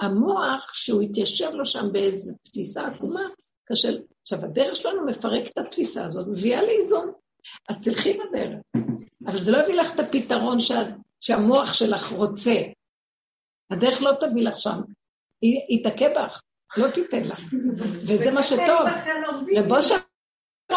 המוח, 0.01 0.73
שהוא 0.73 1.01
התיישב 1.01 1.49
לו 1.53 1.65
שם 1.65 1.91
באיזו 1.91 2.33
תפיסה 2.43 2.87
עקומה, 2.87 3.23
קשה... 3.65 3.89
עכשיו, 4.21 4.45
הדרך 4.45 4.75
שלנו 4.75 5.05
מפרק 5.05 5.47
את 5.47 5.57
התפיסה 5.57 6.05
הזאת, 6.05 6.27
מביאה 6.27 6.63
לאיזון. 6.63 7.11
אז 7.69 7.81
תלכי 7.81 8.13
בדרך. 8.13 8.59
אבל 9.25 9.39
זה 9.39 9.51
לא 9.51 9.57
יביא 9.63 9.75
לך 9.75 9.95
את 9.95 9.99
הפתרון 9.99 10.59
שה... 10.59 10.83
שהמוח 11.21 11.73
שלך 11.73 12.11
רוצה. 12.11 12.61
הדרך 13.71 14.01
לא 14.01 14.11
תביא 14.19 14.43
לך 14.43 14.59
שם, 14.59 14.81
היא 15.41 15.83
תכה 15.83 16.05
בך, 16.09 16.41
לא 16.77 16.87
תיתן 16.91 17.23
לך. 17.23 17.39
וזה 18.07 18.31
מה 18.31 18.43
שטוב. 18.43 18.85
רב 19.57 19.71
אושר 19.71 19.95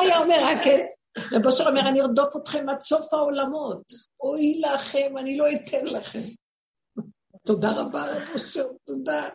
היה 0.01 0.19
אומר, 0.19 0.36
רק 0.44 0.64
כן. 0.64 0.86
רב 1.32 1.47
אושר 1.47 1.69
אומר, 1.69 1.89
אני 1.89 2.01
ארדוף 2.01 2.36
אתכם 2.36 2.69
עד 2.69 2.81
סוף 2.81 3.14
העולמות. 3.14 3.82
אוי 4.20 4.60
לכם, 4.60 5.19
אני 5.19 5.36
לא 5.36 5.47
אתן 5.52 5.86
לכם. 5.86 6.19
תודה 7.47 7.73
רבה, 7.73 8.12
רב 8.12 8.23
אושר, 8.35 8.69
תודה. 8.86 9.28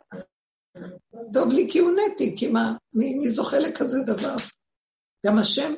טוב 1.34 1.54
לי 1.54 1.68
כי 1.72 1.80
הונאתי, 1.80 2.36
כי 2.38 2.48
מה, 2.48 2.74
מי, 2.94 3.16
מי 3.16 3.30
זוכה 3.30 3.60
לכזה 3.60 3.98
דבר? 4.06 4.36
גם 5.26 5.40
השם, 5.40 5.74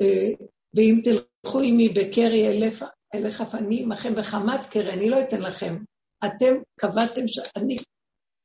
אה, 0.00 0.46
ואם 0.74 1.00
תלכו 1.04 1.60
עמי 1.60 1.88
בקרי 1.88 2.48
אליך 3.14 3.42
פני 3.42 3.82
עמכם 3.82 4.14
בחמת 4.14 4.66
קרי, 4.70 4.92
אני 4.92 5.10
לא 5.10 5.16
אתן 5.20 5.40
לכם. 5.40 5.76
אתם 6.26 6.54
קבעתם 6.80 7.28
שאני, 7.28 7.76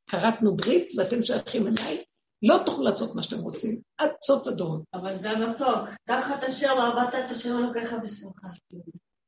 כרתנו 0.09 0.55
ברית 0.55 0.89
ואתם 0.97 1.23
שייכים 1.23 1.67
אליי, 1.67 2.03
לא 2.43 2.57
תוכלו 2.65 2.83
לעשות 2.83 3.15
מה 3.15 3.23
שאתם 3.23 3.39
רוצים, 3.39 3.81
עד 3.97 4.11
סוף 4.23 4.47
הדורות. 4.47 4.81
אבל 4.93 5.19
זה 5.19 5.35
מתוק. 5.35 5.89
תחת 6.07 6.43
אשר 6.43 6.73
ועבדת 6.77 7.15
את 7.25 7.31
אשר 7.31 7.57
אלוקיך 7.57 7.93
בשמחה. 8.03 8.47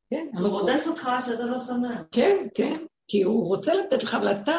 כן. 0.10 0.28
הוא 0.38 0.48
רודף 0.48 0.84
אותך 0.88 1.10
שאתה 1.26 1.46
לא 1.46 1.60
שמח. 1.60 2.02
כן, 2.12 2.48
כן. 2.56 2.86
כי 3.08 3.24
הוא 3.24 3.48
רוצה 3.48 3.74
לתת 3.74 4.04
לך, 4.04 4.14
אבל 4.14 4.32
אתה, 4.32 4.58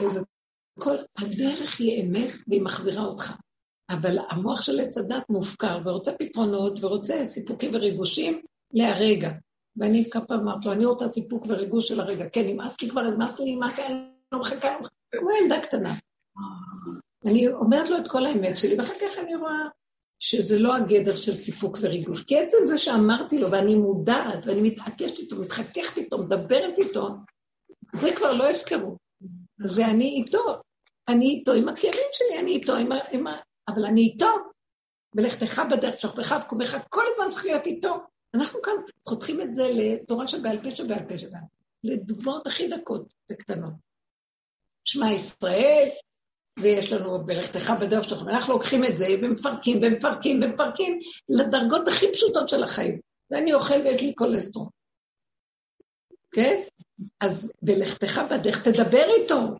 איזה... 0.00 0.20
כל 0.78 0.96
הדרך 1.18 1.80
היא 1.80 2.02
אמת 2.02 2.30
והיא 2.48 2.62
מחזירה 2.62 3.04
אותך. 3.04 3.32
אבל 3.90 4.18
המוח 4.30 4.62
של 4.62 4.80
עץ 4.80 4.98
הדת 4.98 5.30
מופקר 5.30 5.78
ורוצה 5.84 6.12
פתרונות 6.12 6.84
ורוצה 6.84 7.24
סיפוקים 7.24 7.74
וריגושים 7.74 8.42
להרגע. 8.72 9.30
ואני 9.76 10.10
כמה 10.10 10.26
פעם 10.26 10.40
אמרתי 10.40 10.66
לו, 10.66 10.72
אני 10.72 10.84
רוצה 10.84 11.08
סיפוק 11.08 11.46
וריגוש 11.48 11.88
של 11.88 12.00
הרגע. 12.00 12.28
כן, 12.28 12.46
נמאס 12.46 12.82
לי 12.82 12.88
כבר, 12.88 13.02
נמאס 13.02 13.40
לי, 13.40 13.56
נמאס 13.56 13.78
לי, 13.78 13.86
אני 13.86 13.94
לא 14.32 14.40
מחכה, 14.40 14.68
כמו 15.12 15.30
ילדה 15.30 15.60
קטנה. 15.60 15.94
אני 17.26 17.48
אומרת 17.48 17.90
לו 17.90 17.98
את 17.98 18.08
כל 18.08 18.26
האמת 18.26 18.58
שלי, 18.58 18.78
ואחר 18.78 18.94
כך 19.00 19.18
אני 19.18 19.34
רואה 19.34 19.68
שזה 20.18 20.58
לא 20.58 20.76
הגדר 20.76 21.16
של 21.16 21.34
סיפוק 21.34 21.78
וריגוש. 21.80 22.22
כי 22.22 22.38
עצם 22.38 22.56
זה 22.66 22.78
שאמרתי 22.78 23.38
לו, 23.38 23.50
ואני 23.50 23.74
מודעת, 23.74 24.46
ואני 24.46 24.62
מתעקשת 24.62 25.18
איתו, 25.18 25.36
מתחככת 25.36 25.96
איתו, 25.96 26.18
מדברת 26.18 26.78
איתו, 26.78 27.08
זה 27.94 28.08
כבר 28.16 28.32
לא 28.32 28.50
הפקרות. 28.50 28.96
זה 29.64 29.86
אני 29.86 30.04
איתו. 30.04 30.60
אני 31.08 31.26
איתו 31.26 31.52
עם 31.52 31.68
הכאבים 31.68 32.08
שלי, 32.12 32.38
אני 32.38 32.50
איתו 32.50 32.76
עם 32.76 32.92
ה... 32.92 32.98
עם 33.12 33.26
ה... 33.26 33.36
אבל 33.68 33.84
אני 33.84 34.00
איתו. 34.00 34.26
ולכתך 35.14 35.62
בדרך, 35.70 36.00
שוכבך 36.00 36.34
וקומך, 36.44 36.76
כל 36.88 37.02
הזמן 37.12 37.30
צריך 37.30 37.44
להיות 37.44 37.66
איתו. 37.66 37.96
אנחנו 38.34 38.62
כאן 38.62 38.72
חותכים 39.08 39.40
את 39.40 39.54
זה 39.54 39.70
לתורה 39.74 40.28
שבעל 40.28 40.62
פה 40.62 40.76
שבעל 40.76 41.08
פה 41.08 41.18
שבעל 41.18 41.40
פה. 41.40 41.56
לדוגמאות 41.84 42.46
הכי 42.46 42.68
דקות 42.68 43.14
וקטנות. 43.32 43.72
שמע 44.84 45.12
ישראל, 45.12 45.88
ויש 46.58 46.92
לנו 46.92 47.24
בלכתך 47.24 47.72
בדרך 47.80 48.08
שלכם, 48.08 48.28
אנחנו 48.28 48.52
לוקחים 48.52 48.84
את 48.84 48.96
זה 48.96 49.06
ומפרקים 49.22 49.80
ומפרקים 49.82 50.40
ומפרקים 50.42 50.98
לדרגות 51.28 51.88
הכי 51.88 52.06
פשוטות 52.12 52.48
של 52.48 52.64
החיים. 52.64 53.00
ואני 53.30 53.54
אוכל 53.54 53.74
ויש 53.84 54.02
לי 54.02 54.14
קולסטרול. 54.14 54.68
כן? 56.32 56.62
אז 57.20 57.52
בלכתך 57.62 58.20
בדרך, 58.30 58.68
תדבר 58.68 59.04
איתו. 59.16 59.56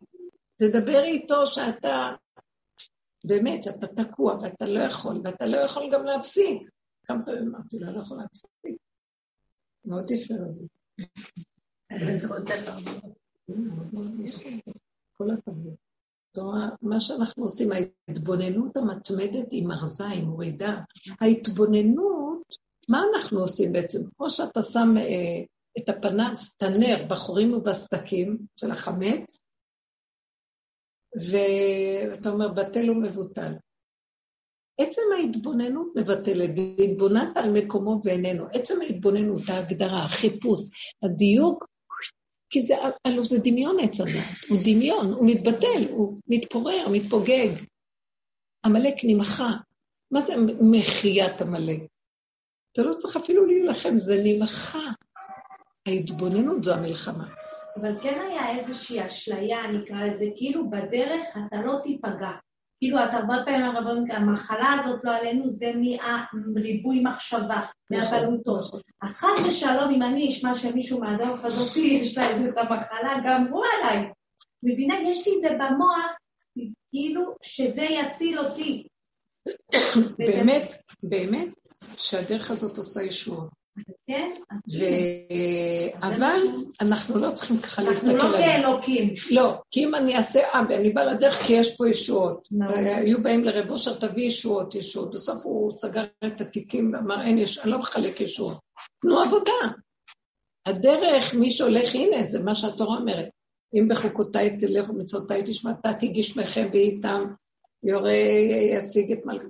תדבר 0.56 1.04
איתו 1.04 1.46
שאתה, 1.46 2.14
באמת, 3.24 3.64
שאתה 3.64 3.86
תקוע 3.86 4.34
ואתה 4.34 4.66
לא 4.66 4.80
יכול, 4.80 5.16
ואתה 5.24 5.46
לא 5.46 5.56
יכול 5.56 5.90
גם 5.92 6.04
להפסיק. 6.04 6.70
כמה 7.06 7.24
פעמים 7.24 7.54
אמרתי 7.54 7.78
לו, 7.78 7.92
לא 7.92 8.00
יכול 8.00 8.18
להפסיק. 8.18 8.76
מאוד 9.84 10.10
יפה 10.10 10.34
על 10.34 10.50
זה. 10.50 10.64
כל 15.16 15.30
הכבוד. 15.30 15.74
מה 16.82 17.00
שאנחנו 17.00 17.44
עושים, 17.44 17.70
ההתבוננות 17.72 18.76
המתמדת 18.76 19.50
היא 19.50 19.66
מרזה, 19.66 20.08
היא 20.08 20.24
מורידה. 20.24 20.80
ההתבוננות, 21.20 22.42
מה 22.88 23.02
אנחנו 23.14 23.40
עושים 23.40 23.72
בעצם? 23.72 23.98
או 24.20 24.30
שאתה 24.30 24.62
שם 24.62 24.94
אה, 24.98 25.44
את 25.78 25.88
הפנס, 25.88 26.56
את 26.56 26.62
הנר, 26.62 27.06
בחורים 27.08 27.52
ובסדקים 27.54 28.38
של 28.56 28.70
החמץ, 28.70 29.40
ואתה 31.16 32.28
אומר, 32.28 32.48
בטל 32.48 32.90
ומבוטל. 32.90 33.52
עצם 34.80 35.02
ההתבוננות 35.16 35.86
מבטלת, 35.96 36.50
והתבוננת 36.78 37.36
על 37.36 37.50
מקומו 37.50 38.00
ואיננו. 38.04 38.46
עצם 38.52 38.82
ההתבוננות, 38.82 39.40
ההגדרה, 39.48 40.04
החיפוש, 40.04 40.60
הדיוק, 41.02 41.71
כי 42.52 42.62
זה, 42.62 42.74
הלוא 43.04 43.24
זה 43.24 43.38
דמיון 43.44 43.76
עץ 43.80 44.00
הדת, 44.00 44.48
הוא 44.48 44.58
דמיון, 44.64 45.12
הוא 45.12 45.30
מתבטל, 45.30 45.88
הוא 45.90 46.18
מתפורר, 46.28 46.88
מתפוגג. 46.92 47.48
עמלק 48.64 48.94
נמחה. 49.04 49.50
מה 50.10 50.20
זה 50.20 50.34
מחיית 50.60 51.40
עמלק? 51.40 51.80
אתה 52.72 52.82
לא 52.82 52.94
צריך 52.94 53.16
אפילו 53.16 53.46
להילחם, 53.46 53.98
זה 53.98 54.20
נמחה. 54.24 54.90
ההתבוננות 55.88 56.64
זו 56.64 56.74
המלחמה. 56.74 57.28
אבל 57.80 58.02
כן 58.02 58.20
היה 58.28 58.58
איזושהי 58.58 59.06
אשליה, 59.06 59.66
נקרא 59.66 60.04
לזה, 60.04 60.24
כאילו 60.36 60.70
בדרך 60.70 61.36
אתה 61.46 61.62
לא 61.62 61.78
תיפגע. 61.82 62.32
כאילו, 62.82 62.98
אתה 63.04 63.16
הרבה 63.16 63.34
פעמים 63.44 63.62
הרבנות, 63.62 64.04
המחלה 64.10 64.76
הזאת 64.80 65.04
לא 65.04 65.10
עלינו, 65.10 65.48
זה 65.48 65.72
מריבוי 66.54 67.00
מחשבה, 67.00 67.60
מהבלוטות. 67.90 68.82
אז 69.02 69.10
חס 69.10 69.46
ושלום, 69.48 69.90
אם 69.94 70.02
אני 70.02 70.28
אשמע 70.28 70.54
שמישהו 70.54 71.00
מהדרך 71.00 71.44
הזאת, 71.44 71.76
יש 71.76 72.18
לה 72.18 72.30
את 72.30 72.56
המחלה, 72.56 73.20
גם 73.24 73.46
הוא 73.50 73.64
עליי. 73.64 74.10
מבינה, 74.62 74.94
יש 75.04 75.26
לי 75.26 75.34
את 75.36 75.40
זה 75.40 75.48
במוח, 75.48 76.12
כאילו 76.90 77.36
שזה 77.42 77.82
יציל 77.82 78.38
אותי. 78.38 78.86
באמת, 80.18 80.72
באמת, 81.02 81.48
שהדרך 81.96 82.50
הזאת 82.50 82.78
עושה 82.78 83.02
ישועות. 83.02 83.61
כן? 84.06 84.30
אבל 86.02 86.40
אנחנו 86.80 87.18
לא 87.18 87.30
צריכים 87.34 87.58
ככה 87.58 87.82
להסתכל 87.82 88.10
עליהם. 88.10 88.26
אנחנו 88.26 88.38
לא 88.38 88.44
כאלוקים. 88.44 89.14
לא, 89.30 89.54
כי 89.70 89.84
אם 89.84 89.94
אני 89.94 90.16
אעשה 90.16 90.40
אה, 90.40 90.62
ואני 90.68 90.90
באה 90.90 91.04
לדרך 91.04 91.34
כי 91.34 91.52
יש 91.52 91.76
פה 91.76 91.88
ישועות. 91.88 92.48
היו 92.68 93.22
באים 93.22 93.44
לרב 93.44 93.70
אושר, 93.70 93.98
תביא 93.98 94.24
ישועות, 94.24 94.74
ישועות. 94.74 95.14
בסוף 95.14 95.44
הוא 95.44 95.72
סגר 95.76 96.04
את 96.26 96.40
התיקים 96.40 96.92
ואמר, 96.94 97.22
אין 97.22 97.38
אני 97.62 97.70
לא 97.70 97.78
מחלק 97.78 98.20
ישועות. 98.20 98.58
תנו 99.02 99.20
עבודה. 99.20 99.52
הדרך, 100.66 101.34
מי 101.34 101.50
שהולך, 101.50 101.94
הנה, 101.94 102.24
זה 102.24 102.42
מה 102.42 102.54
שהתורה 102.54 102.98
אומרת. 102.98 103.28
אם 103.74 103.88
בחוקותיי 103.88 104.56
תלך 104.56 104.90
ומצוותיי 104.90 105.42
תשמע, 105.46 105.72
תתי 105.72 106.08
גשמכם 106.08 106.68
ואיתם, 106.72 107.24
יורה 107.84 108.12
ישיג 108.70 109.12
את 109.12 109.26
מלכ... 109.26 109.42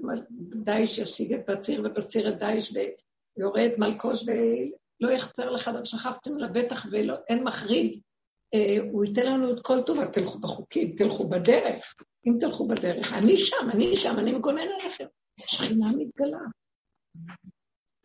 דאיש 0.55 0.99
ישיג 0.99 1.33
את 1.33 1.51
בציר 1.51 1.83
ובציר 1.85 2.29
את 2.29 2.39
דאיש 2.39 2.73
ויורד 3.37 3.71
מלקוש 3.79 4.25
ולא 4.27 5.11
יחסר 5.11 5.51
לך 5.51 5.69
דבר, 5.69 5.85
שכבתם 5.85 6.37
לבטח 6.39 6.87
ואין 6.91 7.45
מחריד, 7.45 8.01
אה, 8.55 8.77
הוא 8.93 9.05
ייתן 9.05 9.27
לנו 9.27 9.53
את 9.53 9.59
כל 9.63 9.83
טובה, 9.83 10.07
תלכו 10.07 10.39
בחוקים, 10.39 10.95
תלכו 10.97 11.29
בדרך, 11.29 11.95
אם 12.27 12.37
תלכו 12.41 12.69
בדרך, 12.69 13.13
אני 13.13 13.37
שם, 13.37 13.71
אני 13.73 13.97
שם, 13.97 14.19
אני 14.19 14.33
מגונן 14.33 14.69
עליכם. 14.81 15.07
השכינה 15.45 15.87
מתגלה. 15.99 16.39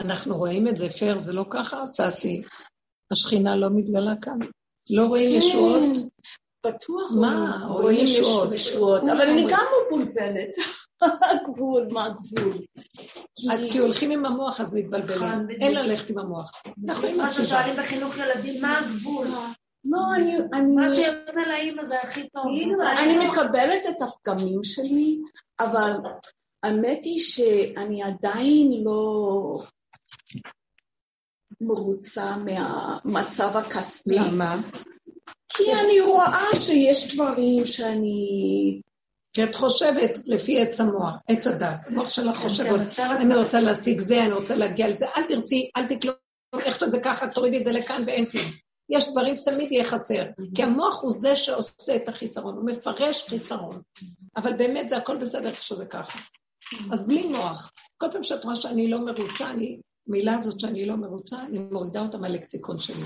אנחנו 0.01 0.37
רואים 0.37 0.67
את 0.67 0.77
זה, 0.77 0.89
פר, 0.89 1.19
זה 1.19 1.33
לא 1.33 1.45
ככה, 1.49 1.87
ססי. 1.87 2.41
השכינה 3.11 3.55
לא 3.55 3.67
מתגלה 3.75 4.13
כאן. 4.21 4.39
לא 4.89 5.05
רואים 5.05 5.41
כן. 5.41 5.47
ישועות. 5.47 6.11
בטוח 6.65 7.11
מה, 7.21 7.65
רואים 7.69 8.05
ישועות. 8.53 9.03
אבל 9.03 9.29
אני 9.29 9.45
גם 9.49 9.65
מבולבלת. 9.87 10.55
גבול, 11.47 11.87
מה 11.91 12.05
הגבול? 12.05 12.57
כי 13.71 13.77
הולכים 13.77 14.11
עם 14.11 14.25
המוח 14.25 14.61
אז 14.61 14.73
מתבלבלים. 14.73 15.23
נכון, 15.23 15.47
אין 15.49 15.75
ללכת 15.75 16.09
עם 16.09 16.19
המוח. 16.19 16.51
אנחנו 16.87 17.07
עם 17.07 17.19
הסיבה. 17.19 17.23
מה 17.23 17.31
ששואלים 17.31 17.75
בחינוך 17.75 18.17
ילדים, 18.17 18.61
מה 18.61 18.79
הגבול? 18.79 19.27
לא, 19.85 19.99
אני... 20.15 20.37
מה 20.75 20.93
שיוצא 20.93 21.31
לאימא 21.47 21.85
זה 21.85 22.01
הכי 22.01 22.29
טוב. 22.29 22.43
כאילו, 22.43 22.81
אני 22.81 23.27
מקבלת 23.27 23.81
את 23.89 24.01
הפגמים 24.01 24.63
שלי, 24.63 25.19
אבל 25.59 25.91
האמת 26.63 27.05
היא 27.05 27.19
שאני 27.19 28.03
עדיין 28.03 28.83
לא 28.83 29.59
מרוצה 31.61 32.35
מהמצב 32.37 33.57
הכספי. 33.57 34.15
למה? 34.15 34.61
כי 35.49 35.73
אני 35.73 36.01
רואה 36.01 36.45
שיש 36.55 37.13
דברים 37.15 37.65
שאני 37.65 38.81
כי 39.37 39.43
את 39.43 39.55
חושבת 39.55 40.19
לפי 40.25 40.61
עץ 40.61 40.81
המוח, 40.81 41.15
עץ 41.27 41.47
הדת. 41.47 41.87
המוח 41.87 42.09
שלך 42.09 42.37
חושב, 42.37 42.65
אני 42.99 43.35
רוצה 43.35 43.59
להשיג 43.59 43.99
זה, 43.99 44.23
אני 44.23 44.33
רוצה 44.33 44.55
להגיע 44.55 44.87
לזה, 44.87 45.05
אל 45.17 45.23
תרצי, 45.27 45.69
אל 45.77 45.95
תקלוט, 45.95 46.15
איך 46.59 46.79
שזה 46.79 46.99
ככה, 47.03 47.27
תורידי 47.27 47.57
את 47.57 47.65
זה 47.65 47.71
לכאן 47.71 48.03
ואין 48.07 48.25
כלום. 48.31 48.43
יש 48.89 49.11
דברים, 49.11 49.35
תמיד 49.45 49.71
יהיה 49.71 49.83
חסר. 49.83 50.23
כי 50.55 50.63
המוח 50.63 51.03
הוא 51.03 51.11
זה 51.17 51.35
שעושה 51.35 51.95
את 51.95 52.09
החיסרון, 52.09 52.55
הוא 52.55 52.65
מפרש 52.65 53.29
חיסרון. 53.29 53.81
אבל 54.37 54.57
באמת 54.57 54.89
זה 54.89 54.97
הכל 54.97 55.17
בסדר 55.17 55.49
איך 55.49 55.63
שזה 55.63 55.85
ככה. 55.85 56.19
אז 56.91 57.07
בלי 57.07 57.27
מוח. 57.27 57.71
כל 57.97 58.07
פעם 58.11 58.23
שאת 58.23 58.43
רואה 58.43 58.55
שאני 58.55 58.87
לא 58.87 59.05
מרוצה, 59.05 59.49
אני, 59.49 59.79
מילה 60.07 60.35
הזאת 60.35 60.59
שאני 60.59 60.85
לא 60.85 60.95
מרוצה, 60.95 61.43
אני 61.43 61.59
מורידה 61.59 62.01
אותה 62.01 62.17
מהלקסיקון 62.17 62.79
שלי. 62.79 63.03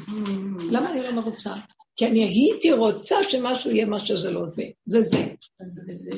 למה 0.72 0.92
אני 0.92 1.02
לא 1.02 1.12
מרוצה? 1.12 1.54
כי 1.96 2.08
אני 2.08 2.24
הייתי 2.24 2.72
רוצה 2.72 3.24
שמשהו 3.24 3.72
יהיה 3.72 3.86
מה 3.86 4.00
שזה 4.00 4.32
לא 4.32 4.46
זה. 4.46 4.64
זה 4.86 5.02
זה. 5.02 5.26
זה 5.70 5.94
זה. 5.94 6.12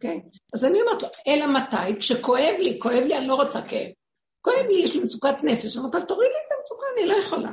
כן? 0.00 0.18
אז 0.54 0.64
אני 0.64 0.80
אומרת 0.80 1.02
לו, 1.02 1.08
אלא 1.26 1.46
מתי? 1.46 2.00
כשכואב 2.00 2.54
לי, 2.58 2.78
כואב 2.80 3.02
לי, 3.06 3.18
אני 3.18 3.26
לא 3.26 3.34
רוצה 3.34 3.62
כאב. 3.62 3.90
כואב 4.40 4.66
לי, 4.70 4.80
יש 4.82 4.94
לי 4.94 5.00
מצוקת 5.00 5.34
נפש. 5.42 5.76
אני 5.76 5.84
אומרת, 5.84 6.08
תוריד 6.08 6.30
לי 6.30 6.36
את 6.46 6.58
המצוקה, 6.58 6.86
אני 6.98 7.06
לא 7.06 7.14
יכולה. 7.14 7.52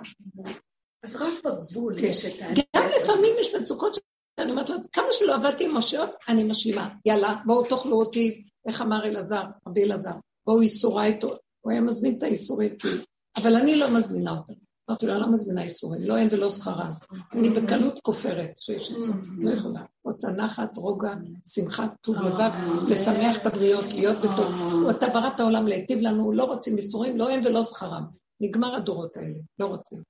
אז 1.03 1.15
רק 1.15 1.33
בגבול 1.45 1.99
כן. 1.99 2.07
יש 2.07 2.25
את 2.25 2.41
ה... 2.41 2.45
גם 2.75 2.89
לפעמים 3.01 3.33
יש 3.39 3.55
מצוקות 3.55 3.97
שאני 4.39 4.51
אומרת 4.51 4.69
לו, 4.69 4.75
כמה 4.91 5.07
שלא 5.11 5.35
עבדתי 5.35 5.63
עם 5.65 5.71
מושיות, 5.71 6.09
אני 6.27 6.43
משלימה. 6.43 6.89
יאללה, 7.05 7.35
בואו 7.45 7.65
תאכלו 7.65 7.99
אותי, 7.99 8.43
איך 8.67 8.81
אמר 8.81 9.05
אלעזר, 9.05 9.43
רבי 9.67 9.83
אלעזר, 9.83 10.13
בואו 10.45 10.61
איסורי 10.61 11.05
איתו. 11.05 11.37
הוא 11.61 11.71
היה 11.71 11.81
מזמין 11.81 12.17
את 12.17 12.23
האיסורים, 12.23 12.77
כאילו. 12.79 13.03
אבל 13.38 13.55
אני 13.55 13.75
לא 13.75 13.93
מזמינה 13.93 14.31
אותם. 14.31 14.53
אמרתי 14.89 15.05
לו, 15.05 15.13
אני 15.13 15.21
לא 15.21 15.31
מזמינה 15.31 15.63
איסורים, 15.63 16.01
לא 16.01 16.17
הם 16.17 16.27
ולא 16.31 16.51
שכרם. 16.51 16.91
אני 17.33 17.49
בקלות 17.49 17.99
כופרת 18.03 18.51
שיש 18.59 18.89
איסורים, 18.89 19.38
לא 19.39 19.51
יכולה. 19.51 19.81
רוצה 20.03 20.31
נחת, 20.31 20.77
רוגע, 20.77 21.13
שמחה, 21.45 21.88
טוב 22.01 22.15
לבב, 22.15 22.51
לשמח 22.88 23.38
את 23.38 23.45
הבריות, 23.45 23.93
להיות 23.93 24.17
בטוב. 24.17 24.89
אתה 24.89 25.07
בראת 25.13 25.39
העולם 25.39 25.67
להיטיב 25.67 25.99
לנו, 25.99 26.31
לא 26.31 26.43
רוצים 26.43 26.77
איסורים, 26.77 27.17
לא 27.17 27.29
הם 27.29 27.41
ולא 27.45 27.65
שכרם. 27.65 28.03
נגמר 28.41 28.75
הדורות 28.75 29.17
האלה, 29.17 29.38
לא 29.59 29.65
רוצים. 29.65 30.01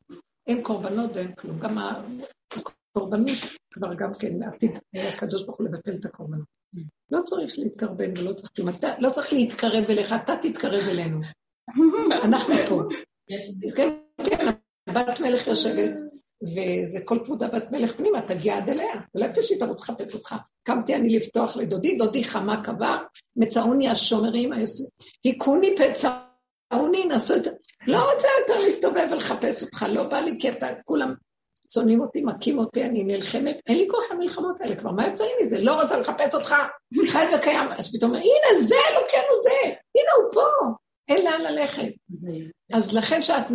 אין 0.47 0.63
קורבנות 0.63 1.11
ואין 1.13 1.35
כלום. 1.35 1.59
גם 1.59 1.77
הקורבנות 2.91 3.37
כבר 3.73 3.93
גם 3.93 4.13
כן, 4.19 4.43
עתיד 4.43 4.71
הקדוש 4.93 5.43
ברוך 5.43 5.57
הוא 5.57 5.67
לבטל 5.67 5.95
את 5.95 6.05
הקורבנות. 6.05 6.45
לא 7.11 7.21
צריך 7.25 7.59
להתקרבן 7.59 8.11
ולא 8.17 8.33
צריך, 8.33 8.51
לא 8.99 9.09
צריך 9.09 9.33
להתקרב 9.33 9.83
אליך, 9.89 10.13
אתה 10.13 10.33
תתקרב 10.41 10.83
אלינו. 10.89 11.21
אנחנו 12.27 12.53
פה. 12.69 12.81
כן, 13.75 13.89
כן, 14.25 14.47
בת 14.89 15.19
מלך 15.19 15.47
יושבת, 15.47 15.99
וזה 16.43 16.99
כל 17.05 17.19
כבודה 17.25 17.47
בת 17.47 17.71
מלך 17.71 17.95
פנימה, 17.97 18.21
תגיע 18.21 18.57
עד 18.57 18.69
אליה. 18.69 19.01
ולא 19.15 19.25
איפה 19.25 19.43
שהיא 19.43 19.59
תרוץ 19.59 19.81
לחפש 19.81 20.13
אותך. 20.13 20.35
קמתי 20.63 20.95
אני 20.95 21.17
לפתוח 21.17 21.57
לדודי, 21.57 21.97
דודי 21.97 22.23
חמה 22.23 22.63
קבר, 22.63 22.97
מצאוני 23.35 23.89
השומרים, 23.89 24.51
היכוני 25.23 25.75
פצעוני, 25.75 27.05
נעשו 27.05 27.35
את... 27.35 27.47
לא 27.87 28.13
רוצה 28.13 28.27
יותר 28.39 28.59
להסתובב 28.59 29.07
ולחפש 29.11 29.63
אותך, 29.63 29.85
לא 29.89 30.03
בא 30.03 30.19
לי 30.19 30.37
כי 30.39 30.49
אתה, 30.49 30.67
כולם 30.85 31.13
שונאים 31.73 32.01
אותי, 32.01 32.21
מכים 32.21 32.57
אותי, 32.57 32.83
אני 32.83 33.03
נלחמת, 33.03 33.59
אין 33.67 33.77
לי 33.77 33.87
כוח 33.91 34.11
למלחמות 34.11 34.61
האלה 34.61 34.75
כבר, 34.75 34.91
מה 34.91 35.07
יוצא 35.07 35.23
לי 35.23 35.45
מזה? 35.45 35.61
לא 35.61 35.81
רוצה 35.81 35.97
לחפש 35.97 36.33
אותך, 36.33 36.55
חי 37.07 37.25
וקיים. 37.35 37.69
אז 37.77 37.95
פתאום, 37.95 38.13
הנה 38.13 38.61
זה, 38.61 38.75
אלוקינו 38.91 39.43
זה, 39.43 39.65
הנה 39.65 40.11
הוא 40.17 40.33
פה. 40.33 40.41
אין 41.07 41.25
לאן 41.25 41.41
ללכת. 41.41 41.93
אז 42.73 42.93
לכן 42.93 43.21
שאת 43.21 43.45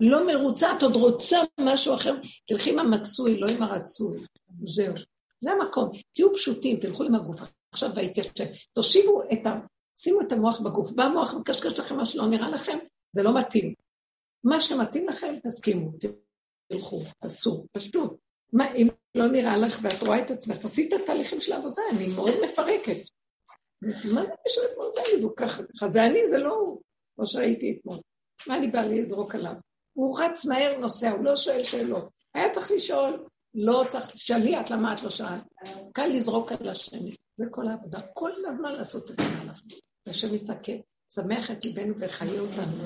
לא 0.00 0.26
מרוצה, 0.26 0.76
את 0.76 0.82
עוד 0.82 0.96
רוצה 0.96 1.38
משהו 1.60 1.94
אחר, 1.94 2.14
תלכי 2.48 2.72
עם 2.72 2.78
המצוי, 2.78 3.40
לא 3.40 3.46
עם 3.56 3.62
הרצוי. 3.62 4.18
זהו. 4.64 4.94
זה 5.40 5.50
המקום. 5.52 5.90
תהיו 6.14 6.34
פשוטים, 6.34 6.80
תלכו 6.80 7.04
עם 7.04 7.14
הגוף. 7.14 7.40
עכשיו 7.72 7.90
בהתיישב. 7.94 8.44
תושיבו 8.72 9.22
את 9.32 9.46
ה... 9.46 9.58
שימו 9.98 10.20
את 10.20 10.32
המוח 10.32 10.60
בגוף. 10.60 10.90
בא 10.90 11.02
המוח 11.02 11.34
מקשקש 11.34 11.78
לכם 11.78 11.96
מה 11.96 12.06
שלא 12.06 12.26
נראה 12.26 12.50
לכם, 12.50 12.78
זה 13.12 13.22
לא 13.22 13.38
מתאים. 13.40 13.74
מה 14.44 14.62
שמתאים 14.62 15.08
לכם, 15.08 15.34
תסכימו, 15.46 15.90
תלכו, 16.68 17.02
תעשו, 17.20 17.66
פשוט. 17.72 18.16
מה, 18.52 18.74
אם 18.74 18.88
לא 19.14 19.26
נראה 19.26 19.56
לך 19.56 19.78
ואת 19.82 20.02
רואה 20.02 20.22
את 20.22 20.30
עצמך, 20.30 20.56
תעשי 20.56 20.88
את 20.88 21.00
התהליכים 21.00 21.40
של 21.40 21.52
העבודה, 21.52 21.82
אני 21.92 22.06
מאוד 22.16 22.34
מפרקת. 22.44 22.96
מה 23.82 24.22
זה 24.22 24.32
משנה 24.46 24.64
כמו 24.74 24.84
זה, 24.96 25.22
הוא 25.22 25.32
ככה, 25.36 25.62
זה 25.92 26.06
אני, 26.06 26.28
זה 26.28 26.38
לא 26.38 26.54
הוא. 26.54 26.80
כמו 27.16 27.26
שראיתי 27.26 27.78
אתמול. 27.80 27.96
מה 28.46 28.56
אני 28.56 28.68
באה 28.68 28.86
לזרוק 28.88 29.34
עליו? 29.34 29.52
הוא 29.92 30.20
רץ 30.20 30.44
מהר 30.44 30.78
נוסע, 30.78 31.10
הוא 31.10 31.24
לא 31.24 31.36
שואל 31.36 31.64
שאלות. 31.64 32.10
היה 32.34 32.50
צריך 32.50 32.70
לשאול, 32.70 33.24
לא 33.54 33.84
צריך, 33.88 34.10
תשאלי 34.10 34.60
את 34.60 34.70
למה 34.70 34.94
את 34.94 35.02
לא 35.02 35.10
שאלת. 35.10 35.42
קל 35.92 36.06
לזרוק 36.06 36.52
על 36.52 36.68
השני, 36.68 37.14
זה 37.36 37.44
כל 37.50 37.68
העבודה. 37.68 38.00
כל 38.14 38.30
הזמן 38.48 38.72
לעשות 38.72 39.10
את 39.10 39.20
המהלך. 39.20 39.60
השם 40.06 40.34
יסכם, 40.34 40.76
שמח 41.14 41.50
את 41.50 41.64
ליבנו 41.64 41.94
וחיה 42.00 42.40
אותנו. 42.40 42.76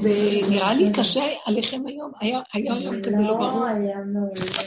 זה 0.00 0.10
נראה 0.50 0.74
לי 0.74 0.92
קשה 0.98 1.24
עליכם 1.46 1.82
היום, 1.86 2.12
היה 2.20 2.40
היום 2.52 3.02
כזה 3.02 3.22
לא 3.22 3.34
ברור. 3.34 3.66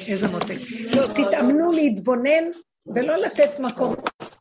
איזה 0.08 0.28
מותק. 0.28 0.58
לא, 0.96 1.06
תתאמנו 1.06 1.72
להתבונן 1.72 2.52
ולא 2.96 3.16
לתת 3.16 3.60
מקום 3.60 3.96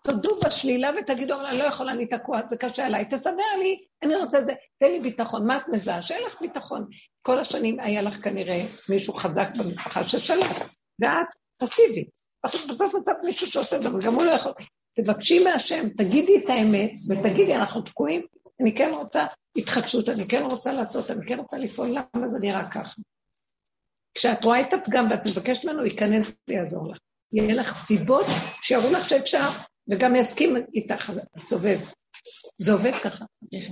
תודו 0.07 0.37
בשלילה 0.47 0.91
ותגידו, 0.99 1.35
אבל 1.35 1.47
אני 1.47 1.59
לא 1.59 1.65
יכולה, 1.65 1.93
אני 1.93 2.07
תקוע, 2.07 2.41
זה 2.51 2.57
קשה 2.57 2.87
עליי, 2.87 3.05
תסדר 3.11 3.57
לי, 3.59 3.85
אני 4.03 4.17
רוצה 4.17 4.43
זה, 4.43 4.53
תן 4.79 4.91
לי 4.91 5.01
ביטחון. 5.01 5.47
מה 5.47 5.57
את 5.57 5.63
מזהה? 5.69 6.03
שאין 6.03 6.23
לך 6.27 6.41
ביטחון. 6.41 6.87
כל 7.23 7.39
השנים 7.39 7.81
היה 7.81 8.03
לך 8.03 8.25
כנראה 8.25 8.65
מישהו 8.91 9.15
חזק 9.15 9.49
במשפחה 9.59 10.05
ששלט, 10.05 10.57
ואת 11.01 11.27
פסיבית. 11.59 12.09
בסוף 12.69 12.95
מצאת 12.95 13.17
מישהו 13.25 13.47
שעושה 13.47 13.77
את 13.77 13.83
זה, 13.83 13.89
אבל 13.89 14.01
גם 14.01 14.15
הוא 14.15 14.25
לא 14.25 14.31
יכול. 14.31 14.53
תבקשי 14.97 15.45
מהשם, 15.45 15.89
תגידי 15.89 16.45
את 16.45 16.51
האמת, 16.51 16.91
ותגידי, 17.09 17.57
אנחנו 17.57 17.83
תקועים, 17.83 18.27
אני 18.61 18.75
כן 18.75 18.93
רוצה 18.95 19.27
התחדשות, 19.57 20.09
אני 20.09 20.29
כן 20.29 20.43
רוצה 20.43 20.73
לעשות, 20.73 21.11
אני 21.11 21.27
כן 21.27 21.39
רוצה 21.39 21.59
לפעול, 21.59 21.89
למה 21.89 22.29
זה 22.29 22.39
נראה 22.41 22.71
ככה? 22.71 22.95
כשאת 24.15 24.45
רואה 24.45 24.61
את 24.61 24.73
הפגם 24.73 25.11
ואת 25.11 25.27
מבקשת 25.27 25.65
ממנו, 25.65 25.85
ייכנס 25.85 26.33
ויעזור 26.49 26.93
לך. 26.93 26.99
יהיה 27.33 27.55
לך 27.55 27.85
סיבות 27.87 28.27
שיראו 28.63 28.91
לך 28.91 29.09
שאפשר, 29.09 29.49
וגם 29.89 30.17
יסכים 30.17 30.57
איתך 30.75 31.13
סובב. 31.39 31.81
זה 32.59 32.73
עובד 32.73 32.93
ככה. 33.05 33.25
יש 33.53 33.65